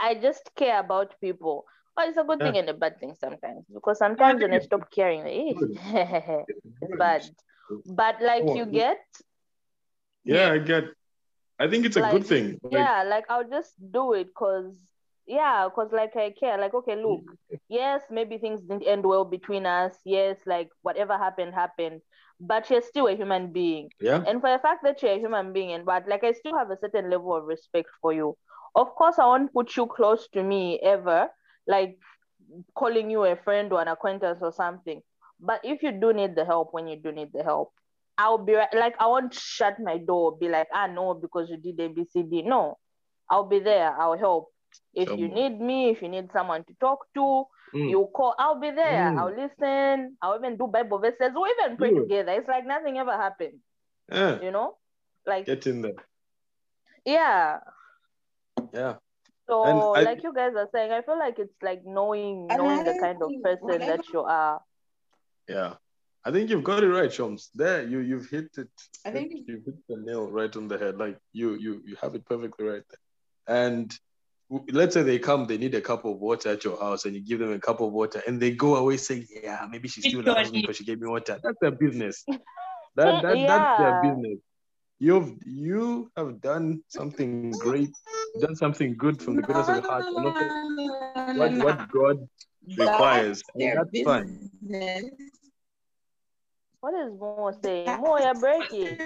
i 0.00 0.14
just 0.14 0.50
care 0.56 0.78
about 0.80 1.14
people 1.20 1.64
well, 1.96 2.08
it's 2.08 2.18
a 2.18 2.24
good 2.24 2.38
thing 2.40 2.56
and 2.56 2.68
a 2.68 2.74
bad 2.74 2.98
thing 3.00 3.14
sometimes 3.18 3.64
because 3.72 3.98
sometimes 3.98 4.40
when 4.42 4.52
i 4.52 4.58
stop 4.58 4.90
caring 4.90 5.20
like, 5.20 5.66
eh, 5.94 6.42
it's 6.82 6.96
bad 6.98 7.22
but 7.86 8.16
like 8.20 8.44
you 8.54 8.66
get 8.66 8.98
Yeah, 10.24 10.52
I 10.52 10.58
get. 10.58 10.84
I 11.58 11.68
think 11.68 11.84
it's 11.84 11.96
a 11.96 12.00
good 12.00 12.26
thing. 12.26 12.58
Like, 12.62 12.72
yeah 12.72 13.02
like 13.04 13.24
i'll 13.28 13.48
just 13.48 13.74
do 13.92 14.14
it 14.14 14.26
because 14.26 14.74
yeah 15.26 15.68
because 15.68 15.92
like 15.92 16.16
i 16.16 16.30
care 16.30 16.58
like 16.58 16.74
okay 16.74 16.96
look 16.96 17.22
yes 17.68 18.02
maybe 18.10 18.38
things 18.38 18.60
didn't 18.60 18.82
end 18.82 19.04
well 19.04 19.24
between 19.24 19.64
us 19.64 19.94
yes 20.04 20.36
like 20.46 20.68
whatever 20.82 21.16
happened 21.16 21.54
happened 21.54 22.00
but 22.40 22.68
you're 22.68 22.82
still 22.82 23.06
a 23.06 23.16
human 23.16 23.52
being 23.52 23.88
yeah. 24.00 24.22
and 24.26 24.40
for 24.40 24.50
the 24.50 24.58
fact 24.58 24.82
that 24.82 25.00
you're 25.02 25.12
a 25.12 25.18
human 25.18 25.52
being 25.52 25.72
and 25.72 25.86
but 25.86 26.06
like 26.08 26.24
i 26.24 26.32
still 26.32 26.56
have 26.56 26.70
a 26.70 26.78
certain 26.78 27.08
level 27.08 27.34
of 27.34 27.44
respect 27.44 27.88
for 28.02 28.12
you 28.12 28.36
of 28.74 28.88
course 28.96 29.18
i 29.18 29.24
won't 29.24 29.52
put 29.52 29.76
you 29.76 29.86
close 29.86 30.28
to 30.28 30.42
me 30.42 30.80
ever 30.80 31.28
like 31.66 31.98
calling 32.74 33.10
you 33.10 33.24
a 33.24 33.36
friend 33.36 33.72
or 33.72 33.80
an 33.80 33.88
acquaintance 33.88 34.38
or 34.42 34.52
something 34.52 35.00
but 35.40 35.60
if 35.64 35.82
you 35.82 35.92
do 35.92 36.12
need 36.12 36.34
the 36.36 36.44
help 36.44 36.68
when 36.72 36.86
you 36.88 36.96
do 36.96 37.10
need 37.12 37.32
the 37.32 37.42
help 37.42 37.72
i'll 38.18 38.38
be 38.38 38.54
right 38.54 38.72
like 38.74 38.94
i 39.00 39.06
won't 39.06 39.32
shut 39.34 39.78
my 39.80 39.98
door 39.98 40.36
be 40.38 40.48
like 40.48 40.68
ah 40.72 40.86
no 40.86 41.14
because 41.14 41.48
you 41.50 41.56
did 41.56 41.78
abcd 41.78 42.44
no 42.44 42.76
i'll 43.30 43.48
be 43.48 43.58
there 43.60 43.90
i'll 43.98 44.16
help 44.18 44.48
if 44.94 45.08
you 45.18 45.28
need 45.28 45.60
me 45.60 45.90
if 45.90 46.02
you 46.02 46.08
need 46.08 46.30
someone 46.32 46.64
to 46.64 46.74
talk 46.80 47.06
to 47.14 47.44
Mm. 47.74 47.90
you 47.90 48.08
call 48.14 48.36
i'll 48.38 48.60
be 48.60 48.70
there 48.70 49.10
Mm. 49.10 49.18
i'll 49.18 49.34
listen 49.34 50.16
i'll 50.22 50.36
even 50.38 50.56
do 50.56 50.68
bible 50.68 51.00
verses 51.00 51.32
we'll 51.34 51.50
even 51.58 51.76
pray 51.76 51.90
Good. 51.90 52.02
together 52.02 52.32
it's 52.32 52.46
like 52.46 52.64
nothing 52.64 52.98
ever 52.98 53.10
happened 53.12 53.58
Yeah. 54.12 54.38
you 54.40 54.52
know 54.52 54.76
like 55.26 55.46
Get 55.46 55.66
in 55.66 55.82
there. 55.82 55.98
yeah 57.04 57.58
Yeah. 58.72 58.94
So 59.48 59.94
I- 59.94 60.02
like 60.02 60.22
you 60.22 60.32
guys 60.34 60.52
are 60.56 60.68
saying 60.72 60.92
i 60.92 61.02
feel 61.02 61.18
like 61.18 61.38
it's 61.38 61.62
like 61.62 61.82
knowing 61.84 62.46
And 62.50 62.58
knowing 62.58 62.84
the 62.84 62.98
kind 63.00 63.22
of 63.22 63.28
think 63.28 63.42
person 63.44 63.78
that 63.80 64.08
you 64.12 64.20
are 64.20 64.60
Yeah. 65.48 65.74
I 66.26 66.30
think 66.30 66.48
you've 66.48 66.64
got 66.64 66.82
it 66.82 66.88
right, 66.88 67.12
Shams. 67.12 67.50
There, 67.54 67.86
you 67.86 67.98
you've 67.98 68.30
hit 68.30 68.48
it. 68.56 68.70
I 69.04 69.10
think 69.10 69.32
you 69.46 69.62
hit 69.66 69.74
the 69.88 69.98
nail 69.98 70.30
right 70.30 70.54
on 70.56 70.68
the 70.68 70.78
head. 70.78 70.96
Like 70.96 71.18
you 71.34 71.54
you 71.54 71.82
you 71.84 71.96
have 72.00 72.14
it 72.14 72.24
perfectly 72.24 72.64
right 72.66 72.82
there. 72.88 73.02
And 73.64 73.92
let's 74.72 74.94
say 74.94 75.02
they 75.02 75.18
come, 75.18 75.44
they 75.46 75.58
need 75.58 75.74
a 75.74 75.82
cup 75.82 76.06
of 76.06 76.18
water 76.18 76.48
at 76.52 76.64
your 76.64 76.78
house, 76.78 77.04
and 77.04 77.14
you 77.14 77.20
give 77.22 77.40
them 77.40 77.52
a 77.52 77.58
cup 77.58 77.80
of 77.82 77.92
water, 77.92 78.22
and 78.26 78.40
they 78.40 78.52
go 78.52 78.76
away 78.76 78.96
saying, 78.96 79.26
"Yeah, 79.42 79.66
maybe 79.70 79.86
she 79.88 80.00
still 80.00 80.22
loves 80.22 80.50
me 80.50 80.62
because 80.62 80.78
she 80.78 80.84
gave 80.84 80.98
me 80.98 81.08
water." 81.08 81.38
That's 81.44 81.58
their 81.60 81.72
business. 81.72 82.24
That, 82.96 83.22
that 83.22 83.38
that's 83.48 83.78
their 83.78 83.92
business. 84.00 84.38
You've 85.00 85.30
you 85.44 86.10
have 86.16 86.40
done 86.40 86.84
something 86.88 87.50
great, 87.50 87.90
done 88.40 88.56
something 88.56 88.96
good 88.96 89.20
from 89.22 89.36
the 89.36 89.42
goodness 89.42 89.68
of 89.68 89.76
your 89.76 89.90
heart. 89.90 90.04
and 90.06 91.40
also 91.40 91.58
What, 91.64 91.64
what 91.64 91.88
God 91.90 92.28
requires. 92.78 93.42
And 93.54 93.62
their 93.62 93.74
that's 93.84 94.02
fine. 94.02 94.50
business. 94.62 95.04
what 96.80 96.94
is 96.94 97.12
more 97.18 97.54
saying 97.62 97.86
more 98.00 98.20
you're 98.20 98.34
breaking 98.34 98.98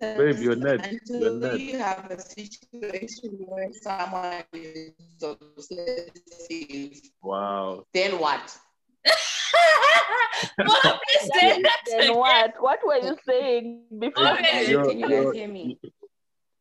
Babe, 0.00 0.38
you're 0.40 0.56
net. 0.56 0.92
You're 1.06 1.34
net. 1.34 1.60
you 1.60 1.78
have 1.78 2.10
a 2.10 2.20
situation 2.20 3.30
where 3.46 3.68
someone 3.80 4.42
is 4.52 4.92
obsessive, 5.22 7.00
Wow. 7.22 7.84
then 7.94 8.18
what? 8.18 8.56
what 10.56 11.00
is 11.22 11.28
that? 11.28 11.60
then 11.86 12.14
what 12.16 12.54
what 12.60 12.80
were 12.84 12.96
you 12.98 13.16
saying 13.26 13.84
before 13.98 14.28
Okay. 14.32 14.68
You're- 14.70 14.88
Can 14.88 14.98
you 14.98 15.08
you're- 15.08 15.24
guys 15.26 15.34
hear 15.34 15.48
me? 15.48 15.78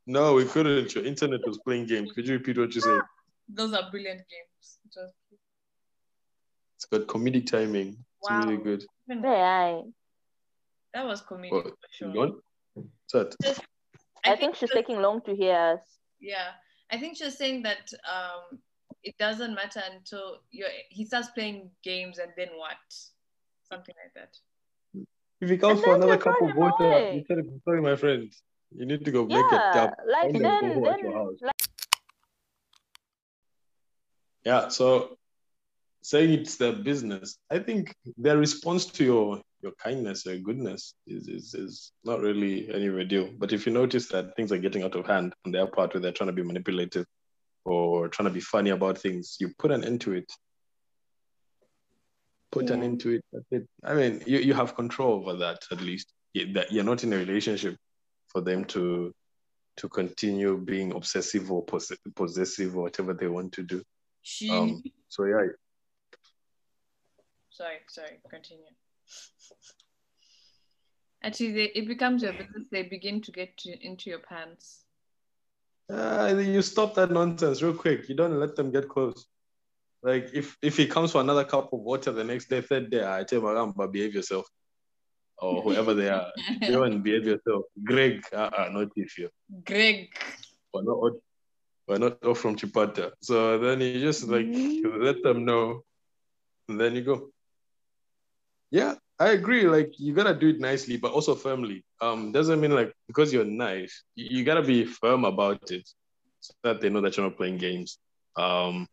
No, 0.08 0.34
we 0.36 0.46
couldn't. 0.46 0.96
Your 0.96 1.06
internet 1.06 1.42
was 1.46 1.60
playing 1.60 1.86
games. 1.86 2.12
Could 2.14 2.28
you 2.28 2.36
repeat 2.36 2.58
what 2.58 2.74
you 2.74 2.80
said? 2.82 3.02
Those 3.50 3.74
are 3.74 3.92
brilliant 3.92 4.22
games. 4.30 4.80
Just 4.94 5.14
It's 6.78 6.86
got 6.86 7.02
comedic 7.08 7.46
timing. 7.48 7.90
It's 8.20 8.30
Wow. 8.30 8.40
really 8.46 8.58
good. 8.58 8.86
yeah, 9.10 9.82
that 10.94 11.06
was 11.06 11.22
comedic 11.22 11.52
What? 11.52 11.66
for 11.66 11.76
sure. 11.92 12.10
You 12.14 12.20
want? 12.20 12.36
What's? 13.12 13.36
I, 14.26 14.36
think 14.36 14.56
she's 14.56 14.70
the- 14.70 14.76
taking 14.76 15.02
long 15.02 15.22
to 15.22 15.36
hear 15.36 15.56
us 15.56 16.00
Yeah, 16.20 16.52
I 16.92 16.98
think 16.98 17.18
she's 17.18 17.38
saying 17.38 17.64
that 17.64 17.92
um, 18.10 18.60
it 19.04 19.16
doesn't 19.18 19.54
matter 19.54 19.82
until 19.94 20.40
you 20.52 20.66
he 20.90 21.06
starts 21.06 21.30
playing 21.30 21.70
games 21.84 22.18
and 22.18 22.32
then 22.38 22.50
what, 22.56 22.78
something 23.72 23.96
like 24.04 24.14
that. 24.16 24.38
If 25.42 25.50
he 25.50 25.58
comes 25.58 25.82
for 25.82 25.96
another 25.96 26.14
you 26.14 26.20
cup 26.20 26.42
of 26.42 26.50
him 26.50 26.56
water, 26.56 26.84
away. 26.86 27.16
you 27.16 27.24
tell 27.26 27.38
him, 27.38 27.62
sorry, 27.64 27.82
my 27.82 27.96
friend, 27.96 28.34
you 28.76 28.85
need 28.85 29.06
to 29.06 29.11
go 29.11 29.26
make 29.26 29.52
a 29.52 29.56
yeah 29.56 29.72
tap. 29.73 29.99
like 30.07 30.30
a 30.35 30.39
then 30.39 30.64
boho 30.64 30.94
at 30.94 30.99
your 31.02 31.14
then 31.14 31.38
like, 31.41 31.68
Yeah, 34.48 34.69
so 34.69 35.18
saying 36.02 36.31
it's 36.31 36.56
their 36.56 36.72
business, 36.72 37.38
I 37.52 37.60
think 37.60 37.94
their 38.18 38.38
response 38.38 38.85
to 38.85 39.03
your 39.03 39.41
your 39.61 39.73
kindness, 39.73 40.26
your 40.26 40.38
goodness 40.38 40.94
is, 41.06 41.27
is 41.27 41.53
is 41.53 41.91
not 42.06 42.22
really 42.22 42.73
any 42.73 42.88
big 42.89 43.10
deal. 43.10 43.30
But 43.38 43.52
if 43.52 43.65
you 43.65 43.73
notice 43.73 44.07
that 44.10 44.35
things 44.38 44.53
are 44.53 44.57
getting 44.57 44.84
out 44.84 44.95
of 44.95 45.06
hand 45.06 45.34
on 45.45 45.52
their 45.52 45.68
part 45.68 45.94
where 45.94 45.99
they're 46.02 46.14
trying 46.14 46.34
to 46.34 46.34
be 46.34 46.44
manipulative 46.44 47.06
or 47.65 48.07
trying 48.07 48.30
to 48.30 48.34
be 48.34 48.39
funny 48.39 48.69
about 48.69 48.98
things, 48.98 49.35
you 49.41 49.49
put 49.60 49.72
an 49.72 49.84
end 49.84 49.99
to 50.02 50.14
it. 50.14 50.31
put 52.53 52.69
an 52.69 52.84
end 52.84 53.02
to 53.02 53.15
it. 53.15 53.26
That's 53.34 53.45
it. 53.52 53.68
I 53.84 53.94
mean, 53.94 54.23
you, 54.26 54.39
you 54.39 54.53
have 54.53 54.76
control 54.76 55.15
over 55.15 55.34
that 55.39 55.60
at 55.72 55.81
least. 55.81 56.14
That 56.53 56.72
you're 56.72 56.85
not 56.85 57.03
in 57.03 57.11
a 57.11 57.18
relationship 57.18 57.76
for 58.28 58.41
them 58.41 58.66
to 58.66 59.14
to 59.78 59.90
continue 59.90 60.58
being 60.58 60.91
obsessive 60.91 61.52
or 61.52 61.64
poss- 61.64 61.91
possessive 62.16 62.76
or 62.76 62.84
whatever 62.84 63.14
they 63.14 63.28
want 63.28 63.54
to 63.54 63.64
do. 63.64 63.84
She. 64.24 64.49
Um, 64.52 64.84
so 65.08 65.26
yeah, 65.26 65.48
sorry, 67.52 67.78
sorry. 67.88 68.20
Continue. 68.30 68.66
Actually, 71.24 71.52
they, 71.54 71.64
it 71.76 71.88
becomes 71.88 72.24
your 72.24 72.34
business. 72.34 72.68
They 72.72 72.84
begin 72.84 73.22
to 73.22 73.32
get 73.32 73.58
to, 73.60 73.86
into 73.86 74.10
your 74.10 74.20
pants. 74.20 74.84
uh, 75.91 76.36
you 76.38 76.62
stop 76.62 76.95
that 76.95 77.12
nonsense 77.12 77.62
real 77.62 77.74
quick. 77.74 78.10
You 78.10 78.16
don't 78.16 78.40
let 78.40 78.56
them 78.56 78.72
get 78.72 78.90
close. 78.90 79.28
Like 80.04 80.30
if 80.34 80.58
if 80.62 80.78
he 80.78 80.86
comes 80.86 81.12
for 81.12 81.22
another 81.22 81.44
cup 81.44 81.74
of 81.74 81.80
water 81.80 82.12
the 82.12 82.24
next 82.24 82.49
day, 82.49 82.62
third 82.62 82.91
day, 82.91 83.04
I 83.06 83.24
tell 83.24 83.64
him, 83.64 83.74
but 83.76 83.91
behave 83.91 84.14
yourself, 84.14 84.48
or 85.39 85.61
whoever 85.64 85.93
they 85.93 86.09
are, 86.09 86.31
go 86.68 86.84
and 86.84 87.03
behave 87.03 87.26
yourself. 87.26 87.64
Greg, 87.84 88.23
uh, 88.34 88.49
uh 88.57 88.69
not 88.72 88.89
if 88.95 89.18
you. 89.18 89.30
Greg. 89.65 90.09
we're 90.73 90.84
not 90.84 90.97
all, 90.97 91.19
we're 91.88 91.99
not 91.99 92.23
all 92.23 92.35
from 92.35 92.55
Chipata. 92.55 93.11
So 93.22 93.59
then 93.59 93.81
you 93.81 93.99
just 93.99 94.27
like 94.27 94.47
Mm-hmm. 94.47 95.01
let 95.03 95.22
them 95.23 95.45
know, 95.45 95.84
and 96.68 96.80
then 96.80 96.95
you 96.95 97.03
go. 97.03 97.30
Yeah, 98.72 98.95
I 99.19 99.30
agree. 99.30 99.68
Like 99.68 99.91
you 99.99 100.14
gotta 100.14 100.34
do 100.34 100.49
it 100.49 100.59
nicely, 100.59 100.97
but 100.97 101.11
also 101.11 101.35
firmly. 101.35 101.84
Um, 102.01 102.31
doesn't 102.31 102.59
mean 102.59 102.72
like 102.76 102.93
because 103.07 103.34
you're 103.34 103.45
nice, 103.45 104.03
you, 104.15 104.39
you 104.39 104.43
gotta 104.45 104.64
be 104.64 104.85
firm 104.85 105.26
about 105.26 105.72
it, 105.72 105.88
so 106.39 106.53
that 106.64 106.81
they 106.81 106.89
know 106.89 107.01
that 107.01 107.18
you're 107.18 107.26
not 107.27 107.38
playing 107.38 107.57
games. 107.57 107.97
Um, 108.35 108.88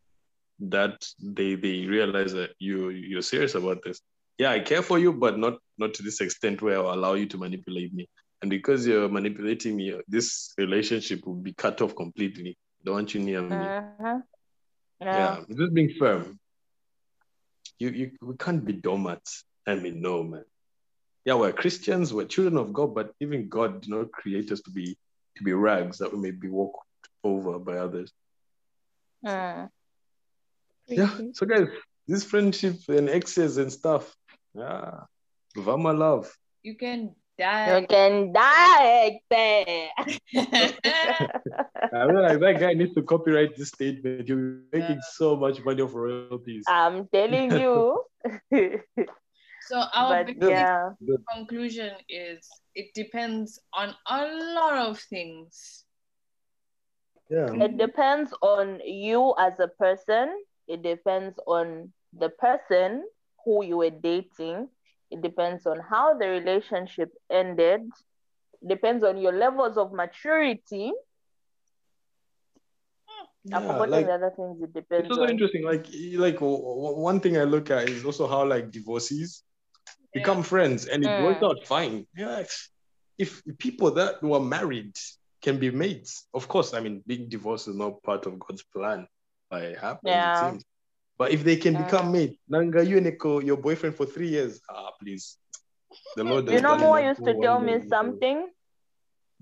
that 0.61 1.05
they 1.21 1.55
they 1.57 1.87
realize 1.87 2.33
that 2.33 2.53
you 2.59 2.91
you're 2.91 3.23
serious 3.23 3.55
about 3.55 3.83
this. 3.85 4.01
Yeah, 4.39 4.51
I 4.51 4.61
care 4.61 4.83
for 4.83 4.99
you, 4.99 5.13
but 5.13 5.39
not 5.39 5.59
not 5.79 5.95
to 5.95 6.03
this 6.03 6.21
extent 6.21 6.63
where 6.63 6.79
I'll 6.79 6.95
allow 6.95 7.15
you 7.15 7.27
to 7.27 7.39
manipulate 7.39 7.93
me. 7.95 8.09
And 8.43 8.51
because 8.51 8.87
you're 8.87 9.09
manipulating 9.09 9.77
me, 9.77 10.01
this 10.09 10.53
relationship 10.59 11.27
will 11.27 11.35
be 11.35 11.55
cut 11.55 11.81
off 11.81 11.97
completely. 11.97 12.59
Don't 12.85 12.95
want 12.95 13.15
you 13.15 13.21
near 13.21 13.43
me. 13.43 13.57
Uh-huh. 13.57 14.19
Yeah, 15.01 15.41
just 15.49 15.75
being 15.75 15.95
firm. 15.99 16.39
You 17.79 17.91
you 17.91 18.11
we 18.23 18.37
can't 18.37 18.65
be 18.65 18.73
doormats. 18.73 19.45
I 19.67 19.77
mean, 19.77 20.01
no 20.03 20.23
man. 20.23 20.45
Yeah, 21.25 21.35
we're 21.35 21.53
Christians, 21.53 22.13
we're 22.13 22.27
children 22.27 22.59
of 22.59 22.73
God, 22.73 22.95
but 22.95 23.13
even 23.21 23.49
God 23.49 23.81
did 23.81 23.91
not 23.91 24.13
create 24.13 24.53
us 24.53 24.61
to 24.63 24.71
be 24.71 24.97
to 25.37 25.43
be 25.43 25.53
rags 25.53 25.99
that 25.99 26.13
we 26.13 26.19
may 26.19 26.31
be 26.31 26.49
walked 26.49 26.87
over 27.23 27.59
by 27.59 27.79
others. 27.79 28.13
Mm. 29.25 29.71
Yeah. 30.87 31.19
So 31.33 31.47
guys, 31.47 31.69
this 32.07 32.25
friendship 32.25 32.77
and 32.89 33.09
exes 33.09 33.57
and 33.57 33.73
stuff. 33.73 34.15
Yeah. 34.55 35.05
Vama 35.57 35.93
love. 35.93 36.31
You 36.63 36.77
can 36.77 37.15
die. 37.39 37.81
You 37.81 37.87
can 37.87 38.33
die. 38.33 39.21
I 39.31 39.91
mean, 42.07 42.23
like 42.23 42.41
that 42.41 42.57
guy 42.61 42.75
needs 42.75 42.95
to 42.95 43.03
copyright 43.03 43.57
this 43.57 43.69
statement. 43.69 44.29
You're 44.29 44.63
making 44.73 45.01
so 45.15 45.37
much 45.37 45.65
money 45.65 45.83
off 45.83 45.95
royalties. 45.95 46.65
I'm 46.69 47.09
telling 47.09 47.53
you. 47.53 48.03
so 49.69 49.77
our 49.95 50.25
but 50.25 50.39
basic 50.39 50.51
yeah. 50.51 50.91
conclusion 51.35 51.93
is 52.09 52.49
it 52.75 52.95
depends 52.95 53.61
on 53.73 53.95
a 54.09 54.27
lot 54.55 54.79
of 54.79 54.99
things. 54.99 55.85
Yeah. 57.31 57.53
It 57.55 57.79
depends 57.79 58.33
on 58.43 58.81
you 58.85 59.35
as 59.39 59.59
a 59.59 59.69
person. 59.69 60.31
It 60.69 60.83
depends 60.83 61.39
on 61.47 61.93
the 62.17 62.29
person 62.31 63.05
who 63.45 63.65
you 63.65 63.77
were 63.79 63.91
dating. 63.91 64.69
It 65.11 65.21
depends 65.23 65.67
on 65.67 65.81
how 65.81 66.17
the 66.19 66.29
relationship 66.29 67.11
ended. 67.31 67.83
It 68.63 68.69
depends 68.69 69.05
on 69.05 69.19
your 69.19 69.33
levels 69.33 69.77
of 69.77 69.93
maturity. 69.93 70.93
I've 73.53 73.63
Yeah, 73.63 73.73
forgotten 73.73 73.91
like- 73.91 74.07
the 74.07 74.13
other 74.15 74.33
things 74.35 74.63
it 74.63 74.73
depends 74.73 75.05
It's 75.07 75.11
also 75.11 75.25
on. 75.25 75.31
interesting. 75.31 75.65
Like, 75.65 75.87
like 76.17 76.39
one 76.41 77.21
thing 77.21 77.37
I 77.37 77.45
look 77.45 77.71
at 77.71 77.89
is 77.91 78.05
also 78.05 78.27
how 78.27 78.45
like 78.47 78.71
divorcees 78.71 79.43
become 80.15 80.43
friends, 80.43 80.87
and 80.87 81.05
it 81.05 81.09
Mm. 81.09 81.25
works 81.25 81.43
out 81.43 81.67
fine. 81.67 82.07
Yeah, 82.17 82.39
if- 82.41 82.71
if 83.19 83.43
people 83.59 83.91
that 83.93 84.23
were 84.23 84.41
married 84.41 84.97
can 85.43 85.59
be 85.59 85.71
mates, 85.71 86.27
of 86.33 86.49
course. 86.49 86.73
I 86.73 86.81
mean, 86.81 87.03
being 87.07 87.29
divorced 87.29 87.69
is 87.69 87.77
not 87.77 88.03
part 88.03 88.25
of 88.27 88.39
God's 88.39 88.63
plan. 88.63 89.07
But 89.51 89.63
it 89.65 89.79
happens, 89.79 90.09
Yeah. 90.15 90.33
it 90.33 90.51
seems. 90.53 90.65
But 91.19 91.33
if 91.33 91.45
they 91.45 91.57
can 91.57 91.77
become 91.77 92.11
Mm. 92.11 92.13
mates, 92.13 92.39
Nanga, 92.49 92.85
you 92.85 92.97
and 92.99 93.07
Eko, 93.07 93.45
your 93.45 93.57
boyfriend 93.57 93.95
for 93.97 94.07
three 94.07 94.29
years, 94.29 94.61
ah, 94.71 94.91
please. 95.01 95.39
The 96.17 96.25
Lord 96.25 96.47
You 96.49 96.61
know, 96.61 96.77
done 96.77 96.77
Mo 96.77 96.97
used 96.97 97.25
to 97.25 97.35
tell 97.35 97.61
me 97.61 97.81
day. 97.81 97.81
something 97.81 98.51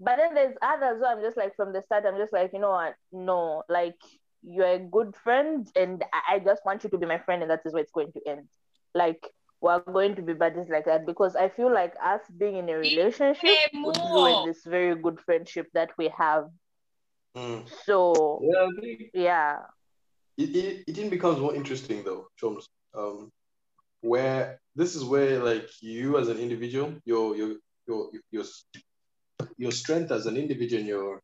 But 0.00 0.16
then 0.16 0.34
there's 0.34 0.56
others 0.62 1.00
where 1.00 1.14
I'm 1.14 1.22
just 1.22 1.36
like 1.36 1.54
from 1.56 1.72
the 1.72 1.82
start, 1.82 2.04
I'm 2.06 2.16
just 2.16 2.32
like, 2.32 2.52
you 2.54 2.58
know 2.58 2.70
what? 2.70 2.94
No, 3.12 3.62
like 3.68 3.96
you're 4.42 4.72
a 4.72 4.78
good 4.78 5.14
friend, 5.22 5.68
and 5.76 6.02
I, 6.12 6.36
I 6.36 6.38
just 6.38 6.64
want 6.64 6.82
you 6.84 6.90
to 6.90 6.98
be 6.98 7.06
my 7.06 7.18
friend, 7.18 7.42
and 7.42 7.50
that 7.50 7.60
is 7.66 7.74
where 7.74 7.82
it's 7.82 7.92
going 7.92 8.12
to 8.12 8.20
end. 8.26 8.48
Like 8.94 9.26
we're 9.60 9.80
going 9.80 10.16
to 10.16 10.22
be 10.22 10.32
buddies 10.32 10.70
like 10.70 10.86
that 10.86 11.06
because 11.06 11.36
I 11.36 11.50
feel 11.50 11.72
like 11.72 11.92
us 12.02 12.22
being 12.38 12.56
in 12.56 12.68
a 12.70 12.78
relationship 12.78 13.56
would 13.74 13.98
ruin 13.98 14.46
this 14.46 14.64
very 14.64 14.96
good 14.96 15.20
friendship 15.20 15.68
that 15.74 15.90
we 15.98 16.10
have. 16.16 16.48
Mm. 17.36 17.68
So 17.84 18.40
Yeah, 18.42 18.68
yeah, 19.12 19.56
it, 20.38 20.56
it, 20.56 20.84
it 20.86 20.98
even 20.98 21.10
becomes 21.10 21.38
more 21.38 21.54
interesting 21.54 22.02
though, 22.04 22.28
Choms. 22.40 22.64
Um, 22.94 23.30
where 24.00 24.60
this 24.74 24.96
is 24.96 25.04
where 25.04 25.44
like 25.44 25.68
you 25.82 26.16
as 26.18 26.28
an 26.28 26.38
individual, 26.38 26.94
your 27.04 27.36
your 27.36 27.56
your 27.86 28.10
your 28.30 28.44
your 29.56 29.72
strength 29.72 30.10
as 30.10 30.26
an 30.26 30.36
individual, 30.36 30.80
and 30.80 30.88
your 30.88 31.20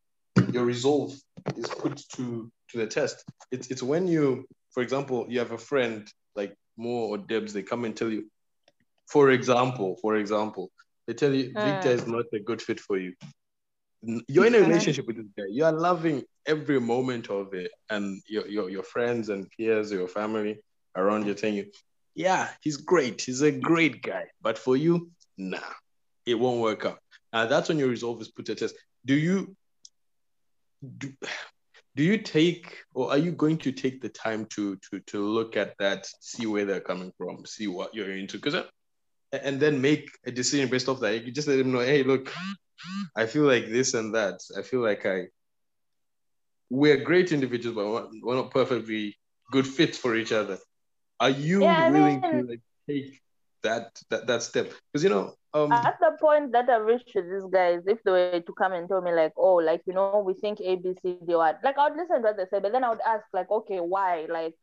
your 0.52 0.64
resolve 0.64 1.14
is 1.56 1.68
put 1.68 1.96
to 2.14 2.50
to 2.70 2.78
the 2.78 2.86
test. 2.86 3.24
It's 3.50 3.68
it's 3.68 3.82
when 3.82 4.06
you, 4.06 4.46
for 4.72 4.82
example, 4.82 5.26
you 5.28 5.38
have 5.38 5.52
a 5.52 5.58
friend 5.58 6.06
like 6.34 6.54
Mo 6.76 6.90
or 7.10 7.18
Debs, 7.18 7.52
they 7.52 7.62
come 7.62 7.84
and 7.84 7.96
tell 7.96 8.10
you, 8.10 8.30
for 9.06 9.30
example, 9.30 9.96
for 10.02 10.16
example, 10.16 10.70
they 11.06 11.14
tell 11.14 11.32
you 11.32 11.52
ah. 11.56 11.64
Victor 11.64 11.90
is 11.90 12.06
not 12.06 12.24
a 12.32 12.38
good 12.38 12.60
fit 12.60 12.80
for 12.80 12.98
you. 12.98 13.14
You're 14.28 14.46
in 14.46 14.54
a 14.54 14.60
relationship 14.60 15.06
with 15.06 15.16
this 15.16 15.26
guy. 15.36 15.44
You 15.50 15.64
are 15.64 15.72
loving 15.72 16.22
every 16.44 16.80
moment 16.80 17.28
of 17.30 17.54
it, 17.54 17.70
and 17.90 18.20
your 18.28 18.46
your, 18.46 18.70
your 18.70 18.82
friends 18.82 19.28
and 19.30 19.50
peers, 19.50 19.90
your 19.90 20.08
family 20.08 20.58
around 20.94 21.26
you 21.26 21.34
telling 21.34 21.56
you, 21.56 21.66
yeah, 22.14 22.48
he's 22.62 22.76
great. 22.76 23.22
He's 23.22 23.42
a 23.42 23.52
great 23.52 24.02
guy. 24.02 24.24
But 24.42 24.58
for 24.58 24.76
you, 24.76 25.10
nah, 25.36 25.58
it 26.24 26.34
won't 26.38 26.60
work 26.60 26.84
out. 26.84 26.98
And 27.36 27.50
that's 27.50 27.68
when 27.68 27.78
your 27.78 27.88
resolve 27.88 28.20
is 28.22 28.28
put 28.28 28.46
to 28.46 28.54
test. 28.54 28.74
Do 29.04 29.14
you 29.14 29.54
do, 30.98 31.12
do 31.94 32.02
you 32.02 32.18
take 32.18 32.84
or 32.94 33.10
are 33.10 33.18
you 33.18 33.32
going 33.32 33.58
to 33.58 33.72
take 33.72 34.00
the 34.00 34.08
time 34.08 34.46
to 34.46 34.76
to 34.90 35.00
to 35.00 35.20
look 35.24 35.56
at 35.56 35.74
that, 35.78 36.06
see 36.20 36.46
where 36.46 36.64
they're 36.64 36.80
coming 36.80 37.12
from, 37.18 37.44
see 37.44 37.66
what 37.66 37.94
you're 37.94 38.16
into, 38.16 38.38
because 38.38 38.54
uh, 38.54 38.64
and 39.32 39.60
then 39.60 39.80
make 39.80 40.08
a 40.26 40.30
decision 40.32 40.70
based 40.70 40.88
off 40.88 41.00
that. 41.00 41.24
You 41.24 41.32
just 41.32 41.48
let 41.48 41.56
them 41.56 41.72
know, 41.72 41.80
hey, 41.80 42.02
look, 42.04 42.32
I 43.16 43.26
feel 43.26 43.44
like 43.44 43.66
this 43.66 43.94
and 43.94 44.14
that. 44.14 44.40
I 44.56 44.62
feel 44.62 44.80
like 44.80 45.04
I 45.04 45.26
we're 46.70 47.04
great 47.04 47.32
individuals, 47.32 47.76
but 47.76 48.10
we're 48.22 48.36
not 48.36 48.50
perfectly 48.50 49.16
good 49.52 49.66
fits 49.66 49.98
for 49.98 50.16
each 50.16 50.32
other. 50.32 50.58
Are 51.20 51.30
you 51.30 51.60
Yeah, 51.62 51.90
willing 51.90 52.22
to 52.30 52.46
like 52.48 52.60
take 52.88 53.20
that 53.66 54.02
that 54.10 54.26
that 54.26 54.42
step? 54.42 54.72
Because 54.92 55.04
you 55.04 55.10
know, 55.10 55.34
um, 55.54 55.72
At 55.72 55.98
the 56.00 56.12
point 56.20 56.52
that 56.52 56.68
I've 56.68 56.82
reached 56.82 57.12
with 57.14 57.28
these 57.30 57.48
guys, 57.52 57.80
if 57.86 58.02
they 58.04 58.10
were 58.10 58.40
to 58.40 58.52
come 58.60 58.72
and 58.72 58.88
tell 58.88 59.00
me 59.00 59.12
like, 59.12 59.32
oh, 59.36 59.56
like 59.56 59.82
you 59.86 59.94
know, 59.94 60.22
we 60.26 60.34
think 60.34 60.60
A, 60.60 60.76
B, 60.76 60.94
C, 61.02 61.18
D, 61.26 61.34
what, 61.34 61.60
like 61.64 61.78
I 61.78 61.88
would 61.88 61.98
listen 61.98 62.22
to 62.22 62.28
what 62.28 62.36
they 62.36 62.46
say, 62.50 62.60
but 62.60 62.72
then 62.72 62.84
I 62.84 62.90
would 62.90 63.06
ask 63.06 63.24
like, 63.32 63.50
okay, 63.50 63.80
why? 63.80 64.26
Like, 64.30 64.54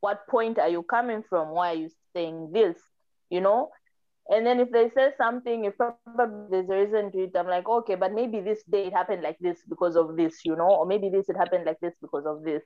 what 0.00 0.26
point 0.28 0.58
are 0.58 0.68
you 0.68 0.82
coming 0.82 1.22
from? 1.28 1.50
Why 1.50 1.72
are 1.72 1.80
you 1.82 1.90
saying 2.14 2.50
this? 2.52 2.76
You 3.30 3.40
know? 3.40 3.70
And 4.30 4.46
then 4.46 4.60
if 4.60 4.70
they 4.70 4.90
say 4.94 5.12
something, 5.16 5.64
if 5.64 5.76
probably 5.78 6.62
there's 6.62 6.68
a 6.68 6.84
reason 6.84 7.12
to 7.12 7.18
it, 7.24 7.32
I'm 7.34 7.48
like, 7.48 7.66
okay, 7.66 7.94
but 7.94 8.12
maybe 8.12 8.40
this 8.40 8.62
day 8.64 8.86
it 8.86 8.92
happened 8.92 9.22
like 9.22 9.38
this 9.40 9.58
because 9.68 9.96
of 9.96 10.16
this, 10.16 10.44
you 10.44 10.54
know, 10.54 10.68
or 10.68 10.86
maybe 10.86 11.08
this 11.08 11.30
it 11.30 11.36
happened 11.36 11.64
like 11.64 11.80
this 11.80 11.94
because 12.02 12.26
of 12.26 12.42
this. 12.44 12.62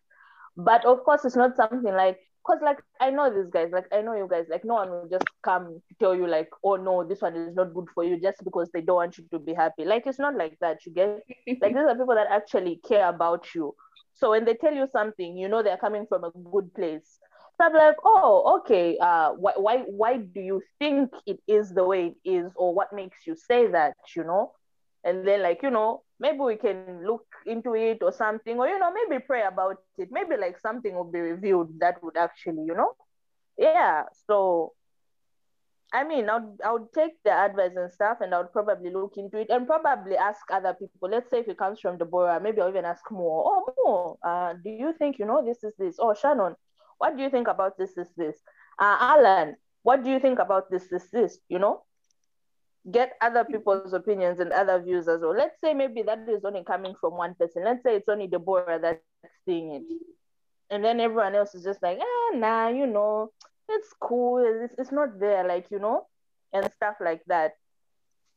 But 0.57 0.85
of 0.85 1.05
course, 1.05 1.25
it's 1.25 1.37
not 1.37 1.57
something 1.57 1.95
like, 1.95 2.19
cause 2.45 2.59
like 2.63 2.79
I 3.01 3.11
know 3.11 3.33
these 3.33 3.51
guys, 3.51 3.71
like 3.73 3.87
I 3.93 4.03
know 4.03 4.15
you 4.15 4.29
guys, 4.29 4.47
like 4.51 4.65
no 4.65 4.75
one 4.75 4.91
will 4.91 5.09
just 5.11 5.25
come 5.43 5.81
to 5.89 5.95
tell 6.01 6.15
you 6.15 6.27
like, 6.27 6.49
oh 6.65 6.77
no, 6.77 7.05
this 7.05 7.23
one 7.23 7.37
is 7.37 7.55
not 7.55 7.75
good 7.75 7.87
for 7.95 8.05
you 8.05 8.21
just 8.21 8.45
because 8.45 8.71
they 8.73 8.81
don't 8.81 8.97
want 8.97 9.19
you 9.19 9.25
to 9.31 9.39
be 9.39 9.55
happy. 9.55 9.85
Like 9.85 10.07
it's 10.07 10.19
not 10.19 10.37
like 10.37 10.59
that. 10.61 10.85
You 10.87 10.93
get 10.93 11.23
like 11.61 11.75
these 11.75 11.77
are 11.77 11.95
people 11.95 12.15
that 12.15 12.29
actually 12.31 12.81
care 12.87 13.09
about 13.09 13.55
you. 13.55 13.75
So 14.15 14.31
when 14.31 14.45
they 14.45 14.55
tell 14.55 14.75
you 14.75 14.87
something, 14.93 15.37
you 15.37 15.49
know 15.49 15.63
they're 15.63 15.77
coming 15.77 16.07
from 16.07 16.25
a 16.25 16.31
good 16.31 16.73
place. 16.75 17.19
So 17.57 17.67
I'm 17.67 17.75
like, 17.75 17.97
oh, 18.05 18.61
okay. 18.61 18.97
Uh, 18.99 19.33
why, 19.33 19.53
why, 19.57 19.79
why 19.87 20.17
do 20.19 20.41
you 20.41 20.63
think 20.79 21.11
it 21.27 21.39
is 21.47 21.71
the 21.73 21.85
way 21.85 22.15
it 22.25 22.29
is, 22.29 22.53
or 22.57 22.75
what 22.75 22.93
makes 22.93 23.27
you 23.27 23.37
say 23.37 23.67
that? 23.69 23.95
You 24.17 24.25
know, 24.25 24.53
and 25.05 25.27
then 25.27 25.43
like 25.43 25.63
you 25.63 25.71
know, 25.71 26.03
maybe 26.23 26.39
we 26.39 26.57
can 26.57 27.05
look 27.05 27.27
into 27.45 27.75
it 27.75 27.99
or 28.03 28.13
something, 28.13 28.59
or 28.59 28.69
you 28.69 28.79
know, 28.79 28.93
maybe 28.93 29.23
pray 29.27 29.43
about 29.43 29.79
it. 29.99 30.09
Maybe 30.11 30.37
like 30.37 30.59
something 30.59 30.95
will 30.95 31.11
be 31.11 31.21
revealed 31.21 31.81
that 31.81 32.03
would 32.03 32.17
actually, 32.17 32.65
you 32.65 32.75
know, 32.75 32.93
yeah. 33.59 34.05
So 34.27 34.73
I 35.93 36.05
mean, 36.05 36.31
I 36.31 36.39
would, 36.39 36.61
I 36.65 36.73
would 36.73 36.93
take 36.95 37.23
the 37.23 37.33
advice 37.33 37.73
and 37.77 37.93
stuff, 37.93 38.19
and 38.23 38.35
I 38.35 38.39
would 38.39 38.53
probably 38.53 38.91
look 38.91 39.19
into 39.19 39.37
it 39.37 39.51
and 39.51 39.67
probably 39.67 40.17
ask 40.17 40.41
other 40.51 40.73
people. 40.73 41.11
Let's 41.11 41.29
say 41.29 41.41
if 41.41 41.49
it 41.49 41.59
comes 41.59 41.81
from 41.81 41.99
Deborah, 41.99 42.41
maybe 42.41 42.63
I'll 42.63 42.71
even 42.71 42.87
ask 42.87 43.05
more. 43.11 43.45
Oh, 43.45 43.61
Mo. 43.85 44.19
Uh, 44.31 44.55
do 44.65 44.71
you 44.71 44.95
think 44.99 45.19
you 45.19 45.27
know 45.27 45.45
this 45.45 45.63
is 45.63 45.75
this? 45.79 45.97
Oh, 45.99 46.15
Shannon, 46.15 46.55
what 46.97 47.17
do 47.17 47.23
you 47.23 47.29
think 47.29 47.49
about 47.49 47.77
this? 47.77 47.93
This 47.95 48.09
this? 48.17 48.37
Uh, 48.79 48.97
Alan, 49.01 49.57
what 49.83 50.03
do 50.03 50.11
you 50.11 50.19
think 50.19 50.39
about 50.39 50.71
this? 50.71 50.91
Is 50.93 51.11
this? 51.11 51.39
You 51.49 51.59
know, 51.59 51.83
get 52.91 53.13
other 53.21 53.45
people's 53.45 53.93
opinions 53.93 54.41
and 54.41 54.53
other 54.53 54.81
views 54.81 55.07
as 55.09 55.21
well. 55.21 55.35
Let's 55.37 55.61
say 55.63 55.75
maybe 55.75 56.03
that 56.03 56.29
is 56.29 56.45
only 56.45 56.65
coming 56.65 56.95
from 57.01 57.17
one 57.17 57.35
person. 57.35 57.65
Let's 57.65 57.83
say 57.83 57.97
it's 57.97 58.09
only 58.09 58.27
Deborah 58.27 58.79
that's 58.81 59.01
seeing 59.45 59.73
it, 59.73 59.83
and 60.71 60.85
then 60.85 61.01
everyone 61.01 61.35
else 61.35 61.55
is 61.55 61.65
just 61.65 61.83
like, 61.83 61.99
ah, 62.01 62.37
nah, 62.37 62.69
you 62.69 62.87
know, 62.87 63.31
it's 63.69 63.93
cool. 64.01 64.45
It's, 64.65 64.75
it's 64.79 64.93
not 64.93 65.21
there, 65.21 65.47
like 65.47 65.67
you 65.71 65.79
know, 65.79 66.07
and 66.53 66.71
stuff 66.73 66.97
like 67.01 67.23
that. 67.27 67.53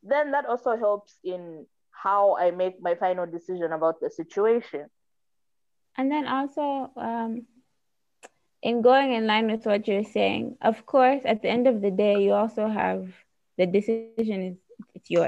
Then 0.04 0.32
that 0.32 0.46
also 0.46 0.78
helps 0.78 1.18
in 1.24 1.66
how 1.92 2.38
I 2.38 2.52
make 2.52 2.82
my 2.82 2.96
final 2.96 3.26
decision 3.26 3.72
about 3.72 4.00
the 4.00 4.10
situation. 4.12 4.86
And 5.98 6.12
then 6.12 6.28
also, 6.28 6.92
um, 6.98 7.48
in 8.62 8.82
going 8.82 9.14
in 9.14 9.26
line 9.26 9.50
with 9.50 9.66
what 9.66 9.88
you're 9.88 10.04
saying, 10.04 10.58
of 10.62 10.86
course, 10.86 11.22
at 11.26 11.42
the 11.42 11.50
end 11.50 11.68
of 11.68 11.82
the 11.82 11.90
day, 11.90 12.22
you 12.22 12.34
also 12.34 12.68
have 12.68 13.08
the 13.58 13.68
decision 13.68 14.16
is 14.16 14.36
it's 14.68 14.84
yours. 14.88 15.20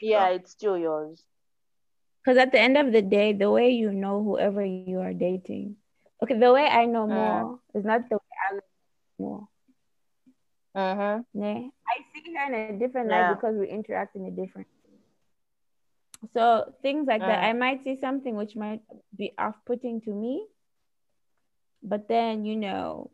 Yeah, 0.00 0.28
it's 0.28 0.50
still 0.52 0.76
yours. 0.78 1.24
Because 2.22 2.38
at 2.38 2.52
the 2.52 2.60
end 2.60 2.76
of 2.76 2.92
the 2.92 3.02
day, 3.02 3.32
the 3.32 3.50
way 3.50 3.70
you 3.70 3.92
know 3.92 4.22
whoever 4.22 4.64
you 4.64 5.00
are 5.00 5.12
dating, 5.14 5.76
okay, 6.22 6.38
the 6.38 6.52
way 6.52 6.66
I 6.66 6.86
know 6.86 7.06
Mm. 7.08 7.08
more 7.08 7.60
is 7.74 7.84
not 7.84 8.08
the 8.08 8.16
way 8.16 8.36
I 8.50 8.54
know 8.54 8.60
more. 9.18 9.48
Uh 10.74 10.94
huh. 10.96 11.22
Yeah. 11.34 11.68
I 11.88 12.02
see 12.12 12.34
her 12.34 12.54
in 12.54 12.54
a 12.62 12.78
different 12.78 13.08
Yeah. 13.08 13.10
light 13.10 13.28
because 13.28 13.56
we 13.58 13.68
interact 13.68 14.04
in 14.04 14.12
a 14.14 14.20
different. 14.30 14.58
So 16.32 16.74
things 16.82 17.06
like 17.06 17.26
that, 17.26 17.40
Mm. 17.40 17.42
I 17.42 17.52
might 17.52 17.82
see 17.84 17.96
something 17.96 18.36
which 18.36 18.56
might 18.56 18.82
be 19.16 19.32
off-putting 19.38 20.00
to 20.02 20.10
me, 20.10 20.46
but 21.82 22.08
then 22.08 22.44
you 22.44 22.56
know, 22.56 23.10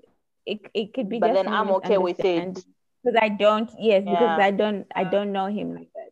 it 0.47 0.61
it 0.74 0.94
could 0.94 1.09
be. 1.09 1.20
But 1.20 1.32
then 1.32 1.49
I'm 1.49 1.70
okay 1.73 1.99
with 1.99 2.24
it. 2.24 2.65
Misunderstanding. 3.05 3.15
because 3.15 3.19
I 3.23 3.29
don't. 3.29 3.70
Yes, 3.79 4.05
because 4.05 4.39
I 4.41 4.51
don't. 4.51 4.87
I 4.95 5.05
don't 5.05 5.33
know 5.33 5.47
him 5.47 5.74
like 5.74 5.91
that. 5.95 6.11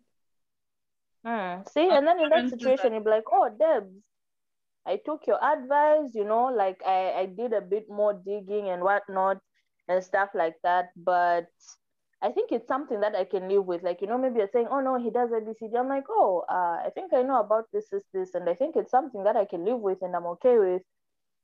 Mm. 1.27 1.69
See, 1.69 1.89
and 1.91 2.07
then 2.07 2.21
in 2.21 2.31
that 2.31 2.49
situation, 2.49 2.95
you'd 2.95 3.05
be 3.05 3.11
like, 3.11 3.25
oh, 3.31 3.51
Debs, 3.59 3.93
I 4.87 4.97
took 5.05 5.27
your 5.27 5.43
advice, 5.45 6.15
you 6.15 6.25
know, 6.25 6.47
like 6.47 6.81
I, 6.87 7.13
I 7.21 7.27
did 7.27 7.53
a 7.53 7.61
bit 7.61 7.91
more 7.91 8.15
digging 8.15 8.71
and 8.71 8.83
whatnot 8.83 9.39
and 9.89 10.03
stuff 10.03 10.31
like 10.35 10.57
that. 10.63 10.91
But 10.97 11.49
I 12.23 12.31
think 12.31 12.53
it's 12.53 12.69
something 12.69 13.01
that 13.01 13.15
I 13.15 13.25
can 13.25 13.49
live 13.49 13.67
with. 13.67 13.83
Like, 13.83 14.01
you 14.01 14.07
know, 14.07 14.19
maybe 14.19 14.39
you're 14.39 14.49
saying, 14.53 14.69
oh, 14.71 14.81
no, 14.81 14.99
he 15.03 15.11
does 15.11 15.31
ABCD. 15.31 15.79
I'm 15.79 15.89
like, 15.89 16.05
oh, 16.09 16.45
uh, 16.49 16.87
I 16.87 16.91
think 16.95 17.13
I 17.13 17.23
know 17.23 17.41
about 17.41 17.65
this, 17.73 17.89
this, 17.91 18.05
this. 18.13 18.35
And 18.35 18.49
I 18.49 18.55
think 18.55 18.77
it's 18.77 18.91
something 18.91 19.25
that 19.25 19.37
I 19.37 19.45
can 19.45 19.65
live 19.65 19.81
with 19.81 20.03
and 20.03 20.17
I'm 20.17 20.27
okay 20.27 20.59
with. 20.59 20.83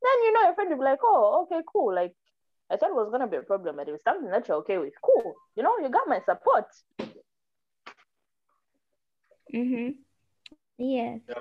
Then, 0.02 0.22
you 0.24 0.32
know, 0.32 0.42
your 0.42 0.54
friend 0.54 0.70
will 0.70 0.78
be 0.78 0.84
like, 0.84 1.00
oh, 1.02 1.46
okay, 1.46 1.62
cool. 1.70 1.94
Like, 1.94 2.14
I 2.70 2.76
thought 2.76 2.90
it 2.90 2.94
was 2.96 3.08
going 3.10 3.20
to 3.20 3.26
be 3.28 3.36
a 3.36 3.42
problem, 3.42 3.76
but 3.76 3.88
it 3.88 3.92
was 3.92 4.00
something 4.02 4.30
that 4.30 4.48
you're 4.48 4.56
okay 4.58 4.78
with. 4.78 4.92
Cool. 5.02 5.34
You 5.54 5.62
know, 5.62 5.78
you 5.80 5.88
got 5.88 6.08
my 6.08 6.20
support. 6.20 6.66
Mm-hmm. 9.54 9.90
Yes. 10.78 11.20
Yeah, 11.28 11.34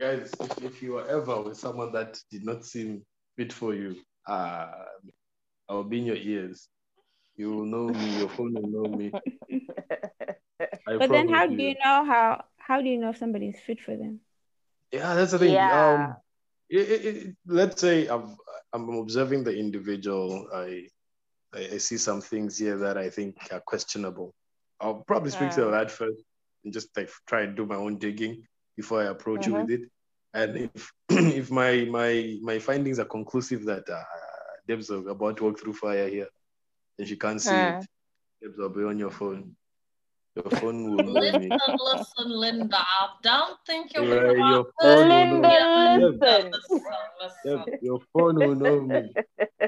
guys, 0.00 0.32
if, 0.40 0.62
if 0.64 0.82
you 0.82 0.92
were 0.92 1.06
ever 1.06 1.40
with 1.42 1.56
someone 1.56 1.92
that 1.92 2.18
did 2.30 2.44
not 2.44 2.64
seem 2.64 3.02
fit 3.36 3.52
for 3.52 3.74
you, 3.74 3.96
uh, 4.26 4.70
I'll 5.68 5.84
be 5.84 5.98
in 6.00 6.06
your 6.06 6.16
ears. 6.16 6.68
You 7.36 7.52
will 7.52 7.64
know 7.64 7.86
me. 7.88 8.18
Your 8.18 8.28
phone 8.28 8.54
will 8.54 8.68
know 8.68 8.96
me. 8.96 9.12
But 10.86 11.08
then, 11.08 11.28
how 11.28 11.44
promise 11.46 11.56
do 11.56 11.62
you 11.62 11.74
know 11.84 12.04
how? 12.04 12.44
How 12.58 12.82
do 12.82 12.88
you 12.88 12.98
know 12.98 13.10
if 13.10 13.16
somebody 13.16 13.48
is 13.48 13.60
fit 13.60 13.80
for 13.80 13.96
them? 13.96 14.20
Yeah, 14.92 15.14
that's 15.14 15.32
the 15.32 15.38
thing. 15.38 15.54
Yeah. 15.54 15.94
Um, 15.94 16.16
it, 16.68 16.88
it, 16.90 17.16
it- 17.16 17.36
let's 17.46 17.80
say 17.80 18.06
I'm 18.08 18.36
I'm 18.72 18.88
observing 18.90 19.44
the 19.44 19.56
individual. 19.56 20.48
I, 20.54 20.86
I 21.54 21.60
I 21.74 21.78
see 21.78 21.96
some 21.98 22.20
things 22.20 22.58
here 22.58 22.78
that 22.78 22.96
I 22.96 23.10
think 23.10 23.36
are 23.52 23.60
questionable. 23.60 24.32
I'll 24.80 25.02
probably 25.06 25.30
speak 25.30 25.50
to 25.52 25.62
Mm. 25.62 25.70
that 25.72 25.90
first 25.90 26.22
and 26.64 26.72
just 26.72 26.88
like 26.96 27.10
try 27.26 27.42
and 27.42 27.56
do 27.56 27.66
my 27.66 27.76
own 27.76 27.98
digging 27.98 28.46
before 28.76 29.02
I 29.02 29.06
approach 29.06 29.46
you 29.46 29.54
Mhm. 29.54 29.62
with 29.62 29.70
it. 29.70 29.90
And 30.32 30.56
if 30.74 30.92
if 31.10 31.50
my 31.50 31.84
my 31.90 32.38
my 32.42 32.58
findings 32.60 32.98
are 32.98 33.04
conclusive 33.04 33.64
that 33.64 33.88
uh, 33.88 34.04
Deb's 34.68 34.90
are 34.90 35.08
about 35.08 35.36
to 35.38 35.44
walk 35.44 35.58
through 35.58 35.72
fire 35.74 36.08
here, 36.08 36.28
and 36.98 37.08
she 37.08 37.16
can't 37.16 37.40
see 37.42 37.56
Mm. 37.56 37.80
it, 37.80 37.86
Deb's 38.42 38.58
will 38.58 38.68
be 38.68 38.84
on 38.84 38.98
your 38.98 39.10
phone. 39.10 39.56
Your 40.36 40.50
phone 40.50 40.84
will 40.84 40.98
know 41.14 41.38
me. 41.38 41.48
Listen, 41.48 41.76
listen, 41.78 42.30
Linda. 42.30 42.84
Don't 43.22 43.56
think 43.66 43.92
you're 43.94 44.04
Your, 44.04 44.36
wrong. 44.36 44.52
your 44.52 44.66
phone 44.80 45.08
will 45.08 45.26
know 45.26 45.42
Linda, 45.42 45.98
me. 45.98 46.04
listen. 46.06 46.52
Listen, 46.52 47.64
Yep, 47.66 47.78
your 47.82 48.00
phone 48.12 48.36
will 48.36 48.54
know 48.54 48.80
me. 48.82 49.12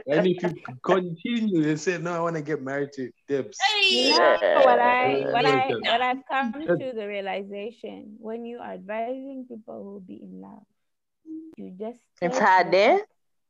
And 0.06 0.26
if 0.26 0.43
you 0.43 0.55
continue 0.84 1.68
and 1.68 1.78
say, 1.80 1.98
no, 1.98 2.12
I 2.12 2.20
want 2.20 2.36
to 2.36 2.43
get 2.43 2.62
married 2.62 2.93
to 2.94 3.10
Debs. 3.28 3.56
Hey, 3.60 3.97
You 3.97 4.10
know 4.10 4.39
what 4.64 4.78
I 4.78 5.24
what 5.32 5.47
I 5.47 5.66
what 5.68 6.01
I've 6.01 6.26
come 6.28 6.52
to 6.66 6.93
the 6.94 7.06
realization 7.06 8.16
when 8.18 8.44
you 8.44 8.59
are 8.59 8.72
advising 8.72 9.47
people 9.48 9.82
who 9.82 10.01
be 10.01 10.20
in 10.22 10.40
love, 10.40 10.66
you 11.56 11.70
just 11.78 11.98
It's 12.20 12.36
state 12.36 12.47
hard, 12.47 12.72
the 12.72 12.76
eh? 12.78 12.97
facts. 12.98 13.09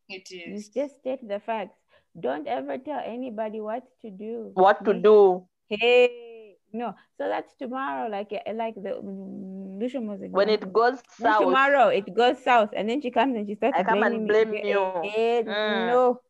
It 0.09 0.31
You 0.31 0.63
just 0.75 1.01
state 1.01 1.27
the 1.27 1.41
facts. 1.41 1.79
Don't 2.19 2.47
ever 2.47 2.77
tell 2.77 3.01
anybody 3.05 3.61
what 3.61 3.85
to 4.03 4.11
do. 4.11 4.51
What 4.55 4.85
to 4.85 4.93
do 4.93 5.47
Hey, 5.69 6.22
no. 6.73 6.95
So 7.19 7.29
that's 7.29 7.55
tomorrow, 7.57 8.09
like 8.09 8.31
like 8.55 8.75
the 8.75 8.91
mm, 9.03 9.81
Lucian 9.81 10.07
was 10.07 10.21
when 10.31 10.49
it 10.49 10.73
goes 10.73 11.03
south. 11.19 11.43
tomorrow 11.43 11.89
it 11.89 12.15
goes 12.15 12.43
south, 12.43 12.71
and 12.75 12.89
then 12.89 13.01
she 13.01 13.11
comes 13.11 13.37
and 13.37 13.47
she 13.49 13.55
starts 13.55 13.77
I 13.77 13.83
come 13.83 14.03
and 14.03 14.27
blaming 14.27 14.27
me. 14.29 14.29
blame 14.29 14.53
you. 14.55 14.81
Eh, 15.05 15.43
Mm. 15.45 15.87
No. 15.87 16.21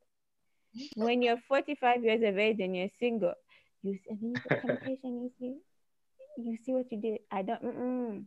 When 0.97 1.23
you're 1.23 1.37
45 1.49 2.03
years 2.05 2.23
of 2.23 2.39
age 2.39 2.61
and 2.61 2.77
you're 2.77 2.89
single, 2.99 3.35
you 3.83 3.95
see, 3.97 4.17
you 4.21 4.41
get 4.43 4.53
temptation. 4.61 5.23
You 5.23 5.31
see, 5.39 5.55
you 6.39 6.57
see 6.65 6.73
what 6.73 6.91
you 6.91 6.99
did. 7.01 7.21
I 7.31 7.43
don't. 7.43 7.63
Mm-mm. 7.63 8.25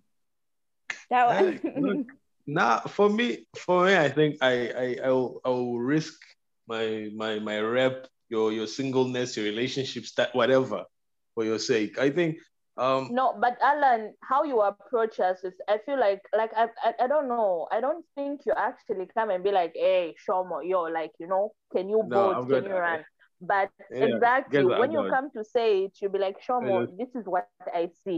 That 1.10 1.28
Hey, 1.28 1.60
one. 1.62 1.62
look, 1.76 2.00
Now, 2.48 2.80
for 2.82 3.10
me, 3.10 3.46
for 3.58 3.86
me, 3.86 3.96
I 3.98 4.10
think 4.10 4.38
I 4.42 4.70
I 4.70 4.88
I 5.06 5.10
will, 5.10 5.42
I 5.44 5.50
will 5.50 5.80
risk 5.80 6.14
my 6.68 7.10
my 7.16 7.40
my 7.40 7.60
rep, 7.60 8.08
your 8.30 8.52
your 8.52 8.68
singleness, 8.68 9.36
your 9.36 9.46
relationships, 9.46 10.14
that 10.14 10.36
whatever, 10.36 10.86
for 11.36 11.46
your 11.46 11.60
sake. 11.60 12.00
I 12.00 12.12
think 12.12 12.40
Um, 12.78 13.14
No, 13.14 13.38
but 13.40 13.58
Alan, 13.62 14.16
how 14.24 14.44
you 14.44 14.62
approach 14.62 15.20
us 15.20 15.44
is, 15.44 15.54
I 15.70 15.80
feel 15.86 16.00
like, 16.00 16.22
like 16.36 16.52
I, 16.56 16.70
I, 16.84 16.94
I 17.06 17.08
don't 17.08 17.28
know. 17.30 17.68
I 17.72 17.80
don't 17.82 18.06
think 18.16 18.42
you 18.46 18.54
actually 18.56 19.08
come 19.14 19.30
and 19.30 19.44
be 19.44 19.52
like, 19.52 19.74
"Hey, 19.76 20.16
Shomo, 20.24 20.62
yo, 20.64 20.84
like, 20.84 21.12
you 21.20 21.28
know, 21.28 21.54
can 21.76 21.90
you 21.90 22.04
No, 22.08 22.18
vote? 22.18 22.40
I'm 22.40 22.48
Can 22.50 22.66
you 22.66 22.74
run?" 22.74 23.04
But 23.42 23.72
Yeah, 23.92 24.08
exactly 24.08 24.66
guys 24.66 24.70
are 24.70 24.80
when 24.80 24.92
you 24.92 25.04
good. 25.04 25.12
come 25.14 25.30
to 25.32 25.44
say 25.44 25.84
it, 25.86 25.98
you'll 26.02 26.12
be 26.12 26.20
like, 26.20 26.42
"Shomo, 26.42 26.86
this 26.98 27.16
is 27.16 27.26
what 27.28 27.50
I 27.52 27.72
see," 27.88 28.12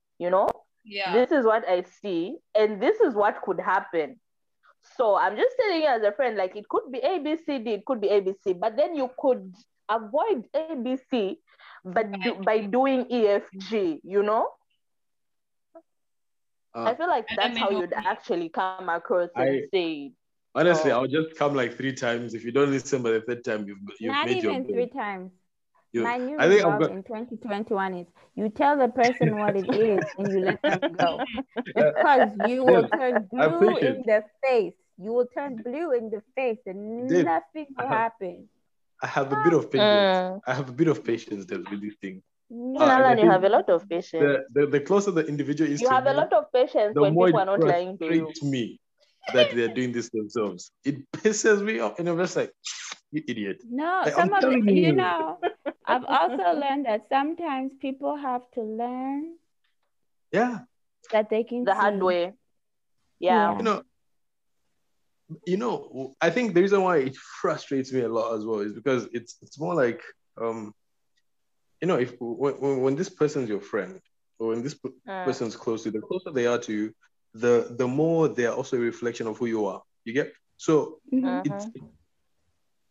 you 0.00 0.12
know. 0.30 0.38
Yeah. 0.84 1.12
This 1.12 1.30
is 1.32 1.44
what 1.44 1.68
I 1.68 1.82
see, 1.82 2.36
and 2.54 2.80
this 2.80 3.00
is 3.00 3.14
what 3.14 3.40
could 3.42 3.60
happen. 3.60 4.18
So 4.96 5.16
I'm 5.16 5.36
just 5.36 5.56
telling 5.60 5.82
you 5.82 5.88
as 5.88 6.02
a 6.02 6.12
friend, 6.12 6.36
like 6.36 6.56
it 6.56 6.68
could 6.68 6.90
be 6.92 6.98
A, 7.00 7.18
B, 7.18 7.36
C, 7.36 7.58
D, 7.58 7.72
it 7.72 7.84
could 7.84 8.00
be 8.00 8.08
A, 8.08 8.20
B, 8.20 8.34
C, 8.42 8.54
but 8.54 8.76
then 8.76 8.94
you 8.96 9.10
could 9.18 9.54
avoid 9.88 10.46
A, 10.54 10.68
B, 10.70 10.96
C, 10.96 11.38
but 11.84 12.10
do, 12.22 12.34
by 12.44 12.60
doing 12.60 13.06
E, 13.10 13.26
F, 13.28 13.42
G, 13.68 14.00
you 14.04 14.22
know. 14.22 14.48
uh, 16.74 16.84
I 16.84 16.94
feel 16.94 17.08
like 17.08 17.26
that's 17.36 17.58
how 17.58 17.70
you'd 17.70 17.92
actually 17.92 18.48
come 18.48 18.88
across 18.88 19.28
and 19.36 19.48
I- 19.48 19.62
say, 19.72 20.12
honestly, 20.54 20.90
Oh. 20.92 21.00
I'll 21.00 21.06
just 21.08 21.36
come 21.36 21.54
like 21.54 21.76
three 21.76 21.92
times. 21.92 22.34
If 22.34 22.44
you 22.44 22.52
don't 22.52 22.70
listen 22.70 23.02
by 23.02 23.10
the 23.12 23.20
third 23.20 23.44
time, 23.44 23.66
you've 23.66 23.78
you've 24.00 24.12
Not 24.12 24.26
made 24.26 24.42
your 24.42 24.52
even 24.52 24.64
bed. 24.64 24.72
three 24.72 24.86
times. 24.88 25.32
You- 25.92 26.04
My 26.04 26.16
new 26.16 26.36
I 26.38 26.48
think 26.48 26.64
I've 26.64 26.80
got. 26.80 26.90
in 26.90 27.02
2021 27.02 27.94
is 27.94 28.06
you 28.34 28.48
tell 28.48 28.78
the 28.78 28.88
person 28.88 29.36
what 29.38 29.54
it 29.56 29.68
is 29.74 30.02
and 30.16 30.32
you 30.32 30.40
let 30.40 30.62
them 30.62 30.92
go. 30.94 31.20
Because 31.66 32.30
you 32.48 32.64
will 32.64 32.88
turn 32.88 33.28
blue 33.30 33.76
in 33.76 34.02
the 34.06 34.24
face. 34.42 34.72
You 34.96 35.12
will 35.12 35.26
turn 35.26 35.56
blue 35.56 35.92
in 35.92 36.08
the 36.08 36.22
face 36.34 36.60
and 36.64 37.08
Dave, 37.10 37.26
nothing 37.26 37.66
will 37.78 37.88
happen. 37.88 38.48
I 39.02 39.06
have 39.08 39.32
a 39.32 39.36
bit 39.44 39.52
of 39.54 39.70
patience. 39.70 39.90
Mm. 39.90 40.40
I 40.46 40.54
have 40.54 40.68
a 40.68 40.72
bit 40.72 40.88
of 40.88 41.04
patience 41.04 41.44
there 41.46 41.58
with 41.58 41.80
this 41.82 41.96
thing. 42.00 42.22
"Mm, 42.52 42.80
Uh, 42.80 43.04
and 43.10 43.20
you 43.20 43.30
have 43.30 43.44
a 43.44 43.48
lot 43.48 43.68
of 43.68 43.88
patience. 43.88 44.22
The, 44.54 44.60
the, 44.60 44.66
the 44.66 44.80
closer 44.80 45.10
the 45.10 45.26
individual 45.26 45.70
is 45.70 45.80
You 45.80 45.88
to 45.88 45.94
have 45.94 46.06
a 46.06 46.12
lot 46.14 46.32
of 46.32 46.52
patience 46.52 46.94
the 46.94 47.02
when 47.02 47.14
more 47.14 47.26
people 47.26 47.40
are 47.40 47.46
not 47.46 47.60
lying 47.60 47.98
to 47.98 48.04
you. 48.04 48.26
frustrates 48.26 48.42
me 48.44 48.78
that 49.34 49.50
they're 49.54 49.74
doing 49.74 49.92
this 49.92 50.10
themselves. 50.10 50.70
It 50.84 50.96
pisses 51.12 51.62
me 51.62 51.80
off, 51.80 51.98
and 51.98 52.08
I'm 52.08 52.18
just 52.18 52.36
like, 52.36 52.52
you 53.10 53.22
idiot. 53.26 53.62
No, 53.70 54.02
Like, 54.04 54.14
some 54.14 54.28
I'm 54.28 54.34
of 54.34 54.40
telling 54.40 54.68
it, 54.68 54.74
you 54.74 54.82
you. 54.88 54.92
know, 54.94 55.38
I've 55.86 56.04
also 56.04 56.52
learned 56.58 56.86
that 56.86 57.08
sometimes 57.08 57.72
people 57.80 58.16
have 58.16 58.42
to 58.54 58.62
learn 58.62 59.36
Yeah, 60.32 60.60
that 61.12 61.28
they 61.30 61.44
can 61.44 61.64
The 61.64 61.74
hard 61.74 61.98
see. 61.98 62.02
way. 62.02 62.32
Yeah. 63.18 63.56
you 63.58 63.62
know, 63.64 63.82
you 65.46 65.56
know, 65.56 66.14
I 66.20 66.30
think 66.30 66.54
the 66.54 66.62
reason 66.62 66.82
why 66.82 66.98
it 66.98 67.16
frustrates 67.40 67.92
me 67.92 68.00
a 68.02 68.08
lot 68.08 68.34
as 68.36 68.44
well 68.44 68.60
is 68.60 68.72
because 68.72 69.08
it's 69.12 69.36
it's 69.42 69.58
more 69.58 69.74
like, 69.74 70.00
um, 70.40 70.72
you 71.80 71.88
know, 71.88 71.96
if 71.96 72.14
when, 72.20 72.54
when 72.54 72.80
when 72.82 72.96
this 72.96 73.08
person's 73.08 73.48
your 73.48 73.60
friend 73.60 74.00
or 74.38 74.48
when 74.48 74.62
this 74.62 74.74
p- 74.74 74.90
Mm. 75.08 75.24
person's 75.24 75.56
close 75.56 75.82
to 75.82 75.88
you, 75.90 76.00
the 76.00 76.06
closer 76.06 76.30
they 76.32 76.46
are 76.46 76.58
to 76.58 76.72
you, 76.72 76.92
the 77.34 77.74
the 77.78 77.86
more 77.86 78.28
they 78.28 78.46
are 78.46 78.54
also 78.54 78.76
a 78.76 78.80
reflection 78.80 79.26
of 79.26 79.38
who 79.38 79.46
you 79.46 79.66
are. 79.66 79.82
You 80.04 80.12
get 80.14 80.32
so 80.56 80.98
Mhm. 81.12 81.42
it's 81.44 81.66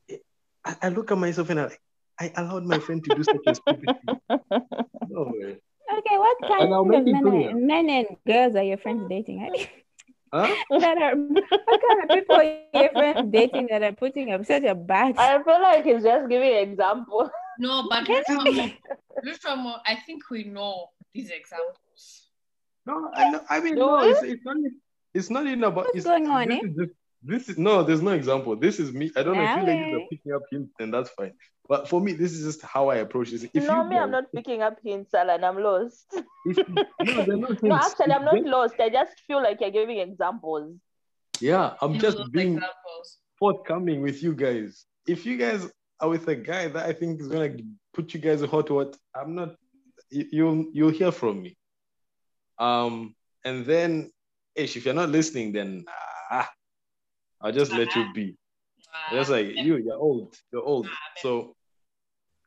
it, 0.08 0.22
I, 0.66 0.76
I 0.84 0.90
look 0.90 1.12
at 1.12 1.18
myself 1.18 1.50
and 1.50 1.60
I 1.60 1.64
like 1.66 1.82
I 2.20 2.32
allowed 2.38 2.66
my 2.66 2.80
friend 2.80 3.04
to 3.04 3.12
do 3.12 3.24
such 3.24 3.42
a 3.48 3.56
stupid 3.56 3.92
thing. 4.02 4.18
No 5.10 5.24
way. 5.36 5.58
Okay, 5.98 6.18
what 6.18 6.38
kind 6.48 6.74
of 6.74 6.86
men, 6.88 7.68
men 7.68 7.90
and 7.90 8.08
girls 8.26 8.56
are 8.56 8.64
your 8.64 8.78
friends 8.78 9.04
dating? 9.10 9.40
eh? 10.34 10.56
Huh? 10.70 10.80
that 10.80 10.98
are 11.02 11.16
what 11.16 11.82
kind 11.88 12.04
of 12.04 12.10
people 12.10 12.36
are 12.36 12.82
your 12.82 12.92
friends 12.92 13.32
dating 13.32 13.68
that 13.70 13.84
are 13.84 13.92
putting 13.94 14.32
up 14.32 14.46
such 14.46 14.64
a 14.64 14.76
bad 14.76 15.18
I 15.18 15.42
feel 15.44 15.62
like 15.62 15.86
he's 15.86 16.04
just 16.04 16.30
giving 16.30 16.56
example. 16.56 17.30
No, 17.60 17.88
but 17.90 18.08
Rufamo, 18.08 18.72
Rufamo, 19.24 19.76
I 19.86 19.96
think 20.06 20.30
we 20.30 20.46
know 20.46 20.90
these 21.14 21.30
examples. 21.30 22.30
No, 22.86 23.12
I 23.14 23.30
know. 23.30 23.42
I 23.50 23.60
mean, 23.60 23.76
Do 23.76 23.82
no, 23.82 24.00
it's, 24.00 24.24
it's 24.24 24.44
not. 24.44 24.58
It's 25.14 25.30
not 25.30 25.46
even 25.46 25.64
about. 25.64 25.86
What's 25.86 25.98
it's, 25.98 26.06
going 26.06 26.28
on, 26.28 26.48
This 26.48 26.64
eh? 26.64 26.68
just, 26.80 26.92
this 27.24 27.50
is 27.50 27.58
no. 27.58 27.84
There's 27.84 28.02
no 28.02 28.12
example. 28.12 28.56
This 28.56 28.80
is 28.80 28.92
me. 28.94 29.12
I 29.16 29.24
don't 29.24 29.38
know 29.38 29.44
if 29.44 29.56
you 29.58 29.66
ladies 29.66 29.94
are 29.94 29.98
Okay. 29.98 30.08
picking 30.12 30.34
up 30.34 30.42
hints, 30.52 30.74
and 30.80 30.94
that's 30.94 31.10
fine. 31.12 31.34
But 31.68 31.88
for 31.88 32.02
me, 32.02 32.14
this 32.14 32.34
is 32.34 32.44
just 32.44 32.62
how 32.64 32.90
I 32.90 32.98
approach 32.98 33.32
this. 33.32 33.44
If 33.44 33.64
no, 33.68 33.84
you 33.84 33.90
me, 33.90 33.98
I'm 33.98 34.12
not 34.12 34.26
picking 34.34 34.62
up 34.62 34.78
hints, 34.84 35.14
Alan. 35.14 35.44
I'm 35.44 35.62
lost. 35.62 36.06
If 36.46 36.58
no, 36.68 37.24
not. 37.36 37.58
No, 37.64 37.76
actually, 37.76 38.14
I'm 38.14 38.26
not 38.26 38.44
lost. 38.44 38.76
I 38.80 38.90
just 38.90 39.20
feel 39.28 39.42
like 39.42 39.62
you're 39.62 39.72
giving 39.72 40.00
examples. 40.00 40.76
Yeah, 41.40 41.76
I'm 41.82 41.94
Give 41.94 42.02
just 42.02 42.32
being 42.32 42.56
examples. 42.56 43.18
forthcoming 43.40 44.02
with 44.02 44.22
you 44.22 44.34
guys. 44.36 44.86
If 45.08 45.26
you 45.26 45.38
guys 45.38 45.70
are 46.00 46.10
with 46.10 46.28
a 46.28 46.36
guy 46.36 46.68
that 46.68 46.86
I 46.86 46.94
think 46.94 47.22
is 47.22 47.28
gonna 47.28 47.56
put 47.94 48.14
you 48.14 48.20
guys 48.20 48.42
in 48.42 48.50
hot 48.50 48.70
water, 48.70 48.98
I'm 49.16 49.36
not. 49.36 49.56
You, 50.10 50.26
you'll 50.32 50.66
you'll 50.74 50.90
hear 50.92 51.12
from 51.12 51.42
me. 51.44 51.58
Um, 52.60 53.16
and 53.46 53.66
then, 53.66 54.12
ish, 54.56 54.76
if 54.78 54.86
you're 54.86 54.94
not 54.94 55.10
listening, 55.10 55.52
then 55.54 55.86
ah, 56.30 56.50
I'll 57.42 57.52
just 57.52 57.72
let 57.74 57.96
you 57.96 58.04
be. 58.14 58.36
Ah, 58.94 59.16
Just 59.16 59.30
like 59.32 59.48
you, 59.48 59.78
you're 59.78 59.96
old. 59.98 60.36
You're 60.52 60.64
old. 60.64 60.88
So 61.22 61.56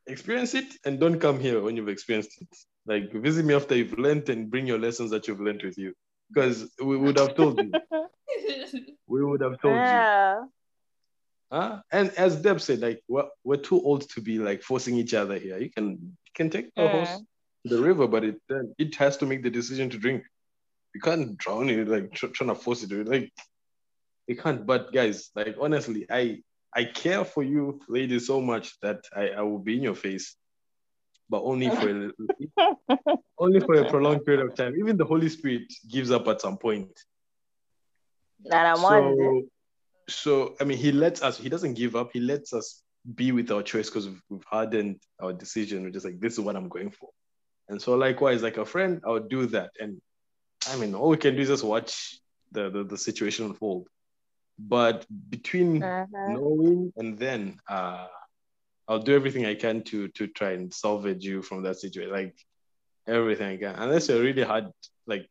experience 0.07 0.53
it 0.53 0.65
and 0.85 0.99
don't 0.99 1.19
come 1.19 1.39
here 1.39 1.61
when 1.61 1.75
you've 1.75 1.89
experienced 1.89 2.41
it. 2.41 2.47
Like 2.85 3.11
visit 3.13 3.45
me 3.45 3.53
after 3.55 3.75
you've 3.75 3.97
learned 3.97 4.29
and 4.29 4.49
bring 4.49 4.67
your 4.67 4.77
lessons 4.79 5.11
that 5.11 5.27
you've 5.27 5.41
learned 5.41 5.63
with 5.63 5.77
you. 5.77 5.93
Because 6.31 6.69
we 6.83 6.97
would 6.97 7.17
have 7.17 7.35
told 7.35 7.59
you. 7.59 7.71
We 9.07 9.23
would 9.23 9.41
have 9.41 9.61
told 9.61 9.77
you. 9.85 9.85
yeah. 9.85 10.43
Huh? 11.51 11.81
And 11.91 12.09
as 12.17 12.35
Deb 12.41 12.59
said, 12.59 12.79
like 12.79 13.01
we're, 13.07 13.27
we're 13.43 13.57
too 13.57 13.79
old 13.81 14.09
to 14.09 14.21
be 14.21 14.39
like 14.39 14.63
forcing 14.63 14.95
each 14.95 15.13
other 15.13 15.37
here. 15.37 15.59
You 15.59 15.69
can 15.71 15.89
you 15.91 16.31
can 16.35 16.49
take 16.49 16.73
the 16.75 16.87
horse 16.87 17.09
Mm. 17.09 17.25
to 17.69 17.75
the 17.75 17.81
river, 17.81 18.07
but 18.07 18.23
it 18.23 18.41
then 18.49 18.73
it 18.79 18.95
has 18.95 19.17
to 19.17 19.25
make 19.27 19.43
the 19.43 19.51
decision 19.51 19.89
to 19.91 19.97
drink. 19.97 20.23
You 20.95 21.01
can't 21.01 21.37
drown 21.37 21.69
it 21.69 21.87
like 21.87 22.11
tr- 22.13 22.27
trying 22.27 22.49
to 22.49 22.55
force 22.55 22.83
it 22.83 23.07
like 23.07 23.31
you 24.27 24.35
can't. 24.35 24.65
But 24.65 24.91
guys, 24.91 25.29
like 25.35 25.55
honestly, 25.59 26.05
I 26.09 26.39
I 26.75 26.83
care 26.83 27.23
for 27.23 27.41
you 27.41 27.79
ladies 27.87 28.27
so 28.27 28.41
much 28.41 28.77
that 28.81 29.01
I, 29.15 29.29
I 29.29 29.41
will 29.41 29.59
be 29.59 29.77
in 29.77 29.83
your 29.83 29.95
face, 29.95 30.35
but 31.29 31.41
only 31.41 31.69
for 31.69 31.89
a, 31.89 32.11
only 33.39 33.61
for 33.61 33.75
a 33.75 33.89
prolonged 33.89 34.25
period 34.25 34.45
of 34.45 34.55
time. 34.55 34.75
Even 34.77 34.97
the 34.97 35.05
Holy 35.05 35.29
Spirit 35.29 35.71
gives 35.89 36.11
up 36.11 36.27
at 36.27 36.41
some 36.41 36.57
point. 36.57 36.91
And 38.43 38.53
I'm. 38.53 38.77
So, 38.77 39.41
so 40.09 40.55
I 40.59 40.65
mean, 40.65 40.77
he 40.77 40.91
lets 40.91 41.23
us. 41.23 41.37
He 41.37 41.49
doesn't 41.49 41.75
give 41.75 41.95
up. 41.95 42.09
He 42.11 42.19
lets 42.19 42.53
us 42.53 42.83
be 43.13 43.31
with 43.31 43.51
our 43.51 43.63
choice 43.63 43.89
because 43.89 44.07
we've, 44.07 44.21
we've 44.29 44.43
hardened 44.43 44.99
our 45.21 45.31
decision. 45.31 45.83
We're 45.83 45.91
just 45.91 46.05
like, 46.05 46.19
this 46.19 46.33
is 46.33 46.39
what 46.39 46.55
I'm 46.55 46.69
going 46.69 46.91
for. 46.91 47.09
And 47.69 47.81
so, 47.81 47.95
likewise, 47.95 48.43
like 48.43 48.57
a 48.57 48.65
friend, 48.65 49.01
I 49.05 49.11
would 49.11 49.29
do 49.29 49.45
that. 49.47 49.71
And 49.79 50.01
I 50.67 50.75
mean, 50.75 50.93
all 50.93 51.09
we 51.09 51.17
can 51.17 51.35
do 51.35 51.41
is 51.41 51.47
just 51.47 51.63
watch 51.63 52.19
the 52.51 52.69
the, 52.69 52.83
the 52.83 52.97
situation 52.97 53.45
unfold. 53.45 53.87
But 54.57 55.05
between 55.29 55.81
Mhm. 55.81 56.07
knowing 56.33 56.93
and 56.95 57.17
then, 57.19 57.59
uh, 57.67 58.07
I'll 58.87 58.99
do 58.99 59.15
everything 59.15 59.45
I 59.45 59.55
can 59.55 59.83
to 59.89 60.07
to 60.09 60.27
try 60.27 60.51
and 60.51 60.73
salvage 60.73 61.25
you 61.25 61.41
from 61.41 61.63
that 61.63 61.77
situation. 61.77 62.11
Like 62.13 62.35
everything 63.07 63.47
I 63.47 63.57
can, 63.57 63.75
unless 63.75 64.09
you're 64.09 64.21
really 64.21 64.43
hard. 64.43 64.71
Like 65.07 65.29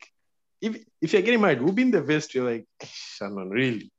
if 0.61 0.85
if 1.01 1.13
you're 1.13 1.23
getting 1.23 1.41
married, 1.41 1.63
we'll 1.63 1.73
be 1.73 1.83
in 1.83 1.91
the 1.91 2.03
vest. 2.03 2.35
You're 2.35 2.51
like, 2.51 2.67
Shannon, 2.83 3.51
really? 3.51 3.91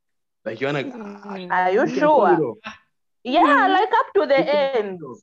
Like 0.44 0.62
you 0.62 0.68
wanna? 0.68 0.84
Mm. 0.84 1.52
Are 1.52 1.72
you 1.72 1.84
we 1.84 1.92
can 1.94 2.04
call 2.04 2.26
it 2.28 2.36
sure? 2.38 2.56
Yeah, 3.24 3.68
like 3.68 3.94
up 3.94 4.14
to 4.14 4.26
the 4.28 4.38
We 4.38 4.44
can 4.44 5.00
call 5.00 5.16
end. 5.16 5.22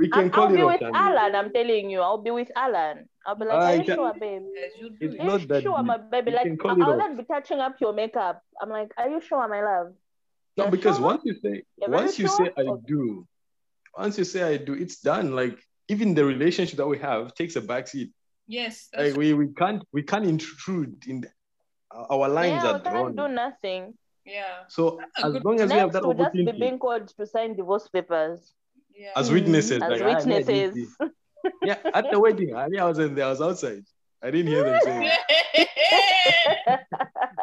It 0.00 0.04
off. 0.04 0.08
We 0.08 0.10
can 0.10 0.24
I'm, 0.24 0.30
call 0.30 0.44
I'll 0.44 0.52
it 0.52 0.56
be 0.56 0.64
with 0.64 0.80
Shannon. 0.80 0.94
Alan. 0.94 1.34
I'm 1.34 1.52
telling 1.52 1.90
you, 1.90 2.00
I'll 2.00 2.18
be 2.22 2.30
with 2.30 2.50
Alan. 2.56 3.08
I'll 3.26 3.34
be 3.34 3.44
like, 3.44 3.58
I 3.58 3.74
are 3.74 3.76
you 3.76 3.84
sure, 3.84 4.12
babe? 4.18 4.42
Yes, 4.54 4.72
you 4.80 4.96
It's. 5.00 5.14
Are 5.20 5.24
not 5.26 5.40
you 5.40 5.46
that 5.48 5.62
sure, 5.62 5.82
my 5.82 5.96
baby? 5.98 6.30
Like, 6.32 6.44
can 6.44 6.58
I'll, 6.82 6.92
it 6.92 7.10
off. 7.10 7.16
be 7.16 7.24
touching 7.24 7.58
up 7.58 7.76
your 7.80 7.92
makeup. 7.92 8.42
I'm 8.60 8.70
like, 8.70 8.92
are 8.96 9.08
you 9.08 9.20
sure, 9.20 9.46
my 9.48 9.62
love? 9.62 9.94
No, 10.56 10.64
You're 10.64 10.70
because 10.72 10.96
sure? 10.96 11.04
once 11.06 11.22
you 11.24 11.34
say 11.42 11.62
You're 11.78 11.90
once 11.90 12.18
you 12.18 12.26
sure? 12.26 12.46
say 12.46 12.52
I 12.56 12.62
Okay. 12.62 12.82
do, 12.86 13.26
once 13.96 14.18
you 14.18 14.24
say 14.24 14.42
I 14.42 14.56
do, 14.56 14.74
it's 14.74 15.00
done. 15.00 15.34
Like 15.34 15.58
even 15.88 16.14
the 16.14 16.24
relationship 16.24 16.76
that 16.78 16.86
we 16.86 16.98
have 16.98 17.34
takes 17.34 17.56
a 17.56 17.60
backseat. 17.60 18.10
Yes, 18.46 18.88
that's 18.92 19.10
Like 19.10 19.16
we, 19.16 19.34
we 19.34 19.48
can't 19.48 19.84
we 19.92 20.02
can't 20.02 20.24
intrude 20.24 21.06
in 21.06 21.20
the, 21.20 21.28
our 21.92 22.28
lines 22.28 22.64
Yeah, 22.64 22.70
are 22.70 22.78
we 22.78 22.84
can't 22.84 23.16
do 23.16 23.22
drawn. 23.22 23.34
nothing. 23.34 23.94
yeah, 24.24 24.64
So 24.68 25.00
as 25.22 25.34
long 25.44 25.60
as 25.60 25.70
we 25.70 25.76
have 25.78 25.92
Next, 25.92 25.94
that 25.94 26.06
we'll 26.06 26.16
just 26.16 26.32
be 26.34 26.50
being 26.52 26.78
called 26.78 27.08
to 27.08 27.26
sign 27.26 27.56
divorce 27.56 27.88
papers 27.88 28.54
yeah. 28.98 29.12
as 29.16 29.30
witnesses, 29.30 29.80
as 29.82 29.88
like 29.90 30.02
"Ah, 30.02 30.06
yeah, 30.06 30.16
witnesses. 30.16 30.96
yeah, 31.62 31.78
at 31.94 32.10
the 32.10 32.18
wedding, 32.20 32.54
I 32.56 32.68
mean, 32.68 32.80
I 32.80 32.84
was 32.84 32.98
in 32.98 33.14
there, 33.14 33.26
I 33.26 33.30
was 33.30 33.40
outside. 33.40 33.84
I 34.22 34.30
didn't 34.32 34.48
hear 34.48 34.64
them 34.64 34.80
saying. 34.82 35.10
I 36.66 36.78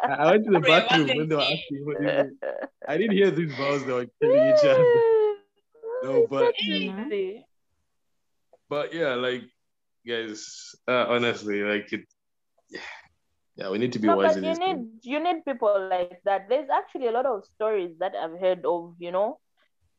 I 0.20 0.30
went 0.30 0.44
to 0.44 0.50
the 0.52 0.60
bathroom 0.60 1.08
wasn't 1.08 1.16
when 1.18 1.28
they 1.28 1.36
were 1.36 1.42
here. 1.42 1.56
asking 1.58 1.86
what 1.86 1.96
is 2.04 2.26
it. 2.26 2.70
I 2.86 2.96
didn't 2.98 3.16
hear 3.16 3.30
these 3.30 3.52
vows 3.56 3.84
they 3.84 3.92
were 3.92 4.06
telling 4.22 4.48
each 4.54 4.64
other. 4.64 4.86
No, 6.04 6.26
but 6.28 6.54
but 8.68 8.92
yeah, 8.94 9.14
like 9.14 9.44
guys, 10.06 10.74
uh, 10.86 11.06
honestly, 11.08 11.62
like 11.62 11.92
it. 11.92 12.04
Yeah, 13.56 13.70
we 13.70 13.78
need 13.78 13.92
to 13.94 13.98
be 13.98 14.06
No, 14.06 14.16
wise 14.16 14.34
but 14.34 14.36
in 14.38 14.44
you 14.44 14.50
this. 14.50 14.58
need 14.58 14.76
game. 14.76 15.00
you 15.02 15.18
need 15.24 15.44
people 15.46 15.88
like 15.88 16.20
that. 16.24 16.48
There's 16.50 16.68
actually 16.68 17.06
a 17.08 17.10
lot 17.12 17.24
of 17.24 17.44
stories 17.46 17.96
that 18.00 18.14
I've 18.14 18.38
heard 18.38 18.66
of, 18.66 18.94
you 18.98 19.10
know, 19.10 19.40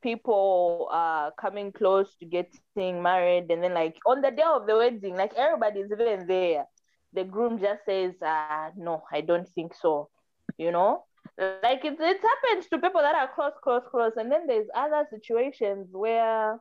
people 0.02 0.90
uh 0.92 1.32
coming 1.40 1.72
close 1.72 2.16
to 2.20 2.26
getting 2.26 3.02
married 3.02 3.50
and 3.50 3.64
then 3.64 3.74
like 3.74 3.98
on 4.06 4.22
the 4.22 4.32
day 4.32 4.44
of 4.44 4.68
the 4.68 4.76
wedding 4.76 5.16
like 5.16 5.34
everybody's 5.36 5.92
even 5.92 6.28
there. 6.28 6.66
The 7.14 7.24
groom 7.24 7.60
just 7.60 7.86
says 7.86 8.14
uh 8.22 8.70
no 8.76 9.04
i 9.12 9.22
don't 9.22 9.48
think 9.50 9.74
so 9.74 10.10
you 10.58 10.72
know? 10.72 11.04
Like 11.38 11.86
it, 11.86 11.98
it 12.00 12.22
happens 12.22 12.68
to 12.70 12.80
people 12.80 13.02
that 13.02 13.16
are 13.16 13.30
close 13.34 13.54
close 13.64 13.84
close 13.92 14.14
and 14.16 14.32
then 14.32 14.48
there's 14.48 14.68
other 14.76 15.06
situations 15.10 15.88
where 15.92 16.60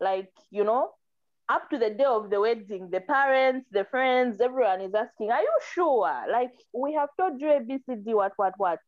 like 0.00 0.30
you 0.50 0.64
know 0.64 0.90
up 1.48 1.68
to 1.70 1.78
the 1.78 1.90
day 1.90 2.04
of 2.04 2.30
the 2.30 2.40
wedding 2.40 2.88
the 2.90 3.00
parents 3.00 3.66
the 3.72 3.84
friends 3.84 4.40
everyone 4.40 4.80
is 4.80 4.94
asking 4.94 5.30
are 5.30 5.42
you 5.42 5.58
sure? 5.74 6.24
Like 6.30 6.52
we 6.72 6.94
have 6.94 7.10
told 7.18 7.40
you 7.40 7.48
abcd 7.48 8.14
what 8.14 8.32
what 8.36 8.54
what 8.56 8.78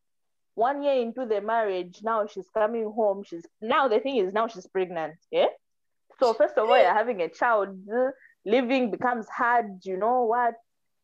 one 0.54 0.82
year 0.82 0.94
into 1.00 1.26
the 1.26 1.40
marriage 1.40 2.00
now 2.02 2.26
she's 2.26 2.48
coming 2.54 2.84
home 2.84 3.22
she's 3.24 3.44
now 3.60 3.88
the 3.88 3.98
thing 4.00 4.16
is 4.16 4.32
now 4.32 4.46
she's 4.46 4.66
pregnant 4.66 5.14
yeah? 5.30 5.46
So 6.18 6.34
first 6.34 6.56
of 6.56 6.68
all 6.68 6.78
you're 6.78 6.92
having 6.94 7.20
a 7.22 7.28
child 7.28 7.76
living 8.44 8.90
becomes 8.90 9.28
hard 9.28 9.80
you 9.84 9.96
know 9.96 10.24
what? 10.24 10.54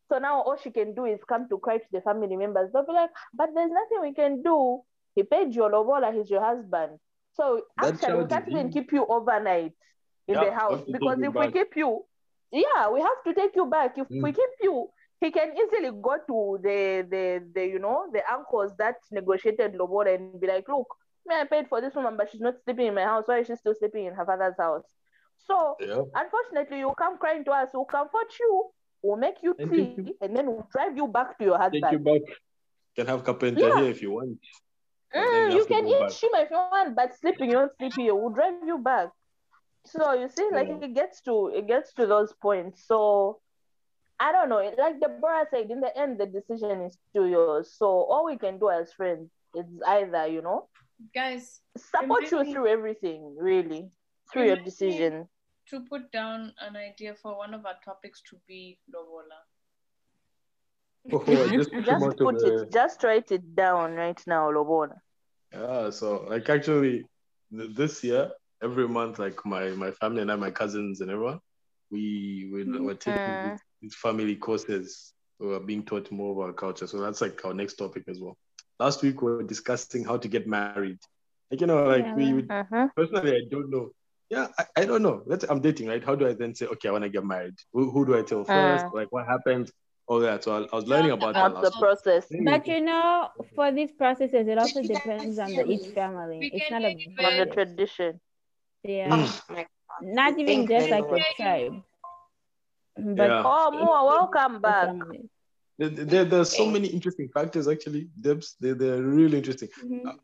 So 0.09 0.17
now 0.19 0.41
all 0.41 0.57
she 0.57 0.71
can 0.71 0.93
do 0.95 1.05
is 1.05 1.19
come 1.27 1.47
to 1.49 1.57
cry 1.59 1.77
to 1.77 1.85
the 1.91 2.01
family 2.01 2.35
members. 2.35 2.71
They'll 2.71 2.85
be 2.85 2.93
like 2.93 3.11
but 3.33 3.49
there's 3.53 3.71
nothing 3.71 4.01
we 4.01 4.13
can 4.13 4.41
do. 4.41 4.81
He 5.15 5.23
paid 5.23 5.53
your 5.55 5.69
lobola 5.69 6.11
he's 6.13 6.29
your 6.29 6.43
husband. 6.43 6.99
So 7.33 7.63
That 7.77 7.95
actually 7.95 8.15
we 8.15 8.25
can't 8.25 8.47
even 8.49 8.69
keep 8.69 8.91
you 8.91 9.05
overnight 9.07 9.73
in 10.27 10.35
Yeah, 10.35 10.41
the 10.41 10.51
house 10.51 10.81
because 10.91 11.17
take 11.17 11.23
you 11.23 11.29
if 11.29 11.35
we 11.37 11.47
keep 11.51 11.75
you 11.75 12.03
yeah 12.51 12.89
we 12.89 13.01
have 13.01 13.23
to 13.25 13.33
take 13.33 13.55
you 13.55 13.65
back. 13.65 13.97
If 13.97 14.07
we 14.21 14.31
Mm. 14.31 14.33
keep 14.33 14.49
you 14.61 14.89
he 15.21 15.31
can 15.31 15.49
easily 15.57 15.91
go 16.01 16.15
to 16.27 16.37
the 16.63 17.05
the 17.13 17.23
the 17.55 17.65
you 17.65 17.79
know 17.79 18.07
the 18.13 18.21
uncles 18.33 18.71
that 18.77 18.95
negotiated 19.11 19.73
lobola 19.75 20.13
and 20.15 20.39
be 20.41 20.47
like 20.47 20.67
look 20.69 20.87
me 21.27 21.35
i 21.35 21.43
paid 21.43 21.67
for 21.67 21.81
this 21.81 21.95
woman 21.95 22.15
but 22.17 22.29
she's 22.31 22.41
not 22.41 22.55
sleeping 22.63 22.87
in 22.87 22.93
my 22.93 23.03
house 23.03 23.23
why 23.27 23.39
is 23.39 23.47
she 23.47 23.55
still 23.55 23.75
sleeping 23.75 24.05
in 24.05 24.13
her 24.13 24.25
father's 24.25 24.55
house 24.57 24.85
so 25.47 25.75
Yeah. 25.79 26.03
unfortunately 26.23 26.79
you 26.79 26.93
come 26.97 27.17
crying 27.17 27.43
to 27.45 27.51
us 27.51 27.69
we'll 27.73 27.85
comfort 27.85 28.31
you 28.39 28.51
we'll 29.03 29.17
make 29.17 29.37
you 29.43 29.55
And 29.59 29.71
tea 29.71 29.85
take 29.95 30.07
you- 30.07 30.17
and 30.21 30.35
then 30.35 30.47
we'll 30.47 30.67
drive 30.71 30.95
you 30.97 31.07
back 31.07 31.37
to 31.39 31.43
your 31.45 31.57
Take 31.69 31.91
you 31.91 31.99
back. 31.99 32.21
You 32.29 33.03
can 33.03 33.07
have 33.07 33.23
carpenter 33.23 33.67
Yeah. 33.67 33.79
here 33.81 33.89
if 33.91 34.01
you 34.01 34.11
want. 34.11 34.39
Mm, 35.15 35.51
you 35.51 35.57
you 35.59 35.65
can 35.65 35.87
eat 35.87 35.99
back. 35.99 36.09
nshima 36.09 36.39
if 36.45 36.49
you 36.51 36.57
want, 36.57 36.95
but 36.95 37.15
sleeping 37.15 37.49
you 37.51 37.55
don't 37.59 37.75
sleep 37.77 37.93
here. 37.95 38.13
We'll 38.15 38.29
drive 38.39 38.55
you 38.71 38.77
back. 38.77 39.09
So 39.85 40.11
you 40.13 40.27
see, 40.27 40.47
like 40.51 40.67
Yeah. 40.67 40.85
it 40.87 40.93
gets 40.93 41.21
to 41.27 41.35
it 41.59 41.65
gets 41.67 41.93
to 41.93 42.05
those 42.13 42.33
points. 42.47 42.85
So 42.91 43.39
I 44.19 44.31
don't 44.31 44.49
know. 44.49 44.61
Like 44.77 44.99
Deborah 44.99 45.45
said, 45.49 45.71
in 45.71 45.79
the 45.81 45.95
end, 45.97 46.19
the 46.19 46.27
decision 46.27 46.81
is 46.81 46.97
still 47.09 47.27
yours. 47.27 47.71
So 47.77 47.85
all 47.87 48.25
we 48.25 48.37
can 48.37 48.57
do 48.59 48.69
as 48.69 48.91
friends 48.93 49.29
is 49.55 49.65
either 49.87 50.27
you 50.27 50.41
know 50.41 50.67
Guys, 51.13 51.61
support 51.77 52.29
you 52.31 52.43
through 52.43 52.67
everything, 52.67 53.35
really, 53.39 53.89
through 54.31 54.45
your 54.45 54.57
decision. 54.57 55.27
to 55.69 55.81
put 55.89 56.11
down 56.11 56.53
an 56.59 56.75
idea 56.75 57.13
for 57.15 57.37
one 57.37 57.53
of 57.53 57.65
our 57.65 57.77
topics 57.85 58.21
to 58.29 58.37
be 58.47 58.79
lobola. 58.93 59.39
Oh, 61.13 61.47
just 61.47 61.71
Just 61.71 62.03
out 62.05 62.11
of 62.11 62.17
put 62.17 62.39
the- 62.39 62.63
it. 62.63 62.71
Just 62.71 63.03
write 63.03 63.31
it 63.31 63.55
down 63.55 63.93
right 63.95 64.21
now, 64.27 64.49
Lobola. 64.51 64.95
Yeah, 65.53 65.89
so 65.89 66.25
like 66.29 66.49
actually 66.49 67.05
th- 67.55 67.75
this 67.75 68.03
year, 68.03 68.31
every 68.61 68.87
month, 68.87 69.19
like 69.19 69.45
my 69.45 69.69
my 69.69 69.91
family 69.91 70.21
and 70.21 70.31
I, 70.31 70.35
my 70.35 70.51
cousins 70.51 71.01
and 71.01 71.09
everyone, 71.09 71.39
we 71.91 72.49
we 72.53 72.63
were 72.79 72.95
taking 72.95 73.33
Mm. 73.33 73.57
These, 73.81 73.95
these 74.17 74.27
family 74.31 74.69
courses. 74.69 75.13
We 75.39 75.47
were 75.47 75.59
being 75.59 75.83
taught 75.83 76.11
more 76.11 76.31
of 76.33 76.49
our 76.49 76.53
culture. 76.53 76.87
So 76.87 77.01
that's 77.01 77.21
like 77.21 77.45
our 77.45 77.53
next 77.53 77.75
topic 77.75 78.03
as 78.09 78.19
well. 78.19 78.37
Last 78.79 79.03
week 79.03 79.21
we 79.21 79.31
were 79.43 79.43
discussing 79.43 80.03
how 80.05 80.17
to 80.17 80.27
get 80.27 80.47
married. 80.47 80.99
Like 81.51 81.61
you 81.61 81.67
know, 81.67 81.83
like 81.85 82.05
Yeah, 82.05 82.15
we 82.15 82.33
would 82.33 82.49
Mm-hmm. 82.49 82.85
personally 82.95 83.31
I 83.35 83.41
don't 83.49 83.69
know. 83.71 83.91
Yeah, 84.29 84.47
I, 84.59 84.65
I 84.83 84.85
don't 84.85 85.01
know. 85.03 85.23
Let's 85.25 85.45
I'm 85.49 85.61
dating, 85.61 85.87
right? 85.87 86.03
How 86.03 86.15
do 86.15 86.27
I 86.27 86.33
then 86.33 86.53
say, 86.55 86.67
okay, 86.67 86.89
I 86.89 86.91
want 86.91 87.03
to 87.03 87.09
get 87.09 87.25
married? 87.25 87.55
Who, 87.73 87.89
who 87.91 88.05
do 88.05 88.17
I 88.17 88.21
tell 88.21 88.43
first? 88.43 88.85
Mm. 88.85 88.93
Like 88.93 89.11
what 89.11 89.25
happens? 89.27 89.71
All 90.07 90.19
that. 90.19 90.43
So 90.43 90.63
I, 90.63 90.67
I 90.71 90.75
was 90.75 90.87
learning 90.87 91.11
about 91.11 91.35
that 91.35 91.53
What's 91.53 91.61
the 91.61 91.69
last 91.69 91.75
week. 91.75 91.81
process? 91.81 92.27
But 92.45 92.67
you 92.67 92.81
know, 92.81 93.29
for 93.55 93.71
these 93.71 93.91
processes, 93.91 94.47
it 94.47 94.57
also 94.57 94.81
depends 94.83 95.39
on 95.39 95.55
the 95.55 95.65
each 95.65 95.87
family. 95.93 96.49
We 96.53 96.59
It's 96.59 96.69
not 96.69 96.83
a 96.85 96.89
hear 96.89 97.27
On 97.27 97.37
the 97.37 97.45
tradition. 97.45 98.19
Yeah. 98.83 99.07
Mm. 99.07 99.65
Not 100.01 100.39
even 100.39 100.67
just 100.67 100.89
like 100.91 101.09
well. 101.11 101.19
a 101.21 101.41
tribe. 101.41 101.83
But 103.03 103.27
Yeah. 103.27 103.41
Oh, 103.45 103.69
Mua, 103.73 104.05
welcome 104.05 104.61
back. 104.61 104.87
family. 104.87 105.29
There, 105.77 105.89
there, 105.89 106.25
there's 106.25 106.51
so 106.55 106.65
many 106.65 106.87
interesting 106.87 107.29
factors 107.33 107.67
actually. 107.67 108.09
Debs, 108.19 108.55
they, 108.59 108.73
they're 108.73 109.01
really 109.01 109.37
interesting. 109.37 109.69
Mhm. 109.83 110.19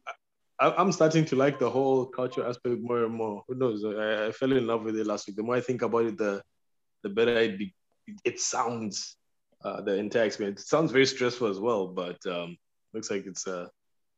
I, 0.60 0.72
I'm 0.72 0.92
starting 0.92 1.26
to 1.26 1.36
like 1.36 1.60
the 1.60 1.70
whole 1.70 2.06
culture 2.06 2.46
aspect 2.46 2.80
more 2.82 3.04
and 3.06 3.14
more. 3.14 3.44
Who 3.48 3.56
knows? 3.56 3.84
I, 3.84 4.28
I 4.28 4.32
fell 4.32 4.52
in 4.52 4.68
love 4.68 4.84
with 4.84 4.98
it 4.98 5.06
last 5.08 5.28
week. 5.28 5.36
The 5.36 5.44
more 5.44 5.56
I 5.56 5.62
think 5.62 5.82
about 5.82 6.06
it, 6.06 6.18
the 6.18 6.42
the 7.04 7.10
better 7.10 7.38
it 7.38 7.58
be, 7.58 7.74
it 8.24 8.40
sounds. 8.40 9.18
Uh, 9.64 9.82
the 9.82 9.96
entire 9.96 10.26
experience 10.26 10.62
it 10.62 10.68
sounds 10.68 10.92
very 10.92 11.06
stressful 11.08 11.48
as 11.48 11.60
well, 11.60 11.88
but 11.88 12.18
um, 12.28 12.56
looks 12.94 13.10
like 13.10 13.26
it's 13.26 13.48
a, 13.48 13.68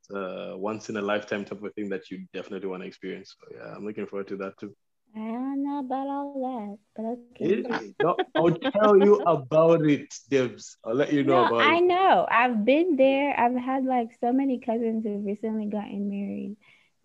it's 0.02 0.10
a 0.10 0.54
once 0.58 0.90
in 0.90 0.96
a 0.98 1.02
lifetime 1.02 1.44
type 1.44 1.62
of 1.62 1.72
thing 1.74 1.88
that 1.88 2.10
you 2.10 2.26
definitely 2.34 2.68
want 2.68 2.82
to 2.82 2.86
experience. 2.86 3.34
So 3.40 3.56
yeah, 3.56 3.74
I'm 3.74 3.86
looking 3.86 4.06
forward 4.06 4.28
to 4.28 4.36
that 4.38 4.58
too. 4.58 4.74
I 5.16 5.20
don't 5.20 5.64
know 5.64 5.78
about 5.80 6.06
all 6.06 6.40
that, 6.42 6.78
but 6.94 7.04
okay. 7.42 7.94
No, 8.00 8.16
I'll 8.36 8.56
tell 8.72 8.96
you 8.96 9.22
about 9.24 9.84
it, 9.86 10.14
Debs. 10.30 10.76
I'll 10.84 10.94
let 10.94 11.12
you 11.12 11.24
know 11.24 11.42
No, 11.42 11.46
about 11.46 11.60
I 11.62 11.78
it. 11.78 11.84
know. 11.84 12.26
I've 12.30 12.64
been 12.64 12.96
there. 12.96 13.38
I've 13.38 13.56
had 13.56 13.84
like 13.84 14.10
so 14.20 14.32
many 14.32 14.60
cousins 14.60 15.04
who've 15.04 15.24
recently 15.24 15.66
gotten 15.66 16.08
married. 16.08 16.56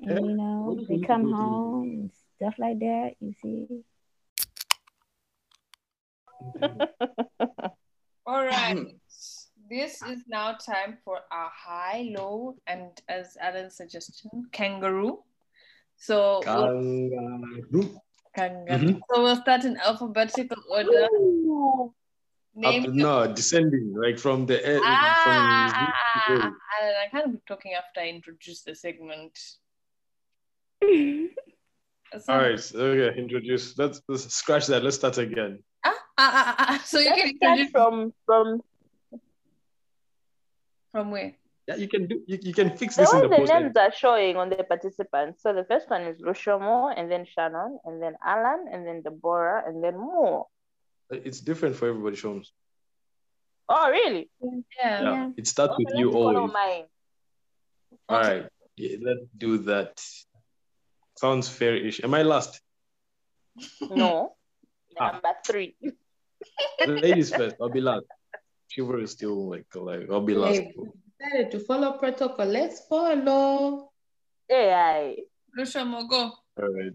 And 0.01 0.11
Yeah. 0.11 0.19
you 0.31 0.35
know, 0.37 0.75
they 0.87 0.99
come 0.99 1.21
absolutely. 1.21 1.33
home 1.33 1.83
and 1.83 2.11
stuff 2.35 2.55
like 2.59 2.79
that, 2.79 3.15
you 3.19 3.33
see. 3.41 3.67
All 8.25 8.45
right. 8.45 8.77
This 9.69 10.01
is 10.03 10.19
now 10.27 10.53
time 10.53 10.97
for 11.05 11.21
our 11.31 11.49
high, 11.55 12.11
low, 12.15 12.57
and 12.67 13.01
as 13.07 13.37
Alan's 13.39 13.77
suggestion, 13.77 14.29
kangaroo. 14.51 15.23
So 16.03 16.43
we'll, 16.45 17.09
Kangaroo. 17.71 17.95
kangaroo. 18.35 18.99
So 19.09 19.23
we'll 19.23 19.37
start 19.37 19.63
in 19.63 19.77
alphabetical 19.77 20.61
order. 20.69 21.05
Up, 21.05 21.91
Name 22.55 22.85
no, 22.93 23.33
descending 23.33 23.95
like 23.95 24.19
from 24.19 24.45
the 24.45 24.59
end. 24.67 24.81
Ah, 24.83 25.21
from 25.23 26.57
Alan, 26.81 26.95
I 27.01 27.07
can't 27.09 27.31
be 27.31 27.39
talking 27.47 27.71
after 27.73 28.01
I 28.01 28.09
introduce 28.09 28.63
the 28.63 28.75
segment. 28.75 29.39
So, 32.19 32.31
All 32.31 32.37
right, 32.37 32.71
okay, 32.75 33.19
introduce. 33.19 33.75
Let's, 33.75 33.99
let's 34.07 34.31
scratch 34.31 34.67
that. 34.67 34.83
Let's 34.83 34.97
start 34.97 35.17
again. 35.17 35.63
ah, 35.83 35.89
ah, 35.89 35.97
ah, 36.19 36.55
ah, 36.59 36.65
ah. 36.69 36.81
so 36.85 36.99
you 36.99 37.09
Let's 37.09 37.21
can 37.23 37.35
start 37.37 37.57
introduce 37.57 37.71
from 37.71 38.13
from 38.27 38.61
from 40.91 41.09
where? 41.09 41.33
Yeah, 41.67 41.75
you 41.75 41.87
can 41.87 42.07
do. 42.07 42.21
You, 42.27 42.37
you 42.41 42.53
can 42.53 42.75
fix 42.75 42.95
the 42.95 43.03
this 43.03 43.13
in 43.13 43.19
way 43.21 43.27
the 43.27 43.29
the 43.29 43.35
post. 43.37 43.53
names 43.53 43.75
are 43.77 43.91
showing 43.93 44.35
on 44.35 44.49
the 44.49 44.63
participants. 44.63 45.41
So 45.43 45.53
the 45.53 45.63
first 45.63 45.89
one 45.89 46.01
is 46.03 46.19
Lushomo, 46.19 46.93
and 46.95 47.09
then 47.09 47.25
Shannon, 47.25 47.79
and 47.85 48.01
then 48.03 48.15
Alan, 48.25 48.67
and 48.71 48.85
then 48.85 49.01
Deborah, 49.01 49.63
and 49.65 49.81
then 49.83 49.95
Mo. 49.97 50.49
It's 51.09 51.39
different 51.39 51.75
for 51.77 51.87
everybody. 51.87 52.17
Shows. 52.17 52.51
Oh, 53.69 53.89
really? 53.89 54.29
Yeah. 54.41 54.49
Yeah. 54.81 55.01
Yeah. 55.03 55.29
It 55.37 55.47
starts 55.47 55.73
Okay, 55.75 55.85
with 55.87 55.93
you 55.99 56.11
always. 56.11 56.51
mine. 56.51 56.83
All 58.09 58.19
right. 58.19 58.45
Yeah, 58.75 58.97
let's 59.01 59.21
do 59.37 59.59
that. 59.69 60.01
Sounds 61.15 61.47
fair-ish. 61.47 62.03
Am 62.03 62.13
I 62.13 62.23
last? 62.23 62.59
No. 63.89 64.35
Ah. 64.99 65.13
Number 65.13 65.33
three. 65.43 65.75
The 66.85 66.85
Ladies 67.01 67.33
first. 67.33 67.55
I'll 67.59 67.69
be 67.69 67.81
last. 67.81 68.05
Chivalry 68.69 69.05
is 69.05 69.11
still 69.11 69.49
like 69.49 69.65
alive. 69.73 70.05
I'll 70.11 70.21
be 70.21 70.35
last. 70.35 70.61
Hey, 71.23 71.29
decided 71.29 71.51
to 71.51 71.59
follow 71.59 71.97
protocol. 71.97 72.45
Let's 72.45 72.81
follow. 72.87 73.91
AI. 74.49 75.15
Lushomo, 75.57 76.09
go. 76.09 76.31
All 76.59 76.69
right. 76.69 76.91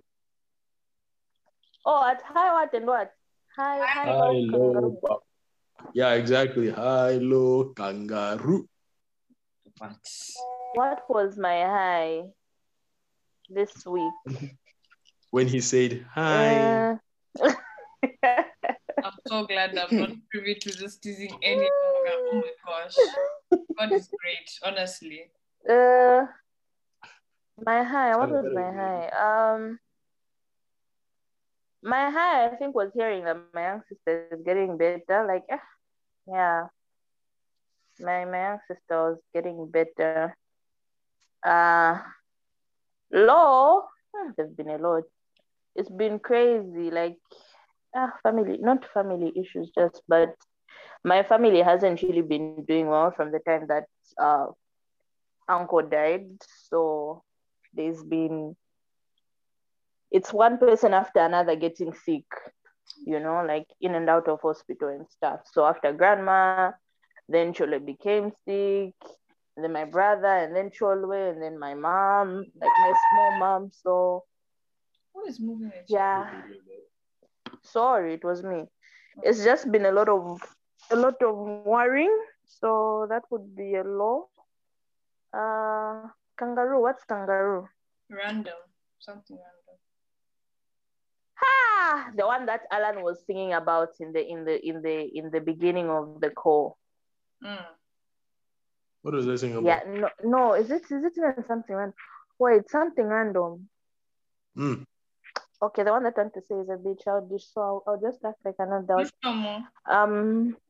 Oh, 1.86 2.06
at 2.06 2.20
high 2.22 2.52
what 2.52 2.74
and 2.74 2.86
what? 2.86 3.12
High, 3.56 3.78
high, 3.78 4.05
High, 4.05 4.12
low, 4.12 4.40
low. 4.40 5.00
kangaroo. 5.00 5.18
Yeah, 5.94 6.12
exactly. 6.12 6.68
High, 6.68 7.16
low, 7.16 7.72
kangaroo. 7.74 8.68
What? 9.78 9.96
What 10.74 11.02
was 11.09 11.38
my 11.38 11.64
high 11.64 12.24
this 13.48 13.72
week? 13.86 14.12
When 15.30 15.46
he 15.46 15.60
said 15.60 16.06
hi. 16.10 16.96
Uh, 17.42 17.52
I'm 19.05 19.12
so 19.26 19.44
glad 19.44 19.76
I'm 19.76 19.94
not 19.98 20.10
privy 20.30 20.55
to 20.55 20.70
this 20.72 20.96
teasing 20.96 21.36
any 21.42 21.68
longer. 21.68 22.16
Oh 22.32 22.40
my 22.40 22.52
gosh. 22.64 22.96
God 23.79 23.93
is 23.93 24.09
great, 24.09 24.51
honestly. 24.65 25.31
uh, 25.69 26.27
my 27.65 27.83
high. 27.83 28.16
What 28.16 28.31
was 28.31 28.47
my 28.53 28.70
high? 28.73 29.09
Um, 29.25 29.79
my 31.83 32.11
high. 32.11 32.47
I 32.47 32.57
think 32.57 32.75
was 32.75 32.91
hearing 32.95 33.25
that 33.25 33.37
my 33.37 33.62
young 33.62 33.83
sister 33.89 34.05
is 34.33 34.43
getting 34.45 34.77
better. 34.77 35.27
Like, 35.27 35.45
eh, 35.51 35.59
yeah, 36.27 36.66
my 38.01 38.25
my 38.25 38.41
young 38.49 38.59
sister 38.69 38.97
was 39.11 39.19
getting 39.35 39.70
better. 39.70 40.35
Uh, 41.45 41.99
low. 43.12 43.83
ah, 44.15 44.33
there've 44.37 44.57
been 44.57 44.70
a 44.70 44.79
lot. 44.79 45.05
It's 45.75 45.91
been 45.91 46.19
crazy. 46.19 46.91
Like 46.91 47.19
ah, 47.95 48.12
family, 48.23 48.59
not 48.61 48.85
family 48.93 49.33
issues, 49.37 49.70
just 49.77 50.03
but 50.09 50.35
my 51.05 51.23
family 51.23 51.62
hasn't 51.62 52.03
really 52.03 52.23
been 52.23 52.55
doing 52.55 52.75
well 52.75 52.99
from 52.99 53.19
the 53.19 53.27
time 53.29 53.53
that 53.57 53.75
uh, 54.07 54.37
uncle 55.49 55.83
died. 55.83 56.27
So 56.69 57.23
there's 57.75 58.03
been 58.03 58.57
it's 60.11 60.33
one 60.33 60.59
person 60.59 60.95
after 60.95 61.20
another 61.20 61.57
getting 61.57 61.93
sick, 61.93 62.25
you 63.07 63.20
know, 63.20 63.45
like 63.47 63.66
in 63.81 63.95
and 63.95 64.09
out 64.09 64.29
of 64.29 64.41
hospital 64.43 64.89
and 64.89 65.07
stuff. 65.09 65.41
So 65.53 65.65
after 65.66 65.93
grandma, 65.93 66.59
then 67.15 67.39
Chole 67.41 67.69
became 67.70 68.19
sick, 68.31 68.85
then 69.57 69.73
my 69.73 69.85
brother, 69.85 70.27
and 70.27 70.55
then 70.55 70.70
Cholwe, 70.70 71.31
and 71.31 71.43
then 71.43 71.59
my 71.59 71.75
mom, 71.75 72.45
like 72.61 72.73
my 72.79 72.95
small 73.11 73.31
mom. 73.39 73.70
So 73.73 74.25
Who 75.15 75.25
is 75.27 75.41
moving 75.41 75.73
yeah, 75.89 76.27
sorry, 77.62 78.15
it 78.15 78.25
was 78.25 78.43
me. 78.43 78.66
It's 79.23 79.45
just 79.45 79.70
been 79.70 79.87
a 79.87 79.93
lot 79.93 80.09
of 80.09 80.41
a 80.90 80.97
lot 80.97 81.20
of 81.23 81.36
worrying. 81.65 82.16
So 82.47 83.06
that 83.10 83.23
would 83.31 83.55
be 83.55 83.74
a 83.74 83.85
law. 83.85 84.27
Uh, 85.32 86.09
kangaroo. 86.39 86.82
What's 86.82 87.05
kangaroo? 87.05 87.69
Random. 88.10 88.56
Something 88.98 89.36
random. 89.36 89.77
Ah, 91.40 92.10
the 92.16 92.27
one 92.27 92.47
that 92.47 92.62
Alan 92.70 93.02
was 93.02 93.23
singing 93.27 93.52
about 93.52 93.90
in 94.01 94.12
the 94.12 94.27
in 94.27 94.44
the 94.44 94.59
in 94.66 94.82
the 94.82 94.97
in 95.15 95.31
the 95.31 95.40
beginning 95.40 95.89
of 95.89 96.20
the 96.20 96.31
call. 96.31 96.77
Mm. 97.44 97.65
What 99.02 99.15
was 99.15 99.28
I 99.28 99.36
saying 99.36 99.56
about? 99.56 99.66
Yeah, 99.66 99.81
no, 99.86 100.09
no, 100.24 100.55
is 100.55 100.70
it 100.70 100.82
is 100.90 101.05
it 101.05 101.12
even 101.16 101.44
something 101.47 101.77
random? 101.77 101.94
Wait, 102.39 102.69
something 102.70 103.06
random. 103.06 103.69
Mm. 104.56 104.85
Okay, 105.60 105.82
the 105.82 105.90
one 105.90 106.02
that 106.05 106.15
I 106.16 106.23
want 106.23 106.35
to 106.35 106.40
say 106.43 106.55
is 106.56 106.69
a 106.69 106.77
bit 106.77 107.01
childish, 107.01 107.44
so 107.52 107.60
I'll, 107.60 107.82
I'll 107.86 108.01
just 108.01 108.24
act 108.24 108.39
like 108.44 108.55
I'm 108.60 108.70
not 108.70 108.86
doubt. 108.86 109.01
Just 109.01 109.15
no 109.24 109.35
more. 109.35 109.62
Um, 109.89 110.51
That's 110.51 110.68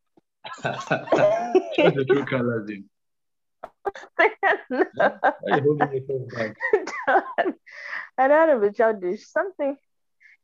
the 0.62 2.04
true 2.08 2.24
colors 2.24 2.70
in. 2.70 2.84
Why 4.94 5.10
are 5.46 5.50
you 5.52 5.60
holding 5.62 5.92
yourself 5.92 6.22
back? 6.32 6.56
I 8.18 8.28
don't 8.28 8.48
want 8.48 8.62
to 8.62 8.68
be 8.68 8.76
childish. 8.76 9.26
Something. 9.26 9.76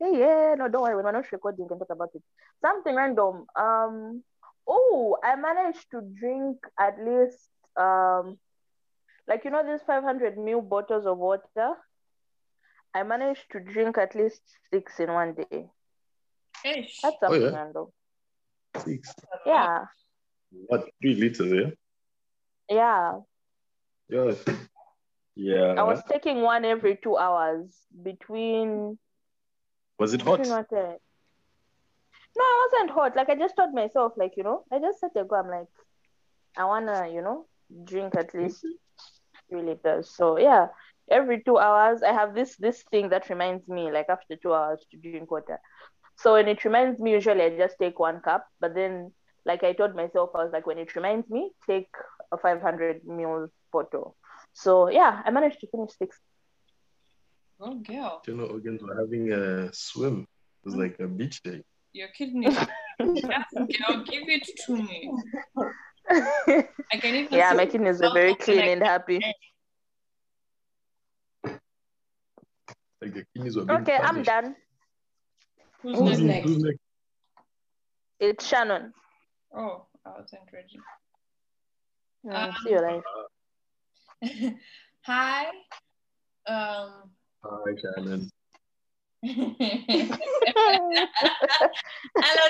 Yeah, 0.01 0.11
yeah. 0.11 0.55
No, 0.59 0.69
don't 0.69 0.83
worry. 0.83 0.97
When 0.97 1.05
we're 1.05 1.13
not 1.13 1.31
recording, 1.33 1.65
we 1.65 1.69
can 1.69 1.79
talk 1.79 1.91
about 1.91 2.11
it. 2.15 2.23
Something 2.63 2.95
random. 2.97 3.47
Um. 3.57 4.23
Oh, 4.67 5.17
I 5.23 5.37
managed 5.37 5.91
to 5.91 6.01
drink 6.01 6.57
at 6.81 6.97
least 6.99 7.51
um, 7.77 8.39
like 9.29 9.45
you 9.45 9.51
know 9.51 9.63
these 9.63 9.83
500 9.87 10.37
ml 10.37 10.67
bottles 10.67 11.07
of 11.07 11.19
water. 11.19 11.75
I 12.95 13.03
managed 13.03 13.45
to 13.53 13.61
drink 13.61 13.99
at 13.99 14.15
least 14.15 14.41
six 14.73 15.01
in 15.01 15.13
one 15.13 15.35
day. 15.35 15.67
Ish. 16.65 17.01
That's 17.03 17.17
Oh, 17.27 17.35
something 17.35 17.43
yeah? 17.43 17.51
random. 17.51 17.87
Six. 18.79 19.15
Yeah, 19.45 19.85
What? 20.67 20.89
Three 21.01 21.15
liters, 21.15 21.53
yeah? 21.53 21.71
yeah. 22.69 23.21
Yes. 24.09 24.45
Yeah. 25.35 25.75
I 25.77 25.83
was 25.83 26.03
taking 26.11 26.43
one 26.43 26.65
every 26.65 26.99
two 27.03 27.17
hours 27.17 27.75
between 28.03 28.99
Was 29.99 30.15
it 30.15 30.23
hot? 30.23 30.41
what, 30.41 30.73
uh, 30.73 30.97
No, 32.37 32.43
I 32.43 32.69
wasn't 32.73 32.91
hot. 32.91 33.17
Like 33.17 33.29
I 33.29 33.35
just 33.37 33.57
told 33.57 33.75
myself, 33.75 34.13
like, 34.17 34.33
you 34.37 34.43
know, 34.45 34.65
I 34.73 34.79
just 34.79 35.01
set 35.01 35.11
a 35.17 35.25
go. 35.25 35.37
I'm 35.37 35.49
like, 35.49 35.69
I 36.57 36.65
wanna, 36.65 37.09
you 37.13 37.23
know, 37.23 37.47
drink 37.85 38.15
at 38.17 38.35
least 38.35 38.65
three 39.49 39.63
liters. 39.63 40.11
So 40.11 40.39
yeah, 40.39 40.69
every 41.11 41.43
two 41.43 41.59
hours 41.59 42.03
I 42.03 42.13
have 42.13 42.35
this 42.35 42.57
this 42.57 42.83
thing 42.91 43.11
that 43.11 43.29
reminds 43.29 43.69
me, 43.69 43.91
like 43.91 44.07
after 44.09 44.37
two 44.37 44.55
hours 44.55 44.85
to 44.91 44.97
drink 44.99 45.31
water. 45.31 45.61
So 46.17 46.35
when 46.35 46.49
it 46.49 46.65
reminds 46.65 47.01
me, 47.01 47.13
usually 47.13 47.43
I 47.43 47.57
just 47.57 47.77
take 47.79 47.99
one 47.99 48.21
cup. 48.21 48.47
But 48.61 48.75
then, 48.75 49.13
like 49.45 49.63
I 49.63 49.73
told 49.73 49.95
myself, 49.95 50.31
I 50.35 50.45
was 50.45 50.53
like, 50.53 50.67
when 50.67 50.79
it 50.79 50.95
reminds 50.97 51.29
me, 51.31 51.53
take 51.67 51.89
a 52.33 52.39
500 52.39 53.05
ml 53.05 53.49
photo. 53.71 54.15
So 54.53 54.89
yeah, 54.89 55.23
I 55.25 55.31
managed 55.31 55.61
to 55.61 55.67
finish 55.69 55.91
six. 55.99 56.19
Oh, 57.61 57.75
girl. 57.77 58.23
General 58.27 58.53
organs 58.53 58.83
were 58.83 58.97
having 58.99 59.33
a 59.33 59.73
swim. 59.73 60.27
It 60.65 60.67
was 60.67 60.77
like 60.77 60.99
a 61.01 61.07
beach 61.07 61.43
day. 61.43 61.63
Your 61.93 62.09
kidneys. 62.09 62.57
yes, 62.99 63.45
girl, 63.55 64.05
give 64.05 64.29
it 64.29 64.49
to 64.67 64.77
me. 64.77 65.11
I 66.11 66.97
can 66.99 67.15
even 67.15 67.33
yeah, 67.33 67.51
see 67.51 67.57
my 67.57 67.67
kidneys 67.67 68.03
are 68.03 68.13
very 68.13 68.35
clean 68.35 68.61
and 68.61 68.83
happy. 68.83 69.21
Like 73.01 73.15
the 73.15 73.25
kidneys 73.35 73.57
were 73.57 73.65
being 73.65 73.81
Okay, 73.83 73.99
I'm 74.03 74.23
done. 74.23 74.57
who's 75.83 75.99
Who's 75.99 76.21
next. 76.21 76.21
next? 76.21 76.49
Who's 76.49 76.63
next? 76.63 76.79
It's 78.21 78.47
Shannon. 78.47 78.93
Oh, 79.57 79.87
I 80.05 80.11
wasn't 80.21 80.43
ready. 80.53 80.81
Mm, 82.27 82.35
Um, 82.35 82.53
see 82.65 82.71
you 82.71 82.81
later. 84.23 84.59
Hi. 85.03 85.47
Um. 86.47 87.11
Hi, 87.45 87.75
Shannon. 87.81 88.31
Hello, 89.25 90.19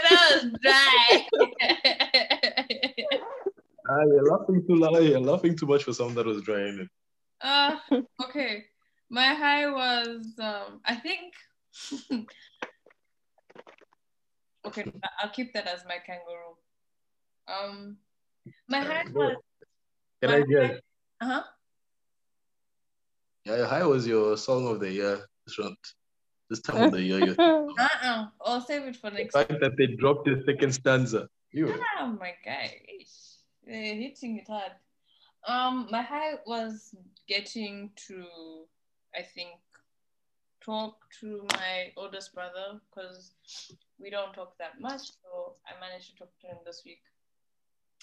that 0.02 0.20
was 0.32 0.44
dry. 0.62 1.26
Ah, 3.86 4.00
you're 4.06 4.24
laughing 4.24 4.64
too 4.66 4.76
loud. 4.76 5.02
You're 5.04 5.20
laughing 5.20 5.54
too 5.58 5.66
much 5.66 5.84
for 5.84 5.92
something 5.92 6.14
that 6.14 6.24
was 6.24 6.40
dry. 6.40 6.56
innit? 6.56 6.88
uh, 7.42 7.76
okay. 8.24 8.64
My 9.10 9.34
high 9.34 9.70
was, 9.70 10.24
um, 10.38 10.80
I 10.86 10.94
think. 10.94 11.34
okay, 14.66 14.90
I'll 15.20 15.28
keep 15.28 15.52
that 15.52 15.66
as 15.66 15.84
my 15.84 15.98
kangaroo. 15.98 16.56
Um, 17.48 17.96
my 18.68 18.80
high 18.80 19.04
was. 19.12 19.36
Can 20.22 20.30
I 20.30 20.42
guess? 20.42 20.80
Uh 21.20 21.26
huh. 21.26 21.42
Yeah, 23.44 23.66
hi 23.66 23.84
was 23.84 24.06
your 24.06 24.36
song 24.36 24.66
of 24.68 24.80
the 24.80 24.90
year. 24.90 25.20
This 25.46 25.58
round, 25.58 25.76
this 26.48 26.60
time 26.60 26.84
of 26.84 26.92
the 26.92 27.02
year. 27.02 27.20
You 27.20 27.36
Uh 27.78 27.88
uh. 28.02 28.26
I'll 28.40 28.60
save 28.60 28.84
it 28.84 28.96
for 28.96 29.10
next. 29.10 29.34
the 29.34 29.40
next. 29.40 29.50
fact 29.50 29.60
that 29.60 29.76
they 29.76 29.86
dropped 29.86 30.24
the 30.24 30.42
second 30.46 30.72
stanza. 30.72 31.28
You. 31.52 31.74
Oh 32.00 32.06
my 32.06 32.34
gosh, 32.44 32.72
they're 33.66 33.94
hitting 33.94 34.38
it 34.38 34.48
hard. 34.48 34.72
Um, 35.46 35.88
my 35.90 36.00
high 36.02 36.34
was 36.46 36.94
getting 37.28 37.90
to, 38.08 38.24
I 39.14 39.22
think, 39.22 39.50
talk 40.64 40.96
to 41.20 41.46
my 41.52 41.92
oldest 41.96 42.34
brother 42.34 42.80
because 42.88 43.32
we 44.00 44.10
don't 44.10 44.32
talk 44.32 44.56
that 44.58 44.80
much. 44.80 45.02
So 45.02 45.56
I 45.66 45.78
managed 45.80 46.12
to 46.12 46.16
talk 46.16 46.30
to 46.40 46.46
him 46.46 46.56
this 46.64 46.82
week, 46.86 47.02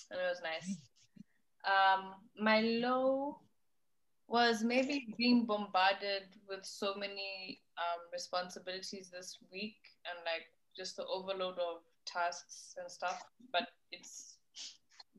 and 0.09 0.19
it 0.19 0.23
was 0.23 0.41
nice. 0.43 0.77
Um, 1.65 2.15
my 2.39 2.61
low 2.61 3.39
was 4.27 4.63
maybe 4.63 5.13
being 5.17 5.45
bombarded 5.45 6.23
with 6.47 6.65
so 6.65 6.95
many 6.95 7.59
um, 7.77 7.99
responsibilities 8.13 9.09
this 9.11 9.37
week 9.51 9.75
and 10.05 10.17
like 10.25 10.47
just 10.75 10.95
the 10.95 11.05
overload 11.05 11.59
of 11.59 11.81
tasks 12.05 12.75
and 12.79 12.89
stuff. 12.89 13.21
But 13.51 13.67
it's 13.91 14.37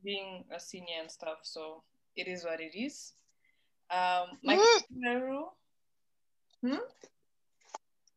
being 0.02 0.44
a 0.54 0.58
senior 0.58 1.00
and 1.00 1.10
stuff, 1.10 1.38
so 1.42 1.82
it 2.16 2.26
is 2.26 2.44
what 2.44 2.60
it 2.60 2.76
is. 2.76 3.12
Um, 3.90 4.38
my 4.42 4.56
kangaroo. 5.02 5.44
Hmm? 6.64 6.76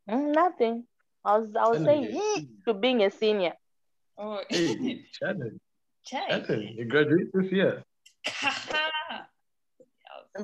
Mm, 0.09 0.33
Nothing. 0.33 0.83
I 1.23 1.37
was 1.37 1.55
I 1.55 1.67
was 1.67 1.79
Shannon, 1.79 2.03
saying 2.03 2.21
mm, 2.37 2.45
to 2.65 2.73
being 2.73 3.01
a 3.03 3.11
senior. 3.11 3.53
Oh, 4.17 4.41
Hey, 4.49 5.03
Shannon. 5.11 5.59
Chai. 6.05 6.27
Shannon, 6.29 6.75
you 6.77 6.85
graduate 6.85 7.27
this 7.33 7.51
year. 7.51 7.83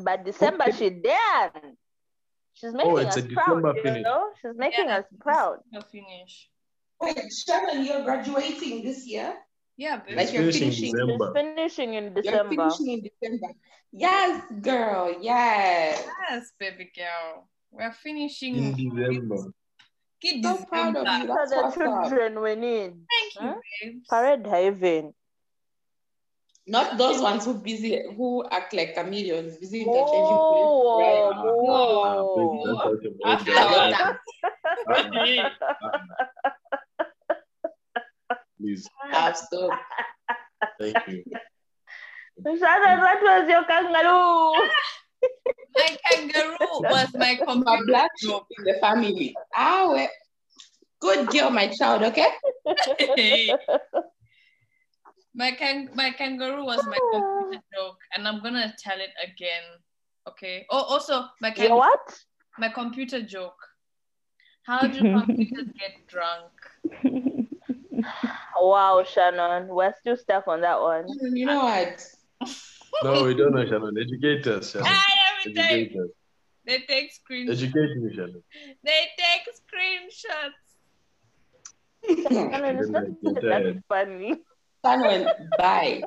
But 0.03 0.23
December 0.23 0.71
she 0.71 0.89
done. 0.89 1.75
She's 2.53 2.71
oh, 2.73 2.77
making 2.77 2.91
oh, 2.91 2.97
it's 2.97 3.17
us 3.17 3.23
a 3.23 3.27
proud, 3.27 3.45
December 3.47 3.73
you 3.75 3.83
finish. 3.83 4.03
know? 4.03 4.29
She's 4.41 4.55
making 4.57 4.87
Yeah. 4.87 4.97
us 4.99 5.05
proud. 5.19 5.57
I'll 5.75 5.81
finish. 5.81 6.49
Wait, 7.01 7.19
Shannon, 7.33 7.85
you're 7.85 8.03
graduating 8.03 8.83
this 8.83 9.05
year? 9.05 9.35
Yeah, 9.77 9.97
baby. 9.97 10.15
Like 10.15 10.31
you're 10.31 10.43
finishing 10.43 10.71
finishing. 10.71 10.93
December. 10.95 11.33
Finishing 11.33 11.93
in 11.95 12.13
December. 12.13 12.53
You're 12.53 12.71
finishing 12.71 12.87
in 12.93 13.01
December. 13.09 13.47
Yes, 13.91 14.43
girl. 14.61 15.15
Yes. 15.19 16.05
Yes, 16.29 16.51
baby 16.59 16.91
girl. 16.95 17.49
We're 17.71 17.91
finishing. 17.91 18.55
In 18.55 18.71
December. 18.95 19.51
Kid 20.21 20.43
So 20.45 20.55
proud 20.65 20.95
of 20.95 21.03
you. 21.03 21.11
December. 21.11 21.33
That's 21.35 21.51
are 21.51 21.63
what's 21.63 21.75
the 21.75 21.83
up. 21.89 22.07
children 22.07 22.41
we 22.41 22.55
need. 22.55 22.91
Thank 23.11 23.35
you, 23.35 23.41
Huh? 23.41 23.55
babes. 23.81 24.07
Parade 24.07 24.47
haven. 24.47 25.13
Not 26.67 26.97
those 26.97 27.21
ones 27.21 27.43
who 27.45 27.55
busy 27.55 28.01
who 28.15 28.45
act 28.51 28.73
like 28.73 28.93
chameleons, 28.93 29.57
busy 29.57 29.81
interchanging 29.81 30.37
police. 30.47 30.63
Whoa, 30.63 30.97
Right. 30.99 31.33
whoa. 31.59 32.99
That's 33.23 33.49
After 33.49 33.51
order. 33.51 34.19
hours. 34.87 35.41
Please, 38.59 38.87
I've 39.11 39.35
stopped. 39.37 39.75
thank 40.79 40.97
you. 41.07 41.23
Shannon, 42.45 42.99
what 43.01 43.21
was 43.23 43.49
your 43.49 43.63
kangaroo? 43.65 44.69
My 45.75 45.97
kangaroo 46.05 46.57
was 46.83 47.07
my 47.15 47.35
My 47.39 47.45
computer 47.45 47.83
black 47.87 48.09
sheep 48.19 48.43
in 48.57 48.63
the 48.65 48.73
family. 48.79 49.35
Ah, 49.55 49.87
well. 49.89 50.09
Good 50.99 51.29
girl, 51.29 51.49
my 51.49 51.67
child, 51.67 52.03
okay? 52.03 52.27
my 55.33 55.51
kang 55.51 55.89
my 55.95 56.11
kangaroo 56.11 56.65
was 56.65 56.85
my 56.87 56.99
computer 57.11 57.63
joke, 57.73 57.97
and 58.15 58.27
I'm 58.27 58.41
gonna 58.41 58.73
tell 58.77 58.99
it 58.99 59.11
again. 59.23 59.63
Okay. 60.27 60.65
Oh, 60.69 60.83
also 60.83 61.25
my 61.41 61.53
Your 61.55 61.77
what? 61.77 62.19
my 62.57 62.69
computer 62.69 63.21
joke. 63.21 63.57
How 64.63 64.87
do 64.87 64.99
computers 65.17 65.67
get 65.79 66.07
drunk? 66.07 66.51
Wow, 68.61 69.03
Shannon, 69.03 69.67
we're 69.69 69.93
still 69.99 70.15
stuck 70.15 70.47
on 70.47 70.61
that 70.61 70.79
one. 70.79 71.07
You 71.33 71.45
know 71.47 71.63
what? 71.63 72.05
No, 73.03 73.23
we 73.23 73.33
don't 73.33 73.55
know, 73.55 73.65
Shannon. 73.65 73.95
Educate 73.99 74.45
us, 74.45 74.73
Shannon. 74.73 74.87
Ah, 74.87 75.03
every 75.31 75.53
time 75.55 75.65
Educate 75.65 75.97
us. 75.97 76.09
they 76.65 76.79
take 76.81 77.11
screenshots. 77.11 77.51
Educate 77.53 77.97
me, 77.97 78.13
Shannon. 78.15 78.43
They 78.83 79.09
take 79.17 79.47
screenshots. 79.57 80.61
Shannon, 82.31 82.77
it's 82.77 82.89
not 82.89 83.41
that 83.41 83.81
funny. 83.89 84.43
Sun 84.83 85.01
went 85.01 85.27
by. 85.57 86.03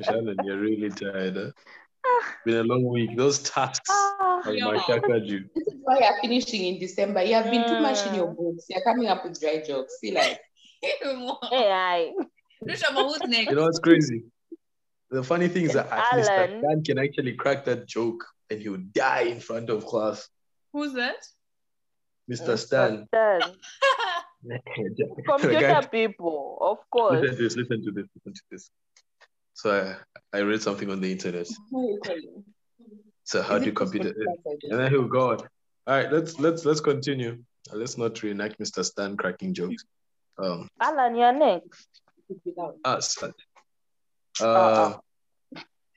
Shannon, 0.00 0.38
you're 0.42 0.58
really 0.60 0.90
tired. 0.90 1.52
Huh? 2.04 2.32
Been 2.44 2.56
a 2.56 2.62
long 2.62 2.84
week. 2.84 3.16
Those 3.16 3.38
tasks 3.40 3.90
Ah, 3.90 4.40
have 4.44 4.54
Yeah. 4.54 4.70
massacred 4.70 5.26
you. 5.26 5.40
This 5.54 5.66
is 5.68 5.74
why 5.82 5.98
you're 5.98 6.20
finishing 6.22 6.74
in 6.74 6.80
December. 6.80 7.22
You 7.22 7.34
have 7.34 7.50
been 7.50 7.66
too 7.68 7.80
much 7.80 8.06
in 8.06 8.14
your 8.14 8.28
Mm. 8.28 8.36
books. 8.36 8.66
You're 8.68 8.82
coming 8.82 9.08
up 9.08 9.24
with 9.24 9.40
dry 9.40 9.60
jokes. 9.60 9.98
See, 10.00 10.12
like, 10.12 10.40
AI. 10.82 12.14
Lushomo, 12.64 13.08
who's 13.08 13.22
next? 13.28 13.50
You 13.50 13.56
know 13.56 13.64
what's 13.64 13.78
crazy? 13.80 14.22
The 15.10 15.22
funny 15.22 15.48
thing 15.48 15.64
is 15.64 15.74
that 15.74 15.88
Mr. 15.90 16.28
Alan. 16.38 16.62
Dan 16.62 16.84
can 16.84 16.98
actually 16.98 17.34
crack 17.34 17.64
that 17.66 17.86
joke 17.86 18.24
and 18.50 18.60
he 18.60 18.68
would 18.68 18.92
die 18.92 19.22
in 19.22 19.40
front 19.40 19.70
of 19.70 19.84
class. 19.86 20.28
Who's 20.72 20.92
that? 20.94 21.16
Mr. 22.30 22.58
Stan. 22.58 23.06
Done. 23.12 23.54
The 24.44 25.22
Computer 25.26 25.60
guy- 25.60 25.86
people, 25.86 26.58
of 26.60 26.78
course. 26.90 27.20
listen 27.20 27.36
to 27.36 27.42
this, 27.42 27.56
listen 27.56 27.84
to 27.84 27.90
this, 27.92 28.06
listen 28.14 28.34
to 28.34 28.42
this. 28.50 28.70
So 29.54 29.96
I, 30.32 30.38
I 30.38 30.40
read 30.42 30.62
something 30.62 30.90
on 30.90 31.00
the 31.00 31.10
internet. 31.10 31.48
So 33.24 33.42
how 33.42 33.58
do 33.58 33.64
you 33.66 33.72
computer 33.72 34.10
just 34.10 34.62
and 34.70 34.78
then 34.80 34.90
he'll 34.90 35.08
go 35.08 35.30
on. 35.32 35.38
All 35.86 35.94
right, 35.96 36.12
let's 36.12 36.38
let's 36.38 36.64
let's 36.64 36.80
continue. 36.80 37.38
Uh, 37.72 37.76
Let's 37.76 37.98
not 37.98 38.22
reenact 38.22 38.58
Mr. 38.60 38.84
Stan 38.84 39.16
cracking 39.16 39.52
jokes. 39.54 39.84
Um 40.38 40.68
Alan, 40.80 41.16
you're 41.16 41.32
next. 41.32 41.88
ah 42.84 42.98
sad. 43.00 43.32
Uh, 44.40 44.94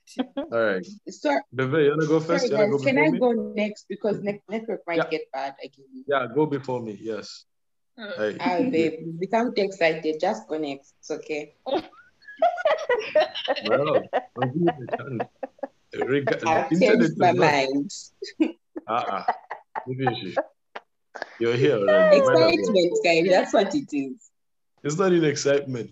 all 0.51 0.63
right. 0.69 0.85
So, 1.09 1.29
Bebe, 1.53 1.83
you 1.83 1.89
wanna 1.91 2.07
go 2.07 2.19
first? 2.19 2.47
sorry, 2.47 2.55
wanna 2.55 2.71
guys, 2.71 2.81
go 2.81 2.85
can 2.87 2.97
I 2.97 3.09
me? 3.09 3.19
go 3.19 3.31
next? 3.53 3.85
Because 3.89 4.21
ne- 4.21 4.41
network 4.49 4.81
might 4.87 4.97
Yeah. 4.97 5.09
get 5.09 5.21
bad 5.31 5.55
again. 5.63 6.05
Yeah, 6.07 6.25
go 6.33 6.45
before 6.47 6.81
me. 6.81 6.97
Yes. 6.99 7.45
Hey. 7.99 8.37
Ah, 8.39 8.57
babe, 8.71 9.19
become 9.19 9.53
too 9.53 9.61
excited. 9.63 10.19
Just 10.19 10.47
connect. 10.47 10.85
It's 10.99 11.11
okay. 11.11 11.55
Well, 13.67 14.01
I'll 14.41 14.47
give 14.47 14.55
you 14.55 14.65
the 14.79 14.87
chance. 14.97 16.07
Rega- 16.07 16.49
I've 16.49 16.71
internet 16.71 16.79
changed 16.79 17.17
my 17.17 17.29
is 17.31 17.35
not- 17.35 17.35
mind. 17.35 17.91
Uh-uh. 18.87 19.23
Maybe 19.87 20.35
You're 21.39 21.55
here 21.57 21.75
already. 21.75 22.21
Might 22.21 22.21
as 22.21 22.27
well. 22.27 22.49
Excitement, 22.49 22.99
guys. 23.03 23.27
That's 23.29 23.53
what 23.53 23.75
it 23.75 23.93
is. 23.93 24.29
It's 24.83 24.97
not 24.97 25.11
in 25.11 25.25
excitement. 25.25 25.91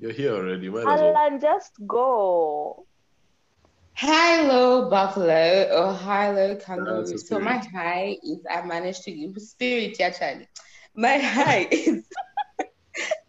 You're 0.00 0.12
here 0.12 0.32
already. 0.34 0.68
Might 0.68 0.80
as 0.80 0.86
well. 0.86 1.16
Alan, 1.16 1.40
just 1.40 1.72
go. 1.86 2.86
Hello, 3.92 4.90
Buffalo, 4.90 5.68
or 5.70 5.94
hello, 5.94 6.56
Kangaroo. 6.56 7.16
So 7.16 7.38
my 7.38 7.60
spirit. 7.60 7.76
high 7.76 8.16
is 8.24 8.38
I 8.50 8.62
managed 8.66 9.04
to 9.04 9.12
give 9.12 9.40
spirit, 9.40 9.96
yeah, 10.00 10.10
Charlie. 10.10 10.48
My 10.94 11.18
high 11.18 11.66
is 11.70 12.04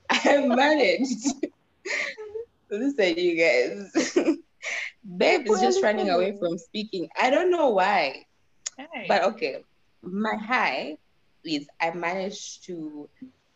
I 0.09 0.45
managed. 0.47 1.33
Listen, 2.69 3.17
you 3.17 3.35
guys. 3.37 4.17
Babe 5.17 5.47
is 5.47 5.61
just 5.61 5.83
running 5.83 6.09
away 6.09 6.37
from 6.39 6.57
speaking. 6.57 7.09
I 7.19 7.29
don't 7.29 7.51
know 7.51 7.69
why. 7.69 8.25
Hey. 8.77 9.05
But 9.07 9.23
okay, 9.23 9.63
my 10.01 10.35
high 10.35 10.97
is 11.43 11.67
I 11.79 11.91
managed 11.91 12.65
to 12.65 13.09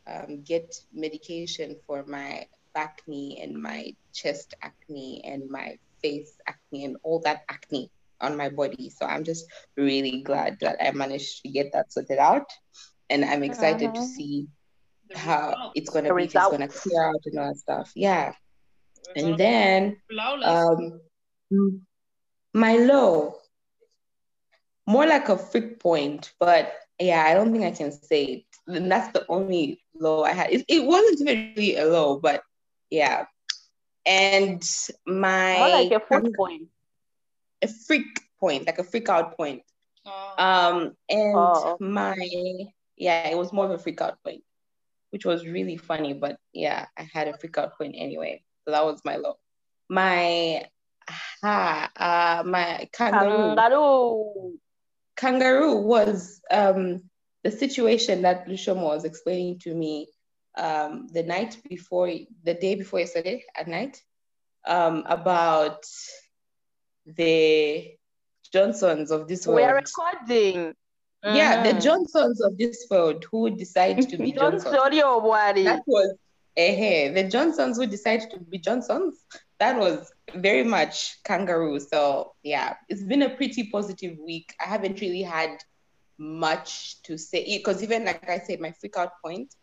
um, 0.08 0.42
get 0.44 0.76
medication 0.94 1.76
for 1.86 2.06
my 2.06 2.48
back 2.74 3.02
knee 3.08 3.40
and 3.42 3.62
my 3.62 3.94
chest 4.14 4.54
acne 4.62 5.22
and 5.26 5.50
my 5.50 5.78
face 6.02 6.34
acne 6.48 6.86
and 6.86 6.98
all 7.04 7.20
that 7.22 7.44
acne 7.50 7.92
on 8.22 8.38
my 8.38 8.50
body. 8.50 8.90
So 8.90 9.06
I'm 9.06 9.24
just 9.24 9.46
really 9.76 10.22
glad 10.22 10.58
that 10.62 10.78
I 10.84 10.92
managed 10.92 11.42
to 11.44 11.50
get 11.50 11.74
that 11.74 11.92
sorted 11.92 12.20
out. 12.20 12.46
And 13.10 13.26
I'm 13.26 13.44
excited 13.44 13.94
to 13.96 14.02
Mhm. 14.02 14.06
see 14.06 14.48
how 15.16 15.72
it's 15.76 15.90
gonna 15.90 16.10
The 16.10 16.16
be, 16.16 16.24
if 16.24 16.36
it's 16.36 16.50
gonna 16.52 16.68
clear 16.68 17.04
out 17.04 17.22
and 17.26 17.40
all 17.40 17.48
that 17.48 17.58
stuff. 17.58 17.92
Yeah. 17.96 18.34
And 19.16 19.38
then 19.38 20.02
um, 20.44 21.02
my 22.54 22.76
low, 22.78 23.36
more 24.86 25.06
like 25.08 25.30
a 25.30 25.38
freak 25.38 25.80
point, 25.80 26.34
but 26.40 26.74
yeah, 27.00 27.24
I 27.24 27.34
don't 27.34 27.52
think 27.52 27.64
I 27.64 27.72
can 27.72 27.92
say 27.92 28.24
it. 28.26 28.46
And 28.68 28.92
that's 28.92 29.12
the 29.14 29.26
only 29.30 29.84
low 29.96 30.24
I 30.24 30.34
had. 30.34 30.52
It, 30.52 30.66
it 30.68 30.86
wasn't 30.86 31.22
even 31.22 31.54
really 31.56 31.76
a 31.78 31.86
low, 31.86 32.20
but 32.20 32.44
yeah. 32.90 33.26
And 34.06 34.62
my 35.06 35.58
More 35.58 35.70
like 35.70 35.92
a 35.92 36.00
foot 36.00 36.36
point. 36.36 36.70
a 37.62 37.68
freak 37.68 38.20
point, 38.40 38.66
like 38.68 38.80
a 38.80 38.84
freak 38.84 39.10
out 39.10 39.36
point. 39.38 39.64
Oh. 40.06 40.34
Um, 40.38 40.98
and 41.10 41.36
Oh. 41.36 41.78
my 41.80 42.16
yeah, 43.00 43.30
it 43.30 43.38
was 43.38 43.54
more 43.54 43.66
of 43.66 43.72
a 43.72 43.80
freak 43.80 44.02
out 44.02 44.22
point, 44.24 44.44
which 45.10 45.26
was 45.26 45.48
really 45.48 45.78
funny. 45.78 46.14
But 46.14 46.38
yeah, 46.54 46.86
I 46.98 47.08
had 47.12 47.28
a 47.30 47.38
freak 47.38 47.58
out 47.58 47.78
point 47.78 47.96
anyway. 47.98 48.44
So 48.66 48.72
that 48.72 48.86
was 48.86 49.02
my 49.06 49.16
low. 49.16 49.38
My 49.90 50.66
ha, 51.42 51.90
uh, 51.96 52.44
my 52.46 52.88
kangaroo 52.92 53.56
Kangaroo. 53.56 54.60
kangaroo 55.16 55.78
was 55.78 56.42
um 56.52 57.02
the 57.44 57.52
situation 57.52 58.22
that 58.24 58.48
Lushomo 58.48 58.84
was 58.84 59.06
explaining 59.06 59.60
to 59.60 59.74
me 59.74 60.10
um 60.58 61.08
the 61.14 61.24
night 61.24 61.58
before 61.68 62.12
the 62.44 62.54
day 62.54 62.76
before 62.76 63.00
yesterday 63.00 63.44
at 63.56 63.68
night 63.68 64.02
um 64.68 65.04
about 65.08 65.86
the 67.06 67.96
Johnsons 68.52 69.12
of 69.12 69.28
this 69.28 69.48
world. 69.48 69.58
We 69.58 69.64
are 69.64 69.78
world. 69.78 70.76
Yeah, 71.24 71.64
the 71.64 71.74
Mhm. 71.74 71.82
Johnsons 71.82 72.42
of 72.42 72.58
this 72.58 72.88
world 72.90 73.26
who 73.30 73.50
decide 73.50 74.02
to 74.10 74.18
be 74.18 74.32
Don't 74.32 74.52
Johnsons. 74.52 74.76
sorry, 74.76 75.02
oh, 75.04 75.20
worry. 75.20 75.64
That 75.64 75.84
was 75.86 76.16
eh, 76.56 77.12
the 77.12 77.24
Johnsons 77.30 77.78
who 77.78 77.86
decided 77.88 78.30
to 78.32 78.40
be 78.40 78.58
Johnsons. 78.58 79.26
That 79.60 79.78
was 79.78 80.12
very 80.36 80.64
much 80.64 81.22
kangaroo. 81.24 81.80
So 81.80 82.34
yeah, 82.44 82.76
it's 82.88 83.04
been 83.04 83.24
a 83.24 83.30
pretty 83.36 83.70
positive 83.70 84.18
week. 84.20 84.54
I 84.62 84.66
haven't 84.66 85.02
really 85.02 85.22
had 85.22 85.62
much 86.18 87.02
to 87.04 87.18
say 87.18 87.58
because 87.58 87.84
even 87.84 88.06
like 88.06 88.30
I 88.30 88.40
said, 88.40 88.60
my 88.62 88.72
freak 88.72 88.96
out 88.98 89.14
point, 89.24 89.56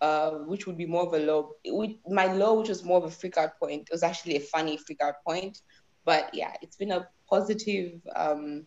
uh, 0.00 0.30
which 0.50 0.66
would 0.66 0.76
be 0.76 0.86
more 0.86 1.06
of 1.06 1.12
a 1.14 1.18
low. 1.18 1.52
Would, 1.66 1.94
my 2.08 2.32
low, 2.32 2.58
which 2.60 2.68
was 2.68 2.84
more 2.84 2.98
of 2.98 3.04
a 3.04 3.10
freak 3.10 3.36
out 3.36 3.58
point, 3.60 3.82
it 3.82 3.92
was 3.92 4.02
actually 4.02 4.36
a 4.36 4.40
funny 4.40 4.76
freak 4.76 5.00
out 5.00 5.14
point. 5.24 5.60
But 6.04 6.34
yeah, 6.34 6.54
it's 6.62 6.76
been 6.76 6.92
a 6.92 7.08
positive 7.28 8.00
um, 8.16 8.66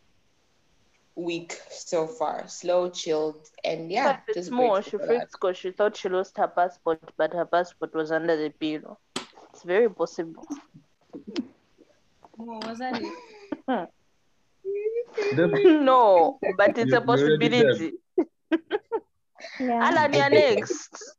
week 1.15 1.59
so 1.69 2.07
far. 2.07 2.47
Slow, 2.47 2.89
chilled, 2.89 3.47
and 3.63 3.91
yeah, 3.91 4.13
but 4.13 4.23
it's 4.29 4.37
just 4.37 4.51
more. 4.51 4.81
She 4.81 4.91
grateful 4.91 5.07
freaked 5.07 5.31
because 5.33 5.57
she 5.57 5.71
thought 5.71 5.97
she 5.97 6.09
lost 6.09 6.37
her 6.37 6.47
passport, 6.47 6.99
but 7.17 7.33
her 7.33 7.45
passport 7.45 7.93
was 7.93 8.11
under 8.11 8.35
the 8.37 8.49
pillow. 8.49 8.97
It's 9.53 9.63
very 9.63 9.89
possible. 9.89 10.45
Oh, 12.39 12.59
was 12.65 12.79
that 12.79 13.01
no, 15.35 16.39
but 16.57 16.77
it's 16.77 16.91
You- 16.91 16.97
a 16.97 17.01
you 17.01 17.07
already 17.09 17.49
did. 17.49 17.65
possibility. 17.65 17.91
Yeah. 19.59 19.87
Alan, 19.87 20.13
you're 20.13 20.29
next. 20.29 21.15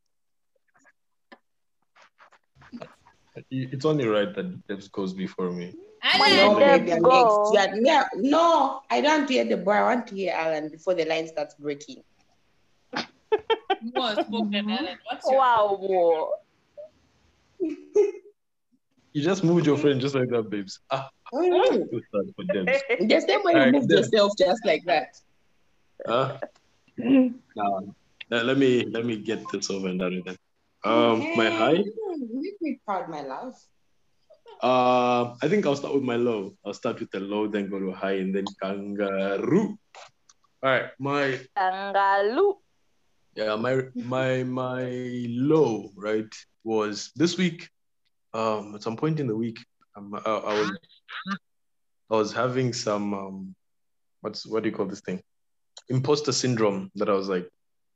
it's 3.51 3.85
only 3.85 4.07
right 4.07 4.33
that 4.35 4.67
Debs 4.69 4.89
goes 4.89 5.13
before 5.13 5.51
me. 5.51 5.75
When 6.19 6.37
No, 6.37 6.59
Deb 6.59 6.81
baby, 6.81 6.93
I'm 6.95 7.03
go. 7.03 7.53
next. 7.55 7.55
Yeah, 7.55 7.81
yeah, 7.81 8.05
no, 8.17 8.83
I 8.91 9.01
don't 9.01 9.29
hear 9.29 9.45
the 9.45 9.57
boy. 9.57 9.73
I 9.73 9.83
want 9.83 10.07
to 10.09 10.15
hear 10.15 10.35
Alan 10.35 10.69
before 10.69 10.95
the 10.95 11.05
line 11.05 11.29
starts 11.29 11.55
breaking. 11.55 12.03
More 13.95 14.13
spoken, 14.15 14.71
Alan. 14.71 14.99
What's 15.09 15.27
your 15.27 15.39
Wow, 15.39 15.79
more. 15.81 16.35
You 19.13 19.23
just 19.23 19.45
moved 19.45 19.67
your 19.67 19.77
friend 19.77 20.01
just 20.01 20.15
like 20.15 20.29
that, 20.31 20.51
babes. 20.51 20.81
Ah, 20.91 21.09
too 21.33 22.03
sad. 22.11 22.35
The 22.37 23.25
same 23.27 23.43
way 23.45 23.53
you 23.53 23.59
Alright, 23.59 23.73
moved 23.73 23.89
then. 23.89 23.99
yourself 23.99 24.33
just 24.39 24.65
like 24.65 24.83
that. 24.87 25.21
Huh? 26.07 26.39
Now, 26.99 27.95
let, 28.31 28.47
let 28.47 28.59
me 28.59 28.85
let 28.87 29.05
me 29.05 29.17
get 29.19 29.49
this 29.53 29.71
over 29.71 29.89
and 29.89 30.01
done 30.01 30.17
with. 30.17 30.25
Then. 30.25 30.37
Um, 30.85 31.21
my 31.37 31.49
high. 31.49 31.85
Make 32.19 32.61
me 32.61 32.81
proud, 32.85 33.09
my 33.09 33.23
love. 33.23 33.55
Uh, 34.63 35.35
I 35.43 35.49
think 35.49 35.67
I'll 35.67 35.75
start 35.75 35.95
with 35.95 36.05
my 36.05 36.15
low. 36.15 36.55
I'll 36.65 36.73
start 36.75 37.01
with 37.01 37.11
the 37.11 37.19
low, 37.19 37.49
then 37.49 37.69
go 37.69 37.81
to 37.81 37.91
high, 37.91 38.19
and 38.19 38.33
then 38.33 38.45
kangaroo. 38.63 39.77
All 40.63 40.71
right, 40.71 40.91
my 41.01 41.41
kangaroo. 41.57 42.59
yeah, 43.35 43.57
my 43.57 43.83
my 43.95 44.45
my 44.45 44.85
low 45.29 45.91
right 45.97 46.33
was 46.63 47.11
this 47.17 47.37
week. 47.37 47.69
Um, 48.35 48.77
at 48.77 48.83
some 48.83 48.97
point 48.97 49.19
in 49.19 49.27
the 49.27 49.37
week, 49.37 49.59
um, 49.97 50.15
I, 50.15 50.31
I 50.31 50.61
was 50.61 50.71
I 52.11 52.17
was 52.17 52.33
having 52.33 52.73
some 52.73 53.15
um, 53.15 53.55
what's 54.21 54.47
what 54.47 54.63
do 54.63 54.69
you 54.69 54.75
call 54.75 54.87
this 54.87 55.01
thing? 55.01 55.21
Imposter 55.89 56.31
syndrome 56.31 56.91
that 56.95 57.09
I 57.09 57.15
was 57.15 57.29
like 57.29 57.49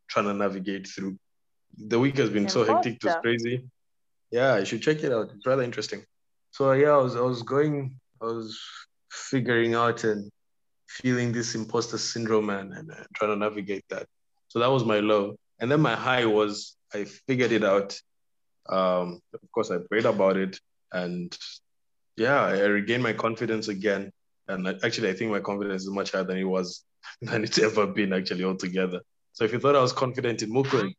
trying 0.09 0.24
to 0.26 0.34
navigate 0.34 0.88
through. 0.88 1.16
The 1.78 1.98
week 1.98 2.18
has 2.18 2.30
been 2.30 2.48
so 2.48 2.64
hectic, 2.64 2.94
it 2.94 3.05
was 3.05 3.14
crazy. 3.22 3.68
Yeah, 4.32 4.59
you 4.59 4.64
should 4.64 4.82
check 4.82 5.05
it 5.05 5.12
out. 5.12 5.30
It's 5.32 5.47
rather 5.47 5.62
interesting. 5.62 6.05
So 6.57 6.73
yeah, 6.73 6.93
I 6.93 6.97
was 6.97 7.16
I 7.16 7.20
was 7.20 7.43
going, 7.43 8.01
I 8.23 8.24
was 8.24 8.59
figuring 9.11 9.74
out 9.74 10.05
and 10.05 10.33
feeling 10.89 11.31
this 11.31 11.55
imposter 11.55 11.99
syndrome 11.99 12.49
and, 12.49 12.73
and 12.73 12.91
uh, 12.91 13.05
trying 13.15 13.33
to 13.33 13.37
navigate 13.37 13.85
that. 13.91 14.07
So 14.49 14.61
that 14.61 14.70
was 14.70 14.83
my 14.83 15.01
low. 15.01 15.37
And 15.61 15.70
then 15.70 15.83
my 15.83 15.95
high 15.95 16.24
was 16.24 16.74
I 16.95 17.05
figured 17.05 17.53
it 17.53 17.62
out. 17.62 18.01
Um, 18.70 19.20
of 19.35 19.53
course, 19.53 19.70
I 19.70 19.81
prayed 19.91 20.07
about 20.07 20.39
it, 20.39 20.59
and 20.93 21.37
yeah, 22.16 22.41
I 22.41 22.61
regained 22.62 23.03
my 23.03 23.12
confidence 23.12 23.69
again. 23.69 24.11
And 24.49 24.66
I- 24.66 24.78
actually, 24.83 25.11
I 25.11 25.12
think 25.12 25.31
my 25.31 25.41
confidence 25.41 25.83
is 25.83 25.91
much 25.91 26.12
higher 26.12 26.24
than 26.24 26.39
it 26.39 26.45
was 26.45 26.85
than 27.20 27.45
it's 27.45 27.59
ever 27.59 27.87
been 27.87 28.15
actually 28.15 28.45
altogether. 28.45 29.03
So 29.35 29.45
if 29.45 29.53
you 29.53 29.59
thought 29.59 29.77
I 29.77 29.83
was 29.83 29.93
confident 29.93 30.43
in 30.43 30.51
Mukwe, 30.51 30.91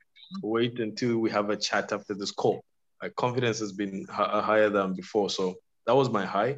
wait 0.44 0.80
until 0.80 1.18
we 1.18 1.32
have 1.32 1.50
a 1.50 1.58
chat 1.58 1.92
after 1.94 2.14
this 2.14 2.30
call. 2.30 2.64
My 3.02 3.10
confidence 3.10 3.60
has 3.60 3.72
been 3.72 4.06
hi- 4.10 4.42
higher 4.42 4.70
than 4.70 4.94
before. 4.94 5.30
So 5.30 5.56
that 5.86 5.96
was 5.96 6.10
my 6.10 6.26
high. 6.26 6.58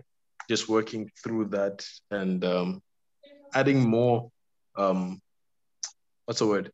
Just 0.49 0.69
working 0.69 1.11
through 1.23 1.45
that 1.49 1.85
and 2.11 2.43
um, 2.43 2.81
adding 3.53 3.79
more. 3.79 4.31
Um, 4.75 5.21
what's 6.25 6.39
the 6.39 6.47
word? 6.47 6.71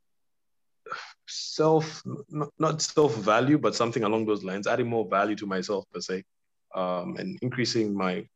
Self, 1.28 2.04
not, 2.30 2.50
not 2.60 2.82
self 2.82 3.16
value, 3.16 3.58
but 3.58 3.76
something 3.76 4.04
along 4.04 4.28
those 4.28 4.44
lines. 4.44 4.68
Adding 4.68 4.88
more 4.88 5.08
value 5.10 5.36
to 5.38 5.46
myself 5.46 5.86
per 5.92 6.00
se, 6.00 6.24
um, 6.76 7.16
and 7.18 7.40
increasing 7.42 7.96
my 7.96 8.28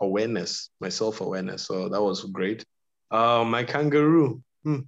awareness, 0.00 0.70
my 0.80 0.88
self 0.88 1.20
awareness. 1.20 1.66
So 1.66 1.88
that 1.88 2.02
was 2.02 2.24
great. 2.24 2.64
Uh, 3.10 3.44
my 3.44 3.62
kangaroo. 3.62 4.42
Hmm. 4.64 4.80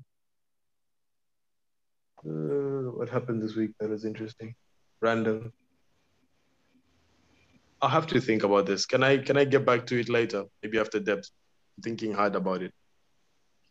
Uh, 2.26 2.90
what 2.96 3.08
happened 3.08 3.42
this 3.42 3.54
week 3.54 3.72
that 3.78 3.90
was 3.90 4.04
interesting? 4.04 4.54
Random. 5.00 5.52
I'll 7.82 7.90
have 7.90 8.06
to 8.08 8.20
think 8.20 8.42
about 8.44 8.66
this. 8.66 8.86
Can 8.86 9.02
I 9.02 9.18
can 9.18 9.36
I 9.36 9.44
get 9.44 9.66
back 9.66 9.86
to 9.86 9.98
it 10.00 10.08
later? 10.08 10.44
Maybe 10.62 10.78
after 10.78 11.00
Debs. 11.00 11.32
Thinking 11.82 12.12
hard 12.14 12.34
about 12.36 12.62
it. 12.62 12.72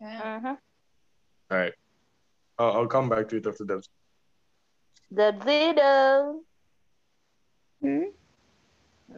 Okay. 0.02 0.16
Uh-huh. 0.16 0.56
All 1.52 1.58
right. 1.58 1.74
I'll, 2.60 2.72
I'll 2.74 2.88
come 2.88 3.10
back 3.10 3.30
to 3.30 3.38
it 3.38 3.48
after 3.48 3.64
Debs. 3.66 3.90
The 5.12 5.34
Zido. 5.40 6.40
Hmm? 7.82 8.04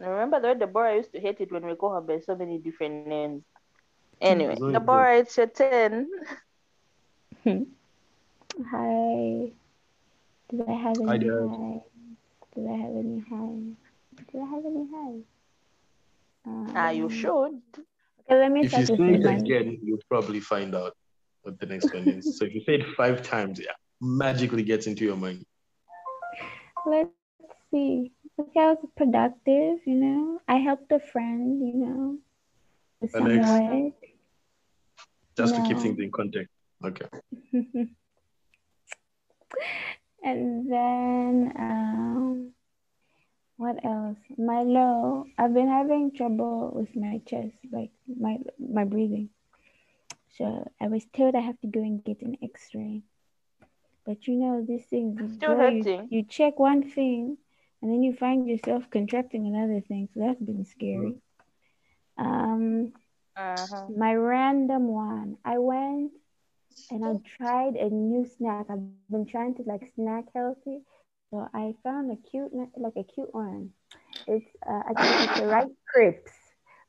I 0.02 0.06
remember 0.08 0.40
the 0.40 0.48
way 0.48 0.54
Deborah 0.54 0.96
used 0.96 1.12
to 1.12 1.20
hate 1.20 1.40
it 1.40 1.52
when 1.52 1.66
we 1.66 1.74
call 1.74 1.94
her 1.94 2.00
by 2.00 2.20
so 2.20 2.36
many 2.36 2.58
different 2.58 3.06
names. 3.06 3.42
Anyway, 4.20 4.52
It's 4.52 4.62
only 4.62 4.72
Deborah, 4.74 5.18
it's 5.18 5.36
your 5.36 5.46
turn. 5.46 6.06
Hi. 7.44 9.52
Do 10.50 10.64
I 10.68 10.72
have 10.72 10.96
any 11.00 11.18
Dad. 11.18 11.48
hi? 11.50 11.80
Do 12.56 12.66
I 12.72 12.76
have 12.76 12.96
any 12.96 13.22
hi? 13.28 13.48
Do 14.32 14.40
I 14.40 14.46
have 14.46 14.64
any 14.64 14.86
hi? 14.90 15.12
Ah, 16.74 16.88
you 16.90 17.04
Um, 17.04 17.10
should. 17.10 17.60
Okay, 18.20 18.38
let 18.40 18.50
me 18.50 18.64
If 18.64 18.72
you 18.72 18.86
start 18.86 18.98
say 18.98 19.12
with 19.12 19.20
it 19.20 19.24
mine. 19.26 19.44
again, 19.44 19.78
you'll 19.84 20.06
probably 20.08 20.40
find 20.40 20.74
out 20.74 20.94
what 21.42 21.60
the 21.60 21.66
next 21.66 21.92
one 21.92 22.08
is. 22.08 22.38
So 22.38 22.46
if 22.46 22.54
you 22.54 22.62
say 22.64 22.76
it 22.76 22.86
five 22.96 23.22
times, 23.22 23.60
yeah, 23.60 23.76
magically 24.00 24.62
gets 24.62 24.86
into 24.86 25.04
your 25.04 25.16
mind. 25.16 25.44
Let's 26.86 27.10
see. 27.70 28.12
Okay, 28.40 28.60
I 28.60 28.70
was 28.72 28.86
productive, 28.96 29.80
you 29.86 29.94
know. 29.94 30.40
I 30.48 30.56
helped 30.56 30.90
a 30.92 31.00
friend, 31.00 31.60
you 31.68 31.74
know. 31.74 32.18
in 33.02 33.08
The 33.12 33.20
next. 33.20 33.96
Just 35.36 35.54
to 35.56 35.62
keep 35.62 35.78
things 35.78 35.98
in 36.00 36.10
context. 36.10 36.50
Okay. 36.82 37.06
and 40.26 40.70
then 40.72 41.54
um 41.58 42.54
what 43.58 43.84
else? 43.84 44.18
My 44.38 44.62
low 44.62 45.26
i've 45.38 45.54
been 45.54 45.68
having 45.68 46.12
trouble 46.12 46.72
with 46.74 46.96
my 46.96 47.18
chest 47.20 47.50
like 47.66 47.86
my 48.08 48.38
my 48.58 48.84
breathing. 48.84 49.30
So 50.30 50.70
i 50.80 50.86
was 50.88 51.06
told 51.06 51.34
i 51.34 51.40
have 51.40 51.60
to 51.60 51.66
go 51.68 51.80
and 51.80 52.04
get 52.04 52.22
an 52.22 52.36
x-ray. 52.42 53.02
But 54.06 54.26
you 54.28 54.34
know 54.36 54.64
these 54.64 54.86
things 54.86 55.20
you 55.20 55.28
Still 55.28 55.56
go, 55.56 55.66
you, 55.66 55.90
you 56.08 56.22
check 56.24 56.58
one 56.58 56.82
thing 56.82 57.38
and 57.82 57.92
then 57.92 58.02
you 58.02 58.14
find 58.14 58.46
yourself 58.46 58.84
contracting 58.90 59.46
another 59.46 59.80
thing. 59.80 60.08
So 60.08 60.20
that's 60.20 60.40
been 60.40 60.64
scary. 60.64 61.16
Um 62.18 62.92
Uh-huh. 63.36 63.88
my 63.88 64.14
random 64.14 64.88
one. 64.88 65.38
I 65.44 65.58
went 65.58 66.12
and 66.90 67.04
I 67.04 67.14
tried 67.24 67.76
a 67.76 67.88
new 67.90 68.24
snack. 68.26 68.66
I've 68.70 68.80
been 68.80 68.96
trying 69.26 69.54
to 69.54 69.62
like 69.62 69.86
snack 69.94 70.24
healthy, 70.34 70.80
so 71.30 71.48
I 71.54 71.74
found 71.84 72.10
a 72.10 72.16
cute, 72.30 72.52
like 72.76 72.96
a 72.96 73.04
cute 73.04 73.34
one. 73.34 73.70
It's 74.26 74.46
uh, 74.68 74.82
I 74.88 74.94
think 74.94 75.18
it's 75.20 75.36
a 75.36 75.46
rice 75.46 75.76
crisps. 75.92 76.32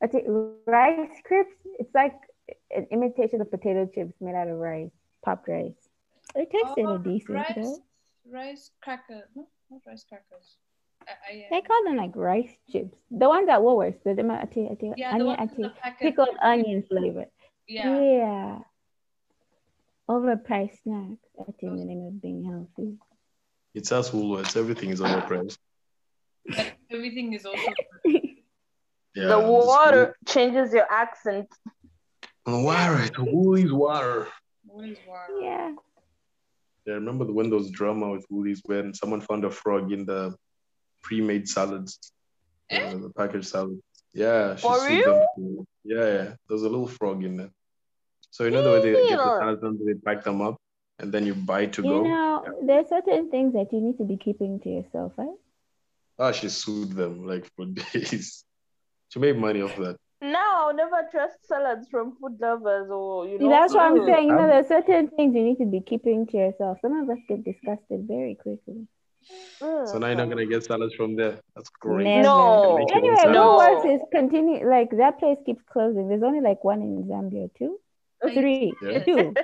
I 0.02 0.06
think 0.06 0.26
rice 0.28 0.88
crisps. 0.94 1.30
It's 1.78 1.94
like 1.94 2.14
an 2.48 2.86
imitation 2.90 3.40
of 3.40 3.50
potato 3.50 3.86
chips 3.86 4.14
made 4.20 4.34
out 4.34 4.48
of 4.48 4.56
rice, 4.58 4.90
popped 5.24 5.48
rice. 5.48 5.88
It 6.34 6.50
tasted 6.50 6.90
Oh, 6.90 6.90
a 6.90 6.98
decent 6.98 7.46
rice, 7.46 7.54
though. 7.54 7.82
rice 8.24 8.70
cracker. 8.80 9.28
No, 9.34 9.48
not 9.70 9.82
rice 9.86 10.04
crackers. 10.04 10.58
I, 11.06 11.12
I, 11.30 11.34
They 11.50 11.60
call 11.60 11.84
them 11.84 11.96
like 11.96 12.16
rice 12.16 12.58
chips. 12.70 12.96
The 13.10 13.28
ones 13.28 13.48
at 13.48 13.60
Woolworths. 13.60 14.02
The 14.04 14.14
them 14.14 14.30
I 14.30 14.44
think 14.46 14.70
I 14.70 14.74
think 14.74 14.96
yeah, 14.96 15.10
onion 15.10 15.36
ones 15.36 15.38
I 15.38 15.46
in 15.56 15.62
the 15.62 15.72
pickled 16.00 16.36
onion 16.42 16.82
flavor. 16.88 17.26
Yeah. 17.66 18.04
Yeah. 18.08 18.60
Overpriced 20.08 20.82
snacks. 20.82 21.28
I 21.38 21.44
think 21.60 21.78
the 21.78 21.84
name 21.84 22.06
of 22.06 22.20
being 22.22 22.44
healthy. 22.44 22.96
It's 23.74 23.92
us 23.92 24.10
Woolworths. 24.10 24.56
Everything 24.56 24.90
is 24.90 25.00
overpriced. 25.00 25.58
Everything 26.90 27.32
is 27.34 27.44
also 27.44 27.62
Yeah. 29.14 29.28
the 29.28 29.38
it's 29.38 29.66
water 29.66 30.16
changes 30.26 30.72
your 30.72 30.86
accent. 30.90 31.48
Wool- 32.46 32.64
Water. 32.64 33.02
It's 33.02 33.18
Woolies 33.18 33.72
water. 33.72 34.28
always 34.70 34.96
war. 35.06 35.26
Yeah. 35.40 35.72
Yeah, 36.86 36.94
remember 36.94 37.24
the 37.26 37.32
when 37.34 37.50
those 37.50 37.70
drama 37.70 38.10
with 38.10 38.24
Woolies 38.30 38.62
when 38.64 38.94
someone 38.94 39.20
found 39.20 39.44
a 39.44 39.50
frog 39.50 39.92
in 39.92 40.06
the 40.06 40.34
pre-made 41.02 41.46
salads, 41.48 41.98
Eh? 42.70 42.80
uh, 42.92 42.96
the 42.96 43.10
packaged 43.10 43.48
salad. 43.48 43.78
Yeah, 44.14 44.56
she 44.56 44.62
For 44.62 44.86
real? 44.86 45.26
them. 45.36 45.66
Yeah, 45.84 45.96
yeah. 45.96 46.24
There 46.24 46.36
was 46.48 46.62
a 46.62 46.68
little 46.68 46.88
frog 46.88 47.22
in 47.24 47.36
there. 47.36 47.50
So 48.30 48.44
you 48.44 48.50
know 48.50 48.62
the 48.62 48.70
way 48.70 48.80
they 48.80 48.92
get 49.08 49.18
the 49.18 49.24
Ew. 49.24 49.38
salads 49.40 49.60
done, 49.62 49.78
they 49.84 49.94
pack 49.94 50.22
them 50.24 50.40
up 50.42 50.56
and 50.98 51.12
then 51.12 51.26
you 51.26 51.34
buy 51.34 51.66
to 51.66 51.82
You 51.82 51.88
go. 51.88 52.02
know, 52.04 52.44
are 52.70 52.84
certain 52.88 53.30
things 53.30 53.52
that 53.54 53.72
you 53.72 53.80
need 53.80 53.98
to 53.98 54.04
be 54.04 54.16
keeping 54.16 54.60
to 54.60 54.68
yourself, 54.68 55.12
right? 55.16 55.28
Ah, 56.18 56.32
she 56.32 56.48
sued 56.48 56.92
them 56.92 57.26
like 57.26 57.48
for 57.56 57.64
days. 57.92 58.44
She 59.10 59.18
made 59.18 59.36
money 59.38 59.62
off 59.62 59.76
that. 59.76 59.96
Now, 60.20 60.72
never 60.74 61.06
trust 61.10 61.46
salads 61.46 61.86
from 61.88 62.16
food 62.20 62.38
lovers 62.40 62.90
or 62.90 63.26
you 63.28 63.38
know. 63.38 63.48
That's 63.48 63.72
what 63.72 63.84
I'm 63.84 64.04
saying. 64.04 64.28
You 64.28 64.34
know, 64.34 64.40
I'm- 64.40 64.48
there's 64.50 64.66
certain 64.68 65.08
things 65.08 65.34
you 65.34 65.44
need 65.44 65.58
to 65.58 65.66
be 65.66 65.80
keeping 65.80 66.26
to 66.26 66.36
yourself. 66.36 66.78
Some 66.82 67.00
of 67.00 67.08
us 67.08 67.18
get 67.28 67.44
disgusted 67.44 68.06
very 68.08 68.34
quickly. 68.34 68.88
So 69.60 69.98
now 69.98 70.06
you're 70.08 70.16
not 70.16 70.28
gonna 70.28 70.46
get 70.46 70.64
salads 70.64 70.94
from 70.94 71.14
there. 71.16 71.40
That's 71.54 71.68
great. 71.70 72.04
Never. 72.04 72.22
No. 72.22 72.76
Make 72.78 72.88
your 72.88 72.98
own 72.98 73.04
Anyway, 73.04 73.16
salad. 73.16 73.34
No. 73.34 73.58
Woolworths 73.58 73.94
is 73.94 74.00
continue 74.10 74.68
like 74.68 74.90
that 74.96 75.18
place 75.18 75.38
keeps 75.46 75.62
closing. 75.70 76.08
There's 76.08 76.22
only 76.22 76.40
like 76.40 76.64
one 76.64 76.80
in 76.82 77.04
Zambia, 77.04 77.50
two, 77.56 77.78
three, 78.22 78.72
Yeah. 78.82 79.04
two. 79.04 79.34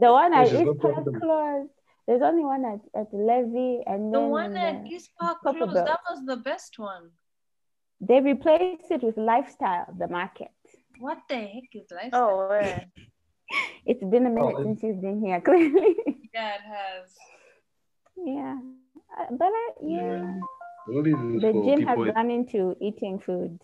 The 0.00 0.12
one 0.12 0.32
at 0.32 0.46
East 0.46 0.62
not 0.64 0.78
Park 0.78 0.94
problem. 0.94 1.20
closed. 1.20 1.70
There's 2.06 2.22
only 2.22 2.44
one 2.44 2.64
at, 2.64 2.80
at 3.00 3.08
Levy 3.12 3.82
and 3.84 4.14
The 4.14 4.20
then 4.20 4.28
one 4.30 4.56
at 4.56 4.84
the- 4.84 4.90
East 4.94 5.10
Park 5.18 5.38
Purple 5.42 5.66
closed. 5.66 5.74
Belt. 5.74 5.86
That 5.86 6.00
was 6.08 6.20
the 6.24 6.36
best 6.36 6.78
one. 6.78 7.10
they 8.00 8.20
replaced 8.20 8.90
it 8.94 9.02
with 9.02 9.16
Lifestyle, 9.16 9.86
the 9.98 10.06
market. 10.06 10.54
What 11.00 11.18
the 11.28 11.34
heck 11.36 11.70
is 11.74 11.90
lifestyle? 11.90 12.48
oh, 12.50 12.54
yeah. 12.60 12.84
It's 13.90 14.04
been 14.04 14.26
a 14.26 14.30
minute 14.30 14.54
Oh, 14.56 14.62
since 14.62 14.82
you've 14.84 15.00
been 15.02 15.20
here, 15.24 15.40
clearly. 15.48 15.96
Yeah, 16.32 16.54
it 16.60 16.66
has. 16.76 17.06
yeah. 18.16 18.56
Uh, 19.18 19.26
But 19.40 19.50
I, 19.62 19.64
yeah, 19.82 20.38
Woolies 20.86 21.18
is 21.34 21.42
the 21.42 21.52
for 21.52 21.64
gym 21.66 21.80
has 21.88 21.96
people- 21.98 22.12
gone 22.14 22.30
into 22.30 22.76
eating 22.80 23.18
food. 23.18 23.58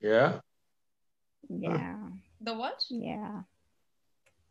Yeah. 0.00 0.40
Yeah, 1.48 1.96
The 2.42 2.54
what? 2.54 2.84
yeah. 2.90 3.42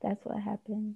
That's 0.01 0.25
what 0.25 0.41
happened. 0.41 0.95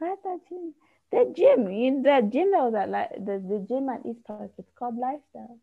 I 0.00 0.14
thought 0.22 0.40
you, 0.50 0.74
the 1.10 1.32
gym, 1.36 1.70
you, 1.70 2.02
the 2.02 2.28
gym 2.32 2.50
that 2.52 2.62
was 2.64 2.74
at, 2.74 2.88
like, 2.90 3.10
the, 3.14 3.38
the 3.38 3.64
gym 3.68 3.88
at 3.88 4.06
East 4.06 4.24
Park, 4.26 4.50
it's 4.58 4.70
called 4.72 4.96
Lifestyle. 4.96 5.58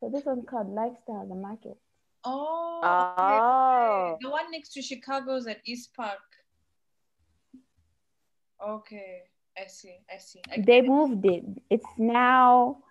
So 0.00 0.08
this 0.08 0.24
one's 0.24 0.44
called 0.48 0.68
Lifestyle, 0.68 1.26
the 1.26 1.34
market. 1.34 1.76
Oh, 2.24 2.80
Oh. 2.82 4.12
okay. 4.12 4.18
the 4.20 4.30
one 4.30 4.50
next 4.50 4.72
to 4.74 4.82
Chicago's 4.82 5.46
at 5.46 5.60
East 5.64 5.94
Park. 5.94 6.20
Okay, 8.64 9.22
I 9.56 9.66
see. 9.66 9.96
I 10.12 10.18
see. 10.18 10.40
I 10.50 10.60
They 10.60 10.82
moved 10.82 11.24
it. 11.26 11.44
It's 11.70 11.86
now 11.98 12.82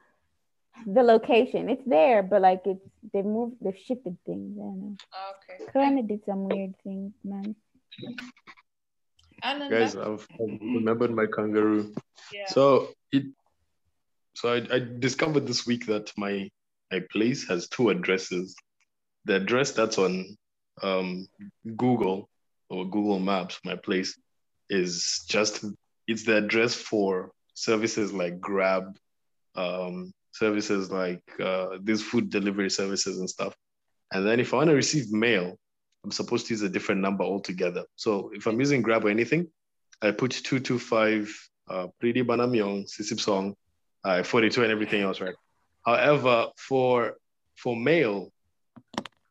the 0.85 1.03
location. 1.03 1.69
It's 1.69 1.83
there, 1.85 2.23
but 2.23 2.41
like 2.41 2.61
it's 2.65 2.85
they 3.13 3.21
moved, 3.21 3.55
they've 3.61 3.77
shifted 3.77 4.17
things. 4.25 4.57
I 4.57 4.61
don't 4.61 4.81
know. 4.81 4.95
okay. 5.31 5.71
Corona 5.71 6.03
did 6.03 6.25
some 6.25 6.47
weird 6.47 6.75
things, 6.83 7.13
man. 7.23 7.55
Ananda? 9.43 9.77
Guys, 9.77 9.95
I've, 9.95 10.27
I've 10.33 10.59
remembered 10.61 11.11
my 11.11 11.25
kangaroo. 11.27 11.93
yeah. 12.33 12.47
So 12.47 12.89
it 13.11 13.25
so 14.35 14.53
I, 14.53 14.75
I 14.75 14.79
discovered 14.99 15.47
this 15.47 15.65
week 15.65 15.85
that 15.87 16.11
my 16.17 16.49
my 16.91 17.01
place 17.11 17.47
has 17.47 17.67
two 17.67 17.89
addresses. 17.89 18.55
The 19.25 19.37
address 19.37 19.71
that's 19.71 19.97
on 19.97 20.37
um, 20.83 21.27
Google 21.75 22.29
or 22.69 22.85
Google 22.85 23.19
Maps, 23.19 23.59
my 23.63 23.75
place, 23.75 24.17
is 24.69 25.25
just 25.27 25.65
it's 26.07 26.25
the 26.25 26.37
address 26.37 26.75
for 26.75 27.31
services 27.53 28.13
like 28.13 28.39
Grab, 28.39 28.97
um, 29.55 30.13
services 30.35 30.91
like 30.91 31.23
uh, 31.39 31.77
these 31.81 32.01
food 32.01 32.29
delivery 32.29 32.69
services 32.69 33.19
and 33.19 33.29
stuff. 33.29 33.55
And 34.11 34.25
then 34.27 34.39
if 34.39 34.53
I 34.53 34.57
want 34.57 34.69
to 34.69 34.75
receive 34.75 35.11
mail, 35.11 35.57
I'm 36.03 36.11
supposed 36.11 36.47
to 36.47 36.53
use 36.53 36.61
a 36.61 36.69
different 36.69 37.01
number 37.01 37.23
altogether. 37.23 37.83
So 37.95 38.31
if 38.33 38.45
I'm 38.45 38.59
using 38.59 38.81
Grab 38.81 39.05
or 39.05 39.09
anything, 39.09 39.47
I 40.01 40.11
put 40.11 40.31
225 40.31 41.49
uh, 41.69 41.87
Pridi 41.99 42.21
Banomyong, 42.21 42.85
Sisip 42.85 43.19
Song, 43.19 43.55
uh, 44.03 44.21
42 44.21 44.63
and 44.63 44.71
everything 44.71 45.01
else, 45.01 45.19
right? 45.19 45.35
However, 45.85 46.47
for 46.57 47.17
for 47.55 47.75
mail, 47.75 48.31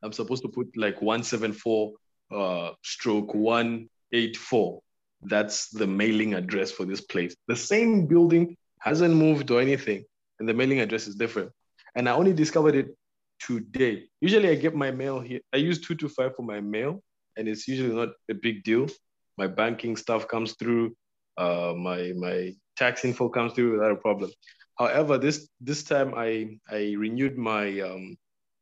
I'm 0.03 0.13
supposed 0.13 0.43
to 0.43 0.49
put 0.49 0.77
like 0.77 1.01
174 1.03 1.93
uh, 2.33 2.71
stroke 2.83 3.35
184. 3.35 4.81
That's 5.23 5.69
the 5.69 5.87
mailing 5.87 6.35
address 6.35 6.71
for 6.73 6.85
this 6.85 7.01
place. 7.01 7.37
The 7.47 7.57
same 7.57 8.07
building 8.07 8.57
hasn't 8.79 9.15
moved 9.15 9.51
or 9.51 9.61
anything, 9.61 10.05
and 10.39 10.49
the 10.49 10.55
mailing 10.55 10.81
address 10.81 11.07
is 11.07 11.15
different. 11.15 11.51
And 11.95 12.09
I 12.09 12.13
only 12.13 12.33
discovered 12.33 12.75
it 12.75 12.97
today. 13.41 14.05
Usually 14.21 14.49
I 14.49 14.55
get 14.55 14.75
my 14.75 14.91
mail 14.91 15.21
here. 15.21 15.41
I 15.53 15.59
use 15.59 15.81
225 15.81 16.37
for 16.37 16.43
my 16.43 16.61
mail, 16.61 17.03
and 17.37 17.49
it's 17.49 17.69
usually 17.69 17.95
not 17.95 18.11
a 18.31 18.35
big 18.35 18.65
deal. 18.65 18.89
My 19.37 19.47
banking 19.47 19.97
stuff 19.97 20.29
comes 20.29 20.55
through, 20.55 20.97
uh, 21.37 21.75
my 21.77 22.13
my 22.17 22.55
tax 22.77 23.05
info 23.05 23.29
comes 23.29 23.53
through 23.53 23.73
without 23.73 23.93
a 23.93 23.97
problem. 23.97 24.31
However, 24.79 25.19
this 25.19 25.49
this 25.61 25.85
time 25.85 26.15
I 26.17 26.59
I 26.69 26.95
renewed 26.97 27.37
my 27.37 27.81
um, 27.81 28.17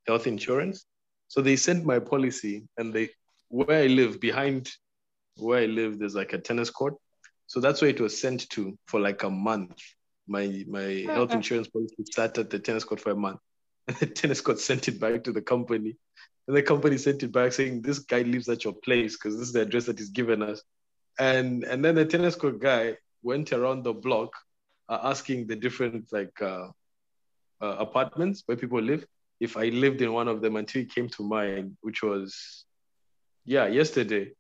health 0.07 0.27
insurance, 0.27 0.85
so 1.29 1.41
they 1.41 1.57
sent 1.57 1.85
my 1.85 1.99
policy, 1.99 2.67
and 2.79 2.93
they 2.93 3.11
where 3.49 3.83
I 3.83 3.87
live 3.87 4.21
behind 4.21 4.71
where 5.37 5.61
I 5.61 5.67
live, 5.67 5.99
there's 5.99 6.15
like 6.15 6.33
a 6.33 6.39
tennis 6.39 6.71
court, 6.71 6.95
so 7.47 7.61
that's 7.61 7.81
where 7.81 7.91
it 7.91 8.01
was 8.01 8.19
sent 8.21 8.49
to 8.51 8.77
for 8.87 9.01
like 9.01 9.23
a 9.23 9.31
month. 9.31 9.81
My 10.27 10.65
my 10.69 11.05
health 11.13 11.35
insurance 11.35 11.69
policy 11.69 12.05
sat 12.11 12.39
at 12.39 12.51
the 12.51 12.59
tennis 12.59 12.85
court 12.85 13.01
for 13.01 13.11
a 13.11 13.17
month, 13.17 13.41
and 13.89 13.97
the 13.97 14.07
tennis 14.07 14.41
court 14.41 14.59
sent 14.61 14.89
it 14.89 15.01
back 15.01 15.25
to 15.25 15.33
the 15.33 15.43
company, 15.43 15.97
and 16.47 16.57
the 16.57 16.63
company 16.63 16.99
sent 16.99 17.23
it 17.23 17.33
back 17.33 17.53
saying 17.53 17.83
this 17.83 17.99
guy 17.99 18.23
lives 18.23 18.49
at 18.49 18.65
your 18.65 18.75
place 18.75 19.17
because 19.17 19.37
this 19.37 19.49
is 19.49 19.53
the 19.53 19.63
address 19.63 19.87
that 19.87 19.99
he's 19.99 20.11
given 20.11 20.43
us, 20.43 20.63
and 21.19 21.65
and 21.65 21.85
then 21.85 21.95
the 21.95 22.05
tennis 22.05 22.37
court 22.37 22.61
guy 22.61 22.97
went 23.23 23.53
around 23.53 23.83
the 23.83 23.93
block 23.93 24.33
uh, 24.89 24.99
asking 25.03 25.47
the 25.47 25.57
different 25.57 26.07
like 26.13 26.41
uh, 26.43 26.69
uh, 27.61 27.77
apartments 27.79 28.43
where 28.47 28.57
people 28.57 28.81
live. 28.81 29.05
If 29.41 29.57
I 29.57 29.71
lived 29.71 30.03
in 30.03 30.13
one 30.13 30.29
of 30.29 30.41
them 30.41 30.57
until 30.57 30.83
he 30.83 30.87
came 30.87 31.09
to 31.11 31.25
mine, 31.25 31.77
which 31.81 32.03
was 32.03 32.65
yeah 33.45 33.67
yesterday, 33.67 34.33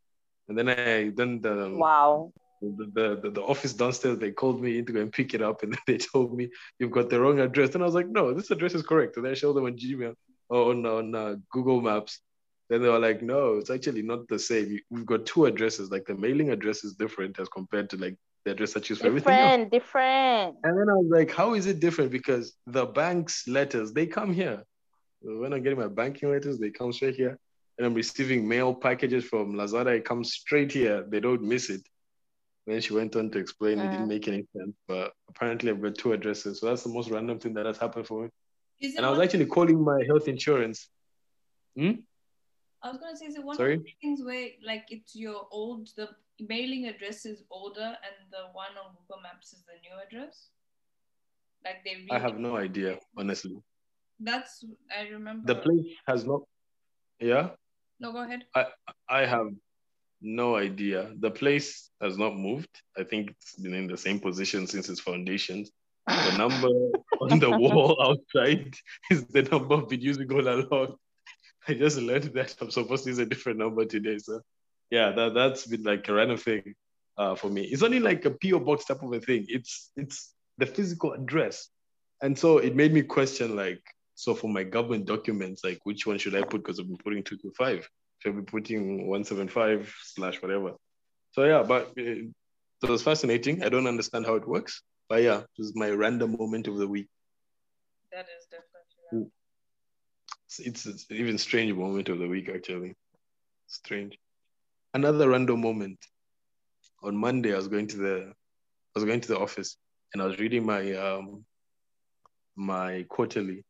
and 0.48 0.56
then 0.56 0.68
I 0.68 1.10
then 1.14 1.40
the 1.40 1.70
Wow. 1.74 2.32
The, 2.62 3.20
the, 3.22 3.30
the 3.30 3.42
office 3.42 3.72
downstairs 3.72 4.18
they 4.18 4.30
called 4.30 4.62
me 4.62 4.78
in 4.78 4.86
to 4.86 4.92
go 4.92 5.00
and 5.00 5.12
pick 5.12 5.34
it 5.34 5.42
up 5.42 5.62
and 5.62 5.72
then 5.72 5.80
they 5.86 5.98
told 5.98 6.36
me 6.36 6.48
you've 6.78 6.90
got 6.90 7.10
the 7.10 7.20
wrong 7.20 7.40
address 7.40 7.74
and 7.74 7.82
I 7.82 7.86
was 7.86 7.94
like 7.94 8.08
no 8.08 8.32
this 8.32 8.50
address 8.50 8.74
is 8.74 8.82
correct 8.82 9.16
and 9.16 9.24
then 9.24 9.32
I 9.32 9.34
showed 9.34 9.54
them 9.54 9.64
on 9.64 9.76
Gmail 9.76 10.14
or 10.48 10.70
on 10.70 10.86
on 10.86 11.14
uh, 11.14 11.34
Google 11.50 11.80
Maps 11.80 12.20
then 12.70 12.82
they 12.82 12.88
were 12.88 12.98
like 12.98 13.22
no 13.22 13.56
it's 13.56 13.70
actually 13.70 14.02
not 14.02 14.28
the 14.28 14.38
same 14.38 14.78
we've 14.90 15.06
got 15.06 15.26
two 15.26 15.46
addresses 15.46 15.90
like 15.90 16.06
the 16.06 16.14
mailing 16.14 16.50
address 16.50 16.84
is 16.84 16.94
different 16.94 17.38
as 17.40 17.48
compared 17.48 17.90
to 17.90 17.96
like 17.96 18.16
the 18.44 18.52
address 18.52 18.72
that's 18.72 18.90
used 18.90 19.02
for 19.02 19.08
everything 19.08 19.32
else 19.34 19.50
Different, 19.70 19.70
different. 19.70 20.56
and 20.64 20.78
then 20.78 20.88
I 20.88 20.94
was 20.94 21.06
like, 21.10 21.30
how 21.30 21.54
is 21.54 21.66
it 21.66 21.78
different? 21.80 22.10
Because 22.10 22.54
the 22.66 22.86
bank's 22.86 23.46
letters, 23.46 23.92
they 23.92 24.06
come 24.06 24.32
here. 24.32 24.64
When 25.20 25.52
I'm 25.52 25.62
getting 25.62 25.78
my 25.78 25.86
banking 25.86 26.30
letters, 26.30 26.58
they 26.58 26.70
come 26.70 26.92
straight 26.92 27.14
here. 27.14 27.38
And 27.78 27.86
I'm 27.86 27.94
receiving 27.94 28.46
mail 28.48 28.74
packages 28.74 29.24
from 29.24 29.54
Lazada, 29.54 29.96
it 29.96 30.04
comes 30.04 30.32
straight 30.32 30.72
here. 30.72 31.04
They 31.08 31.20
don't 31.20 31.42
miss 31.42 31.70
it. 31.70 31.82
Then 32.66 32.80
she 32.80 32.94
went 32.94 33.16
on 33.16 33.30
to 33.30 33.38
explain 33.38 33.80
it 33.80 33.90
didn't 33.90 34.06
Mm. 34.06 34.08
make 34.08 34.28
any 34.28 34.46
sense. 34.56 34.76
But 34.86 35.12
apparently 35.28 35.70
I've 35.70 35.82
got 35.82 35.96
two 35.96 36.12
addresses. 36.12 36.60
So 36.60 36.66
that's 36.66 36.84
the 36.84 36.90
most 36.90 37.10
random 37.10 37.38
thing 37.40 37.54
that 37.54 37.66
has 37.66 37.78
happened 37.78 38.06
for 38.06 38.22
me. 38.24 38.30
And 38.96 39.04
I 39.06 39.10
was 39.10 39.20
actually 39.20 39.46
calling 39.46 39.82
my 39.82 40.02
health 40.06 40.28
insurance. 40.28 40.88
Hmm? 41.76 41.92
I 42.82 42.90
was 42.90 42.98
gonna 42.98 43.16
say, 43.16 43.26
is 43.26 43.36
it 43.36 43.44
one 43.44 43.56
Sorry? 43.56 43.74
of 43.74 43.84
the 43.84 43.92
things 44.00 44.22
where 44.24 44.48
like 44.64 44.86
it's 44.90 45.14
your 45.14 45.46
old 45.50 45.88
the 45.96 46.08
mailing 46.40 46.86
address 46.86 47.24
is 47.26 47.44
older 47.50 47.96
and 48.06 48.16
the 48.32 48.42
one 48.52 48.76
on 48.82 48.94
Google 48.96 49.22
Maps 49.22 49.52
is 49.52 49.62
the 49.64 49.74
new 49.86 49.96
address? 50.04 50.50
Like 51.64 51.84
they 51.84 51.94
Really 51.96 52.10
I 52.10 52.18
have 52.18 52.38
no 52.38 52.56
idea, 52.56 52.98
honestly. 53.16 53.56
That's 54.18 54.64
I 54.96 55.02
remember. 55.08 55.52
The 55.54 55.60
place 55.60 55.86
has 56.06 56.24
not 56.24 56.42
yeah? 57.20 57.50
No, 58.00 58.10
go 58.12 58.22
ahead. 58.24 58.44
I 58.54 58.66
I 59.08 59.26
have 59.26 59.46
no 60.22 60.56
idea. 60.56 61.12
The 61.18 61.30
place 61.30 61.90
has 62.00 62.16
not 62.16 62.36
moved. 62.36 62.70
I 62.96 63.04
think 63.04 63.30
it's 63.30 63.56
been 63.56 63.74
in 63.74 63.86
the 63.86 63.96
same 63.96 64.20
position 64.20 64.66
since 64.66 64.88
its 64.88 65.00
foundations. 65.00 65.70
The 66.06 66.36
number 66.38 66.68
on 67.20 67.38
the 67.38 67.50
wall 67.50 67.96
outside 68.34 68.74
is 69.10 69.24
the 69.26 69.42
number 69.42 69.76
I've 69.76 69.88
been 69.88 70.00
using 70.00 70.32
all 70.32 70.48
along. 70.48 70.96
I 71.68 71.74
just 71.74 71.98
learned 71.98 72.34
that 72.34 72.56
I'm 72.60 72.70
supposed 72.70 73.04
to 73.04 73.10
use 73.10 73.18
a 73.18 73.26
different 73.26 73.58
number 73.58 73.84
today. 73.84 74.18
So 74.18 74.40
yeah, 74.90 75.12
that 75.12 75.34
that's 75.34 75.66
been 75.66 75.84
like 75.84 76.08
a 76.08 76.12
random 76.12 76.36
thing 76.36 76.74
uh, 77.16 77.34
for 77.34 77.48
me. 77.48 77.62
It's 77.62 77.82
only 77.82 78.00
like 78.00 78.24
a 78.24 78.30
PO 78.30 78.60
box 78.60 78.84
type 78.84 79.02
of 79.02 79.12
a 79.12 79.20
thing. 79.20 79.46
It's 79.48 79.90
it's 79.96 80.34
the 80.58 80.66
physical 80.66 81.12
address, 81.12 81.68
and 82.20 82.38
so 82.38 82.58
it 82.58 82.74
made 82.74 82.92
me 82.92 83.02
question 83.02 83.56
like, 83.56 83.82
so 84.14 84.34
for 84.34 84.48
my 84.48 84.64
government 84.64 85.06
documents, 85.06 85.62
like 85.64 85.80
which 85.84 86.06
one 86.06 86.18
should 86.18 86.34
I 86.34 86.42
put? 86.42 86.62
Because 86.62 86.80
I've 86.80 86.88
been 86.88 86.98
putting 86.98 87.22
two 87.22 87.36
two 87.36 87.52
five. 87.56 87.88
Should 88.22 88.36
be 88.36 88.42
putting 88.42 89.08
one 89.08 89.24
seven 89.24 89.48
five 89.48 89.92
slash 90.04 90.40
whatever? 90.40 90.74
So 91.32 91.42
yeah, 91.42 91.64
but 91.64 91.88
uh, 91.98 92.30
it 92.82 92.88
was 92.88 93.02
fascinating. 93.02 93.64
I 93.64 93.68
don't 93.68 93.88
understand 93.88 94.26
how 94.26 94.36
it 94.36 94.46
works, 94.46 94.80
but 95.08 95.22
yeah, 95.22 95.40
it 95.40 95.58
was 95.58 95.74
my 95.74 95.90
random 95.90 96.36
moment 96.38 96.68
of 96.68 96.76
the 96.76 96.86
week. 96.86 97.08
That 98.12 98.26
is 98.26 98.46
definitely. 98.48 99.32
It's, 100.46 100.86
it's, 100.86 101.10
even 101.10 101.36
strange 101.36 101.72
moment 101.72 102.10
of 102.10 102.20
the 102.20 102.28
week 102.28 102.48
actually. 102.48 102.94
Strange. 103.66 104.16
Another 104.94 105.28
random 105.30 105.60
moment. 105.60 105.98
On 107.02 107.16
Monday, 107.16 107.52
I 107.52 107.56
was 107.56 107.66
going 107.66 107.88
to 107.88 107.96
the 107.96 108.32
I 108.94 108.98
was 109.00 109.04
going 109.04 109.20
to 109.20 109.28
the 109.28 109.38
office 109.38 109.76
and 110.12 110.22
I 110.22 110.26
was 110.26 110.38
reading 110.38 110.64
my 110.64 110.92
um 110.94 111.44
my 112.54 113.04
quarterly 113.08 113.64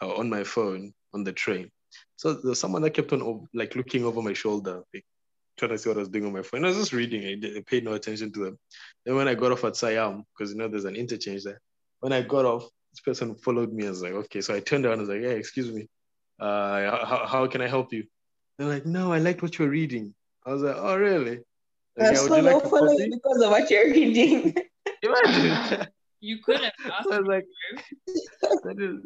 uh, 0.00 0.14
on 0.14 0.30
my 0.30 0.44
phone 0.44 0.92
on 1.12 1.24
the 1.24 1.32
train. 1.32 1.72
So 2.16 2.34
there's 2.34 2.60
someone 2.60 2.82
that 2.82 2.90
kept 2.90 3.12
on 3.12 3.48
like 3.54 3.76
looking 3.76 4.04
over 4.04 4.22
my 4.22 4.32
shoulder, 4.32 4.82
like, 4.92 5.04
trying 5.56 5.70
to 5.72 5.78
see 5.78 5.88
what 5.88 5.98
I 5.98 6.00
was 6.00 6.08
doing 6.08 6.26
on 6.26 6.32
my 6.32 6.42
phone. 6.42 6.64
I 6.64 6.68
was 6.68 6.76
just 6.76 6.92
reading 6.92 7.22
it. 7.22 7.56
I 7.56 7.60
paid 7.66 7.84
no 7.84 7.92
attention 7.92 8.32
to 8.32 8.44
them. 8.44 8.58
Then 9.04 9.16
when 9.16 9.28
I 9.28 9.34
got 9.34 9.52
off 9.52 9.64
at 9.64 9.76
Siam, 9.76 10.24
because 10.36 10.52
you 10.52 10.58
know 10.58 10.68
there's 10.68 10.84
an 10.84 10.96
interchange 10.96 11.44
there. 11.44 11.60
When 12.00 12.12
I 12.12 12.22
got 12.22 12.44
off, 12.44 12.68
this 12.92 13.00
person 13.00 13.34
followed 13.34 13.72
me. 13.72 13.86
I 13.86 13.90
was 13.90 14.02
like, 14.02 14.12
okay. 14.12 14.40
So 14.40 14.54
I 14.54 14.60
turned 14.60 14.86
around. 14.86 14.98
I 14.98 15.00
was 15.00 15.08
like, 15.08 15.22
hey, 15.22 15.36
excuse 15.36 15.70
me. 15.72 15.88
Uh, 16.40 17.04
how, 17.04 17.26
how 17.26 17.46
can 17.46 17.60
I 17.60 17.66
help 17.66 17.92
you? 17.92 18.04
They're 18.56 18.68
like, 18.68 18.86
no, 18.86 19.12
I 19.12 19.18
liked 19.18 19.42
what 19.42 19.58
you're 19.58 19.68
reading. 19.68 20.14
I 20.46 20.52
was 20.52 20.62
like, 20.62 20.76
oh, 20.76 20.96
really? 20.96 21.38
Like, 21.96 22.12
yeah, 22.12 22.14
so 22.14 22.28
would 22.30 22.36
you 22.36 22.42
like 22.42 22.62
they'll 22.62 22.70
follow 22.70 22.92
you 22.92 23.10
because 23.10 23.42
of 23.42 23.50
what 23.50 23.70
you're 23.70 23.90
reading. 23.90 24.54
Imagine. 25.02 25.86
You 26.20 26.38
could 26.44 26.60
have 26.60 26.72
asked. 26.84 27.04
So 27.08 27.12
I 27.14 27.18
was 27.18 27.28
like, 27.28 27.44
that 28.64 28.76
is, 28.78 29.04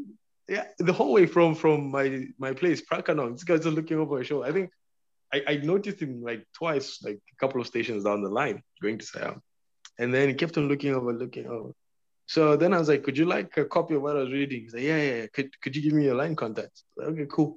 yeah, 0.52 0.66
the 0.78 0.92
whole 0.92 1.12
way 1.14 1.26
from 1.26 1.54
from 1.54 1.90
my 1.90 2.26
my 2.38 2.52
place, 2.52 2.82
Prakanong, 2.82 3.32
this 3.32 3.44
guy's 3.44 3.64
just 3.64 3.76
looking 3.76 3.98
over 3.98 4.16
my 4.18 4.22
shoulder. 4.22 4.46
I 4.46 4.52
think 4.52 4.70
I, 5.32 5.42
I 5.48 5.56
noticed 5.56 6.00
him 6.00 6.22
like 6.22 6.46
twice, 6.52 7.02
like 7.02 7.20
a 7.34 7.36
couple 7.40 7.60
of 7.60 7.66
stations 7.66 8.04
down 8.04 8.22
the 8.22 8.28
line, 8.28 8.62
going 8.82 8.98
to 8.98 9.06
Siam. 9.06 9.40
And 9.98 10.12
then 10.12 10.28
he 10.28 10.34
kept 10.34 10.58
on 10.58 10.68
looking 10.68 10.94
over, 10.94 11.12
looking 11.12 11.46
over. 11.46 11.70
So 12.26 12.56
then 12.56 12.74
I 12.74 12.78
was 12.78 12.88
like, 12.88 13.02
could 13.02 13.16
you 13.16 13.24
like 13.24 13.56
a 13.56 13.64
copy 13.64 13.94
of 13.94 14.02
what 14.02 14.16
I 14.16 14.20
was 14.20 14.32
reading? 14.32 14.62
He's 14.62 14.74
like, 14.74 14.82
yeah, 14.82 14.96
yeah, 14.96 15.14
yeah. 15.20 15.26
Could, 15.32 15.60
could 15.60 15.74
you 15.74 15.82
give 15.82 15.92
me 15.92 16.04
your 16.04 16.14
line 16.14 16.36
contact? 16.36 16.82
Like, 16.96 17.08
okay, 17.08 17.26
cool. 17.30 17.56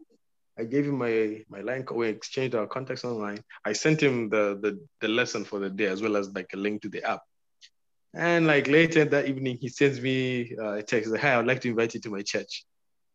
I 0.57 0.63
gave 0.63 0.85
him 0.85 0.97
my 0.97 1.43
my 1.49 1.59
line. 1.59 1.85
We 1.91 2.07
exchanged 2.07 2.55
our 2.55 2.65
contacts 2.65 3.03
online. 3.03 3.41
I 3.65 3.73
sent 3.73 4.01
him 4.01 4.30
the, 4.30 4.57
the 4.63 4.72
the 5.01 5.09
lesson 5.09 5.43
for 5.43 5.59
the 5.59 5.69
day 5.69 5.88
as 5.88 6.01
well 6.01 6.15
as 6.15 6.30
like 6.30 6.51
a 6.53 6.57
link 6.57 6.81
to 6.84 6.89
the 6.89 7.03
app. 7.03 7.23
And 8.13 8.47
like 8.47 8.69
later 8.69 9.03
that 9.03 9.27
evening, 9.27 9.57
he 9.59 9.67
sends 9.67 9.99
me 9.99 10.55
uh, 10.57 10.76
a 10.76 10.84
text 10.84 11.11
like, 11.11 11.19
"Hi, 11.19 11.38
I'd 11.38 11.45
like 11.45 11.59
to 11.61 11.69
invite 11.69 11.93
you 11.95 11.99
to 12.01 12.09
my 12.09 12.22
church." 12.22 12.63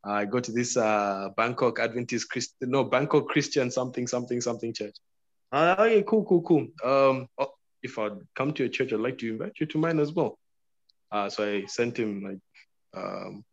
I 0.02 0.24
go 0.24 0.40
to 0.40 0.52
this 0.52 0.77
uh, 0.77 1.28
Bangkok 1.36 1.78
Adventist 1.78 2.31
Christian, 2.31 2.70
no 2.70 2.85
Bangkok 2.85 3.28
Christian 3.28 3.70
something 3.70 4.06
something 4.06 4.40
something 4.40 4.72
church. 4.72 4.97
Uh, 5.52 5.74
oh 5.78 5.85
yeah, 5.85 6.01
cool, 6.02 6.24
cool, 6.24 6.43
cool. 6.43 6.66
Um, 6.85 7.28
oh, 7.39 7.52
if 7.82 7.98
I'd 7.98 8.12
come 8.35 8.52
to 8.55 8.62
your 8.62 8.70
church, 8.70 8.93
I'd 8.93 9.01
like 9.01 9.18
to 9.18 9.28
invite 9.28 9.52
you 9.60 9.66
to 9.66 9.78
mine 9.78 9.98
as 9.98 10.12
well. 10.12 10.39
Uh, 11.10 11.28
so 11.28 11.44
I 11.44 11.66
sent 11.66 11.98
him 11.98 12.22
like 12.22 12.39
um, 12.94 13.44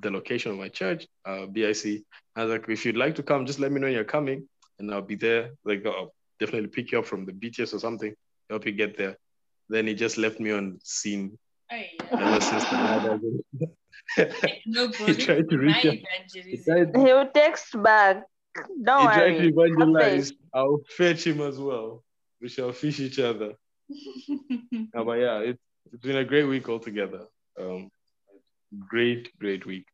the 0.00 0.10
location 0.10 0.52
of 0.52 0.58
my 0.58 0.68
church, 0.68 1.06
uh, 1.24 1.46
BIC. 1.46 2.02
I 2.36 2.44
was 2.44 2.50
like, 2.50 2.68
if 2.68 2.84
you'd 2.84 2.96
like 2.96 3.14
to 3.16 3.22
come, 3.22 3.46
just 3.46 3.58
let 3.58 3.72
me 3.72 3.80
know 3.80 3.86
you're 3.86 4.04
coming, 4.04 4.48
and 4.78 4.92
I'll 4.92 5.02
be 5.02 5.16
there. 5.16 5.50
Like, 5.64 5.84
I'll 5.86 6.12
definitely 6.38 6.68
pick 6.68 6.92
you 6.92 6.98
up 6.98 7.06
from 7.06 7.24
the 7.24 7.32
BTS 7.32 7.74
or 7.74 7.78
something, 7.78 8.14
help 8.50 8.66
you 8.66 8.72
get 8.72 8.96
there. 8.96 9.16
Then 9.68 9.86
he 9.86 9.94
just 9.94 10.18
left 10.18 10.38
me 10.38 10.52
on 10.52 10.78
seen. 10.84 11.38
Oh, 11.72 11.76
Ever 12.12 12.40
since 12.40 12.64
the 12.64 12.76
Like, 13.60 13.70
no, 14.66 14.88
he 15.06 15.14
tried 15.14 15.48
to 15.48 15.58
reach 15.58 15.84
my 15.84 15.90
out. 15.90 15.96
He, 16.32 16.62
tried, 16.64 16.96
he 16.96 17.12
will 17.12 17.28
text 17.32 17.80
back. 17.82 18.22
Don't 18.82 19.00
he 19.00 19.06
tried 19.06 19.34
worry. 19.34 19.52
to 19.52 19.60
evangelize. 19.60 20.32
I'll 20.54 20.80
fetch 20.96 21.26
him 21.26 21.40
as 21.40 21.58
well. 21.58 22.04
We 22.40 22.48
shall 22.48 22.72
fish 22.72 23.00
each 23.00 23.18
other. 23.18 23.54
Uh, 24.94 25.04
but 25.04 25.18
yeah, 25.18 25.38
it, 25.40 25.58
it's 25.92 26.02
been 26.02 26.16
a 26.16 26.24
great 26.24 26.44
week 26.44 26.68
altogether. 26.68 27.26
Um, 27.58 27.90
great, 28.88 29.30
great 29.38 29.64
week. 29.66 29.86